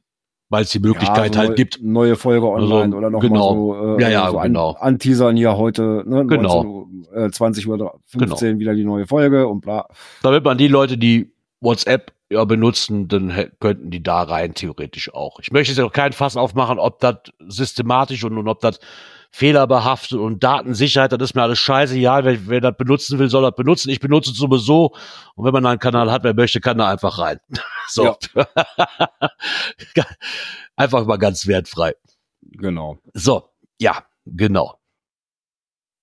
weil 0.55 0.62
es 0.62 0.70
die 0.70 0.78
Möglichkeit 0.78 1.34
so 1.34 1.40
halt 1.40 1.50
neu- 1.50 1.55
gibt. 1.57 1.80
Neue 1.82 2.14
Folge 2.16 2.46
online 2.48 2.84
Also, 2.84 2.96
oder 2.96 3.11
noch 3.11 3.20
genau. 3.20 3.52
so, 3.74 3.96
äh, 3.98 4.02
Ja, 4.02 4.09
ja, 4.09 4.30
so 4.30 4.38
genau. 4.38 4.70
an, 4.72 4.94
anteasern 4.94 5.36
hier 5.36 5.57
heute, 5.57 6.05
ne, 6.07 6.24
Genau. 6.26 6.62
19 6.62 6.70
Uhr, 7.12 7.24
äh, 7.26 7.30
20 7.30 7.68
Uhr 7.68 8.00
15 8.07 8.59
wieder 8.61 8.74
die 8.74 8.84
neue 8.84 9.07
Folge 9.07 9.46
und 9.48 9.61
bla. 9.62 9.86
Damit 10.22 10.44
man 10.44 10.57
die 10.57 10.68
Leute, 10.68 10.96
die 10.96 11.32
WhatsApp 11.61 12.12
ja 12.30 12.44
benutzen, 12.44 13.09
dann 13.09 13.32
könnten 13.61 13.90
die 13.90 14.02
da 14.02 14.22
rein 14.22 14.55
theoretisch 14.55 15.12
auch. 15.12 15.40
Ich 15.40 15.50
möchte 15.52 15.72
jetzt 15.72 15.80
auch 15.80 15.92
kein 15.92 16.12
Fass 16.12 16.36
aufmachen, 16.36 16.78
ob 16.78 17.00
das 17.00 17.16
systematisch 17.48 18.24
und, 18.24 18.38
und 18.38 18.48
ob 18.48 18.61
das 18.61 18.78
fehlerbehaftet 19.35 20.16
und 20.16 20.45
Datensicherheit, 20.45 21.11
das 21.11 21.20
ist 21.20 21.35
mir 21.35 21.43
alles 21.43 21.59
scheiße. 21.59 21.99
Ja, 21.99 22.24
wer, 22.24 22.47
wer 22.47 22.61
das 22.61 22.76
benutzen 22.76 23.18
will, 23.18 23.28
soll 23.28 23.43
das 23.43 23.57
benutzen. 23.57 23.91
Ich 23.91 23.99
benutze 23.99 24.30
es 24.30 24.37
sowieso. 24.37 24.95
Und 25.35 25.45
wenn 25.45 25.53
man 25.53 25.66
einen 25.66 25.80
Kanal 25.80 26.12
hat, 26.12 26.22
wer 26.22 26.35
möchte, 26.35 26.61
kann 26.61 26.78
da 26.78 26.89
einfach 26.89 27.18
rein. 27.18 27.41
so. 27.89 28.16
einfach 30.76 31.05
mal 31.05 31.16
ganz 31.16 31.49
wertfrei. 31.49 31.97
Genau. 32.43 32.99
So, 33.12 33.49
ja, 33.80 34.05
genau. 34.24 34.78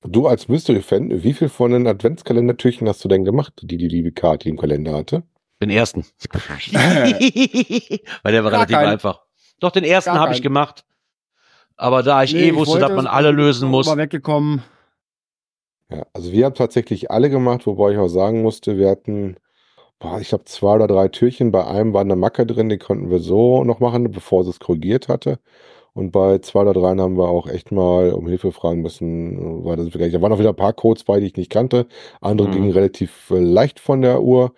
Du 0.02 0.28
als 0.28 0.50
Mystery-Fan, 0.50 1.24
wie 1.24 1.34
viel 1.34 1.48
von 1.48 1.72
den 1.72 1.88
Adventskalendertürchen 1.88 2.86
hast 2.90 3.02
du 3.06 3.08
denn 3.08 3.24
gemacht, 3.24 3.54
die 3.62 3.78
die 3.78 3.88
liebe 3.88 4.12
Kati 4.12 4.50
im 4.50 4.58
Kalender 4.58 4.94
hatte? 4.94 5.24
Den 5.62 5.70
ersten. 5.70 6.04
Weil 8.24 8.32
der 8.34 8.44
war 8.44 8.52
Gar 8.52 8.60
relativ 8.60 8.76
keinen. 8.76 8.90
einfach. 8.90 9.22
Doch, 9.62 9.72
den 9.72 9.86
ersten 9.86 10.12
habe 10.12 10.34
ich 10.34 10.42
gemacht. 10.42 10.84
Aber 11.82 12.04
da 12.04 12.22
ich 12.24 12.34
Nee, 12.34 12.50
eh 12.50 12.56
wusste, 12.56 12.78
dass 12.78 12.90
wollte 12.90 12.96
man 12.96 13.08
alle 13.08 13.32
lösen 13.32 13.68
muss. 13.68 13.88
Mal 13.88 13.98
weggekommen. 13.98 14.62
Ja, 15.90 16.06
also 16.14 16.32
wir 16.32 16.46
haben 16.46 16.54
tatsächlich 16.56 17.12
alle 17.12 17.30
gemacht, 17.30 17.66
wobei 17.66 17.92
ich 17.94 17.98
auch 17.98 18.08
sagen 18.08 18.44
musste, 18.44 18.78
wir 18.78 18.90
hatten, 18.90 19.36
boah, 20.00 20.20
ich 20.22 20.30
glaube, 20.30 20.46
zwei 20.46 20.76
oder 20.76 20.88
drei 20.88 21.08
Türchen. 21.10 21.52
Bei 21.52 21.66
einem 21.68 21.94
war 21.94 22.02
eine 22.02 22.16
Macke 22.16 22.46
drin, 22.46 22.70
die 22.70 22.78
konnten 22.78 23.10
wir 23.10 23.20
so 23.20 23.64
noch 23.64 23.80
machen, 23.80 24.12
bevor 24.12 24.44
sie 24.44 24.52
es 24.52 24.60
korrigiert 24.60 25.08
hatte. 25.10 25.40
Und 25.94 26.12
bei 26.12 26.40
zwei 26.40 26.62
oder 26.62 26.74
dreien 26.74 27.02
haben 27.02 27.18
wir 27.18 27.30
auch 27.30 27.48
echt 27.48 27.72
mal 27.72 28.14
um 28.14 28.28
Hilfe 28.28 28.52
fragen 28.54 28.82
müssen, 28.82 29.66
weil 29.66 29.78
das 29.78 29.90
da 29.92 30.22
waren 30.22 30.34
auch 30.34 30.40
wieder 30.40 30.50
ein 30.52 30.56
paar 30.58 30.74
Codes 30.74 31.04
bei, 31.06 31.20
die 31.20 31.28
ich 31.28 31.38
nicht 31.38 31.52
kannte. 31.52 31.88
Andere 32.22 32.50
Mhm. 32.50 32.52
gingen 32.52 32.72
relativ 32.72 33.32
äh, 33.32 33.40
leicht 33.40 33.80
von 33.80 34.02
der 34.02 34.24
Uhr. 34.24 34.54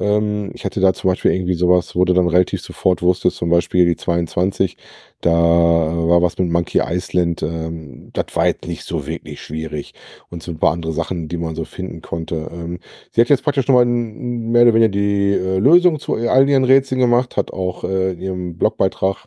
Ähm, 0.00 0.50
ich 0.54 0.64
hatte 0.64 0.80
da 0.80 0.92
zum 0.92 1.08
Beispiel 1.10 1.32
irgendwie 1.32 1.54
sowas, 1.54 1.96
wo 1.96 2.04
du 2.04 2.12
dann 2.12 2.28
relativ 2.28 2.60
sofort 2.62 3.02
wusstest, 3.02 3.36
zum 3.36 3.50
Beispiel 3.50 3.86
die 3.86 3.96
22, 3.96 4.76
da 5.20 5.30
äh, 5.30 6.08
war 6.08 6.22
was 6.22 6.38
mit 6.38 6.48
Monkey 6.50 6.80
Island, 6.84 7.42
ähm, 7.42 8.10
das 8.12 8.26
war 8.34 8.46
jetzt 8.46 8.66
nicht 8.66 8.84
so 8.84 9.06
wirklich 9.06 9.42
schwierig 9.42 9.94
und 10.30 10.42
so 10.42 10.52
ein 10.52 10.58
paar 10.58 10.72
andere 10.72 10.92
Sachen, 10.92 11.28
die 11.28 11.36
man 11.36 11.54
so 11.54 11.64
finden 11.64 12.02
konnte. 12.02 12.48
Ähm, 12.52 12.78
sie 13.10 13.20
hat 13.20 13.28
jetzt 13.28 13.42
praktisch 13.42 13.66
nochmal 13.68 13.86
mehr 13.86 14.62
oder 14.62 14.74
weniger 14.74 14.88
die 14.90 15.32
äh, 15.32 15.58
Lösung 15.58 15.98
zu 15.98 16.14
all 16.14 16.48
ihren 16.48 16.64
Rätseln 16.64 17.00
gemacht, 17.00 17.36
hat 17.36 17.52
auch 17.52 17.84
äh, 17.84 18.12
in 18.12 18.20
ihrem 18.20 18.58
Blogbeitrag 18.58 19.26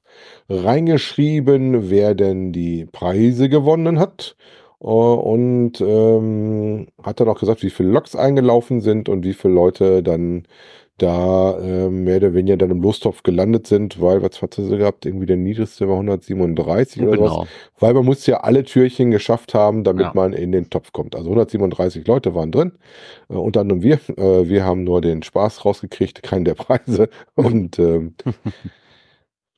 reingeschrieben, 0.49 1.89
wer 1.89 2.15
denn 2.15 2.53
die 2.53 2.85
Preise 2.85 3.49
gewonnen 3.49 3.99
hat. 3.99 4.35
Äh, 4.81 4.85
Und 4.85 5.81
ähm, 5.81 6.87
hat 7.03 7.19
dann 7.19 7.29
auch 7.29 7.39
gesagt, 7.39 7.63
wie 7.63 7.69
viele 7.69 7.89
Loks 7.89 8.15
eingelaufen 8.15 8.81
sind 8.81 9.09
und 9.09 9.23
wie 9.23 9.33
viele 9.33 9.53
Leute 9.53 10.03
dann 10.03 10.43
da 10.97 11.57
äh, 11.59 11.89
mehr 11.89 12.17
oder 12.17 12.33
weniger 12.35 12.57
dann 12.57 12.69
im 12.69 12.81
Lostopf 12.81 13.23
gelandet 13.23 13.65
sind, 13.65 13.99
weil, 13.99 14.21
was 14.21 14.39
hat 14.43 14.53
sie 14.53 14.77
gehabt? 14.77 15.05
Irgendwie 15.05 15.25
der 15.25 15.37
niedrigste 15.37 15.87
war 15.87 15.95
137 15.95 17.01
oder 17.01 17.11
was. 17.19 17.31
Genau. 17.31 17.47
Weil 17.79 17.93
man 17.95 18.05
muss 18.05 18.27
ja 18.27 18.41
alle 18.41 18.63
Türchen 18.63 19.09
geschafft 19.09 19.55
haben, 19.55 19.83
damit 19.83 20.03
Ja. 20.05 20.11
man 20.13 20.33
in 20.33 20.51
den 20.51 20.69
Topf 20.69 20.91
kommt. 20.91 21.15
Also 21.15 21.29
137 21.29 22.05
Leute 22.05 22.35
waren 22.35 22.51
drin, 22.51 22.73
äh, 23.29 23.33
unter 23.33 23.61
anderem 23.61 23.81
wir. 23.81 23.99
Äh, 24.15 24.47
wir 24.47 24.63
haben 24.63 24.83
nur 24.83 25.01
den 25.01 25.23
Spaß 25.23 25.65
rausgekriegt, 25.65 26.21
keinen 26.21 26.45
der 26.45 26.55
Preise. 26.55 27.09
Und 27.35 27.79
ähm, 27.79 28.13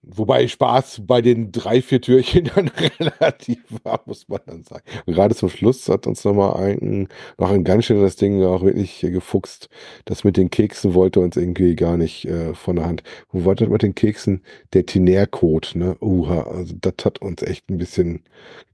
wobei 0.03 0.47
Spaß 0.47 1.01
bei 1.05 1.21
den 1.21 1.51
drei, 1.51 1.81
vier 1.81 2.01
Türchen 2.01 2.45
dann 2.55 2.69
relativ 2.99 3.59
war, 3.83 4.01
muss 4.05 4.27
man 4.27 4.41
dann 4.45 4.63
sagen. 4.63 4.83
Und 5.05 5.13
gerade 5.13 5.35
zum 5.35 5.49
Schluss 5.49 5.87
hat 5.89 6.05
uns 6.07 6.23
nochmal 6.23 6.55
ein, 6.57 7.07
noch 7.37 7.49
ein 7.51 7.63
ganz 7.63 7.85
schönes 7.85 8.15
Ding 8.15 8.43
auch 8.43 8.63
wirklich 8.63 8.99
gefuchst. 8.99 9.69
Das 10.05 10.23
mit 10.23 10.37
den 10.37 10.49
Keksen 10.49 10.93
wollte 10.93 11.19
uns 11.19 11.37
irgendwie 11.37 11.75
gar 11.75 11.97
nicht 11.97 12.25
äh, 12.25 12.53
von 12.53 12.75
der 12.75 12.85
Hand. 12.85 13.03
Wo 13.31 13.45
war 13.45 13.55
das 13.55 13.69
mit 13.69 13.81
den 13.81 13.95
Keksen? 13.95 14.41
Der 14.73 14.85
Tinär-Code, 14.85 15.69
ne? 15.75 15.97
Uha, 16.01 16.43
also 16.43 16.75
das 16.79 17.05
hat 17.05 17.21
uns 17.21 17.41
echt 17.41 17.69
ein 17.69 17.77
bisschen 17.77 18.23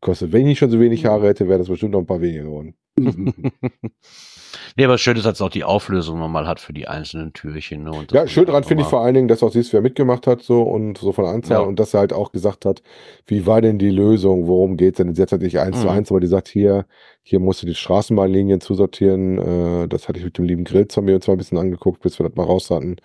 gekostet. 0.02 0.32
Wenn 0.32 0.42
ich 0.42 0.48
nicht 0.48 0.60
schon 0.60 0.72
so 0.72 0.80
wenig 0.80 1.06
Haare 1.06 1.28
hätte, 1.28 1.48
wäre 1.48 1.60
das 1.60 1.70
bestimmt 1.70 1.94
noch 1.94 2.00
ein 2.00 2.08
paar 2.08 2.22
weniger 2.22 2.44
geworden. 2.44 2.76
Nee, 4.78 4.86
aber 4.86 4.98
schön 4.98 5.18
ist, 5.18 5.26
dass 5.26 5.34
es 5.36 5.42
auch 5.42 5.50
die 5.50 5.64
Auflösung 5.64 6.20
nochmal 6.20 6.48
hat 6.48 6.60
für 6.60 6.74
die 6.74 6.88
einzelnen 6.88 7.34
Türchen. 7.34 7.84
Ne? 7.84 7.92
Ja, 8.12 8.28
schön 8.28 8.46
da 8.46 8.54
dran 8.54 8.64
finde 8.64 8.84
ich 8.84 8.90
vor 8.90 9.02
allen 9.02 9.14
Dingen, 9.14 9.28
dass 9.28 9.44
auch 9.44 9.52
siehst, 9.52 9.74
wer 9.74 9.82
mitgemacht 9.82 10.28
hat 10.28 10.42
so 10.42 10.62
und 10.62 10.98
so 10.98 11.12
von 11.12 11.26
Anzahl 11.26 11.62
Ja. 11.62 11.68
und 11.68 11.80
dass 11.80 11.94
er 11.94 12.02
halt 12.02 12.14
auch 12.14 12.32
gesagt 12.32 12.66
hat, 12.66 12.82
wie 13.26 13.46
war 13.46 13.62
denn 13.62 13.78
die 13.80 13.90
Lösung, 13.90 14.48
worum 14.48 14.78
geht's 14.78 14.98
denn? 14.98 15.14
Sie 15.16 15.22
hat 15.22 15.32
halt 15.32 15.42
nicht 15.42 15.60
eins 15.60 15.82
zu 15.82 15.88
Mhm. 15.88 15.94
eins, 15.94 16.12
aber 16.12 16.20
die 16.20 16.28
sagt 16.28 16.48
hier, 16.48 16.86
hier 17.24 17.40
musst 17.40 17.62
du 17.62 17.68
die 17.68 17.76
Straßenbahnlinien 17.76 18.62
zusortieren. 18.62 19.38
Äh, 19.84 19.88
das 19.88 20.08
hatte 20.08 20.20
ich 20.20 20.26
mit 20.26 20.38
dem 20.38 20.46
lieben 20.46 20.64
Grillzombie 20.64 21.14
uns 21.14 21.28
mal 21.28 21.34
ein 21.34 21.38
bisschen 21.38 21.58
angeguckt, 21.58 22.02
bis 22.02 22.18
wir 22.20 22.28
das 22.28 22.36
mal 22.36 22.44
raus 22.46 22.70
hatten. 22.72 22.96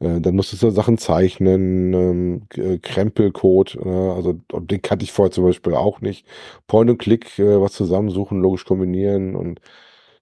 Äh, 0.00 0.20
dann 0.20 0.34
musstest 0.34 0.62
du 0.62 0.70
Sachen 0.70 0.98
zeichnen, 0.98 1.92
ähm, 1.94 2.42
äh, 2.56 2.78
Krempelcode, 2.78 3.76
äh, 3.84 3.88
also 3.88 4.34
den 4.60 4.82
kannte 4.82 5.04
ich 5.04 5.12
vorher 5.12 5.30
zum 5.30 5.44
Beispiel 5.44 5.74
auch 5.74 6.00
nicht. 6.00 6.26
Point 6.66 6.90
und 6.90 6.98
Click, 6.98 7.38
äh, 7.38 7.60
was 7.60 7.72
zusammensuchen, 7.72 8.40
logisch 8.40 8.64
kombinieren 8.64 9.36
und 9.36 9.60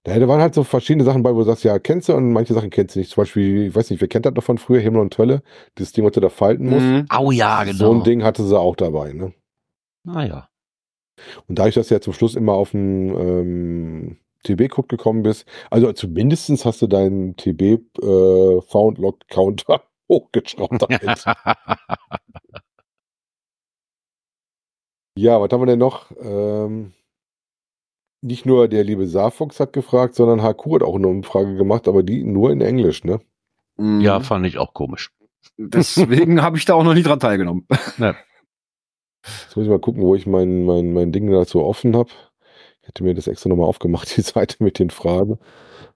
da 0.06 0.28
waren 0.28 0.40
halt 0.40 0.54
so 0.54 0.62
verschiedene 0.62 1.02
Sachen 1.04 1.24
bei, 1.24 1.34
wo 1.34 1.38
du 1.38 1.44
sagst, 1.44 1.64
ja, 1.64 1.80
kennst 1.80 2.08
du 2.08 2.14
und 2.14 2.32
manche 2.32 2.54
Sachen 2.54 2.70
kennst 2.70 2.94
du 2.94 3.00
nicht. 3.00 3.10
Zum 3.10 3.22
Beispiel, 3.22 3.66
ich 3.66 3.74
weiß 3.74 3.90
nicht, 3.90 4.00
wer 4.00 4.06
kennt 4.06 4.24
das 4.24 4.34
noch 4.34 4.44
von 4.44 4.56
früher, 4.56 4.78
Himmel 4.78 5.00
und 5.00 5.18
Hölle, 5.18 5.42
dieses 5.76 5.92
Ding, 5.92 6.04
was 6.04 6.12
du 6.12 6.20
da 6.20 6.28
falten 6.28 6.68
musst. 6.68 6.86
Mhm. 6.86 7.06
Au 7.08 7.32
ja, 7.32 7.64
genau. 7.64 7.76
So 7.76 7.92
ein 7.92 8.04
Ding 8.04 8.22
hatte 8.22 8.44
sie 8.44 8.56
auch 8.58 8.76
dabei, 8.76 9.12
ne? 9.12 9.32
Naja. 10.04 10.48
Und 11.48 11.58
dadurch, 11.58 11.74
dass 11.74 11.88
du 11.88 11.94
ja 11.94 12.00
zum 12.00 12.12
Schluss 12.12 12.36
immer 12.36 12.52
auf 12.52 12.70
den 12.70 13.08
ähm, 13.18 14.18
TB-Code 14.44 14.86
gekommen 14.86 15.24
bist, 15.24 15.44
also 15.70 15.92
zumindestens 15.92 16.64
hast 16.64 16.80
du 16.82 16.86
deinen 16.86 17.34
TB 17.36 17.62
äh, 18.02 18.60
Found 18.60 18.98
Log 18.98 19.26
Counter 19.28 19.82
hochgeschraubt 20.08 20.82
damit. 20.82 21.02
ja, 25.18 25.40
was 25.40 25.50
haben 25.50 25.62
wir 25.62 25.66
denn 25.66 25.80
noch? 25.80 26.12
Ähm, 26.20 26.92
nicht 28.26 28.46
nur 28.46 28.68
der 28.68 28.84
liebe 28.84 29.06
Saarfuchs 29.06 29.60
hat 29.60 29.72
gefragt, 29.72 30.14
sondern 30.14 30.42
HQ 30.42 30.64
hat 30.74 30.82
auch 30.82 30.96
eine 30.96 31.08
Umfrage 31.08 31.56
gemacht, 31.56 31.88
aber 31.88 32.02
die 32.02 32.24
nur 32.24 32.50
in 32.50 32.60
Englisch, 32.60 33.04
ne? 33.04 33.20
Mhm. 33.76 34.00
ja, 34.00 34.20
fand 34.20 34.46
ich 34.46 34.58
auch 34.58 34.74
komisch. 34.74 35.12
Deswegen 35.56 36.42
habe 36.42 36.56
ich 36.56 36.64
da 36.64 36.74
auch 36.74 36.84
noch 36.84 36.94
nie 36.94 37.02
dran 37.02 37.20
teilgenommen. 37.20 37.66
Jetzt 39.22 39.56
muss 39.56 39.64
ich 39.64 39.70
mal 39.70 39.80
gucken, 39.80 40.02
wo 40.02 40.14
ich 40.14 40.26
mein, 40.26 40.64
mein, 40.64 40.92
mein 40.92 41.12
Ding 41.12 41.30
dazu 41.30 41.64
offen 41.64 41.96
habe. 41.96 42.10
Ich 42.82 42.88
hätte 42.88 43.04
mir 43.04 43.14
das 43.14 43.26
extra 43.26 43.48
nochmal 43.48 43.66
aufgemacht, 43.66 44.08
die 44.16 44.22
Seite 44.22 44.62
mit 44.62 44.78
den 44.78 44.90
Fragen. 44.90 45.38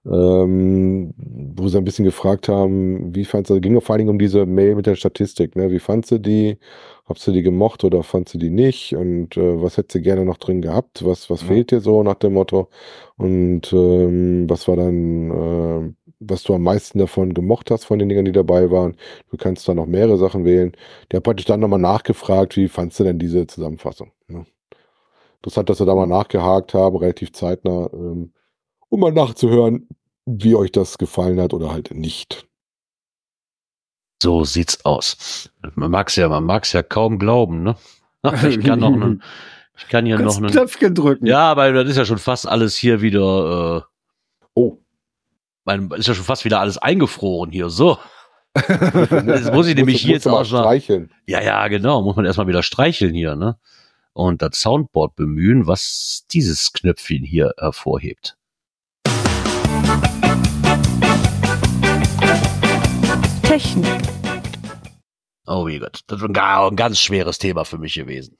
Ähm, 0.03 1.13
wo 1.55 1.67
sie 1.67 1.77
ein 1.77 1.83
bisschen 1.83 2.05
gefragt 2.05 2.49
haben, 2.49 3.13
wie 3.15 3.23
fandst 3.23 3.51
du, 3.51 3.61
ging 3.61 3.79
vor 3.81 3.93
allen 3.93 3.99
Dingen 3.99 4.09
um 4.09 4.17
diese 4.19 4.47
Mail 4.47 4.75
mit 4.75 4.87
der 4.87 4.95
Statistik, 4.95 5.55
ne? 5.55 5.69
Wie 5.69 5.79
fandst 5.79 6.09
du 6.11 6.17
die? 6.19 6.57
Hast 7.05 7.27
du 7.27 7.31
die 7.31 7.43
gemocht 7.43 7.83
oder 7.83 8.01
fandst 8.03 8.33
du 8.33 8.37
die 8.39 8.49
nicht? 8.49 8.95
Und 8.95 9.37
äh, 9.37 9.61
was 9.61 9.77
hättest 9.77 9.95
du 9.95 10.01
gerne 10.01 10.25
noch 10.25 10.37
drin 10.37 10.61
gehabt? 10.61 11.05
Was, 11.05 11.29
was 11.29 11.41
Ja. 11.41 11.47
fehlt 11.49 11.71
dir 11.71 11.81
so 11.81 12.01
nach 12.03 12.15
dem 12.15 12.33
Motto? 12.33 12.69
Und 13.17 13.71
ähm, 13.73 14.49
was 14.49 14.67
war 14.67 14.75
dann, 14.77 15.31
äh, 15.91 15.93
was 16.19 16.43
du 16.43 16.55
am 16.55 16.63
meisten 16.63 16.97
davon 16.99 17.33
gemocht 17.33 17.69
hast 17.71 17.85
von 17.85 17.99
den 17.99 18.09
Dingern, 18.09 18.25
die 18.25 18.31
dabei 18.31 18.71
waren? 18.71 18.95
Du 19.29 19.37
kannst 19.37 19.67
da 19.67 19.73
noch 19.75 19.85
mehrere 19.87 20.17
Sachen 20.17 20.45
wählen. 20.45 20.71
Der 21.11 21.17
hat 21.17 21.23
praktisch 21.25 21.45
dann 21.45 21.59
nochmal 21.59 21.79
nachgefragt, 21.79 22.57
wie 22.57 22.67
fandst 22.69 22.99
du 22.99 23.03
denn 23.03 23.19
diese 23.19 23.45
Zusammenfassung? 23.47 24.11
Ne? 24.27 24.45
Interessant, 25.37 25.69
dass 25.69 25.79
wir 25.79 25.85
da 25.87 25.95
mal 25.95 26.07
nachgehakt 26.07 26.73
haben, 26.73 26.95
relativ 26.97 27.33
zeitnah, 27.33 27.89
ähm, 27.93 28.31
um 28.91 28.99
mal 28.99 29.11
nachzuhören, 29.11 29.87
wie 30.25 30.55
euch 30.55 30.71
das 30.71 30.97
gefallen 30.97 31.39
hat 31.39 31.53
oder 31.53 31.71
halt 31.71 31.91
nicht. 31.95 32.47
So 34.21 34.43
sieht's 34.43 34.85
aus. 34.85 35.49
Man 35.75 35.89
mag's 35.89 36.15
ja, 36.15 36.29
man 36.29 36.43
mag's 36.43 36.73
ja 36.73 36.83
kaum 36.83 37.17
glauben, 37.17 37.63
ne? 37.63 37.75
Ich 38.47 38.59
kann 38.63 38.79
noch 38.79 38.93
einen, 38.93 39.23
ich 39.77 39.87
kann 39.87 40.05
hier 40.05 40.19
noch 40.19 40.37
einen, 40.37 40.51
Knöpfchen 40.51 40.93
drücken. 40.93 41.25
ja, 41.25 41.49
aber 41.49 41.71
das 41.71 41.89
ist 41.89 41.97
ja 41.97 42.05
schon 42.05 42.19
fast 42.19 42.47
alles 42.47 42.75
hier 42.75 43.01
wieder, 43.01 43.87
Oh, 44.53 44.73
äh, 44.73 44.77
mein, 45.63 45.89
ist 45.91 46.07
ja 46.07 46.13
schon 46.13 46.25
fast 46.25 46.45
wieder 46.45 46.59
alles 46.59 46.77
eingefroren 46.77 47.51
hier, 47.51 47.69
so. 47.69 47.97
Jetzt 48.57 49.53
muss 49.53 49.67
ich 49.67 49.75
nämlich 49.75 50.01
hier 50.01 50.15
jetzt 50.15 50.27
auch 50.27 50.43
schon, 50.43 50.59
streicheln. 50.59 51.09
ja, 51.25 51.41
ja, 51.41 51.65
genau, 51.69 52.01
muss 52.01 52.17
man 52.17 52.25
erstmal 52.25 52.47
wieder 52.47 52.63
streicheln 52.63 53.15
hier, 53.15 53.37
ne? 53.37 53.57
Und 54.11 54.41
das 54.41 54.59
Soundboard 54.59 55.15
bemühen, 55.15 55.67
was 55.67 56.25
dieses 56.31 56.73
Knöpfchen 56.73 57.23
hier 57.23 57.53
hervorhebt. 57.57 58.37
Technik. 63.43 64.01
Oh 65.47 65.67
wie 65.67 65.79
Gott, 65.79 66.01
das 66.07 66.19
ist 66.19 66.25
ein, 66.25 66.33
ga- 66.33 66.67
ein 66.67 66.75
ganz 66.75 66.99
schweres 66.99 67.37
Thema 67.37 67.65
für 67.65 67.77
mich 67.77 67.95
gewesen. 67.95 68.37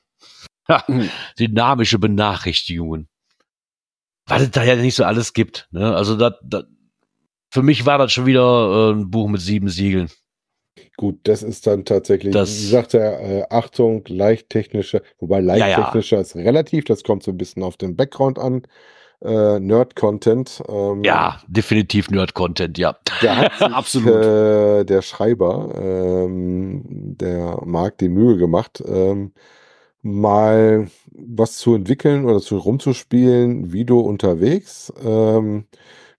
Mhm. 0.88 1.10
dynamische 1.38 2.00
Benachrichtigungen. 2.00 3.10
Was 4.28 4.44
es 4.44 4.52
da 4.52 4.64
ja 4.64 4.76
nicht 4.78 4.96
so 4.96 5.04
alles 5.04 5.34
gibt. 5.34 5.68
Ne? 5.72 5.94
Also 5.94 6.16
das, 6.16 6.34
das, 6.44 6.64
für 7.52 7.62
mich 7.64 7.86
war 7.86 7.98
das 7.98 8.14
schon 8.14 8.26
wieder 8.26 8.92
äh, 8.92 8.94
ein 8.94 9.10
Buch 9.10 9.28
mit 9.28 9.42
sieben 9.42 9.68
Siegeln. 9.68 10.10
Gut, 10.96 11.20
das 11.24 11.44
ist 11.44 11.68
dann 11.68 11.84
tatsächlich, 11.84 12.34
Das- 12.34 12.50
wie 12.62 12.68
sagt 12.68 12.94
er, 12.94 13.20
äh, 13.20 13.44
Achtung, 13.50 14.04
leicht 14.08 14.50
technischer, 14.50 15.02
wobei 15.20 15.42
leicht 15.42 15.60
Ja, 15.60 15.68
ja. 15.68 15.84
technischer 15.84 16.22
ist 16.22 16.36
relativ, 16.38 16.86
das 16.86 17.04
kommt 17.04 17.24
so 17.24 17.32
ein 17.32 17.38
bisschen 17.38 17.64
auf 17.64 17.76
den 17.76 17.98
Background 17.98 18.40
an. 18.40 18.62
Äh, 19.24 19.60
Nerd-Content. 19.60 20.64
Ähm, 20.68 21.04
Ja, 21.04 21.40
definitiv 21.48 22.10
Nerd-Content, 22.10 22.78
ja. 22.78 22.98
Da 23.22 23.36
hat 23.38 23.54
sich 23.60 23.68
Absolut. 23.68 24.16
Äh, 24.16 24.86
der 24.86 25.02
Schreiber, 25.02 25.74
ähm, 25.76 26.84
der 26.88 27.60
Marc, 27.66 27.98
die 28.00 28.10
Mühe 28.10 28.38
gemacht, 28.38 28.84
ähm, 28.86 29.34
mal 30.02 30.90
was 31.12 31.58
zu 31.58 31.76
entwickeln 31.76 32.26
oder 32.26 32.40
zu 32.40 32.58
rumzuspielen, 32.58 33.72
wie 33.72 33.86
du 33.86 34.00
unterwegs, 34.00 34.92
ähm, 35.04 35.66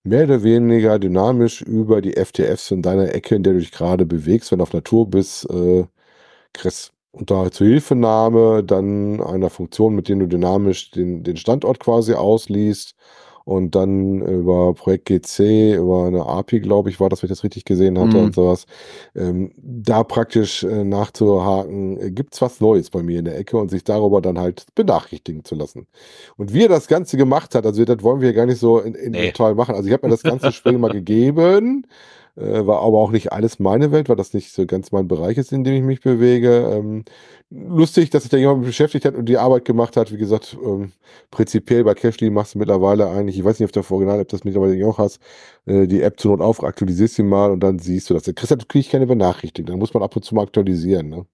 mehr 0.04 0.24
oder 0.24 0.42
weniger 0.42 0.98
dynamisch 0.98 1.62
über 1.62 2.00
die 2.00 2.12
FTFs 2.14 2.70
in 2.70 2.82
deiner 2.82 3.14
Ecke, 3.14 3.34
in 3.34 3.42
der 3.42 3.54
du 3.54 3.58
dich 3.60 3.72
gerade 3.72 4.06
bewegst, 4.06 4.50
wenn 4.52 4.58
du 4.58 4.62
auf 4.64 4.72
Natur 4.72 5.08
bist, 5.10 5.48
äh, 5.50 5.86
kriegst. 6.52 6.92
Unter 7.12 7.50
Zuhilfenahme 7.52 8.64
dann 8.64 9.20
einer 9.20 9.50
Funktion, 9.50 9.94
mit 9.94 10.08
der 10.08 10.16
du 10.16 10.26
dynamisch 10.28 10.90
den, 10.92 11.22
den 11.22 11.36
Standort 11.36 11.78
quasi 11.78 12.14
ausliest 12.14 12.94
und 13.44 13.74
dann 13.74 14.22
über 14.22 14.72
Projekt 14.72 15.06
GC, 15.06 15.74
über 15.76 16.06
eine 16.06 16.24
API, 16.26 16.60
glaube 16.60 16.88
ich, 16.90 17.00
war 17.00 17.08
das, 17.10 17.22
wenn 17.22 17.26
ich 17.26 17.32
das 17.36 17.44
richtig 17.44 17.64
gesehen 17.66 17.98
hatte 17.98 18.16
Mhm. 18.16 18.22
und 18.22 18.34
sowas, 18.34 18.66
ähm, 19.14 19.52
da 19.58 20.04
praktisch 20.04 20.62
äh, 20.64 20.84
nachzuhaken, 20.84 22.00
äh, 22.00 22.10
gibt's 22.12 22.40
was 22.40 22.60
Neues 22.60 22.88
bei 22.90 23.02
mir 23.02 23.18
in 23.18 23.24
der 23.26 23.36
Ecke 23.38 23.56
und 23.58 23.68
sich 23.70 23.84
darüber 23.84 24.22
dann 24.22 24.38
halt 24.38 24.66
benachrichtigen 24.74 25.44
zu 25.44 25.54
lassen. 25.56 25.86
Und 26.36 26.54
wie 26.54 26.62
er 26.64 26.68
das 26.68 26.86
Ganze 26.88 27.16
gemacht 27.16 27.54
hat, 27.54 27.66
also 27.66 27.84
das 27.84 28.02
wollen 28.02 28.20
wir 28.20 28.32
gar 28.32 28.46
nicht 28.46 28.58
so 28.60 28.78
in, 28.78 28.94
in 28.94 29.14
Nee. 29.14 29.20
Detail 29.20 29.54
machen. 29.54 29.74
Also 29.74 29.86
ich 29.88 29.92
habe 29.92 30.06
mir 30.06 30.10
das 30.12 30.24
ganze 30.24 30.52
Spiel 30.52 30.78
mal 30.78 30.90
gegeben, 30.92 31.86
Äh, 32.36 32.66
war 32.66 32.80
aber 32.80 32.98
auch 32.98 33.10
nicht 33.10 33.30
alles 33.32 33.58
meine 33.58 33.92
Welt, 33.92 34.08
weil 34.08 34.16
das 34.16 34.32
nicht 34.32 34.52
so 34.52 34.64
ganz 34.66 34.90
mein 34.90 35.06
Bereich 35.06 35.36
ist, 35.36 35.52
in 35.52 35.64
dem 35.64 35.74
ich 35.74 35.82
mich 35.82 36.00
bewege. 36.00 36.70
Ähm, 36.72 37.04
lustig, 37.50 38.08
dass 38.10 38.22
sich 38.22 38.30
da 38.30 38.38
jemand 38.38 38.64
beschäftigt 38.64 39.04
hat 39.04 39.14
und 39.14 39.26
die 39.26 39.36
Arbeit 39.36 39.66
gemacht 39.66 39.96
hat. 39.98 40.12
Wie 40.12 40.16
gesagt, 40.16 40.56
ähm, 40.64 40.92
prinzipiell 41.30 41.84
bei 41.84 41.94
Cashly 41.94 42.30
machst 42.30 42.54
du 42.54 42.58
mittlerweile 42.58 43.08
eigentlich, 43.10 43.38
ich 43.38 43.44
weiß 43.44 43.58
nicht, 43.60 43.66
auf 43.66 43.72
der 43.72 43.90
Original-App 43.90 44.28
das 44.28 44.44
mittlerweile 44.44 44.86
auch 44.86 44.98
hast, 44.98 45.20
äh, 45.66 45.86
die 45.86 46.00
App 46.02 46.18
zur 46.18 46.32
Not 46.32 46.40
auf, 46.40 46.62
aktualisierst 46.64 47.16
sie 47.16 47.22
mal 47.22 47.50
und 47.50 47.60
dann 47.60 47.78
siehst 47.78 48.08
du 48.08 48.14
das. 48.14 48.22
Da 48.24 48.32
kriegst 48.32 48.50
du 48.50 48.56
natürlich 48.56 48.88
keine 48.88 49.06
Benachrichtigung. 49.06 49.66
Dann 49.66 49.78
muss 49.78 49.92
man 49.92 50.02
ab 50.02 50.16
und 50.16 50.24
zu 50.24 50.34
mal 50.34 50.44
aktualisieren. 50.44 51.08
Ne? 51.10 51.26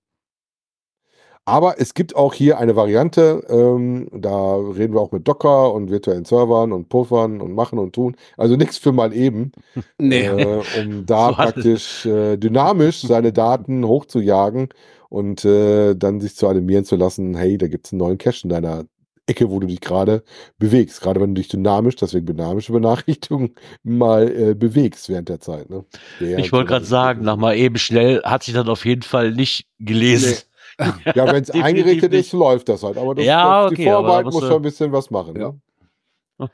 Aber 1.48 1.80
es 1.80 1.94
gibt 1.94 2.14
auch 2.14 2.34
hier 2.34 2.58
eine 2.58 2.76
Variante, 2.76 3.42
ähm, 3.48 4.08
da 4.12 4.56
reden 4.56 4.92
wir 4.92 5.00
auch 5.00 5.12
mit 5.12 5.26
Docker 5.26 5.72
und 5.72 5.90
virtuellen 5.90 6.26
Servern 6.26 6.72
und 6.72 6.90
Puffern 6.90 7.40
und 7.40 7.54
machen 7.54 7.78
und 7.78 7.94
tun. 7.94 8.16
Also 8.36 8.56
nichts 8.56 8.76
für 8.76 8.92
mal 8.92 9.14
eben, 9.14 9.52
Nee. 9.98 10.26
äh, 10.26 10.62
um 10.78 11.06
da 11.06 11.28
So 11.28 11.34
praktisch 11.36 12.04
äh, 12.04 12.36
dynamisch 12.36 13.00
seine 13.00 13.32
Daten 13.32 13.86
hochzujagen 13.86 14.68
und 15.08 15.46
äh, 15.46 15.94
dann 15.94 16.20
sich 16.20 16.36
zu 16.36 16.48
animieren 16.48 16.84
zu 16.84 16.96
lassen, 16.96 17.34
hey, 17.34 17.56
da 17.56 17.66
gibt 17.66 17.86
es 17.86 17.94
einen 17.94 18.00
neuen 18.00 18.18
Cache 18.18 18.40
in 18.42 18.50
deiner 18.50 18.84
Ecke, 19.24 19.48
wo 19.48 19.58
du 19.58 19.68
dich 19.68 19.80
gerade 19.80 20.24
bewegst. 20.58 21.00
Gerade 21.00 21.18
wenn 21.18 21.34
du 21.34 21.40
dich 21.40 21.48
dynamisch, 21.48 21.96
deswegen 21.96 22.26
dynamische 22.26 22.72
Benachrichtigung, 22.72 23.54
mal 23.82 24.28
äh, 24.28 24.54
bewegst 24.54 25.08
während 25.08 25.30
der 25.30 25.40
Zeit. 25.40 25.70
Ne? 25.70 25.86
Während 26.18 26.44
Ich 26.44 26.52
wollte 26.52 26.68
gerade 26.68 26.84
sagen, 26.84 27.24
nach 27.24 27.36
mal 27.36 27.56
eben 27.56 27.78
schnell 27.78 28.20
hat 28.22 28.42
sich 28.42 28.52
das 28.52 28.68
auf 28.68 28.84
jeden 28.84 29.00
Fall 29.00 29.32
nicht 29.32 29.66
gelesen. 29.78 30.36
Ja, 31.14 31.26
wenn 31.26 31.42
es 31.42 31.50
eingerichtet 31.50 32.12
ist, 32.14 32.32
läuft 32.32 32.68
das 32.68 32.82
halt. 32.82 32.96
Aber 32.96 33.14
das, 33.14 33.24
Ja, 33.24 33.64
das, 33.64 33.72
okay, 33.72 33.82
die 33.82 33.90
aber 33.90 34.06
Vorarbeit 34.06 34.32
muss 34.32 34.42
schon 34.42 34.52
ein 34.56 34.62
bisschen 34.62 34.92
was 34.92 35.10
machen. 35.10 35.38
Ja. 35.38 35.48
Ne? 35.48 35.60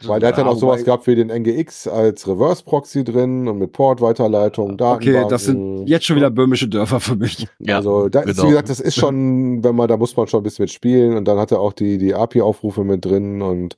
Weil 0.05 0.19
der 0.19 0.31
hat 0.31 0.39
dann 0.39 0.47
Ja, 0.47 0.53
auch 0.53 0.57
sowas 0.57 0.83
gehabt 0.83 1.07
wie 1.07 1.15
den 1.15 1.29
NGX 1.29 1.89
als 1.89 2.27
Reverse-Proxy 2.27 3.05
drin 3.05 3.47
und 3.49 3.59
mit 3.59 3.73
Port-Weiterleitung, 3.73 4.79
Datenbanken. 4.79 5.17
Okay, 5.17 5.29
das 5.29 5.45
sind 5.45 5.87
jetzt 5.87 6.07
schon 6.07 6.17
wieder 6.17 6.31
böhmische 6.31 6.69
Dörfer 6.69 7.01
für 7.01 7.17
mich. 7.17 7.47
Ja, 7.59 7.77
also 7.77 8.09
da 8.09 8.21
ist, 8.21 8.37
genau. 8.37 8.45
wie 8.45 8.49
gesagt, 8.49 8.71
das 8.71 8.81
ist 8.81 8.95
schon, 8.95 9.63
wenn 9.63 9.77
man, 9.77 9.89
da 9.89 9.99
muss 9.99 10.17
man 10.17 10.27
schon 10.27 10.41
ein 10.41 10.43
bisschen 10.43 10.63
mit 10.65 10.71
spielen 10.71 11.17
und 11.17 11.27
dann 11.27 11.39
hat 11.39 11.53
er 11.53 11.61
auch 11.61 11.75
die, 11.75 11.99
die 11.99 12.15
API-Aufrufe 12.15 12.83
mit 12.83 13.05
drin 13.05 13.43
und 13.43 13.77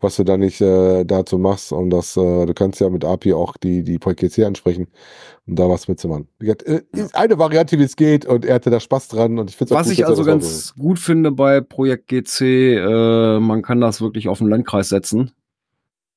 was 0.00 0.14
du 0.16 0.22
da 0.22 0.36
nicht 0.36 0.60
äh, 0.60 1.04
dazu 1.04 1.38
machst 1.38 1.72
und 1.72 1.90
das, 1.90 2.16
äh, 2.16 2.46
du 2.46 2.54
kannst 2.54 2.80
ja 2.80 2.88
mit 2.88 3.04
API 3.04 3.32
auch 3.32 3.56
die, 3.56 3.82
die 3.82 3.98
PGC 3.98 4.44
ansprechen 4.44 4.86
und 5.48 5.58
da 5.58 5.68
was 5.68 5.88
mitzumachen. 5.88 6.28
Äh, 6.40 6.82
eine 7.14 7.38
Variante, 7.38 7.78
wie 7.78 7.82
es 7.82 7.96
geht 7.96 8.26
und 8.26 8.44
er 8.44 8.56
hatte 8.56 8.70
da 8.70 8.80
Spaß 8.80 9.08
dran 9.08 9.38
und 9.38 9.50
ich 9.50 9.56
finde 9.56 9.74
Was 9.74 9.90
ich 9.90 10.06
also 10.06 10.24
ganz 10.24 10.74
gut 10.74 10.98
finde 10.98 11.32
bei 11.32 11.60
Projekt 11.60 12.08
GC, 12.08 12.40
äh, 12.42 13.40
man 13.40 13.62
kann 13.62 13.80
das 13.80 14.00
wirklich 14.00 14.28
auf 14.28 14.38
den 14.38 14.48
Landkreis 14.48 14.90
setzen. 14.90 15.32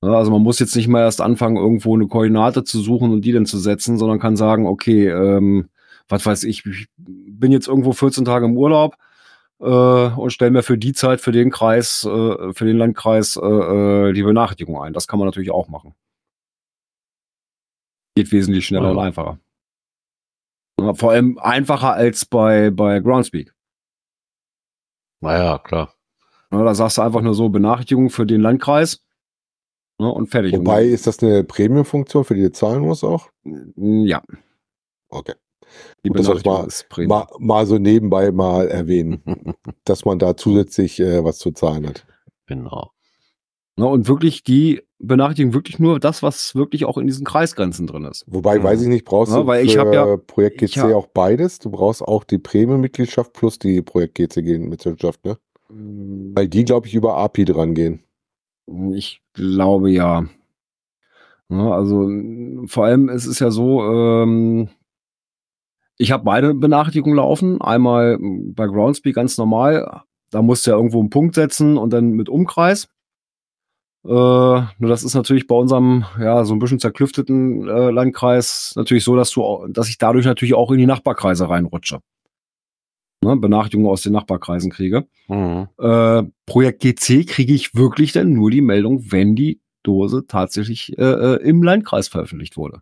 Ja, 0.04 0.14
also 0.16 0.32
man 0.32 0.42
muss 0.42 0.60
jetzt 0.60 0.76
nicht 0.76 0.88
mal 0.88 1.02
erst 1.02 1.22
anfangen, 1.22 1.58
irgendwo 1.58 1.96
eine 1.96 2.08
Koordinate 2.08 2.64
zu 2.64 2.80
suchen 2.82 3.12
und 3.12 3.22
die 3.22 3.32
dann 3.32 3.46
zu 3.46 3.58
setzen, 3.58 3.98
sondern 3.98 4.20
kann 4.20 4.36
sagen, 4.36 4.66
okay, 4.66 5.08
ähm, 5.08 5.70
was 6.10 6.26
weiß 6.26 6.44
ich, 6.44 6.66
ich 6.66 6.88
bin 6.98 7.52
jetzt 7.52 7.68
irgendwo 7.68 7.94
14 7.94 8.26
Tage 8.26 8.46
im 8.46 8.58
Urlaub 8.58 8.96
äh, 9.62 9.66
und 9.66 10.34
stelle 10.34 10.52
mir 10.52 10.64
für 10.64 10.78
die 10.78 10.94
Zeit, 10.94 11.22
für 11.22 11.32
den 11.32 11.52
Kreis, 11.52 12.04
äh, 12.04 12.54
für 12.54 12.66
den 12.66 12.78
Landkreis 12.78 13.34
die 13.34 14.24
Benachrichtigung 14.24 14.82
ein. 14.82 14.94
Das 14.94 15.08
kann 15.08 15.20
man 15.20 15.28
natürlich 15.28 15.52
auch 15.52 15.70
machen. 15.70 15.94
Geht 18.16 18.32
wesentlich 18.32 18.66
schneller 18.66 18.86
Ja. 18.88 18.92
und 18.92 19.00
einfacher. 19.00 19.40
Vor 20.96 21.12
allem 21.12 21.38
einfacher 21.38 21.94
als 21.94 22.26
bei, 22.26 22.72
bei 22.72 23.00
Groundspeak. 23.00 23.54
naja, 25.22 25.60
klar. 25.60 25.94
Ja, 26.52 26.64
da 26.64 26.74
sagst 26.76 26.98
du 26.98 27.02
einfach 27.04 27.22
nur 27.22 27.34
so 27.36 27.50
Benachrichtigung 27.50 28.10
für 28.10 28.26
den 28.26 28.42
Landkreis 28.42 29.06
ne, 30.00 30.12
und 30.12 30.28
fertig. 30.28 30.54
Wobei, 30.54 30.86
ist 30.86 31.08
das 31.08 31.22
eine 31.24 31.44
Premium-Funktion, 31.44 32.26
für 32.26 32.36
die 32.36 32.42
du 32.42 32.52
zahlen 32.52 32.82
musst 32.82 33.04
auch? 33.04 33.30
ja, 33.44 34.22
Okay. 35.10 35.36
die 36.04 36.10
Gut, 36.10 36.20
das 36.20 36.26
soll 36.26 36.38
ich 36.38 36.44
Benachrichtigung 36.44 37.08
mal-. 37.08 37.28
Mal, 37.30 37.38
mal 37.40 37.66
so 37.68 37.78
nebenbei 37.78 38.32
mal 38.32 38.68
erwähnen, 38.68 39.22
dass 39.86 40.04
man 40.04 40.20
da 40.20 40.36
zusätzlich 40.36 41.00
äh, 41.00 41.24
was 41.24 41.38
zu 41.38 41.52
zahlen 41.52 41.88
hat. 41.88 42.06
Genau. 42.48 42.92
Ne, 43.78 43.86
und 43.86 44.08
wirklich 44.08 44.44
die 44.44 44.82
Benachrichtigung 45.04 45.54
wirklich 45.54 45.80
nur 45.80 46.00
das, 46.00 46.22
was 46.24 46.56
wirklich 46.56 46.86
auch 46.86 46.98
in 46.98 47.08
diesen 47.08 47.26
Kreisgrenzen 47.26 47.88
drin 47.88 48.06
ist. 48.06 48.24
Wobei, 48.28 48.60
Mhm. 48.60 48.64
weiß 48.64 48.82
ich 48.84 48.88
nicht, 48.88 49.06
brauchst 49.06 49.34
Ja, 49.34 49.40
du 49.42 49.48
weil 49.48 49.62
für 49.66 49.72
ich 49.72 49.78
hab 49.78 49.94
ja- 49.94 50.18
Projekt 50.18 50.60
GC 50.60 50.78
hab- 50.82 50.94
auch 50.94 51.08
beides? 51.08 51.60
Du 51.60 51.70
brauchst 51.72 52.02
auch 52.02 52.24
die 52.24 52.38
Premium-Mitgliedschaft 52.38 53.34
plus 53.34 53.58
die 53.60 53.82
Projekt 53.82 54.16
GC-Mitgliedschaft, 54.16 55.26
ne? 55.26 55.38
Weil 55.70 56.48
die, 56.48 56.66
glaube 56.66 56.88
ich, 56.88 56.94
über 56.96 57.16
API 57.18 57.46
dran 57.46 57.74
gehen. 57.74 58.04
Ich 58.94 59.22
glaube 59.34 59.90
ja. 59.92 60.26
Ja, 61.50 61.72
also 61.72 62.10
vor 62.68 62.86
allem 62.86 63.10
es 63.10 63.26
ist 63.26 63.40
ja 63.40 63.52
so, 63.52 63.82
ähm, 63.84 64.70
ich 65.98 66.12
habe 66.12 66.24
beide 66.24 66.54
Benachrichtigungen 66.54 67.18
laufen. 67.18 67.62
Einmal 67.62 68.18
bei 68.20 68.66
Groundspeak 68.68 69.16
ganz 69.16 69.38
normal. 69.38 70.02
Da 70.30 70.42
musst 70.42 70.66
du 70.66 70.72
ja 70.72 70.78
irgendwo 70.78 71.00
einen 71.00 71.10
Punkt 71.10 71.36
setzen 71.36 71.78
und 71.78 71.92
dann 71.92 72.12
mit 72.12 72.30
Umkreis. 72.30 72.88
Äh, 74.04 74.10
nur 74.10 74.90
das 74.90 75.04
ist 75.04 75.14
natürlich 75.14 75.46
bei 75.46 75.56
unserem 75.56 76.06
ja 76.20 76.44
so 76.44 76.54
ein 76.54 76.60
bisschen 76.60 76.80
zerklüfteten 76.80 77.68
äh, 77.68 77.92
Landkreis 77.92 78.74
natürlich 78.76 79.04
so, 79.04 79.16
dass 79.16 79.30
du, 79.32 79.68
dass 79.70 79.90
ich 79.90 80.00
dadurch 80.00 80.26
natürlich 80.26 80.56
auch 80.56 80.72
in 80.72 80.80
die 80.80 80.88
Nachbarkreise 80.88 81.50
reinrutsche. 81.50 82.00
Ne, 83.24 83.38
Benachrichtigungen 83.38 83.92
aus 83.92 84.02
den 84.02 84.14
Nachbarkreisen 84.14 84.72
kriege. 84.72 85.06
Mhm. 85.28 85.68
Äh, 85.78 86.24
Projekt 86.48 86.82
GC 86.82 87.28
kriege 87.28 87.54
ich 87.54 87.76
wirklich 87.76 88.14
dann 88.14 88.34
nur 88.34 88.50
die 88.50 88.62
Meldung, 88.62 89.12
wenn 89.12 89.36
die 89.36 89.62
Dose 89.84 90.26
tatsächlich 90.28 90.98
äh, 90.98 91.04
äh, 91.04 91.36
im 91.44 91.62
Landkreis 91.62 92.08
veröffentlicht 92.08 92.58
wurde. 92.58 92.82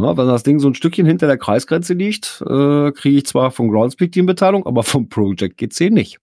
Ja, 0.00 0.16
wenn 0.16 0.28
das 0.28 0.44
Ding 0.44 0.60
so 0.60 0.68
ein 0.68 0.74
Stückchen 0.74 1.06
hinter 1.06 1.26
der 1.26 1.38
Kreisgrenze 1.38 1.92
liegt, 1.92 2.42
äh, 2.46 2.92
kriege 2.92 3.18
ich 3.18 3.26
zwar 3.26 3.50
vom 3.50 3.68
Groundspeak 3.68 4.12
die 4.12 4.22
Mitteilung, 4.22 4.64
aber 4.64 4.82
vom 4.82 5.08
Project 5.08 5.58
GC 5.58 5.90
nicht. 5.90 6.18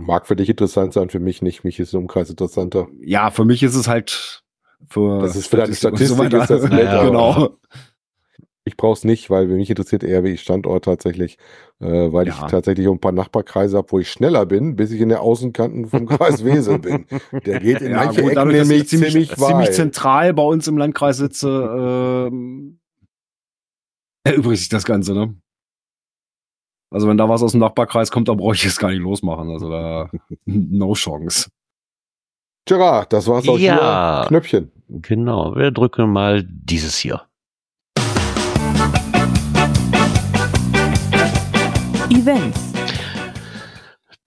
Mag 0.00 0.26
für 0.26 0.36
dich 0.36 0.48
interessant 0.48 0.92
sein, 0.92 1.08
für 1.10 1.20
mich 1.20 1.42
nicht. 1.42 1.64
Mich 1.64 1.78
ist 1.80 1.92
der 1.92 2.00
Umkreis 2.00 2.30
interessanter. 2.30 2.88
Ja, 3.00 3.30
für 3.30 3.44
mich 3.44 3.62
ist 3.62 3.74
es 3.74 3.88
halt 3.88 4.42
für 4.88 5.20
Das 5.20 5.36
ist 5.36 5.46
für 5.48 5.56
deine 5.56 5.74
Statistik 5.74 6.08
Statistik 6.08 6.40
ist 6.40 6.50
das 6.50 6.62
nett, 6.70 6.88
aber- 6.88 7.04
genau. 7.04 7.58
Ich 8.68 8.76
brauche 8.76 8.94
es 8.94 9.04
nicht, 9.04 9.30
weil 9.30 9.46
mich 9.46 9.70
interessiert 9.70 10.02
eher, 10.02 10.24
wie 10.24 10.30
ich 10.32 10.40
Standort 10.40 10.84
tatsächlich, 10.86 11.38
äh, 11.78 11.86
weil 12.12 12.26
ich 12.26 12.36
Ja. 12.36 12.48
tatsächlich 12.48 12.88
auch 12.88 12.92
ein 12.94 13.00
paar 13.00 13.12
Nachbarkreise 13.12 13.76
habe, 13.76 13.92
wo 13.92 14.00
ich 14.00 14.10
schneller 14.10 14.44
bin, 14.44 14.74
bis 14.74 14.90
ich 14.90 15.00
in 15.00 15.08
der 15.08 15.20
Außenkanten 15.20 15.86
vom 15.86 16.06
Kreis 16.06 16.44
Wesel 16.44 16.80
bin. 16.80 17.06
Der 17.44 17.60
geht 17.60 17.80
in 17.80 17.92
Ja, 17.92 17.98
manche 18.06 18.22
gut, 18.22 18.32
Ecken 18.32 18.48
nämlich 18.48 18.80
ich 18.82 18.88
ziemlich, 18.88 19.12
ziemlich, 19.12 19.34
ziemlich 19.36 19.70
zentral 19.70 20.34
bei 20.34 20.42
uns 20.42 20.66
im 20.66 20.78
Landkreis 20.78 21.18
sitze, 21.18 22.28
ähm, 22.28 22.80
erübrigt 24.24 24.58
sich 24.58 24.68
das 24.68 24.84
Ganze, 24.84 25.14
ne? 25.14 25.34
Also 26.90 27.08
wenn 27.08 27.16
da 27.16 27.28
was 27.28 27.42
aus 27.42 27.52
dem 27.52 27.60
Nachbarkreis 27.60 28.10
kommt, 28.10 28.28
dann 28.28 28.36
brauche 28.36 28.54
ich 28.54 28.64
es 28.64 28.78
gar 28.78 28.90
nicht 28.90 29.00
losmachen. 29.00 29.50
Also 29.50 29.70
da 29.70 30.08
no 30.44 30.94
Chance. 30.94 31.50
Gerard, 32.66 33.12
das 33.12 33.26
war's 33.28 33.48
auch 33.48 33.58
Ja. 33.58 34.20
hier. 34.22 34.28
Knöpfchen. 34.28 34.72
Genau. 34.88 35.54
Wir 35.56 35.70
drücken 35.70 36.10
mal 36.12 36.44
dieses 36.46 36.96
hier. 36.96 37.22
Events, 42.10 42.72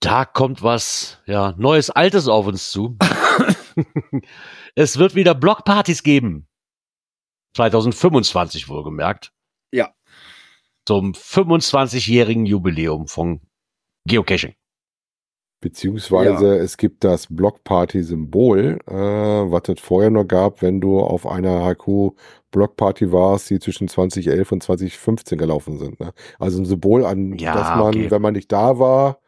Da 0.00 0.24
kommt 0.24 0.62
was, 0.62 1.18
ja, 1.26 1.54
Neues, 1.58 1.90
Altes 1.90 2.28
auf 2.28 2.46
uns 2.46 2.70
zu. 2.70 2.96
es 4.74 4.98
wird 4.98 5.14
wieder 5.14 5.34
Blockpartys 5.34 6.02
geben. 6.02 6.46
2025 7.56 8.68
wohlgemerkt. 8.68 9.32
Ja. 10.90 10.96
Zum 10.96 11.12
25-jährigen 11.12 12.46
Jubiläum 12.46 13.06
von 13.06 13.40
Geocaching. 14.06 14.54
Beziehungsweise 15.60 16.56
es 16.56 16.78
gibt 16.78 17.04
das 17.04 17.26
Blockparty-Symbol, 17.28 18.78
äh, 18.86 18.92
was 18.92 19.68
es 19.68 19.78
vorher 19.78 20.10
noch 20.10 20.24
gab, 20.24 20.62
wenn 20.62 20.80
du 20.80 20.98
auf 21.00 21.26
einer 21.26 21.66
HQ-Blockparty 21.66 23.12
warst, 23.12 23.50
die 23.50 23.58
zwischen 23.58 23.86
2011 23.86 24.52
und 24.52 24.62
2015 24.62 25.36
gelaufen 25.36 25.78
sind. 25.78 26.00
Ne? 26.00 26.12
Also 26.38 26.62
ein 26.62 26.64
Symbol, 26.64 27.04
an 27.04 27.36
Ja, 27.38 27.54
das 27.54 27.68
man, 27.76 27.88
okay. 27.88 28.10
wenn 28.10 28.22
man 28.22 28.32
nicht 28.32 28.50
da 28.50 28.78
war, 28.78 29.20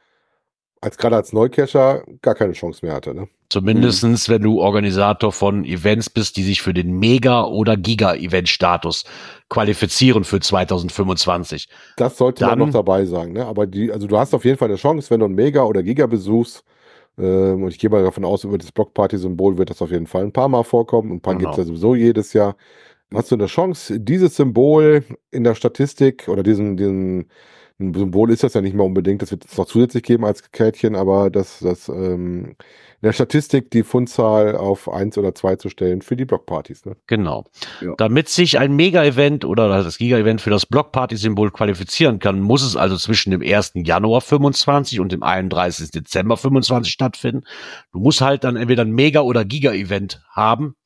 als 0.82 0.98
gerade 0.98 1.16
als 1.16 1.32
Neucacher 1.32 2.02
gar 2.20 2.34
keine 2.34 2.52
Chance 2.52 2.84
mehr 2.84 2.94
hatte. 2.94 3.14
Ne? 3.14 3.28
Zumindestens, 3.48 4.28
wenn 4.28 4.42
du 4.42 4.60
Organisator 4.60 5.32
von 5.32 5.64
Events 5.64 6.10
bist, 6.10 6.36
die 6.36 6.42
sich 6.42 6.60
für 6.60 6.74
den 6.74 6.98
Mega- 6.98 7.44
oder 7.44 7.76
Giga-Event-Status 7.76 9.04
qualifizieren 9.48 10.24
für 10.24 10.40
2025. 10.40 11.68
Das 11.96 12.16
sollte 12.18 12.44
man 12.44 12.58
Dann- 12.58 12.66
noch 12.68 12.72
dabei 12.74 13.04
sagen. 13.04 13.32
Ne? 13.32 13.46
Aber 13.46 13.66
die, 13.66 13.92
also 13.92 14.06
du 14.06 14.18
hast 14.18 14.34
auf 14.34 14.44
jeden 14.44 14.58
Fall 14.58 14.68
eine 14.68 14.76
Chance, 14.76 15.08
wenn 15.10 15.20
du 15.20 15.26
ein 15.26 15.34
Mega 15.34 15.62
oder 15.62 15.82
Giga 15.82 16.06
besuchst. 16.06 16.64
Ähm, 17.18 17.62
und 17.62 17.68
ich 17.70 17.78
gehe 17.78 17.90
mal 17.90 18.02
davon 18.02 18.24
aus, 18.24 18.42
über 18.44 18.58
das 18.58 18.72
Blockparty-Symbol 18.72 19.58
wird 19.58 19.70
das 19.70 19.82
auf 19.82 19.90
jeden 19.90 20.06
Fall 20.06 20.22
ein 20.24 20.32
paar 20.32 20.48
Mal 20.48 20.64
vorkommen. 20.64 21.12
Ein 21.12 21.20
paar 21.20 21.34
Genau. 21.36 21.50
gibt 21.50 21.52
es 21.52 21.58
ja 21.58 21.64
sowieso 21.68 21.94
jedes 21.94 22.32
Jahr. 22.32 22.56
Hast 23.14 23.30
du 23.30 23.34
eine 23.36 23.46
Chance, 23.46 24.00
dieses 24.00 24.34
Symbol 24.36 25.04
in 25.30 25.44
der 25.44 25.54
Statistik 25.54 26.26
oder 26.28 26.42
diesen, 26.42 26.76
diesen, 26.78 27.28
ein 27.82 27.94
Symbol 27.94 28.30
ist 28.30 28.42
das 28.42 28.54
ja 28.54 28.60
nicht 28.60 28.74
mehr 28.74 28.86
unbedingt. 28.86 29.22
Das 29.22 29.30
wird 29.30 29.44
es 29.44 29.56
noch 29.56 29.66
zusätzlich 29.66 30.02
geben 30.02 30.24
als 30.24 30.50
Kärtchen, 30.52 30.96
aber 30.96 31.30
das, 31.30 31.60
das 31.60 31.88
ähm, 31.88 32.56
in 33.02 33.06
der 33.08 33.12
Statistik 33.12 33.70
die 33.72 33.82
Fundzahl 33.82 34.56
auf 34.56 34.88
eins 34.88 35.18
oder 35.18 35.34
zwei 35.34 35.56
zu 35.56 35.68
stellen 35.68 36.02
für 36.02 36.14
die 36.14 36.24
Blockpartys. 36.24 36.84
Ne? 36.84 36.96
Genau. 37.08 37.44
Ja. 37.80 37.94
Damit 37.98 38.28
sich 38.28 38.58
ein 38.60 38.76
Mega-Event 38.76 39.44
oder 39.44 39.82
das 39.82 39.98
Giga-Event 39.98 40.40
für 40.40 40.50
das 40.50 40.66
Blockparty-Symbol 40.66 41.50
qualifizieren 41.50 42.20
kann, 42.20 42.40
muss 42.40 42.62
es 42.62 42.76
also 42.76 42.96
zwischen 42.96 43.32
dem 43.32 43.42
1. 43.42 43.72
Januar 43.74 44.20
25 44.20 45.00
und 45.00 45.10
dem 45.10 45.24
31. 45.24 45.90
Dezember 45.90 46.36
25 46.36 46.92
stattfinden. 46.92 47.44
Du 47.92 47.98
musst 47.98 48.20
halt 48.20 48.44
dann 48.44 48.56
entweder 48.56 48.82
ein 48.84 48.92
Mega- 48.92 49.22
oder 49.22 49.44
Giga-Event 49.44 50.22
haben, 50.30 50.76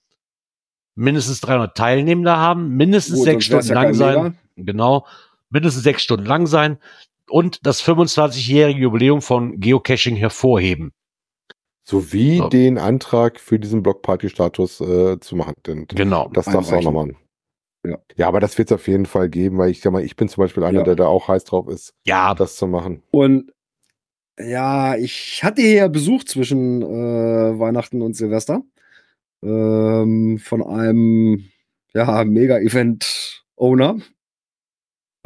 mindestens 0.95 1.43
300 1.43 1.77
Teilnehmende 1.77 2.37
haben, 2.37 2.71
mindestens 2.77 3.17
Gut, 3.17 3.25
sechs 3.25 3.45
Stunden 3.45 3.69
ja 3.69 3.75
lang 3.75 3.93
sein. 3.93 4.23
Mega. 4.23 4.35
Genau. 4.57 5.07
Mindestens 5.57 5.85
sechs 5.85 6.03
Stunden 6.03 6.27
lang 6.27 6.47
sein 6.47 6.77
und 7.31 7.65
das 7.67 7.83
25-jährige 7.83 8.79
Jubiläum 8.81 9.23
von 9.23 9.59
Geocaching 9.59 10.15
hervorheben. 10.17 10.93
Sowie 11.83 12.39
So. 12.39 12.49
den 12.51 12.77
Antrag 12.79 13.41
für 13.41 13.59
diesen 13.59 13.83
Blockparty-Status 13.83 14.81
äh, 14.83 15.19
zu 15.21 15.35
machen. 15.37 15.55
Denn 15.67 15.87
Genau. 15.87 16.29
das 16.33 16.45
darfst 16.45 16.71
du 16.71 16.77
auch 16.77 16.83
noch 16.83 16.93
machen. 16.93 17.17
Ja. 17.87 17.99
ja, 18.17 18.29
aber 18.29 18.41
das 18.41 18.59
wird 18.59 18.71
es 18.71 18.75
auf 18.75 18.87
jeden 18.87 19.07
Fall 19.07 19.29
geben, 19.31 19.57
weil 19.59 19.71
ich 19.71 19.81
sag 19.81 19.93
mal, 19.93 20.03
ich 20.05 20.17
bin 20.17 20.29
zum 20.29 20.43
Beispiel 20.43 20.63
einer, 20.65 20.81
Ja. 20.81 20.85
der 20.85 20.97
da 20.97 21.07
auch 21.07 21.29
heiß 21.29 21.45
drauf 21.45 21.69
ist, 21.69 21.95
Ja, 22.05 22.35
das 22.35 22.57
zu 22.57 22.67
machen. 22.67 23.03
Und 23.13 23.53
ja, 24.39 24.97
ich 24.97 25.43
hatte 25.43 25.63
hier 25.63 25.89
Besuch 25.89 26.25
zwischen 26.25 26.83
äh, 26.83 27.59
Weihnachten 27.59 28.03
und 28.03 28.15
Silvester 28.15 28.61
ähm, 29.43 30.39
von 30.43 30.63
einem 30.67 31.45
ja, 31.95 32.25
Mega-Event-Owner. 32.25 33.97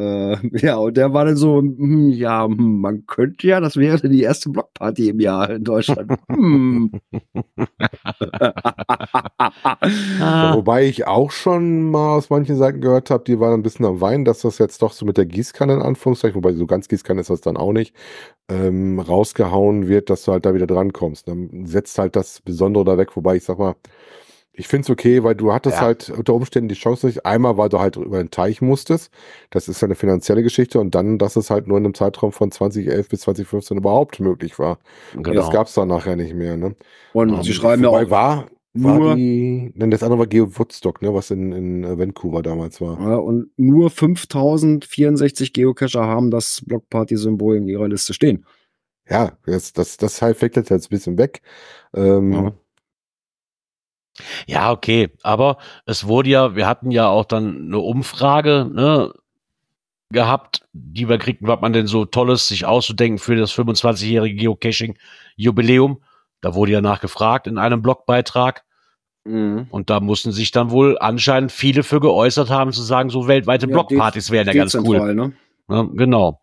Äh, 0.01 0.37
ja, 0.67 0.77
und 0.77 0.97
der 0.97 1.13
war 1.13 1.27
dann 1.27 1.37
so, 1.37 1.59
hm, 1.59 2.09
ja, 2.11 2.47
hm, 2.47 2.81
man 2.81 3.07
könnte 3.07 3.47
ja, 3.47 3.61
das 3.61 3.77
wäre 3.77 4.09
die 4.09 4.23
erste 4.23 4.49
Blockparty 4.51 5.11
im 5.11 5.21
Jahr 5.21 5.51
in 5.51 5.65
Deutschland. 5.65 6.13
hm. 6.29 6.91
Ah. 10.21 10.55
Wobei 10.55 10.85
ich 10.87 11.07
auch 11.07 11.31
schon 11.31 11.91
mal 11.91 12.17
aus 12.17 12.31
manchen 12.31 12.57
Seiten 12.57 12.81
gehört 12.81 13.11
habe, 13.11 13.25
die 13.25 13.41
waren 13.41 13.55
ein 13.55 13.63
bisschen 13.63 13.85
am 13.87 14.01
Weinen, 14.01 14.25
dass 14.25 14.41
das 14.43 14.59
jetzt 14.59 14.83
doch 14.83 14.93
so 14.93 15.05
mit 15.07 15.17
der 15.17 15.27
Gießkanne 15.27 15.75
in 15.75 15.83
Anführungszeichen, 15.83 16.37
wobei 16.37 16.53
so 16.55 16.67
ganz 16.67 16.89
Gießkanne 16.89 17.21
ist 17.21 17.31
das 17.31 17.41
dann 17.41 17.57
auch 17.57 17.73
nicht, 17.73 17.95
ähm, 18.49 18.99
rausgehauen 19.01 19.89
wird, 19.89 20.11
dass 20.11 20.25
du 20.25 20.33
halt 20.33 20.45
da 20.47 20.55
wieder 20.55 20.67
drankommst. 20.67 21.29
Dann 21.29 21.67
setzt 21.67 21.99
halt 21.99 22.17
das 22.17 22.41
Besondere 22.41 22.85
da 22.85 22.99
weg, 22.99 23.17
wobei 23.17 23.37
ich 23.37 23.45
sag 23.45 23.59
mal, 23.59 23.75
ich 24.61 24.69
finde 24.69 24.85
es 24.85 24.91
okay, 24.91 25.25
weil 25.25 25.35
du 25.35 25.53
hattest 25.53 25.77
Ja. 25.79 25.83
halt 25.83 26.11
unter 26.11 26.35
Umständen 26.35 26.69
die 26.69 26.75
Chance 26.77 27.07
nicht. 27.07 27.27
Einmal, 27.27 27.57
weil 27.57 27.69
du 27.69 27.81
halt 27.81 27.97
über 27.97 28.19
den 28.19 28.31
Teich 28.31 28.63
musstest. 28.63 29.11
Das 29.51 29.69
ist 29.69 29.81
ja 29.81 29.87
eine 29.87 29.95
finanzielle 29.97 30.43
Geschichte. 30.43 30.79
Und 30.79 30.95
dann, 30.95 31.19
dass 31.19 31.35
es 31.37 31.51
halt 31.51 31.67
nur 31.67 31.79
in 31.79 31.85
einem 31.85 31.95
Zeitraum 31.95 32.31
von 32.33 32.51
2011 32.53 33.09
bis 33.09 33.21
2015 33.23 33.77
überhaupt 33.79 34.21
möglich 34.21 34.59
war. 34.59 34.79
genau. 35.15 35.33
Das 35.33 35.51
gab 35.51 35.67
es 35.67 35.75
dann 35.75 35.89
nachher 35.89 36.15
nicht 36.17 36.35
mehr. 36.35 36.57
Ne? 36.57 36.77
Und 37.13 37.31
Ähm, 37.31 37.43
sie 37.43 37.53
schreiben 37.53 37.83
ja 37.83 37.89
auch, 37.89 38.11
war, 38.11 38.47
war 38.75 38.99
nur- 38.99 39.15
die, 39.17 39.73
nein, 39.75 39.91
das 39.91 40.03
andere 40.05 40.21
war 40.21 40.27
Geo 40.29 40.57
Woodstock, 40.59 41.03
ne, 41.03 41.13
was 41.13 41.31
in, 41.33 41.51
in 41.53 41.83
äh, 41.85 41.99
Vancouver 41.99 42.41
damals 42.43 42.81
war. 42.81 43.01
ja, 43.01 43.17
und 43.17 43.51
nur 43.57 43.91
5064 43.91 45.53
Geocacher 45.53 46.07
haben 46.07 46.31
das 46.31 46.63
Blockparty-Symbol 46.67 47.57
in 47.57 47.69
ihrer 47.69 47.89
Liste 47.89 48.15
stehen. 48.15 48.45
Ja, 49.09 49.33
das, 49.45 49.73
das, 49.73 49.97
das 49.97 50.23
halt 50.23 50.37
fällt 50.37 50.55
jetzt 50.57 50.71
ein 50.71 50.81
bisschen 50.89 51.19
weg. 51.19 51.41
Ähm, 51.95 52.33
Ja. 52.33 52.53
Ja, 54.47 54.71
okay, 54.71 55.11
aber 55.23 55.59
es 55.87 56.07
wurde 56.07 56.31
ja, 56.31 56.57
wir 56.57 56.67
hatten 56.67 56.91
ja 56.91 57.09
auch 57.09 57.25
dann 57.25 57.67
eine 57.67 57.79
Umfrage 57.79 58.71
ne, 58.73 59.13
gehabt, 60.11 60.63
die 60.73 61.09
wir 61.09 61.19
kriegten, 61.19 61.47
was 61.47 61.61
man 61.61 61.73
denn 61.73 61.87
so 61.87 62.05
Tolles 62.05 62.49
sich 62.49 62.67
auszudenken 62.67 63.19
für 63.19 63.37
das 63.37 63.53
25-jährige 63.53 64.37
Geocaching-Jubiläum. 64.37 66.03
Da 66.41 66.55
wurde 66.55 66.73
ja 66.73 66.81
nachgefragt 66.81 67.47
in 67.47 67.59
einem 67.59 67.83
Blogbeitrag. 67.83 68.65
Und 69.71 69.91
da 69.91 70.01
mussten 70.01 70.33
sich 70.33 70.51
dann 70.51 70.71
wohl 70.71 70.99
anscheinend 70.99 71.53
viele 71.53 71.83
für 71.83 72.01
geäußert 72.01 72.51
haben, 72.51 72.73
zu 72.73 72.83
sagen, 72.83 73.11
so 73.11 73.29
weltweite 73.29 73.67
Ja, 73.67 73.73
Blockpartys 73.73 74.31
wären 74.31 74.47
ja 74.47 74.55
ganz 74.55 74.75
cool. 74.75 75.15
Ne? 75.15 75.33
Ja, 75.69 75.87
genau. 75.93 76.41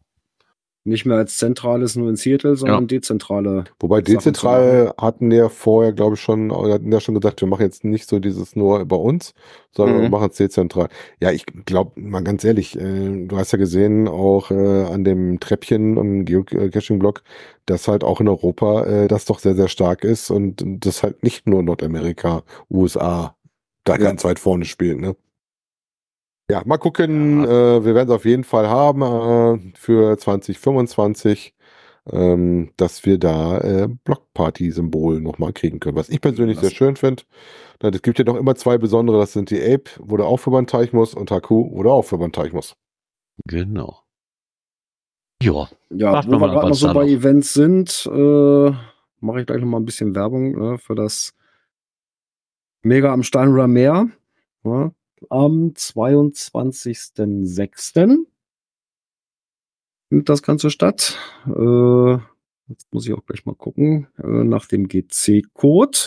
Nicht 0.88 1.06
mehr 1.06 1.18
als 1.18 1.36
zentrales 1.36 1.98
nur 1.98 2.10
in 2.10 2.16
Seattle, 2.16 2.56
sondern 2.56 2.88
dezentrale. 2.88 3.66
Wobei 3.82 4.00
dezentral 4.02 4.94
hatten 4.98 5.30
wir 5.30 5.50
vorher, 5.50 5.92
glaube 5.92 6.16
ich, 6.16 6.22
schon, 6.22 6.50
oder 6.50 6.76
hatten 6.76 6.90
ja 6.92 7.02
schon 7.02 7.16
gesagt, 7.16 7.42
wir 7.42 7.48
machen 7.50 7.64
jetzt 7.64 7.84
nicht 7.84 8.08
so 8.08 8.20
dieses 8.20 8.56
nur 8.56 8.86
bei 8.86 8.96
uns, 8.96 9.34
sondern 9.76 9.98
Mhm. 9.98 10.02
wir 10.04 10.10
machen 10.10 10.30
es 10.32 10.38
dezentral. 10.38 10.88
Ja, 11.20 11.32
ich 11.32 11.46
glaube, 11.66 12.00
mal 12.00 12.24
ganz 12.24 12.46
ehrlich, 12.46 12.80
äh, 12.80 13.26
du 13.26 13.36
hast 13.38 13.52
ja 13.52 13.58
gesehen, 13.58 14.08
auch 14.08 14.50
äh, 14.50 14.84
an 14.86 15.04
dem 15.04 15.42
Treppchen 15.42 15.98
am 16.00 16.24
Geocaching-Blog, 16.24 17.22
dass 17.66 17.90
halt 17.90 18.06
auch 18.06 18.22
in 18.22 18.30
Europa 18.30 18.86
äh, 18.86 19.08
das 19.10 19.26
doch 19.26 19.40
sehr, 19.40 19.56
sehr 19.56 19.68
stark 19.68 20.06
ist 20.06 20.32
und 20.32 20.64
das 20.66 21.04
halt 21.04 21.22
nicht 21.22 21.48
nur 21.48 21.64
Nordamerika, 21.64 22.44
USA 22.72 23.36
da 23.84 23.94
Ja. 23.94 24.00
ganz 24.00 24.24
weit 24.24 24.40
vorne 24.40 24.64
spielt, 24.64 25.00
ne? 25.02 25.18
Ja, 26.50 26.62
mal 26.66 26.78
gucken. 26.78 27.44
Äh, 27.44 27.84
wir 27.86 27.94
werden 27.96 28.10
es 28.10 28.16
auf 28.16 28.26
jeden 28.26 28.44
Fall 28.46 28.70
haben 28.70 29.02
äh, 29.02 29.72
für 29.78 30.18
2025, 30.18 31.54
ähm, 32.10 32.72
dass 32.78 33.06
wir 33.06 33.18
da 33.18 33.58
äh, 33.60 33.88
Blockparty-Symbol 34.06 35.20
nochmal 35.20 35.52
kriegen 35.52 35.80
können. 35.82 35.98
Was 35.98 36.08
ich 36.10 36.22
persönlich 36.22 36.60
sehr 36.60 36.72
schön 36.72 36.96
finde. 36.96 37.24
Es 37.82 38.02
gibt 38.02 38.18
ja 38.18 38.26
noch 38.26 38.38
immer 38.38 38.56
zwei 38.56 38.78
besondere, 38.78 39.20
das 39.20 39.34
sind 39.34 39.50
die 39.50 39.62
Ape, 39.62 39.92
wo 40.00 40.16
du 40.18 40.24
auch 40.24 40.38
für 40.38 40.52
den 40.52 40.68
Teich 40.68 40.94
muss, 40.94 41.14
und 41.14 41.30
Haku, 41.32 41.70
wo 41.72 41.84
du 41.84 41.92
auch 41.92 42.04
für 42.04 42.18
den 42.18 42.32
Teich 42.32 42.54
muss. 42.54 42.76
Genau. 43.46 44.02
Ja, 45.44 45.68
Ja, 45.92 46.14
Warten 46.14 46.32
wo 46.32 46.40
wir 46.40 46.48
gerade 46.50 46.70
noch 46.70 46.76
so 46.76 46.88
bei 46.88 46.94
noch- 47.06 47.12
Events 47.12 47.54
sind, 47.54 48.10
äh, 48.12 48.72
mache 49.20 49.42
ich 49.42 49.46
gleich 49.46 49.60
noch 49.62 49.68
mal 49.68 49.78
ein 49.78 49.86
bisschen 49.86 50.16
Werbung 50.16 50.76
äh, 50.76 50.78
für 50.80 50.96
das 50.96 51.34
Mega 52.84 53.12
am 53.14 53.22
Steinhuder 53.22 53.68
Meer. 53.68 54.08
Ja, 54.64 54.92
am 55.30 55.74
22.06. 55.76 58.18
findet 60.10 60.30
das 60.30 60.42
Ganze 60.44 60.70
statt. 60.70 61.18
Äh, 61.48 62.12
jetzt 62.70 62.88
muss 62.92 63.06
ich 63.08 63.14
auch 63.14 63.26
gleich 63.26 63.46
mal 63.46 63.56
gucken 63.56 64.08
äh, 64.24 64.28
nach 64.44 64.66
dem 64.68 64.88
GC-Code. 64.88 65.98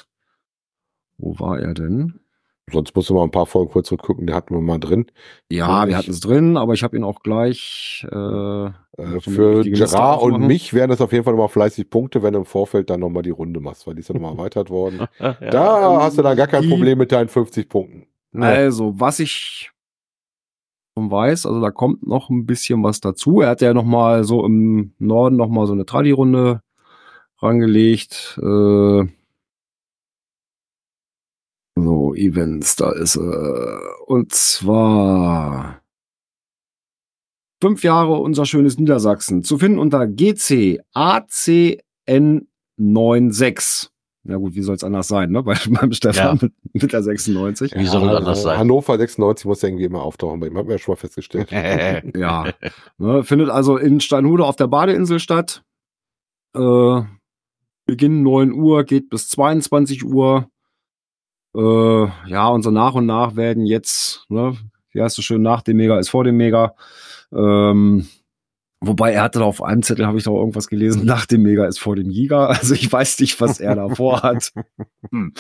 Wo 1.19 1.39
war 1.39 1.59
er 1.61 1.75
denn? 1.75 2.21
Sonst 2.73 2.95
musst 2.95 3.11
du 3.11 3.15
mal 3.15 3.25
ein 3.25 3.33
paar 3.33 3.47
Folgen 3.47 3.73
kurz 3.73 3.89
zurückgucken, 3.89 4.29
die 4.29 4.33
hatten 4.33 4.55
wir 4.55 4.61
mal 4.61 4.79
drin. 4.79 5.07
Ja, 5.51 5.67
Ja, 5.83 5.87
wir 5.87 5.91
ich- 5.91 5.97
hatten 5.97 6.11
es 6.13 6.21
drin, 6.21 6.57
aber 6.57 6.73
ich 6.75 6.85
habe 6.85 6.97
ihn 6.97 7.03
auch 7.05 7.23
gleich. 7.23 8.07
Äh, 8.11 8.71
Äh, 8.99 9.21
für 9.21 9.63
Gerard 9.65 10.21
und 10.23 10.47
mich 10.47 10.75
wären 10.75 10.91
das 10.91 11.01
auf 11.01 11.13
jeden 11.13 11.25
Fall 11.25 11.33
nochmal 11.33 11.49
fleißig 11.49 11.89
Punkte, 11.91 12.23
wenn 12.23 12.35
du 12.35 12.41
im 12.41 12.45
Vorfeld 12.45 12.91
dann 12.91 13.01
nochmal 13.01 13.23
die 13.23 13.31
Runde 13.31 13.59
machst, 13.61 13.87
weil 13.87 13.95
die 13.95 14.01
ist 14.01 14.09
ja 14.09 14.15
nochmal 14.15 14.33
erweitert 14.33 14.69
worden. 14.69 15.07
Da 15.19 15.95
ähm, 15.97 16.03
hast 16.03 16.19
du 16.19 16.23
dann 16.23 16.37
gar 16.37 16.47
kein 16.49 16.63
die- 16.63 16.69
Problem 16.69 16.99
mit 16.99 17.11
deinen 17.11 17.29
50 17.29 17.69
Punkten. 17.69 18.07
Also, 18.33 18.99
was 18.99 19.19
ich 19.19 19.71
schon 20.97 21.11
weiß, 21.11 21.47
also 21.47 21.61
da 21.61 21.71
kommt 21.71 22.07
noch 22.07 22.31
ein 22.31 22.47
bisschen 22.47 22.83
was 22.83 23.01
dazu. 23.01 23.41
Er 23.41 23.51
hat 23.51 23.61
ja 23.61 23.75
noch 23.75 23.85
mal 23.85 24.25
so 24.25 24.45
im 24.45 24.95
Norden 24.99 25.37
noch 25.37 25.49
mal 25.49 25.67
so 25.67 25.73
eine 25.73 25.87
Tradi-Runde 25.87 26.63
rangelegt. 27.39 28.39
Äh, 28.43 29.05
so, 31.77 32.15
Events, 32.15 32.77
da 32.77 32.93
ist 32.93 33.17
äh, 33.17 33.79
und 34.07 34.33
zwar 34.33 35.81
fünf 37.63 37.85
Jahre 37.85 38.15
unser 38.15 38.47
schönes 38.47 38.79
Niedersachsen 38.79 39.43
zu 39.43 39.59
finden 39.59 39.79
unter 39.79 40.07
GC 40.07 40.81
ACN96. 40.95 43.90
Ja 44.25 44.37
gut, 44.37 44.55
wie 44.55 44.63
soll 44.63 44.75
es 44.75 44.85
anders 44.85 45.09
sein, 45.09 45.31
ne? 45.31 45.43
Bei, 45.45 45.55
beim 45.69 45.93
Stefan 45.93 46.39
mit, 46.41 46.53
mit 46.73 46.93
der 46.93 47.03
96. 47.03 47.73
Wie 47.75 47.87
soll 47.87 48.09
es 48.09 48.17
anders 48.17 48.43
sein? 48.43 48.59
Hannover 48.59 48.99
96 48.99 49.47
muss 49.47 49.63
ja 49.63 49.69
irgendwie 49.69 49.85
immer 49.85 50.03
auftauchen 50.03 50.41
bei 50.41 50.49
ihm, 50.49 50.59
haben 50.59 50.69
wir 50.69 50.75
ja 50.75 50.79
schon 50.79 50.93
mal 50.93 50.97
festgestellt. 50.97 51.51
Ja. 52.17 52.53
Ne, 52.99 53.25
findet 53.25 53.51
also 53.51 53.77
in 53.77 54.01
Steinhude 54.01 54.45
auf 54.45 54.57
der 54.57 54.67
Badeinsel 54.67 55.21
statt. 55.21 55.63
Äh, 56.55 57.03
Beginn 57.87 58.23
9 58.23 58.53
Uhr, 58.53 58.85
geht 58.85 59.11
bis 59.11 59.29
22 59.29 60.05
Uhr. 60.05 60.49
Äh, 61.57 62.07
ja, 62.29 62.49
und 62.49 62.63
so 62.63 62.71
nach 62.71 62.95
und 62.95 63.07
nach 63.07 63.37
werden 63.37 63.67
jetzt, 63.67 64.25
ne, 64.29 64.57
wie 64.93 65.03
heißt 65.03 65.19
es 65.19 65.25
schön, 65.25 65.43
nach 65.43 65.63
dem 65.63 65.77
Mega 65.77 65.99
ist 65.99 66.11
vor 66.11 66.25
dem 66.25 66.37
Mega. 66.37 66.75
Ähm, 67.33 68.07
wobei 68.81 69.13
er 69.13 69.23
hatte 69.23 69.41
da 69.41 69.45
auf 69.45 69.63
einem 69.63 69.83
Zettel, 69.83 70.07
habe 70.07 70.19
ich 70.19 70.25
da 70.25 70.31
irgendwas 70.31 70.69
gelesen, 70.69 71.05
nach 71.05 71.27
dem 71.27 71.43
Mega 71.43 71.67
ist 71.67 71.79
vor 71.79 71.97
dem 71.97 72.09
Giga. 72.09 72.47
Also 72.47 72.75
ich 72.75 72.91
weiß 72.91 73.21
nicht, 73.21 73.41
was 73.41 73.61
er 73.61 73.77
da 73.77 73.89
vorhat. 73.89 74.53
Hm. 75.11 75.33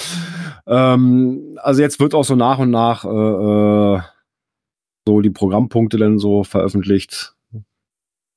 Ähm, 0.66 1.58
also 1.62 1.82
jetzt 1.82 2.00
wird 2.00 2.14
auch 2.14 2.24
so 2.24 2.34
nach 2.34 2.58
und 2.58 2.70
nach 2.70 3.04
äh, 3.04 3.08
äh, 3.08 4.00
so 5.06 5.20
die 5.20 5.30
Programmpunkte 5.30 5.96
dann 5.96 6.18
so 6.18 6.42
veröffentlicht. 6.42 7.36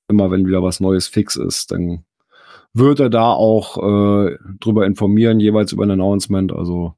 Immer 0.10 0.30
wenn 0.30 0.46
wieder 0.46 0.62
was 0.62 0.80
Neues 0.80 1.08
fix 1.08 1.38
ist, 1.38 1.72
dann 1.72 2.06
wird 2.74 3.00
er 3.00 3.10
da 3.10 3.32
auch 3.32 3.78
äh, 3.78 4.38
drüber 4.60 4.86
informieren, 4.86 5.40
jeweils 5.40 5.72
über 5.72 5.84
ein 5.86 5.92
Announcement. 5.92 6.52
Also 6.52 6.94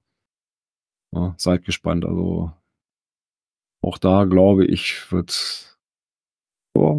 ja, 1.14 1.34
seid 1.38 1.64
gespannt. 1.64 2.04
Also 2.04 2.52
auch 3.82 3.98
da 3.98 4.26
glaube 4.26 4.66
ich, 4.66 5.12
wird 5.12 5.78
ja, 6.76 6.98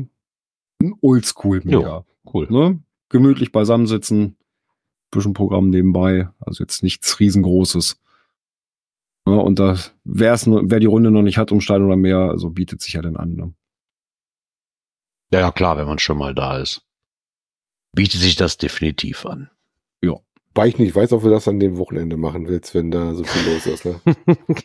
Ein 0.83 0.95
Oldschool-Mega. 1.01 2.05
Cool. 2.33 2.47
Ne? 2.51 2.81
Gemütlich 3.09 3.53
beisammensitzen, 3.53 4.37
bisschen 5.11 5.33
Programm 5.33 5.71
nebenbei, 5.71 6.29
also 6.41 6.63
jetzt 6.65 6.83
nichts 6.83 7.19
riesengroßes. 7.21 8.01
Ne? 9.27 9.41
Und 9.41 9.59
da, 9.59 9.77
wer's, 10.05 10.47
nur- 10.47 10.63
wer 10.65 10.81
die 10.81 10.87
Runde 10.87 11.11
noch 11.11 11.23
nicht 11.23 11.39
hat 11.39 11.53
um 11.53 11.61
Stein 11.61 11.83
oder 11.83 11.97
mehr, 11.97 12.19
also 12.19 12.51
bietet 12.51 12.81
sich 12.83 12.95
ja 12.95 13.03
dann 13.03 13.17
an. 13.17 13.35
Ne? 13.35 13.55
Ja, 15.33 15.41
ja, 15.41 15.51
klar, 15.53 15.77
wenn 15.77 15.87
man 15.87 15.99
schon 15.99 16.19
mal 16.19 16.35
da 16.35 16.59
ist. 16.59 16.83
Bietet 17.93 18.21
sich 18.21 18.37
das 18.37 18.59
definitiv 18.59 19.25
an. 19.27 19.51
Weil 20.55 20.71
ich 20.71 20.79
nicht 20.79 20.97
weiß, 20.97 21.13
ob 21.13 21.23
du 21.23 21.29
das 21.29 21.47
an 21.49 21.61
dem 21.61 21.77
Wochenende 21.77 22.17
machen 22.17 22.49
willst, 22.49 22.75
wenn 22.75 22.91
da 22.91 23.13
so 23.13 23.25
viel 23.25 23.53
los 23.53 23.67
ist. 23.67 23.85
Ne? 23.85 24.01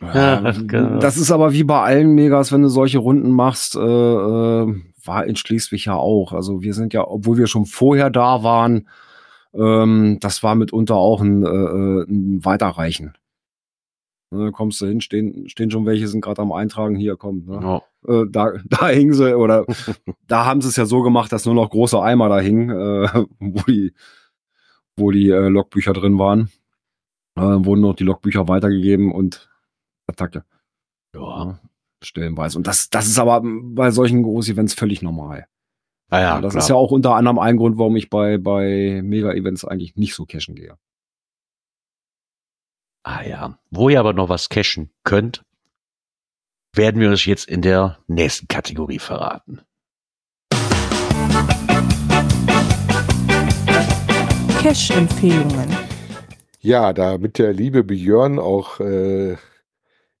Ja. 0.00 0.52
Das 0.98 1.18
ist 1.18 1.30
aber 1.30 1.52
wie 1.52 1.64
bei 1.64 1.82
allen 1.82 2.14
Megas, 2.14 2.50
wenn 2.50 2.62
du 2.62 2.68
solche 2.70 2.96
Runden 2.96 3.30
machst, 3.30 3.76
äh, 3.76 3.78
äh, 3.78 4.74
war 5.04 5.26
in 5.26 5.36
Schleswig 5.36 5.86
ja 5.86 5.94
auch. 5.94 6.32
Also 6.32 6.62
wir 6.62 6.74
sind 6.74 6.92
ja, 6.94 7.06
obwohl 7.06 7.38
wir 7.38 7.46
schon 7.46 7.66
vorher 7.66 8.10
da 8.10 8.42
waren, 8.42 8.88
ähm, 9.54 10.18
das 10.20 10.42
war 10.42 10.54
mitunter 10.54 10.96
auch 10.96 11.20
ein, 11.20 11.44
äh, 11.44 11.48
äh, 11.48 12.04
ein 12.08 12.44
Weiterreichen. 12.44 13.14
Ne, 14.30 14.50
kommst 14.50 14.80
du 14.80 14.86
hin, 14.86 15.02
stehen, 15.02 15.48
stehen 15.50 15.70
schon 15.70 15.84
welche, 15.84 16.08
sind 16.08 16.22
gerade 16.22 16.40
am 16.40 16.52
Eintragen, 16.52 16.96
hier 16.96 17.16
kommt. 17.16 17.46
Ne? 17.46 17.60
Ja. 17.60 17.82
Äh, 18.08 18.26
da, 18.30 18.52
da 18.64 18.88
hingen 18.88 19.12
sie, 19.12 19.36
oder 19.36 19.66
da 20.26 20.46
haben 20.46 20.62
sie 20.62 20.68
es 20.68 20.76
ja 20.76 20.86
so 20.86 21.02
gemacht, 21.02 21.32
dass 21.32 21.44
nur 21.44 21.54
noch 21.54 21.68
große 21.68 22.00
Eimer 22.00 22.28
da 22.30 22.40
hingen, 22.40 22.70
äh, 22.70 23.26
wo 23.38 23.62
die, 23.68 23.92
wo 24.96 25.10
die 25.10 25.28
äh, 25.30 25.48
Logbücher 25.48 25.92
drin 25.92 26.18
waren. 26.18 26.50
Äh, 27.36 27.40
wurden 27.42 27.82
noch 27.82 27.94
die 27.94 28.04
Logbücher 28.04 28.48
weitergegeben 28.48 29.12
und 29.12 29.50
Attacke. 30.06 30.44
Ja. 31.14 31.58
Stellenweise. 32.04 32.58
Und 32.58 32.66
das, 32.66 32.90
das 32.90 33.06
ist 33.06 33.18
aber 33.18 33.42
bei 33.44 33.90
solchen 33.90 34.22
Groß-Events 34.22 34.74
völlig 34.74 35.02
normal. 35.02 35.46
Ah, 36.10 36.20
ja, 36.20 36.40
das 36.40 36.52
klar. 36.52 36.62
ist 36.62 36.68
ja 36.68 36.76
auch 36.76 36.90
unter 36.90 37.14
anderem 37.14 37.38
ein 37.38 37.56
Grund, 37.56 37.78
warum 37.78 37.96
ich 37.96 38.10
bei, 38.10 38.36
bei 38.36 39.00
Mega-Events 39.02 39.64
eigentlich 39.64 39.96
nicht 39.96 40.14
so 40.14 40.26
cashen 40.26 40.54
gehe. 40.54 40.76
Ah 43.02 43.22
ja. 43.22 43.58
Wo 43.70 43.88
ihr 43.88 43.98
aber 43.98 44.12
noch 44.12 44.28
was 44.28 44.48
cashen 44.48 44.90
könnt, 45.04 45.42
werden 46.74 47.00
wir 47.00 47.10
euch 47.10 47.26
jetzt 47.26 47.48
in 47.48 47.62
der 47.62 47.98
nächsten 48.06 48.46
Kategorie 48.46 48.98
verraten. 48.98 49.62
Cash-Empfehlungen. 54.60 55.68
Ja, 56.60 56.92
damit 56.92 57.38
der 57.38 57.52
liebe 57.52 57.82
Björn 57.82 58.38
auch 58.38 58.78
äh, 58.78 59.36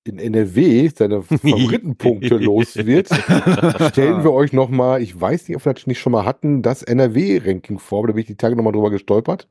in 0.04 0.18
NRW 0.18 0.90
seine 0.94 1.22
Favoritenpunkte 1.22 2.36
los 2.36 2.76
wird, 2.76 3.08
stellen 3.08 4.24
wir 4.24 4.32
euch 4.32 4.52
nochmal, 4.52 5.02
ich 5.02 5.18
weiß 5.18 5.48
nicht, 5.48 5.56
ob 5.56 5.64
wir 5.64 5.74
das 5.74 5.86
nicht 5.86 6.00
schon 6.00 6.12
mal 6.12 6.24
hatten, 6.24 6.62
das 6.62 6.82
NRW-Ranking 6.82 7.78
vor. 7.78 8.06
Da 8.06 8.12
bin 8.12 8.20
ich 8.20 8.26
die 8.26 8.36
Tage 8.36 8.56
nochmal 8.56 8.72
drüber 8.72 8.90
gestolpert 8.90 9.48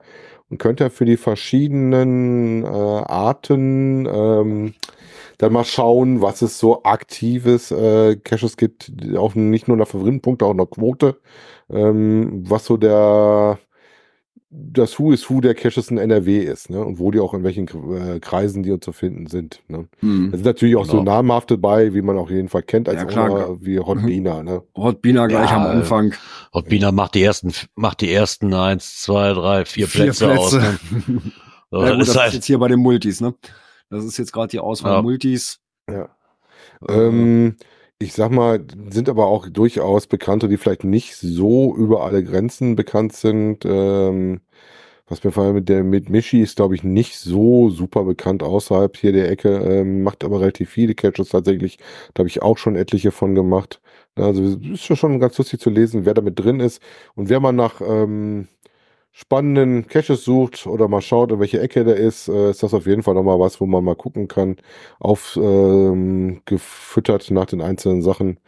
und 0.49 0.57
könnt 0.57 0.81
ihr 0.81 0.89
für 0.89 1.05
die 1.05 1.17
verschiedenen 1.17 2.63
äh, 2.63 2.67
Arten 2.67 4.05
ähm, 4.05 4.73
dann 5.37 5.53
mal 5.53 5.63
schauen, 5.63 6.21
was 6.21 6.41
es 6.41 6.59
so 6.59 6.83
aktives 6.83 7.71
äh, 7.71 8.15
Caches 8.17 8.57
gibt, 8.57 8.91
auch 9.15 9.33
nicht 9.33 9.67
nur 9.67 9.77
nach 9.77 9.87
Favoritenpunkte, 9.87 10.45
auch 10.45 10.53
nach 10.53 10.69
Quote, 10.69 11.19
ähm, 11.69 12.43
was 12.47 12.65
so 12.65 12.77
der 12.77 13.57
das 14.53 14.99
Who 14.99 15.13
is 15.13 15.29
Who 15.29 15.39
der 15.39 15.55
Caches 15.55 15.89
in 15.91 15.97
NRW 15.97 16.39
ist, 16.39 16.69
ne? 16.69 16.83
Und 16.83 16.99
wo 16.99 17.09
die 17.09 17.21
auch 17.21 17.33
in 17.33 17.43
welchen 17.45 17.67
äh, 17.69 18.19
Kreisen 18.19 18.63
die 18.63 18.77
zu 18.81 18.91
finden 18.91 19.27
sind. 19.27 19.61
Ne? 19.69 19.87
Da 20.01 20.07
sind 20.37 20.43
natürlich 20.43 20.75
auch 20.75 20.85
so 20.85 20.99
Genau. 20.99 21.03
namhafte 21.19 21.57
bei, 21.57 21.93
wie 21.93 22.01
man 22.01 22.17
auch 22.17 22.29
jeden 22.29 22.49
Fall 22.49 22.63
kennt, 22.63 22.89
als 22.89 22.97
Ja, 23.01 23.05
klar. 23.05 23.31
Owner, 23.31 23.57
wie 23.61 23.79
Hot 23.79 23.99
Mhm. 24.01 24.05
Bina, 24.07 24.43
ne? 24.43 24.61
Hot 24.75 25.01
Bina 25.01 25.27
gleich 25.27 25.49
Ja, 25.51 25.55
am 25.55 25.65
Anfang. 25.67 26.13
Und 26.51 26.67
Bina 26.67 26.91
macht 26.91 27.15
die 27.15 27.23
ersten, 27.23 27.53
macht 27.75 28.01
die 28.01 28.11
ersten 28.11 28.53
eins, 28.53 29.01
zwei, 29.01 29.31
drei, 29.33 29.63
vier, 29.63 29.87
Plätze, 29.87 30.29
aus. 30.37 30.51
Ne? 30.53 30.77
So, 31.73 31.81
ja, 31.85 31.91
gut, 31.91 32.01
das 32.01 32.09
ist 32.09 32.17
halt, 32.17 32.33
jetzt 32.33 32.45
hier 32.47 32.59
bei 32.59 32.67
den 32.67 32.79
Multis, 32.81 33.21
ne? 33.21 33.33
Das 33.89 34.03
ist 34.03 34.17
jetzt 34.17 34.33
gerade 34.33 34.49
die 34.49 34.59
Auswahl 34.59 34.95
Ja. 34.95 35.01
Multis. 35.01 35.59
Ja. 35.89 36.09
Äh, 36.89 36.93
Ähm, 36.93 37.55
ich 38.01 38.13
sag 38.13 38.31
mal, 38.31 38.65
sind 38.89 39.09
aber 39.09 39.27
auch 39.27 39.47
durchaus 39.49 40.07
Bekannte, 40.07 40.47
die 40.47 40.57
vielleicht 40.57 40.83
nicht 40.83 41.15
so 41.15 41.75
über 41.75 42.03
alle 42.03 42.23
Grenzen 42.23 42.75
bekannt 42.75 43.13
sind. 43.13 43.65
Ähm, 43.65 44.41
was 45.07 45.23
mir 45.23 45.31
vor 45.31 45.43
allem 45.43 45.55
mit 45.55 45.69
der 45.69 45.83
mit 45.83 46.09
Michi 46.09 46.41
ist, 46.41 46.55
glaube 46.55 46.75
ich, 46.75 46.83
nicht 46.83 47.17
so 47.17 47.69
super 47.69 48.05
bekannt 48.05 48.43
außerhalb 48.43 48.95
hier 48.97 49.11
der 49.11 49.29
Ecke, 49.29 49.49
ähm, 49.57 50.03
macht 50.03 50.23
aber 50.23 50.39
relativ 50.39 50.69
viele 50.71 50.95
Catches 50.95 51.29
tatsächlich. 51.29 51.77
Da 52.13 52.21
habe 52.21 52.29
ich 52.29 52.41
auch 52.41 52.57
schon 52.57 52.75
etliche 52.77 53.11
von 53.11 53.35
gemacht. 53.35 53.81
Also 54.15 54.43
ist 54.43 54.97
schon 54.97 55.19
ganz 55.19 55.37
lustig 55.37 55.59
zu 55.59 55.69
lesen, 55.69 56.05
wer 56.05 56.13
da 56.13 56.21
mit 56.21 56.39
drin 56.39 56.59
ist. 56.59 56.81
Und 57.15 57.29
wer 57.29 57.39
mal 57.39 57.51
nach 57.53 57.81
ähm, 57.81 58.47
spannenden 59.11 59.87
Caches 59.87 60.23
sucht 60.23 60.65
oder 60.65 60.87
mal 60.87 61.01
schaut, 61.01 61.31
in 61.31 61.39
welche 61.39 61.59
Ecke 61.59 61.83
der 61.83 61.97
ist, 61.97 62.27
äh, 62.29 62.49
ist 62.51 62.63
das 62.63 62.73
auf 62.73 62.85
jeden 62.85 63.03
Fall 63.03 63.13
nochmal 63.13 63.39
was, 63.39 63.59
wo 63.59 63.65
man 63.65 63.83
mal 63.83 63.95
gucken 63.95 64.27
kann, 64.27 64.55
auf 64.99 65.37
ähm, 65.41 66.41
nach 67.29 67.45
den 67.45 67.61
einzelnen 67.61 68.01
Sachen, 68.01 68.39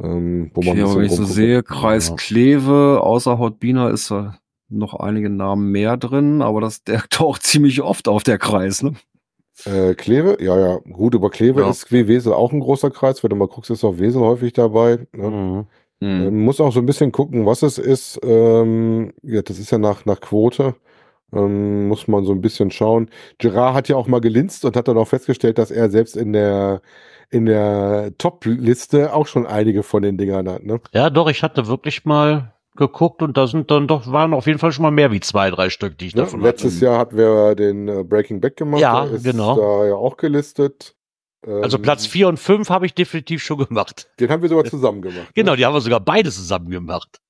ähm, 0.00 0.50
wo 0.54 0.62
man 0.62 0.70
Okay, 0.72 0.80
ein 0.80 0.84
aber 0.84 0.96
wenn 0.96 1.04
ich 1.06 1.12
so 1.12 1.24
sehe, 1.24 1.62
Kreis 1.62 2.08
Ja. 2.08 2.16
Kleve, 2.16 3.00
außer 3.02 3.38
Hot 3.38 3.60
Bina 3.60 3.90
ist 3.90 4.10
da 4.10 4.38
noch 4.68 4.94
einige 4.94 5.30
Namen 5.30 5.70
mehr 5.70 5.96
drin, 5.96 6.42
aber 6.42 6.60
das, 6.60 6.82
der 6.82 7.02
taucht 7.10 7.42
ziemlich 7.44 7.82
oft 7.82 8.08
auf 8.08 8.22
der 8.24 8.38
Kreis, 8.38 8.82
ne? 8.82 8.94
Äh, 9.64 9.94
Kleve, 9.94 10.36
ja, 10.40 10.58
ja, 10.58 10.76
gut, 10.78 11.14
über 11.14 11.30
Kleve 11.30 11.62
Ja. 11.62 11.70
ist 11.70 11.90
wie 11.90 12.06
Wesel 12.06 12.32
auch 12.32 12.52
ein 12.52 12.60
großer 12.60 12.90
Kreis. 12.90 13.22
Wenn 13.22 13.30
du 13.30 13.36
mal 13.36 13.48
guckst, 13.48 13.70
ist 13.70 13.84
auch 13.84 13.98
Wesel 13.98 14.22
häufig 14.22 14.52
dabei. 14.52 15.06
Ne? 15.12 15.30
Mhm. 15.30 15.66
Ähm, 16.00 16.44
muss 16.44 16.60
auch 16.60 16.72
so 16.72 16.80
ein 16.80 16.86
bisschen 16.86 17.12
gucken, 17.12 17.46
was 17.46 17.62
es 17.62 17.78
ist. 17.78 18.20
Ähm, 18.22 19.12
ja, 19.22 19.42
das 19.42 19.58
ist 19.58 19.70
ja 19.70 19.78
nach, 19.78 20.04
nach 20.04 20.20
Quote. 20.20 20.74
Ähm, 21.32 21.88
muss 21.88 22.08
man 22.08 22.24
so 22.24 22.32
ein 22.32 22.40
bisschen 22.40 22.70
schauen. 22.70 23.10
Gerard 23.38 23.74
hat 23.74 23.88
ja 23.88 23.96
auch 23.96 24.06
mal 24.06 24.20
gelinst 24.20 24.64
und 24.64 24.76
hat 24.76 24.88
dann 24.88 24.96
auch 24.96 25.08
festgestellt, 25.08 25.58
dass 25.58 25.70
er 25.70 25.90
selbst 25.90 26.16
in 26.16 26.32
der 26.32 26.80
in 27.30 27.44
der 27.44 28.12
Top-Liste 28.16 29.12
auch 29.12 29.26
schon 29.26 29.46
einige 29.46 29.82
von 29.82 30.02
den 30.02 30.16
Dingern 30.16 30.48
hat. 30.48 30.64
Ne? 30.64 30.80
Ja, 30.94 31.10
doch, 31.10 31.28
ich 31.28 31.42
hatte 31.42 31.66
wirklich 31.66 32.06
mal 32.06 32.54
geguckt 32.74 33.20
und 33.22 33.36
da 33.36 33.46
sind 33.46 33.70
dann 33.70 33.86
doch, 33.86 34.10
waren 34.10 34.32
auf 34.32 34.46
jeden 34.46 34.58
Fall 34.58 34.72
schon 34.72 34.84
mal 34.84 34.90
mehr 34.90 35.10
wie 35.12 35.20
zwei, 35.20 35.50
drei 35.50 35.68
Stück, 35.68 35.98
die 35.98 36.06
ich 36.06 36.14
Ja, 36.14 36.22
davon 36.22 36.40
letztes 36.40 36.76
hatte. 36.76 36.84
Jahr 36.86 36.98
hatten 36.98 37.16
wir 37.18 37.54
den 37.54 37.88
äh, 37.88 38.04
Breaking 38.04 38.40
Back 38.40 38.56
gemacht. 38.56 38.80
Ja, 38.80 39.06
genau. 39.22 39.56
Da 39.56 39.86
ja 39.86 39.94
auch 39.94 40.16
gelistet. 40.16 40.94
Also 41.46 41.76
Ähm, 41.76 41.82
Platz 41.82 42.06
vier 42.06 42.28
und 42.28 42.38
fünf 42.38 42.68
habe 42.70 42.86
ich 42.86 42.94
definitiv 42.94 43.42
schon 43.42 43.58
gemacht. 43.58 44.08
Den 44.18 44.28
haben 44.30 44.42
wir 44.42 44.48
sogar 44.48 44.64
zusammen 44.64 45.02
gemacht. 45.02 45.28
Genau, 45.34 45.52
Ne? 45.52 45.56
die 45.58 45.66
haben 45.66 45.74
wir 45.74 45.80
sogar 45.80 46.00
beide 46.00 46.30
zusammen 46.30 46.68
gemacht. 46.70 47.20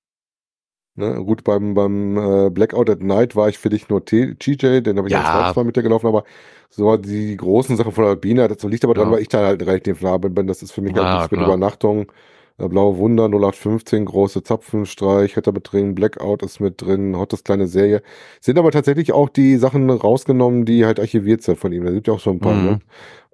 Ne? 0.95 1.23
Gut, 1.25 1.45
beim, 1.45 1.75
beim 1.75 2.17
äh, 2.17 2.51
Blackout 2.51 2.91
at 2.91 3.03
Night 3.03 3.37
war 3.37 3.49
ich 3.49 3.59
für 3.59 3.69
dich 3.69 3.89
nur 3.89 4.05
T 4.05 4.35
TJ, 4.35 4.81
den 4.81 4.99
habe 4.99 5.09
ich 5.09 5.13
Ja. 5.13 5.53
Mal 5.55 5.65
mit 5.65 5.77
dir 5.77 5.83
gelaufen, 5.83 6.07
aber 6.09 6.25
so 6.71 6.97
die 6.97 7.37
großen 7.37 7.77
Sachen 7.77 7.93
von 7.93 8.05
Albina, 8.05 8.49
das 8.49 8.63
liegt 8.65 8.85
aber 8.85 8.95
dran, 8.95 9.09
Ja. 9.09 9.13
weil 9.15 9.23
ich 9.23 9.29
da 9.29 9.47
halt 9.47 9.63
relativ 9.63 10.03
nah 10.03 10.17
bin. 10.19 10.47
Das 10.47 10.63
ist 10.63 10.73
für 10.73 10.81
mich 10.81 10.97
Ja, 10.97 11.05
halt 11.05 11.19
nichts 11.21 11.31
mit. 11.31 11.41
Übernachtung. 11.41 12.11
Äh, 12.59 12.67
Blaue 12.69 12.97
Wunder, 12.99 13.29
0815, 13.29 14.07
große 14.07 14.43
Zapfenstreich, 14.43 15.37
hat 15.37 15.47
da 15.47 15.53
mit 15.53 15.71
drin, 15.71 15.95
Blackout 15.95 16.43
ist 16.43 16.59
mit 16.59 16.83
drin, 16.83 17.17
Hottes 17.17 17.45
kleine 17.45 17.69
Serie. 17.69 18.03
Sind 18.41 18.59
aber 18.59 18.73
tatsächlich 18.73 19.13
auch 19.13 19.29
die 19.29 19.57
Sachen 19.59 19.89
rausgenommen, 19.89 20.65
die 20.65 20.85
halt 20.85 20.99
archiviert 20.99 21.43
sind 21.43 21.59
von 21.59 21.71
ihm. 21.73 21.85
Da 21.85 21.93
gibt 21.93 22.09
ja 22.09 22.15
auch 22.15 22.21
so 22.21 22.31
ein 22.31 22.41
paar. 22.41 22.55
Mhm. 22.55 22.65
Ne? 22.65 22.79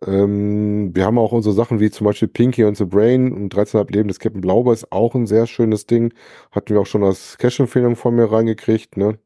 Ähm, 0.06 0.94
wir 0.94 1.05
haben 1.06 1.18
auch 1.18 1.32
unsere 1.32 1.55
Sachen 1.55 1.81
wie 1.81 1.90
zum 1.90 2.06
Beispiel 2.06 2.28
Pinky 2.28 2.64
und 2.64 2.76
The 2.76 2.85
Brain 2.85 3.32
und 3.32 3.55
13,5 3.55 3.93
Leben 3.93 4.09
des 4.09 4.18
Captain 4.18 4.40
Blauber 4.40 4.72
ist 4.72 4.93
auch 4.93 5.14
ein 5.14 5.26
sehr 5.26 5.47
schönes 5.47 5.86
Ding. 5.86 6.12
Hatten 6.52 6.74
wir 6.74 6.81
auch 6.81 6.86
schon 6.86 7.05
als 7.05 7.39
Cash-Empfehlung 7.39 7.97
von 7.97 8.14
mir 8.14 8.31
reingekriegt. 8.31 8.97
Ne? 8.97 9.18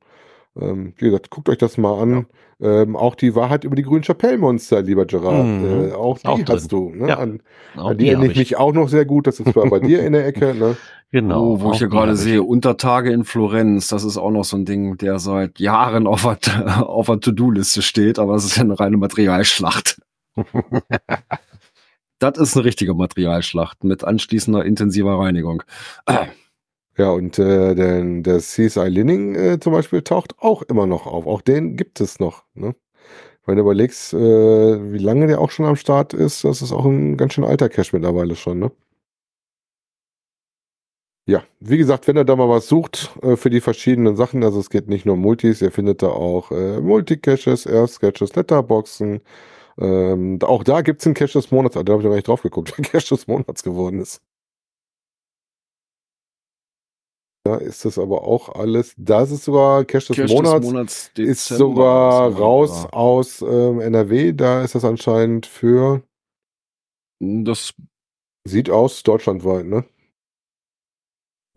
Ähm, 0.61 0.93
wie 0.97 1.07
gesagt, 1.07 1.31
guckt 1.31 1.49
euch 1.49 1.59
das 1.59 1.79
mal 1.79 2.01
an. 2.01 2.27
Ähm, 2.61 2.97
auch 2.97 3.15
die 3.15 3.37
Wahrheit 3.37 3.63
über 3.63 3.77
die 3.77 3.83
grünen 3.83 4.03
Chapelle-Monster, 4.03 4.83
lieber 4.83 5.07
Gerard. 5.07 5.47
Mhm. 5.47 5.91
Äh, 5.91 5.93
auch 5.93 6.19
die 6.19 6.27
Auch 6.27 6.41
hast 6.49 6.73
du. 6.73 6.91
Ne? 6.91 7.09
Ja. 7.09 7.19
An, 7.19 7.41
an 7.77 7.97
die 7.97 8.05
die 8.05 8.11
erinnere 8.11 8.33
ich 8.33 8.39
mich 8.39 8.57
auch 8.57 8.73
noch 8.73 8.89
sehr 8.89 9.05
gut. 9.05 9.29
Das 9.29 9.39
ist 9.39 9.53
zwar 9.53 9.69
bei 9.71 9.79
dir 9.79 10.03
in 10.05 10.13
der 10.13 10.27
Ecke. 10.27 10.55
Ne? 10.59 10.77
Genau. 11.11 11.53
Oh, 11.53 11.61
wo 11.61 11.73
ich 11.73 11.79
hier 11.79 11.89
gerade 11.89 12.17
sehe, 12.17 12.43
Untertage 12.43 13.11
in 13.13 13.25
Florenz, 13.25 13.89
das 13.89 14.05
ist 14.05 14.19
auch 14.19 14.31
noch 14.31 14.45
so 14.45 14.59
ein 14.59 14.67
Ding, 14.67 14.99
der 14.99 15.19
seit 15.19 15.59
Jahren 15.59 16.07
auf 16.07 16.29
der, 16.45 16.87
auf 16.89 17.07
der 17.07 17.21
To-Do-Liste 17.21 17.81
steht, 17.81 18.19
aber 18.19 18.35
es 18.35 18.45
ist 18.45 18.57
ja 18.57 18.63
eine 18.63 18.79
reine 18.79 18.99
Materialschlacht. 18.99 20.01
das 22.19 22.39
ist 22.39 22.57
eine 22.57 22.65
richtige 22.65 22.95
Materialschlacht 22.95 23.85
mit 23.85 24.05
anschließender 24.05 24.65
intensiver 24.65 25.19
Reinigung. 25.19 25.63
Ja, 26.99 27.11
und 27.11 27.39
äh, 27.39 27.75
der, 27.77 28.03
der 28.03 28.39
CSI 28.41 28.89
Linning 28.89 29.35
äh, 29.37 29.61
zum 29.61 29.73
Beispiel 29.73 30.03
taucht 30.03 30.35
auch 30.39 30.63
immer 30.63 30.87
noch 30.87 31.07
auf. 31.07 31.27
Auch 31.27 31.43
den 31.43 31.77
gibt 31.77 32.01
es 32.01 32.19
noch. 32.19 32.45
Ne? 32.55 32.75
Wenn 33.47 33.57
du 33.57 33.63
überlegst, 33.63 34.15
äh, 34.15 34.93
wie 34.93 34.99
lange 34.99 35.29
der 35.29 35.41
auch 35.41 35.51
schon 35.51 35.67
am 35.67 35.77
Start 35.77 36.13
ist, 36.13 36.45
das 36.45 36.61
ist 36.61 36.73
auch 36.73 36.85
ein 36.85 37.17
ganz 37.17 37.35
schön 37.35 37.45
alter 37.45 37.69
Cache 37.69 37.91
mittlerweile 37.97 38.37
schon. 38.37 38.59
Ne? 38.59 38.73
Ja, 41.29 41.45
wie 41.61 41.77
gesagt, 41.79 42.09
wenn 42.09 42.17
ihr 42.17 42.25
da 42.25 42.37
mal 42.37 42.49
was 42.49 42.69
sucht 42.69 43.11
äh, 43.23 43.37
für 43.37 43.51
die 43.51 43.61
verschiedenen 43.61 44.17
Sachen, 44.17 44.43
also 44.43 44.59
es 44.59 44.71
geht 44.71 44.89
nicht 44.89 45.07
nur 45.07 45.15
um 45.15 45.21
Multis, 45.21 45.63
ihr 45.63 45.71
findet 45.71 46.03
da 46.03 46.09
auch 46.09 46.51
äh, 46.51 46.81
Multicaches, 46.81 47.67
Erstcaches, 47.67 48.35
Letterboxen. 48.35 49.21
Ähm, 49.79 50.39
auch 50.43 50.65
da 50.65 50.83
gibt's 50.83 51.07
einen 51.07 51.15
Cache 51.15 51.33
des 51.35 51.51
Monats, 51.51 51.75
da 51.75 51.81
habe 51.81 51.99
ich 51.99 52.05
noch 52.05 52.11
gar 52.11 52.17
nicht 52.17 52.29
drauf 52.29 52.43
geguckt, 52.43 52.75
wer 52.77 52.85
Cache 52.85 53.15
des 53.15 53.27
Monats 53.27 53.63
geworden 53.63 54.01
ist. 54.01 54.21
Da 57.45 57.57
ist 57.57 57.85
das 57.85 57.99
aber 57.99 58.25
auch 58.25 58.51
alles. 58.51 58.95
Das 58.99 59.31
ist 59.31 59.45
sogar 59.45 59.85
Cash 59.85 60.09
des 60.09 60.17
Cash 60.17 60.31
Monats. 60.31 60.61
des 60.61 60.71
Monats 60.71 61.11
ist 61.17 61.49
sogar 61.49 62.31
raus 62.33 62.85
war 62.85 62.95
aus 62.95 63.41
ähm, 63.41 63.81
NRW. 63.81 64.35
Da 64.35 64.63
ist 64.63 64.75
das 64.75 64.85
anscheinend 64.85 65.47
für, 65.47 66.03
da? 67.21 67.45
Das 67.45 67.73
sieht 68.45 68.69
aus, 68.69 69.03
deutschlandweit, 69.03 69.65
ne? 69.65 69.85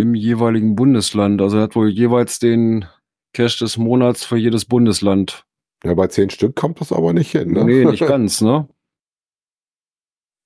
im 0.01 0.15
jeweiligen 0.15 0.75
Bundesland. 0.75 1.41
Also 1.41 1.57
er 1.57 1.63
hat 1.63 1.75
wohl 1.75 1.89
jeweils 1.89 2.39
den 2.39 2.85
Cash 3.33 3.59
des 3.59 3.77
Monats 3.77 4.25
für 4.25 4.37
jedes 4.37 4.65
Bundesland. 4.65 5.45
Ja, 5.83 5.93
bei 5.93 6.07
zehn 6.07 6.29
Stück 6.29 6.55
kommt 6.55 6.79
das 6.79 6.91
aber 6.91 7.13
nicht 7.13 7.31
hin, 7.31 7.51
ne? 7.51 7.65
Nee, 7.65 7.85
nicht 7.85 7.99
ganz, 8.07 8.41
ne? 8.41 8.67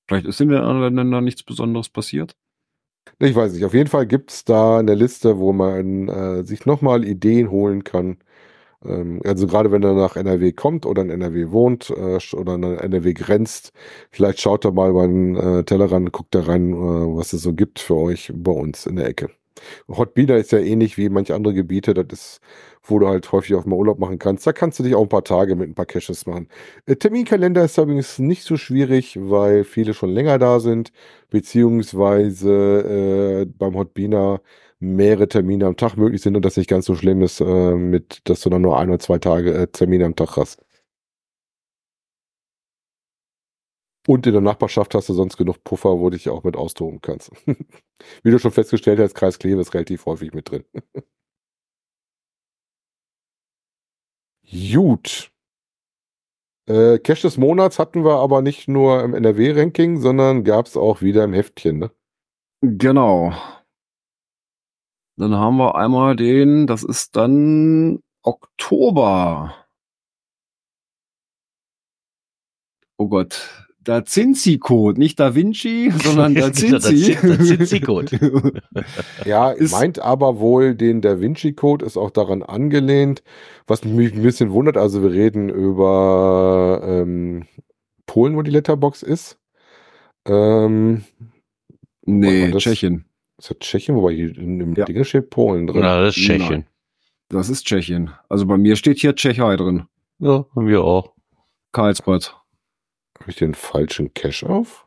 Vielleicht 0.07 0.27
ist 0.27 0.39
in 0.39 0.49
den 0.49 0.61
anderen 0.61 0.95
Ländern 0.95 1.23
nichts 1.23 1.43
Besonderes 1.43 1.89
passiert. 1.89 2.35
Ich 3.19 3.35
weiß 3.35 3.53
nicht. 3.53 3.65
Auf 3.65 3.73
jeden 3.73 3.89
Fall 3.89 4.07
gibt 4.07 4.31
es 4.31 4.45
da 4.45 4.79
eine 4.79 4.95
Liste, 4.95 5.37
wo 5.37 5.53
man 5.53 6.09
äh, 6.09 6.43
sich 6.43 6.65
nochmal 6.65 7.05
Ideen 7.05 7.49
holen 7.51 7.83
kann. 7.83 8.17
Ähm, 8.83 9.21
also 9.25 9.47
gerade 9.47 9.71
wenn 9.71 9.83
er 9.83 9.93
nach 9.93 10.15
NRW 10.15 10.51
kommt 10.53 10.85
oder 10.85 11.01
in 11.01 11.09
NRW 11.09 11.51
wohnt 11.51 11.89
äh, 11.91 12.19
oder 12.35 12.55
in 12.55 12.63
NRW 12.63 13.13
grenzt, 13.13 13.73
vielleicht 14.11 14.41
schaut 14.41 14.65
er 14.65 14.71
mal 14.71 14.93
den 14.93 15.35
äh, 15.35 15.63
Tellerrand, 15.63 16.11
guckt 16.11 16.35
da 16.35 16.41
rein, 16.41 16.73
äh, 16.73 16.75
was 16.77 17.33
es 17.33 17.43
so 17.43 17.53
gibt 17.53 17.79
für 17.79 17.95
euch 17.95 18.31
bei 18.35 18.51
uns 18.51 18.85
in 18.85 18.97
der 18.97 19.07
Ecke. 19.07 19.31
Hotbina 19.87 20.35
ist 20.35 20.51
ja 20.51 20.59
ähnlich 20.59 20.97
wie 20.97 21.09
manche 21.09 21.35
andere 21.35 21.53
Gebiete, 21.53 21.93
das 21.93 22.05
ist, 22.11 22.39
wo 22.83 22.99
du 22.99 23.07
halt 23.07 23.31
häufig 23.31 23.55
auch 23.55 23.65
mal 23.65 23.75
Urlaub 23.75 23.99
machen 23.99 24.19
kannst. 24.19 24.45
Da 24.47 24.53
kannst 24.53 24.79
du 24.79 24.83
dich 24.83 24.95
auch 24.95 25.03
ein 25.03 25.09
paar 25.09 25.23
Tage 25.23 25.55
mit 25.55 25.69
ein 25.69 25.75
paar 25.75 25.85
Caches 25.85 26.25
machen. 26.25 26.47
Äh, 26.85 26.95
Terminkalender 26.97 27.63
ist 27.65 27.77
übrigens 27.77 28.19
nicht 28.19 28.43
so 28.43 28.57
schwierig, 28.57 29.17
weil 29.19 29.63
viele 29.63 29.93
schon 29.93 30.09
länger 30.11 30.37
da 30.39 30.59
sind, 30.59 30.91
beziehungsweise 31.29 33.41
äh, 33.43 33.45
beim 33.45 33.75
Hotbina 33.75 34.41
mehrere 34.79 35.27
Termine 35.27 35.65
am 35.67 35.77
Tag 35.77 35.95
möglich 35.97 36.21
sind 36.21 36.35
und 36.35 36.43
das 36.45 36.57
nicht 36.57 36.69
ganz 36.69 36.85
so 36.85 36.95
schlimm 36.95 37.21
ist, 37.21 37.39
äh, 37.41 37.75
mit, 37.75 38.27
dass 38.29 38.41
du 38.41 38.49
dann 38.49 38.61
nur 38.61 38.77
ein 38.77 38.89
oder 38.89 38.99
zwei 38.99 39.17
Tage 39.19 39.53
äh, 39.53 39.67
Termine 39.67 40.05
am 40.05 40.15
Tag 40.15 40.37
hast. 40.37 40.64
Und 44.07 44.27
in 44.27 44.33
der 44.33 44.41
Nachbarschaft 44.41 44.93
hast 44.93 45.09
du 45.09 45.13
sonst 45.13 45.37
genug 45.37 45.63
Puffer, 45.63 45.99
wo 45.99 46.09
du 46.09 46.17
dich 46.17 46.29
auch 46.29 46.43
mit 46.43 46.55
austoben 46.55 47.01
kannst. 47.01 47.31
Wie 48.23 48.31
du 48.31 48.37
schon 48.39 48.51
festgestellt 48.51 48.99
hast, 48.99 49.15
Kreis 49.15 49.39
Kleve 49.39 49.61
ist 49.61 49.73
relativ 49.73 50.05
häufig 50.05 50.33
mit 50.33 50.51
drin. 50.51 50.63
Gut. 54.51 55.31
Äh, 56.67 56.99
Cash 56.99 57.21
des 57.21 57.37
Monats 57.37 57.79
hatten 57.79 58.03
wir 58.03 58.17
aber 58.17 58.41
nicht 58.41 58.67
nur 58.67 59.03
im 59.03 59.13
NRW-Ranking, 59.13 59.99
sondern 59.99 60.43
gab 60.43 60.67
es 60.67 60.77
auch 60.77 61.01
wieder 61.01 61.23
im 61.23 61.33
Heftchen. 61.33 61.79
Ne? 61.79 61.91
Genau. 62.61 63.33
Dann 65.17 65.35
haben 65.35 65.57
wir 65.57 65.75
einmal 65.75 66.15
den, 66.15 66.67
das 66.67 66.83
ist 66.83 67.15
dann 67.15 68.01
Oktober. 68.23 69.55
Oh 72.97 73.07
Gott. 73.07 73.64
Da 73.85 74.03
Cinci-Code, 74.03 74.99
nicht 74.99 75.19
Da 75.19 75.35
Vinci, 75.35 75.91
sondern 76.03 76.35
Da. 76.35 76.49
Da 76.49 76.51
Cinci-Code. 76.51 78.51
Ja, 79.25 79.51
Ist- 79.51 79.71
meint 79.71 79.99
aber 79.99 80.39
wohl 80.39 80.75
den 80.75 80.99
Da 81.01 81.21
Vinci 81.21 81.53
Code, 81.53 81.85
ist 81.85 81.95
auch 81.95 82.11
daran 82.11 82.43
angelehnt. 82.43 83.23
Was 83.67 83.85
mich 83.85 84.13
ein 84.13 84.21
bisschen 84.21 84.51
wundert, 84.51 84.77
also 84.77 85.01
wir 85.03 85.11
reden 85.11 85.49
über 85.49 86.81
ähm, 86.83 87.45
Polen, 88.05 88.35
wo 88.35 88.41
die 88.41 88.51
Letterbox 88.51 89.03
ist. 89.03 89.37
Ähm, 90.27 91.03
nee, 92.05 92.51
das- 92.51 92.63
Tschechien. 92.63 93.05
ist 93.37 93.51
das 93.51 93.59
Tschechien, 93.59 93.95
wobei 93.95 94.13
hier 94.13 94.37
in 94.37 94.59
dem 94.59 94.73
Ja. 94.75 94.85
Ding 94.85 95.03
steht 95.03 95.29
Polen 95.29 95.67
drin. 95.67 95.81
Na, 95.81 96.01
das 96.01 96.17
ist 96.17 96.23
Tschechien. 96.23 96.65
Das 97.29 97.49
ist 97.49 97.65
Tschechien. 97.65 98.11
Also 98.29 98.45
bei 98.45 98.57
mir 98.57 98.75
steht 98.75 98.99
hier 98.99 99.15
Tschechei 99.15 99.55
drin. 99.55 99.83
Ja, 100.19 100.45
haben 100.55 100.67
wir 100.67 100.83
auch. 100.83 101.13
Karlsbad. 101.71 102.35
Habe 103.25 103.31
ich 103.31 103.37
den 103.37 103.55
falschen 103.55 104.13
Cache 104.13 104.47
auf? 104.47 104.85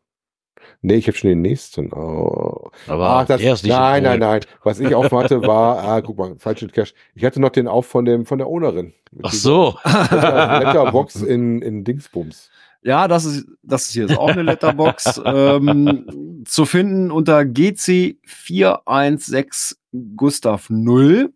Nee, 0.81 0.95
ich 0.95 1.09
habe 1.09 1.19
schon 1.19 1.31
den 1.31 1.43
nächsten. 1.43 1.93
Oh. 1.93 2.71
Aber 2.87 3.11
Ach, 3.11 3.27
das, 3.27 3.41
der 3.41 3.55
ist 3.55 3.65
nicht 3.65 3.73
in 3.73 3.79
nein, 3.81 4.05
nein, 4.05 4.21
nein. 4.21 4.43
Was 4.63 4.79
ich 4.79 4.95
auf 4.95 5.11
hatte, 5.11 5.43
war, 5.43 5.83
ah, 5.83 6.01
guck 6.03 6.19
mal, 6.19 6.37
falschen 6.39 6.71
Cache. 6.71 6.95
Ich 7.17 7.25
hatte 7.25 7.41
noch 7.41 7.51
den 7.51 7.67
auf 7.67 7.87
von 7.87 8.05
dem 8.05 8.27
von 8.27 8.39
der 8.39 8.49
Ownerin. 8.49 8.95
Ach 9.25 9.33
so. 9.33 9.77
Letterbox 9.85 11.17
in, 11.17 11.63
in 11.63 11.83
Dingsbums. 11.83 12.49
Ja, 12.83 13.09
das 13.09 13.25
ist, 13.25 13.49
das 13.65 13.89
ist 13.89 13.95
hier 13.95 14.05
ist 14.05 14.17
auch 14.17 14.29
eine 14.29 14.43
Letterbox. 14.43 15.21
ähm, 15.25 16.45
zu 16.47 16.65
finden 16.65 17.11
unter 17.11 17.41
GC416 17.41 19.75
Gustav 20.15 20.71
0. 20.71 21.33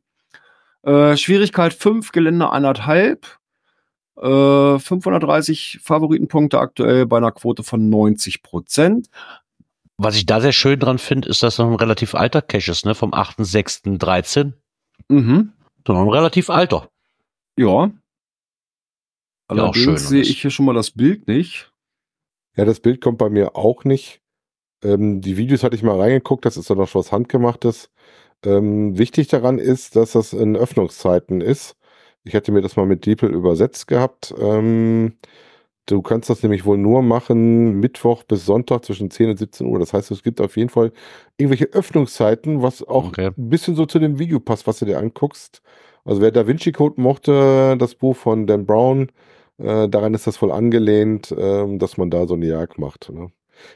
Äh, 0.84 1.16
Schwierigkeit 1.16 1.74
5, 1.74 2.12
Gelände 2.12 2.46
1,5. 2.46 3.18
Äh, 4.16 4.78
530 4.78 5.80
Favoritenpunkte 5.82 6.58
aktuell 6.58 7.06
bei 7.06 7.16
einer 7.16 7.32
Quote 7.32 7.62
von 7.62 7.88
90 7.88 8.42
Prozent. 8.42 9.08
Was 9.96 10.16
ich 10.16 10.26
da 10.26 10.40
sehr 10.40 10.52
schön 10.52 10.78
dran 10.78 10.98
finde, 10.98 11.28
ist, 11.28 11.42
dass 11.42 11.58
noch 11.58 11.68
ein 11.68 11.76
relativ 11.76 12.14
alter 12.14 12.42
Cache 12.42 12.70
ist, 12.70 12.84
ne? 12.84 12.94
Vom 12.94 13.12
8.6.13. 13.12 14.52
Mhm. 15.08 15.52
So 15.86 15.92
noch 15.92 16.02
ein 16.02 16.08
relativ 16.08 16.50
alter. 16.50 16.88
Ja. 17.56 17.90
Ja, 19.50 19.64
auch 19.64 19.74
Allerdings 19.74 19.84
schön. 19.84 19.96
sehe 19.98 20.22
ich 20.22 20.40
hier 20.40 20.50
schon 20.50 20.66
mal 20.66 20.74
das 20.74 20.90
Bild 20.90 21.28
nicht. 21.28 21.72
Ja, 22.56 22.64
das 22.64 22.80
Bild 22.80 23.00
kommt 23.00 23.18
bei 23.18 23.28
mir 23.30 23.56
auch 23.56 23.84
nicht. 23.84 24.20
Ähm, 24.82 25.20
die 25.20 25.36
Videos 25.36 25.62
hatte 25.62 25.76
ich 25.76 25.82
mal 25.82 25.98
reingeguckt, 26.00 26.44
das 26.44 26.56
ist 26.56 26.68
ja 26.68 26.74
noch 26.74 26.88
schon 26.88 27.00
was 27.00 27.12
Handgemachtes. 27.12 27.90
Ähm, 28.44 28.98
wichtig 28.98 29.28
daran 29.28 29.58
ist, 29.58 29.94
dass 29.96 30.12
das 30.12 30.32
in 30.32 30.56
Öffnungszeiten 30.56 31.40
ist. 31.40 31.76
Ich 32.24 32.34
hatte 32.34 32.52
mir 32.52 32.60
das 32.62 32.76
mal 32.76 32.86
mit 32.86 33.04
DeepL 33.06 33.32
übersetzt 33.34 33.86
gehabt. 33.88 34.34
Ähm, 34.38 35.14
du 35.86 36.02
kannst 36.02 36.30
das 36.30 36.42
nämlich 36.42 36.64
wohl 36.64 36.78
nur 36.78 37.02
machen 37.02 37.80
Mittwoch 37.80 38.22
bis 38.24 38.46
Sonntag 38.46 38.84
zwischen 38.84 39.10
10 39.10 39.30
und 39.30 39.38
17 39.38 39.66
Uhr. 39.66 39.78
Das 39.78 39.92
heißt, 39.92 40.10
es 40.10 40.22
gibt 40.22 40.40
auf 40.40 40.56
jeden 40.56 40.70
Fall 40.70 40.92
irgendwelche 41.36 41.72
Öffnungszeiten, 41.72 42.62
was 42.62 42.82
auch 42.86 43.06
Okay. 43.08 43.28
ein 43.36 43.48
bisschen 43.50 43.74
so 43.74 43.86
zu 43.86 43.98
dem 43.98 44.18
Video 44.18 44.40
passt, 44.40 44.66
was 44.66 44.78
du 44.78 44.84
dir 44.86 44.98
anguckst. 44.98 45.62
Also 46.04 46.20
wer 46.20 46.30
Da 46.32 46.46
Vinci 46.46 46.72
Code 46.72 47.00
mochte, 47.00 47.76
das 47.78 47.94
Buch 47.94 48.16
von 48.16 48.46
Dan 48.46 48.66
Brown, 48.66 49.10
äh, 49.58 49.88
daran 49.88 50.14
ist 50.14 50.26
das 50.26 50.36
voll 50.36 50.52
angelehnt, 50.52 51.34
ähm, 51.36 51.78
dass 51.78 51.96
man 51.96 52.10
da 52.10 52.26
so 52.26 52.34
eine 52.34 52.46
Jagd 52.46 52.78
macht. 52.78 53.10
Ne? 53.10 53.30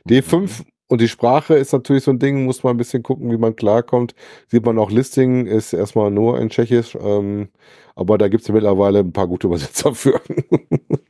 D5 0.08 0.64
und 0.88 1.00
die 1.00 1.08
Sprache 1.08 1.54
ist 1.54 1.72
natürlich 1.72 2.04
so 2.04 2.12
ein 2.12 2.18
Ding, 2.18 2.44
muss 2.44 2.62
man 2.62 2.74
ein 2.74 2.78
bisschen 2.78 3.02
gucken, 3.02 3.30
wie 3.30 3.38
man 3.38 3.56
klarkommt. 3.56 4.14
Sieht 4.48 4.64
man 4.64 4.78
auch, 4.78 4.90
Listing 4.90 5.46
ist 5.46 5.72
erstmal 5.72 6.10
nur 6.10 6.40
in 6.40 6.48
Tschechisch, 6.50 6.96
ähm, 7.00 7.48
aber 7.96 8.18
da 8.18 8.28
gibt 8.28 8.42
es 8.42 8.48
ja 8.48 8.54
mittlerweile 8.54 9.00
ein 9.00 9.12
paar 9.12 9.26
gute 9.26 9.46
Übersetzer 9.48 9.94
für. 9.94 10.20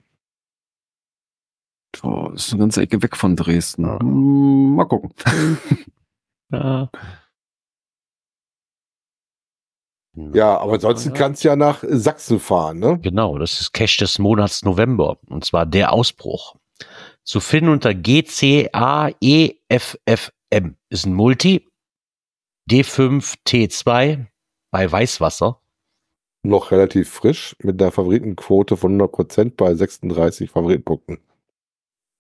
Oh, 2.03 2.31
ist 2.35 2.53
eine 2.53 2.61
ganze 2.61 2.83
Ecke 2.83 3.03
weg 3.03 3.17
von 3.17 3.37
Dresden. 3.37 3.85
Ja. 3.85 3.99
Hm, 4.01 4.75
mal 4.77 4.85
gucken. 4.85 5.13
Ja. 6.53 6.89
ja, 10.15 10.59
aber 10.59 10.75
ansonsten 10.75 11.13
kannst 11.13 11.43
du 11.43 11.49
ja 11.49 11.57
nach 11.57 11.83
Sachsen 11.83 12.39
fahren, 12.39 12.79
ne? 12.79 13.01
Genau, 13.03 13.37
das 13.37 13.61
ist 13.61 13.73
Cache 13.73 13.99
des 13.99 14.21
Monats 14.21 14.65
November. 14.65 15.19
Und 15.29 15.45
zwar 15.45 15.67
der 15.67 15.93
Ausbruch. 15.93 16.55
Zu 17.27 17.41
finden 17.41 17.71
unter 17.71 17.93
GCAEFFM. 17.93 19.17
Ist 20.89 21.07
ein 21.07 21.13
Multi. 21.13 21.69
D5T2 22.71 24.27
bei 24.71 24.93
Weißwasser. 24.93 25.61
Noch 26.45 26.71
relativ 26.71 27.11
frisch 27.11 27.57
mit 27.61 27.83
einer 27.83 27.91
Favoritenquote 27.91 28.77
von 28.77 29.01
100% 29.01 29.57
bei 29.57 29.75
36 29.75 30.51
Favoritenpunkten. 30.51 31.19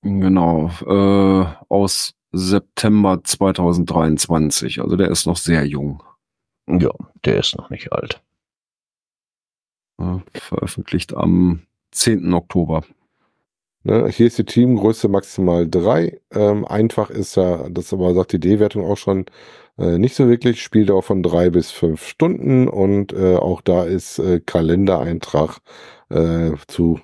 Genau, 0.02 0.70
äh, 0.84 1.46
aus 1.68 2.14
September 2.32 3.22
2023. 3.22 4.80
Also 4.80 4.96
der 4.96 5.10
ist 5.10 5.26
noch 5.26 5.36
sehr 5.36 5.64
jung. 5.64 6.02
Ja, 6.68 6.90
der 7.24 7.38
ist 7.38 7.56
noch 7.56 7.70
nicht 7.70 7.92
alt. 7.92 8.20
Veröffentlicht 10.34 11.14
am 11.14 11.62
10. 11.92 12.34
Oktober. 12.34 12.84
Ne, 13.86 14.08
hier 14.08 14.26
ist 14.26 14.36
die 14.38 14.44
Teamgröße 14.44 15.06
maximal 15.08 15.68
drei. 15.68 16.20
Ähm, 16.32 16.64
einfach 16.64 17.08
ist 17.08 17.36
ja, 17.36 17.68
das 17.70 17.92
aber 17.92 18.14
sagt 18.14 18.32
die 18.32 18.40
D-Wertung 18.40 18.84
auch 18.84 18.96
schon, 18.96 19.26
äh, 19.78 19.96
nicht 19.98 20.16
so 20.16 20.28
wirklich. 20.28 20.60
Spieldauer 20.60 21.04
von 21.04 21.22
drei 21.22 21.50
bis 21.50 21.70
fünf 21.70 22.04
Stunden 22.04 22.66
und 22.68 23.12
äh, 23.12 23.36
auch 23.36 23.60
da 23.60 23.84
ist 23.84 24.18
äh, 24.18 24.40
Kalendereintrag 24.40 25.58
äh, 26.10 26.52
zu 26.66 27.00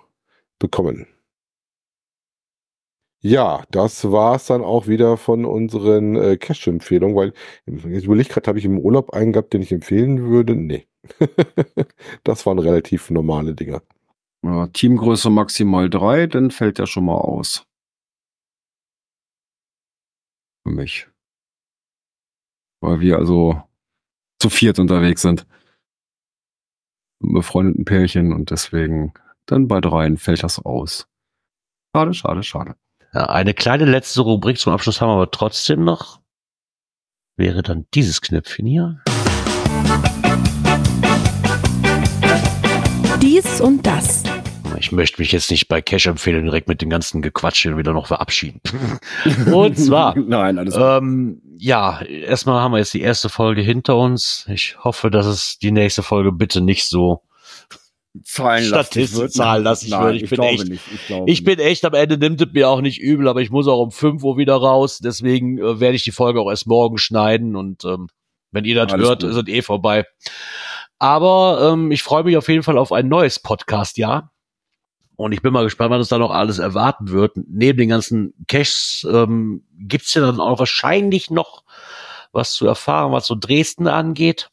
bekommen. 0.59 1.07
Ja, 3.25 3.63
das 3.71 4.11
war's 4.11 4.47
dann 4.47 4.63
auch 4.63 4.89
wieder 4.89 5.17
von 5.17 5.45
unseren 5.45 6.17
äh, 6.17 6.37
Cash-Empfehlungen, 6.37 7.15
weil 7.17 7.33
jetzt 7.67 8.05
überlege 8.05 8.23
ich 8.23 8.29
gerade, 8.31 8.49
habe 8.49 8.59
ich 8.59 8.65
im 8.65 8.79
Urlaub 8.81 9.13
einen 9.13 9.33
gehabt, 9.33 9.53
den 9.53 9.63
ich 9.63 9.71
empfehlen 9.71 10.29
würde? 10.29 10.57
Nee. 10.57 10.89
das 12.25 12.45
waren 12.47 12.59
relativ 12.59 13.11
normale 13.11 13.55
Dinger. 13.55 13.83
Ja, 14.45 14.67
Teamgröße 14.67 15.31
maximal 15.31 15.89
drei, 15.89 16.27
dann 16.27 16.51
fällt 16.51 16.79
der 16.79 16.87
schon 16.87 17.05
mal 17.05 17.17
aus. 17.17 17.65
Für 20.67 20.73
mich. 20.73 21.09
Weil 22.81 23.01
wir 23.01 23.19
also 23.19 23.63
zu 24.41 24.51
viert 24.51 24.81
unterwegs 24.81 25.23
sind. 25.23 25.47
Mit 27.21 27.35
befreundeten 27.35 27.85
Pärchen 27.85 28.33
und 28.33 28.51
deswegen 28.51 29.15
dann 29.47 29.69
bei 29.69 29.81
dreien 29.81 30.17
fällt 30.17 30.43
das 30.43 30.59
aus. 30.59 31.07
Schade, 31.95 32.15
schade, 32.15 32.43
schade. 32.43 32.77
Ja, 33.13 33.27
eine 33.27 33.55
kleine 33.55 33.85
letzte 33.85 34.23
Rubrik 34.23 34.59
zum 34.59 34.73
Abschluss 34.73 35.01
haben 35.01 35.11
wir 35.11 35.15
aber 35.15 35.31
trotzdem 35.31 35.85
noch. 35.85 36.21
Wäre 37.37 37.63
dann 37.63 37.87
dieses 37.95 38.21
Knöpfchen 38.21 38.67
hier. 38.67 39.03
Dies 43.33 43.63
und 43.63 43.87
das. 43.87 44.25
Ich 44.79 44.93
möchte 44.93 45.19
mich 45.23 45.33
jetzt 45.33 45.51
nicht 45.51 45.67
bei 45.67 45.81
Cash-Empfehlungen 45.81 46.45
direkt 46.45 46.69
mit 46.69 46.83
dem 46.83 46.91
ganzen 46.91 47.23
Gequatsch 47.23 47.63
hier 47.63 47.79
wieder 47.79 47.95
noch 47.95 48.07
verabschieden. 48.07 48.61
Und 49.51 49.79
zwar, 49.79 50.15
Nein, 50.19 50.59
alles 50.59 50.77
ähm, 50.79 51.41
ja, 51.57 52.03
erstmal 52.03 52.61
haben 52.61 52.73
wir 52.73 52.79
jetzt 52.79 52.93
die 52.93 53.01
erste 53.01 53.31
Folge 53.31 53.63
hinter 53.63 53.97
uns. 53.97 54.45
Ich 54.51 54.77
hoffe, 54.85 55.11
dass 55.11 55.25
es 55.25 55.59
die 55.59 55.71
nächste 55.71 56.03
Folge 56.03 56.31
bitte 56.31 56.61
nicht 56.61 56.85
so 56.85 57.23
zahlenlastig 58.23 59.05
Statistiken 59.07 59.31
zahlenlastig 59.31 59.91
Nein, 59.93 60.05
wird. 60.05 60.17
Ich 60.17 60.23
ich, 60.25 60.29
bin 60.29 60.37
glaube 60.37 60.53
echt- 60.53 60.69
nicht. 60.69 60.83
Ich, 60.93 61.07
glaube 61.07 61.31
Ich 61.31 61.43
bin 61.45 61.59
echt 61.59 61.85
am 61.87 61.95
Ende 61.95 62.19
nimmt 62.19 62.43
es 62.43 62.53
mir 62.53 62.69
auch 62.69 62.83
nicht 62.83 63.01
übel, 63.01 63.29
aber 63.29 63.41
ich 63.41 63.49
muss 63.49 63.67
auch 63.67 63.81
um 63.83 63.93
5 63.93 64.23
Uhr 64.23 64.37
wieder 64.37 64.57
raus. 64.57 64.99
Deswegen 65.03 65.57
äh, 65.57 65.81
werde 65.81 65.97
ich 65.97 66.05
die 66.05 66.13
Folge 66.13 66.39
auch 66.39 66.51
erst 66.51 66.67
morgen 66.67 66.99
schneiden 66.99 67.57
und 67.57 67.83
ähm, 67.87 68.09
wenn 68.51 68.67
ihr 68.67 68.75
das 68.75 68.93
Alles 68.93 69.09
hört, 69.09 69.23
gut. 69.23 69.31
ist 69.31 69.37
es 69.37 69.49
eh 69.49 69.63
vorbei. 69.63 70.05
Aber 71.03 71.73
ähm, 71.73 71.91
ich 71.91 72.05
freue 72.05 72.23
mich 72.23 72.37
auf 72.37 72.47
jeden 72.49 72.63
Fall 72.63 72.79
auf 72.79 72.93
ein 72.93 73.09
neues 73.09 73.41
Podcast-Jahr. 73.41 74.31
Und 75.17 75.33
ich 75.33 75.43
bin 75.43 75.53
mal 75.53 75.65
gespannt, 75.65 75.91
was 75.91 75.99
uns 75.99 76.09
da 76.11 76.19
noch 76.19 76.31
alles 76.31 76.61
erwarten 76.61 77.11
wird. 77.11 77.33
Neben 77.49 77.77
den 77.79 77.89
ganzen 77.89 78.35
Caches 78.47 79.05
ähm, 79.11 79.65
gibt's 79.73 80.15
ja 80.15 80.23
dann 80.23 80.39
auch 80.39 80.61
wahrscheinlich 80.61 81.29
noch 81.29 81.65
was 82.31 82.53
zu 82.55 82.69
erfahren, 82.69 83.11
was 83.11 83.27
so 83.27 83.35
Dresden 83.35 83.89
angeht. 83.89 84.51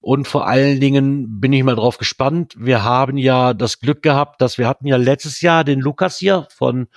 Und 0.00 0.28
vor 0.28 0.46
allen 0.46 0.80
Dingen 0.80 1.40
bin 1.40 1.54
ich 1.54 1.64
mal 1.64 1.76
drauf 1.76 1.96
gespannt. 1.96 2.54
Wir 2.58 2.84
haben 2.84 3.16
ja 3.16 3.54
das 3.54 3.80
Glück 3.80 4.02
gehabt, 4.02 4.42
dass 4.42 4.58
wir 4.58 4.68
hatten 4.68 4.86
ja 4.86 4.98
letztes 4.98 5.40
Jahr 5.40 5.64
den 5.64 5.80
Lukas 5.80 6.18
hier 6.18 6.46
von, 6.54 6.88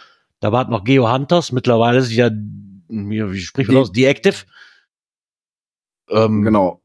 da 0.41 0.51
war 0.51 0.67
noch 0.69 0.83
Geo 0.83 1.09
Hunters, 1.09 1.53
mittlerweile 1.53 1.99
ist 1.99 2.11
ja, 2.11 2.29
wie 2.89 3.39
spricht 3.39 3.69
man 3.69 3.77
Die- 3.77 3.81
aus, 3.81 3.91
Deactive. 3.93 4.35
Ähm, 6.09 6.43
Genau. 6.43 6.81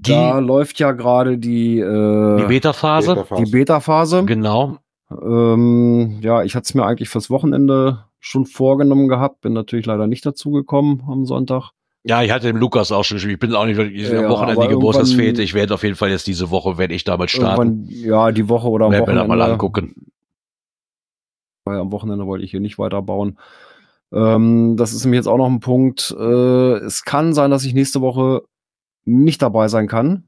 Die, 0.00 0.12
da 0.12 0.38
läuft 0.38 0.78
ja 0.78 0.92
gerade 0.92 1.38
die, 1.38 1.78
äh, 1.80 2.36
die 2.38 2.46
Beta-Phase. 2.46 3.14
Beta-Phase. 3.14 3.44
die 3.44 3.50
Beta-Phase. 3.50 4.24
Genau. 4.24 4.76
Ähm, 5.10 6.18
ja, 6.22 6.42
ich 6.42 6.54
hatte 6.54 6.64
es 6.64 6.74
mir 6.74 6.84
eigentlich 6.84 7.08
fürs 7.08 7.30
Wochenende 7.30 8.04
schon 8.20 8.46
vorgenommen 8.46 9.08
gehabt, 9.08 9.40
bin 9.40 9.52
natürlich 9.52 9.86
leider 9.86 10.06
nicht 10.06 10.24
dazu 10.26 10.50
gekommen 10.50 11.02
am 11.08 11.24
Sonntag. 11.24 11.70
Ja, 12.04 12.22
ich 12.22 12.30
hatte 12.30 12.46
dem 12.46 12.56
Lukas 12.56 12.92
auch 12.92 13.04
schon 13.04 13.16
geschrieben. 13.16 13.34
Ich 13.34 13.40
bin 13.40 13.54
auch 13.54 13.66
nicht, 13.66 13.78
ich 13.78 14.08
Ja, 14.08 14.24
am 14.24 14.30
Wochenende 14.30 14.62
die 14.62 14.68
Geburtstagsfete. 14.68 15.42
Ich 15.42 15.52
werde 15.54 15.74
auf 15.74 15.82
jeden 15.82 15.96
Fall 15.96 16.10
jetzt 16.10 16.26
diese 16.26 16.50
Woche, 16.50 16.78
werde 16.78 16.94
ich 16.94 17.04
damit 17.04 17.30
starten. 17.30 17.86
Ja, 17.88 18.30
die 18.32 18.48
Woche 18.48 18.68
oder 18.68 18.86
am 18.86 18.92
Werden 18.92 19.06
wir 19.06 19.14
da 19.14 19.20
Wochenende. 19.20 19.36
mal 19.44 19.52
angucken. 19.52 19.94
weil 21.64 21.78
am 21.78 21.92
Wochenende 21.92 22.26
wollte 22.26 22.44
ich 22.44 22.50
hier 22.50 22.60
nicht 22.60 22.78
weiterbauen. 22.78 23.38
Ähm, 24.12 24.76
das 24.76 24.92
ist 24.94 25.04
nämlich 25.04 25.18
jetzt 25.18 25.26
auch 25.26 25.36
noch 25.36 25.48
ein 25.50 25.60
Punkt. 25.60 26.14
Äh, 26.18 26.76
es 26.78 27.04
kann 27.04 27.34
sein, 27.34 27.50
dass 27.50 27.64
ich 27.64 27.74
nächste 27.74 28.00
Woche 28.00 28.42
nicht 29.08 29.42
dabei 29.42 29.68
sein 29.68 29.88
kann, 29.88 30.24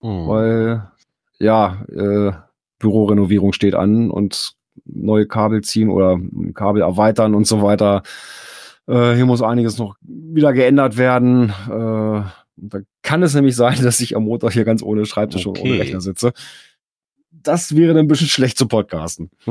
Hm. 0.00 0.26
weil 0.28 0.90
ja, 1.38 1.82
äh, 1.88 2.32
Bürorenovierung 2.78 3.52
steht 3.52 3.74
an 3.74 4.10
und 4.10 4.54
neue 4.86 5.26
Kabel 5.26 5.62
ziehen 5.62 5.90
oder 5.90 6.18
Kabel 6.54 6.82
erweitern 6.82 7.34
und 7.34 7.46
so 7.46 7.62
weiter. 7.62 8.02
Äh, 8.86 9.14
hier 9.14 9.26
muss 9.26 9.42
einiges 9.42 9.78
noch 9.78 9.96
wieder 10.02 10.52
geändert 10.52 10.96
werden. 10.96 11.50
Äh, 11.68 12.22
da 12.56 12.78
kann 13.02 13.22
es 13.22 13.34
nämlich 13.34 13.56
sein, 13.56 13.78
dass 13.82 14.00
ich 14.00 14.16
am 14.16 14.24
Montag 14.24 14.52
hier 14.52 14.64
ganz 14.64 14.82
ohne 14.82 15.04
Schreibtisch 15.06 15.46
und 15.46 15.58
Okay. 15.58 15.68
ohne 15.72 15.80
Rechner 15.80 16.00
sitze. 16.00 16.32
Das 17.30 17.76
wäre 17.76 17.94
dann 17.94 18.04
ein 18.04 18.08
bisschen 18.08 18.26
schlecht 18.28 18.56
zum 18.58 18.68
Podcasten. 18.68 19.30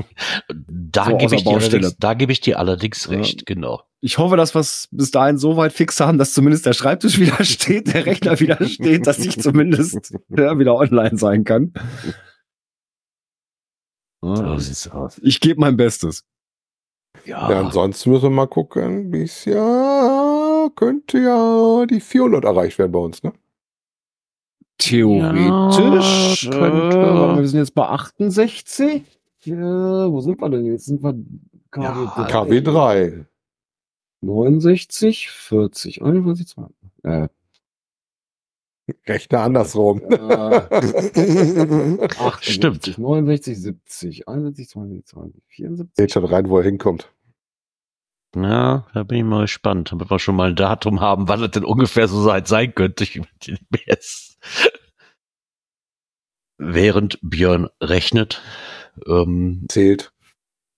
Da 0.91 1.05
so 1.05 1.17
gebe 1.17 1.35
ich, 1.35 1.43
gebe 1.45 2.31
ich 2.31 2.41
dir 2.41 2.59
allerdings 2.59 3.05
Ja. 3.05 3.11
recht, 3.17 3.45
genau. 3.45 3.81
Ich 4.01 4.17
hoffe, 4.17 4.37
dass 4.37 4.55
wir 4.55 4.61
es 4.61 4.87
bis 4.91 5.11
dahin 5.11 5.37
so 5.37 5.57
weit 5.57 5.73
fix 5.73 5.99
haben, 5.99 6.17
dass 6.17 6.33
zumindest 6.33 6.65
der 6.65 6.73
Schreibtisch 6.73 7.19
wieder 7.19 7.43
steht, 7.43 7.93
der 7.93 8.05
Rechner 8.05 8.39
wieder 8.39 8.63
steht, 8.65 9.07
dass 9.07 9.19
ich 9.19 9.39
zumindest 9.41 10.13
ja, 10.29 10.57
wieder 10.57 10.75
online 10.75 11.17
sein 11.17 11.43
kann. 11.43 11.73
So 14.21 14.57
sieht's 14.57 14.89
aus. 14.89 15.19
Ich 15.23 15.39
gebe 15.39 15.59
mein 15.59 15.77
Bestes. 15.77 16.23
Ja, 17.25 17.49
Ja, 17.49 17.59
ansonsten 17.59 18.11
müssen 18.11 18.23
wir 18.23 18.29
mal 18.29 18.47
gucken, 18.47 19.11
wie 19.11 19.23
es 19.23 19.45
ja 19.45 20.69
könnte 20.75 21.19
ja 21.19 21.85
die 21.85 21.99
400 21.99 22.43
erreicht 22.43 22.77
werden 22.79 22.91
bei 22.91 22.99
uns, 22.99 23.23
ne? 23.23 23.33
Theoretisch. 24.77 26.43
Ja, 26.43 26.51
könnte. 26.51 27.37
wir 27.37 27.47
sind 27.47 27.59
jetzt 27.59 27.75
bei 27.75 27.87
68. 27.87 29.03
Äh, 29.45 29.51
wo 29.51 30.21
sind 30.21 30.39
wir 30.39 30.49
denn 30.49 30.65
jetzt? 30.65 30.85
Sind 30.85 31.03
wir 31.03 31.13
KW 31.71 32.21
Ja, 32.21 32.25
KW 32.25 32.61
3. 32.61 33.25
69, 34.21 35.29
40, 35.29 36.01
41, 36.01 36.47
20. 36.47 36.75
Äh, 37.03 37.27
Rechne 39.07 39.39
andersrum. 39.39 40.01
äh, 40.09 40.15
68, 42.17 42.53
Stimmt. 42.55 42.97
69, 42.97 43.61
70, 43.61 44.27
71, 44.27 44.69
72, 44.69 45.05
72, 45.05 45.43
74. 45.47 45.95
Seht 45.95 46.11
schon 46.11 46.25
rein, 46.25 46.49
wo 46.49 46.57
er 46.57 46.63
hinkommt. 46.63 47.11
ja, 48.35 48.87
da 48.93 49.03
bin 49.03 49.19
ich 49.19 49.23
mal 49.23 49.41
gespannt, 49.43 49.91
damit 49.91 50.09
wir 50.09 50.17
schon 50.19 50.35
mal 50.35 50.49
ein 50.49 50.55
Datum 50.55 51.01
haben, 51.01 51.27
wann 51.27 51.43
es 51.43 51.51
denn 51.51 51.65
ungefähr 51.65 52.07
so 52.07 52.21
sein, 52.23 52.45
sein 52.45 52.73
könnte. 52.73 53.03
Ich 53.03 53.21
bin 53.69 53.81
jetzt 53.85 54.39
während 56.57 57.19
Björn 57.21 57.69
rechnet, 57.81 58.41
ähm, 59.07 59.65
Zählt. 59.69 60.11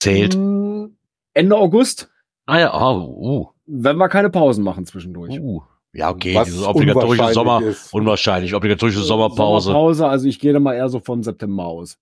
zählt. 0.01 0.35
Mm, 0.35 0.88
Ende 1.34 1.55
August, 1.55 2.10
Ah 2.52 2.60
ja, 2.60 2.73
oh, 2.76 3.53
wenn 3.65 3.95
wir 3.95 4.10
keine 4.10 4.30
Pausen 4.30 4.65
machen 4.65 4.86
zwischendurch. 4.86 5.40
uh, 5.40 5.56
uh. 5.57 5.64
Ja, 5.94 6.10
okay, 6.10 6.36
Was 6.36 6.49
diese 6.49 6.68
obligatorische 6.68 7.22
unwahrscheinlich 7.22 7.34
Sommer, 7.34 7.61
ist. 7.61 7.94
unwahrscheinlich, 7.94 8.53
obligatorische 8.53 8.99
Sommerpause. 8.99 9.68
Sommerpause, 9.68 10.07
also 10.07 10.28
ich 10.28 10.38
gehe 10.38 10.52
da 10.52 10.60
mal 10.60 10.73
eher 10.73 10.90
so 10.90 10.99
von 10.99 11.23
September 11.23 11.64
aus. 11.65 11.98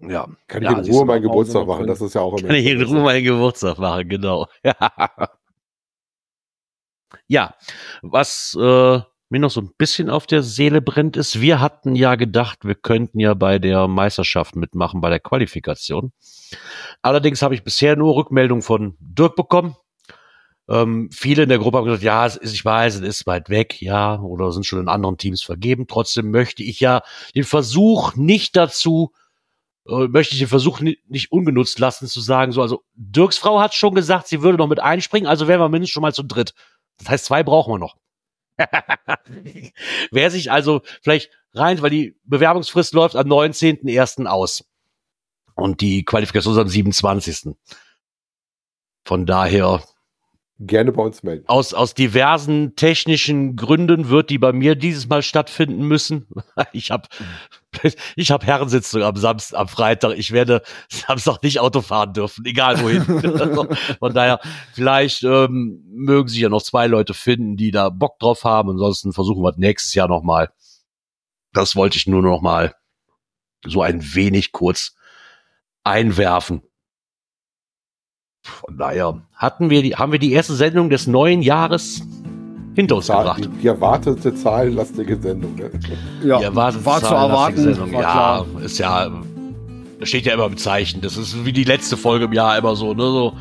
Ja, 0.00 0.28
Kann 0.48 0.62
Ja, 0.62 0.72
ich 0.80 0.88
in 0.88 0.94
Ruhe 0.94 1.06
meinen 1.06 1.22
Geburtstag 1.22 1.66
machen, 1.66 1.78
drin. 1.80 1.86
das 1.88 2.02
ist 2.02 2.14
ja 2.14 2.20
auch 2.20 2.36
immer 2.36 2.48
kann 2.48 2.56
ich 2.56 2.66
in 2.66 2.82
Ruhe 2.82 3.00
meinen 3.02 3.24
Geburtstag 3.24 3.78
machen, 3.78 4.06
genau. 4.08 4.48
ja, 7.26 7.54
was 8.02 8.54
äh, 8.60 9.00
mir 9.28 9.40
noch 9.40 9.50
so 9.50 9.60
ein 9.60 9.70
bisschen 9.76 10.08
auf 10.08 10.26
der 10.26 10.42
Seele 10.42 10.80
brennt, 10.80 11.16
ist, 11.16 11.40
wir 11.40 11.60
hatten 11.60 11.96
ja 11.96 12.14
gedacht, 12.14 12.60
wir 12.62 12.76
könnten 12.76 13.18
ja 13.18 13.34
bei 13.34 13.58
der 13.58 13.88
Meisterschaft 13.88 14.56
mitmachen, 14.56 15.00
bei 15.00 15.10
der 15.10 15.20
Qualifikation. 15.20 16.12
Allerdings 17.02 17.42
habe 17.42 17.54
ich 17.54 17.64
bisher 17.64 17.96
nur 17.96 18.14
Rückmeldung 18.14 18.62
von 18.62 18.96
Dirk 19.00 19.34
bekommen. 19.34 19.76
Ähm, 20.68 21.10
viele 21.12 21.44
in 21.44 21.48
der 21.48 21.58
Gruppe 21.58 21.78
haben 21.78 21.84
gesagt, 21.84 22.02
ja, 22.02 22.26
es 22.26 22.36
ist, 22.36 22.52
ich 22.52 22.64
weiß, 22.64 22.96
es 22.96 23.00
ist 23.00 23.26
weit 23.26 23.48
weg, 23.50 23.80
ja, 23.80 24.20
oder 24.20 24.50
sind 24.52 24.66
schon 24.66 24.80
in 24.80 24.88
anderen 24.88 25.16
Teams 25.16 25.42
vergeben. 25.42 25.86
Trotzdem 25.86 26.30
möchte 26.30 26.62
ich 26.62 26.80
ja 26.80 27.02
den 27.34 27.44
Versuch 27.44 28.16
nicht 28.16 28.56
dazu, 28.56 29.12
äh, 29.88 30.08
möchte 30.08 30.34
ich 30.34 30.40
den 30.40 30.48
Versuch 30.48 30.80
ni- 30.80 30.98
nicht 31.08 31.30
ungenutzt 31.30 31.78
lassen, 31.78 32.08
zu 32.08 32.20
sagen, 32.20 32.52
so, 32.52 32.62
also 32.62 32.82
Dirks 32.94 33.38
Frau 33.38 33.60
hat 33.60 33.74
schon 33.74 33.94
gesagt, 33.94 34.26
sie 34.26 34.42
würde 34.42 34.58
noch 34.58 34.66
mit 34.68 34.80
einspringen, 34.80 35.28
also 35.28 35.46
wären 35.46 35.60
wir 35.60 35.68
mindestens 35.68 35.92
schon 35.92 36.02
mal 36.02 36.14
zu 36.14 36.24
dritt. 36.24 36.54
Das 36.98 37.08
heißt, 37.08 37.24
zwei 37.26 37.42
brauchen 37.42 37.74
wir 37.74 37.78
noch. 37.78 37.96
Wer 40.10 40.30
sich 40.30 40.50
also 40.50 40.82
vielleicht 41.02 41.30
rein, 41.54 41.80
weil 41.82 41.90
die 41.90 42.16
Bewerbungsfrist 42.24 42.94
läuft 42.94 43.16
am 43.16 43.26
19.01. 43.26 44.26
aus. 44.26 44.64
Und 45.54 45.80
die 45.80 46.04
Qualifikation 46.04 46.54
ist 46.54 46.60
am 46.60 46.68
27. 46.68 47.54
Von 49.04 49.24
daher, 49.24 49.82
Gerne 50.58 50.90
bei 50.90 51.02
uns 51.02 51.22
melden. 51.22 51.44
aus, 51.48 51.74
aus 51.74 51.92
diversen 51.92 52.76
technischen 52.76 53.56
Gründen 53.56 54.08
wird 54.08 54.30
die 54.30 54.38
bei 54.38 54.54
mir 54.54 54.74
dieses 54.74 55.06
Mal 55.06 55.22
stattfinden 55.22 55.86
müssen. 55.86 56.26
Ich 56.72 56.90
habe 56.90 57.06
ich 58.14 58.30
hab 58.30 58.42
Herrensitzung 58.46 59.02
am 59.02 59.16
Samstag, 59.16 59.58
am 59.58 59.68
Freitag. 59.68 60.16
Ich 60.16 60.32
werde 60.32 60.62
Samstag 60.88 61.42
nicht 61.42 61.60
Auto 61.60 61.82
fahren 61.82 62.14
dürfen, 62.14 62.46
egal 62.46 62.82
wohin. 62.82 63.02
Von 63.98 64.14
daher, 64.14 64.40
vielleicht 64.72 65.24
ähm, 65.24 65.82
mögen 65.88 66.28
sich 66.28 66.40
ja 66.40 66.48
noch 66.48 66.62
zwei 66.62 66.86
Leute 66.86 67.12
finden, 67.12 67.58
die 67.58 67.70
da 67.70 67.90
Bock 67.90 68.18
drauf 68.18 68.44
haben. 68.44 68.70
Ansonsten 68.70 69.12
versuchen 69.12 69.42
wir 69.42 69.50
es 69.50 69.58
nächstes 69.58 69.92
Jahr 69.92 70.08
nochmal. 70.08 70.50
Das 71.52 71.76
wollte 71.76 71.98
ich 71.98 72.06
nur 72.06 72.22
noch 72.22 72.40
mal 72.40 72.74
so 73.66 73.82
ein 73.82 74.14
wenig 74.14 74.52
kurz 74.52 74.94
einwerfen. 75.84 76.62
Von 78.46 78.78
daher 78.78 79.20
hatten 79.34 79.70
wir 79.70 79.82
die, 79.82 79.96
haben 79.96 80.12
wir 80.12 80.18
die 80.18 80.32
erste 80.32 80.54
Sendung 80.54 80.88
des 80.88 81.06
neuen 81.06 81.42
Jahres 81.42 82.02
hinter 82.74 82.96
uns 82.96 83.06
Zahl, 83.06 83.24
gebracht. 83.24 83.44
die, 83.44 83.48
die 83.60 83.66
erwartete 83.66 84.34
zahlenlastige 84.34 85.20
Sendung. 85.20 85.56
Ne? 85.56 85.70
Ja, 86.22 86.40
Ihr 86.40 86.54
wartet 86.54 86.84
war 86.84 87.00
zu 87.00 87.14
erwarten. 87.14 87.56
Sendung. 87.56 87.92
war 87.92 88.02
ja, 88.02 88.12
klar. 88.12 88.46
ist 88.62 88.78
ja, 88.78 89.10
steht 90.02 90.26
ja 90.26 90.34
immer 90.34 90.46
im 90.46 90.56
Zeichen. 90.56 91.00
Das 91.00 91.16
ist 91.16 91.44
wie 91.44 91.52
die 91.52 91.64
letzte 91.64 91.96
Folge 91.96 92.26
im 92.26 92.32
Jahr 92.32 92.56
immer 92.56 92.76
so, 92.76 92.94
ne, 92.94 93.02
so 93.02 93.32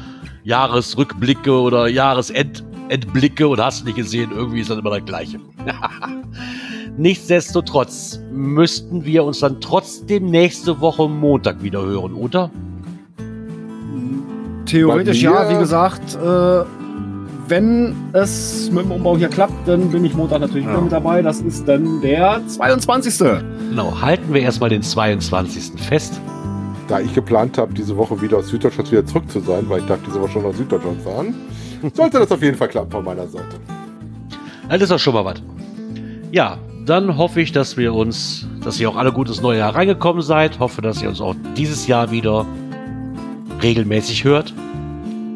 Jahresrückblicke 0.44 1.52
oder 1.52 1.88
Jahresend 1.88 2.64
entblicke 2.90 3.48
und 3.48 3.60
hast 3.60 3.86
nicht 3.86 3.96
gesehen, 3.96 4.32
irgendwie 4.32 4.62
ist 4.62 4.70
das 4.70 4.78
immer 4.78 4.92
das 4.92 5.06
Gleiche. 5.06 5.40
Nichtsdestotrotz 6.98 8.20
müssten 8.32 9.06
wir 9.06 9.24
uns 9.24 9.40
dann 9.40 9.60
trotzdem 9.60 10.30
nächste 10.30 10.80
Woche 10.80 11.10
Montag 11.10 11.62
wieder 11.62 11.82
hören, 11.82 12.14
oder? 12.14 12.50
Theoretisch 14.66 15.22
ja, 15.22 15.50
wie 15.50 15.58
gesagt, 15.58 16.16
äh, 16.16 16.64
wenn 17.48 17.96
es 18.14 18.72
mit 18.72 18.86
dem 18.86 18.92
Umbau 18.92 19.18
hier 19.18 19.28
klappt, 19.28 19.68
dann 19.68 19.90
bin 19.92 20.04
ich 20.06 20.16
Montag 20.16 20.40
natürlich 20.42 20.66
Ja. 20.66 20.72
wieder 20.72 20.82
mit 20.82 20.92
dabei. 20.92 21.22
Das 21.22 21.42
ist 21.42 21.68
dann 21.68 22.02
der 22.02 22.42
22. 22.48 23.42
Genau, 23.70 24.02
halten 24.02 24.34
wir 24.34 24.42
erstmal 24.42 24.70
den 24.70 24.82
22. 24.82 25.80
fest. 25.82 26.20
Da 26.88 27.00
ich 27.00 27.14
geplant 27.14 27.58
habe, 27.58 27.74
diese 27.74 27.96
Woche 27.98 28.20
wieder 28.22 28.38
aus 28.38 28.48
Süddeutschland 28.50 28.92
wieder 28.92 29.06
zurück 29.06 29.30
zu 29.30 29.40
sein, 29.40 29.66
weil 29.70 29.80
ich 29.80 29.86
darf 29.86 30.00
diese 30.06 30.20
Woche 30.22 30.32
schon 30.32 30.44
nach 30.44 30.54
Süddeutschland 30.54 31.02
fahren, 31.02 31.36
sollte 31.94 32.20
das 32.20 32.32
auf 32.32 32.42
jeden 32.42 32.58
Fall 32.58 32.68
klappen 32.68 32.92
von 32.92 33.04
meiner 33.06 33.28
Seite. 33.28 33.58
Das 34.70 34.82
ist 34.82 34.92
doch 34.92 35.00
schon 35.00 35.14
mal 35.14 35.26
was. 35.26 35.42
Ja, 36.32 36.58
dann 36.86 37.18
hoffe 37.18 37.42
ich, 37.42 37.52
dass 37.52 37.78
wir 37.78 37.94
uns, 37.94 38.48
dass 38.64 38.80
ihr 38.80 38.90
auch 38.90 38.96
alle 38.98 39.12
gut 39.12 39.28
ins 39.30 39.42
neue 39.42 39.60
Jahr 39.60 39.76
reingekommen 39.76 40.22
seid. 40.22 40.60
Hoffe, 40.60 40.82
dass 40.82 41.02
ihr 41.02 41.10
uns 41.10 41.22
auch 41.22 41.36
dieses 41.56 41.88
Jahr 41.88 42.12
wieder 42.12 42.46
regelmäßig 43.62 44.24
hört. 44.24 44.54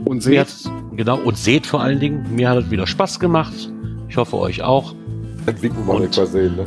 Und 0.05 0.23
seht, 0.23 0.47
genau, 0.95 1.17
und 1.19 1.37
seht 1.37 1.67
vor 1.67 1.81
allen 1.81 1.99
Dingen, 1.99 2.25
mir 2.35 2.49
hat 2.49 2.57
es 2.57 2.71
wieder 2.71 2.87
Spaß 2.87 3.19
gemacht. 3.19 3.53
Ich 4.07 4.17
hoffe 4.17 4.37
euch 4.37 4.61
auch. 4.63 4.93
Das 5.45 5.61
winken 5.61 5.85
wir 5.85 5.93
mal 5.93 6.01
Und- 6.03 6.17
mal 6.17 6.27
sehen. 6.27 6.55
Ne? 6.55 6.65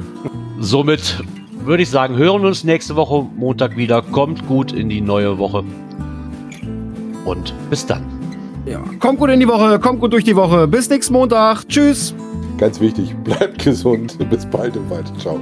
Somit 0.60 1.22
würde 1.64 1.82
ich 1.82 1.90
sagen, 1.90 2.16
hören 2.16 2.42
wir 2.42 2.48
uns 2.48 2.62
nächste 2.64 2.94
Woche 2.96 3.26
Montag 3.36 3.76
wieder. 3.76 4.02
Kommt 4.02 4.46
gut 4.46 4.72
in 4.72 4.88
die 4.88 5.00
neue 5.00 5.38
Woche. 5.38 5.64
Und 7.24 7.54
bis 7.70 7.86
dann. 7.86 8.02
ja, 8.66 8.80
kommt 8.98 9.18
gut 9.18 9.30
in 9.30 9.40
die 9.40 9.48
Woche, 9.48 9.78
kommt 9.78 10.00
gut 10.00 10.12
durch 10.12 10.24
die 10.24 10.36
Woche. 10.36 10.66
Bis 10.68 10.88
nächsten 10.88 11.12
Montag. 11.14 11.66
Tschüss. 11.68 12.14
Ganz 12.58 12.80
wichtig, 12.80 13.14
bleibt 13.24 13.64
gesund. 13.64 14.16
Bis 14.30 14.44
bald 14.46 14.76
im 14.76 14.88
Wald. 14.90 15.10
Ciao. 15.18 15.38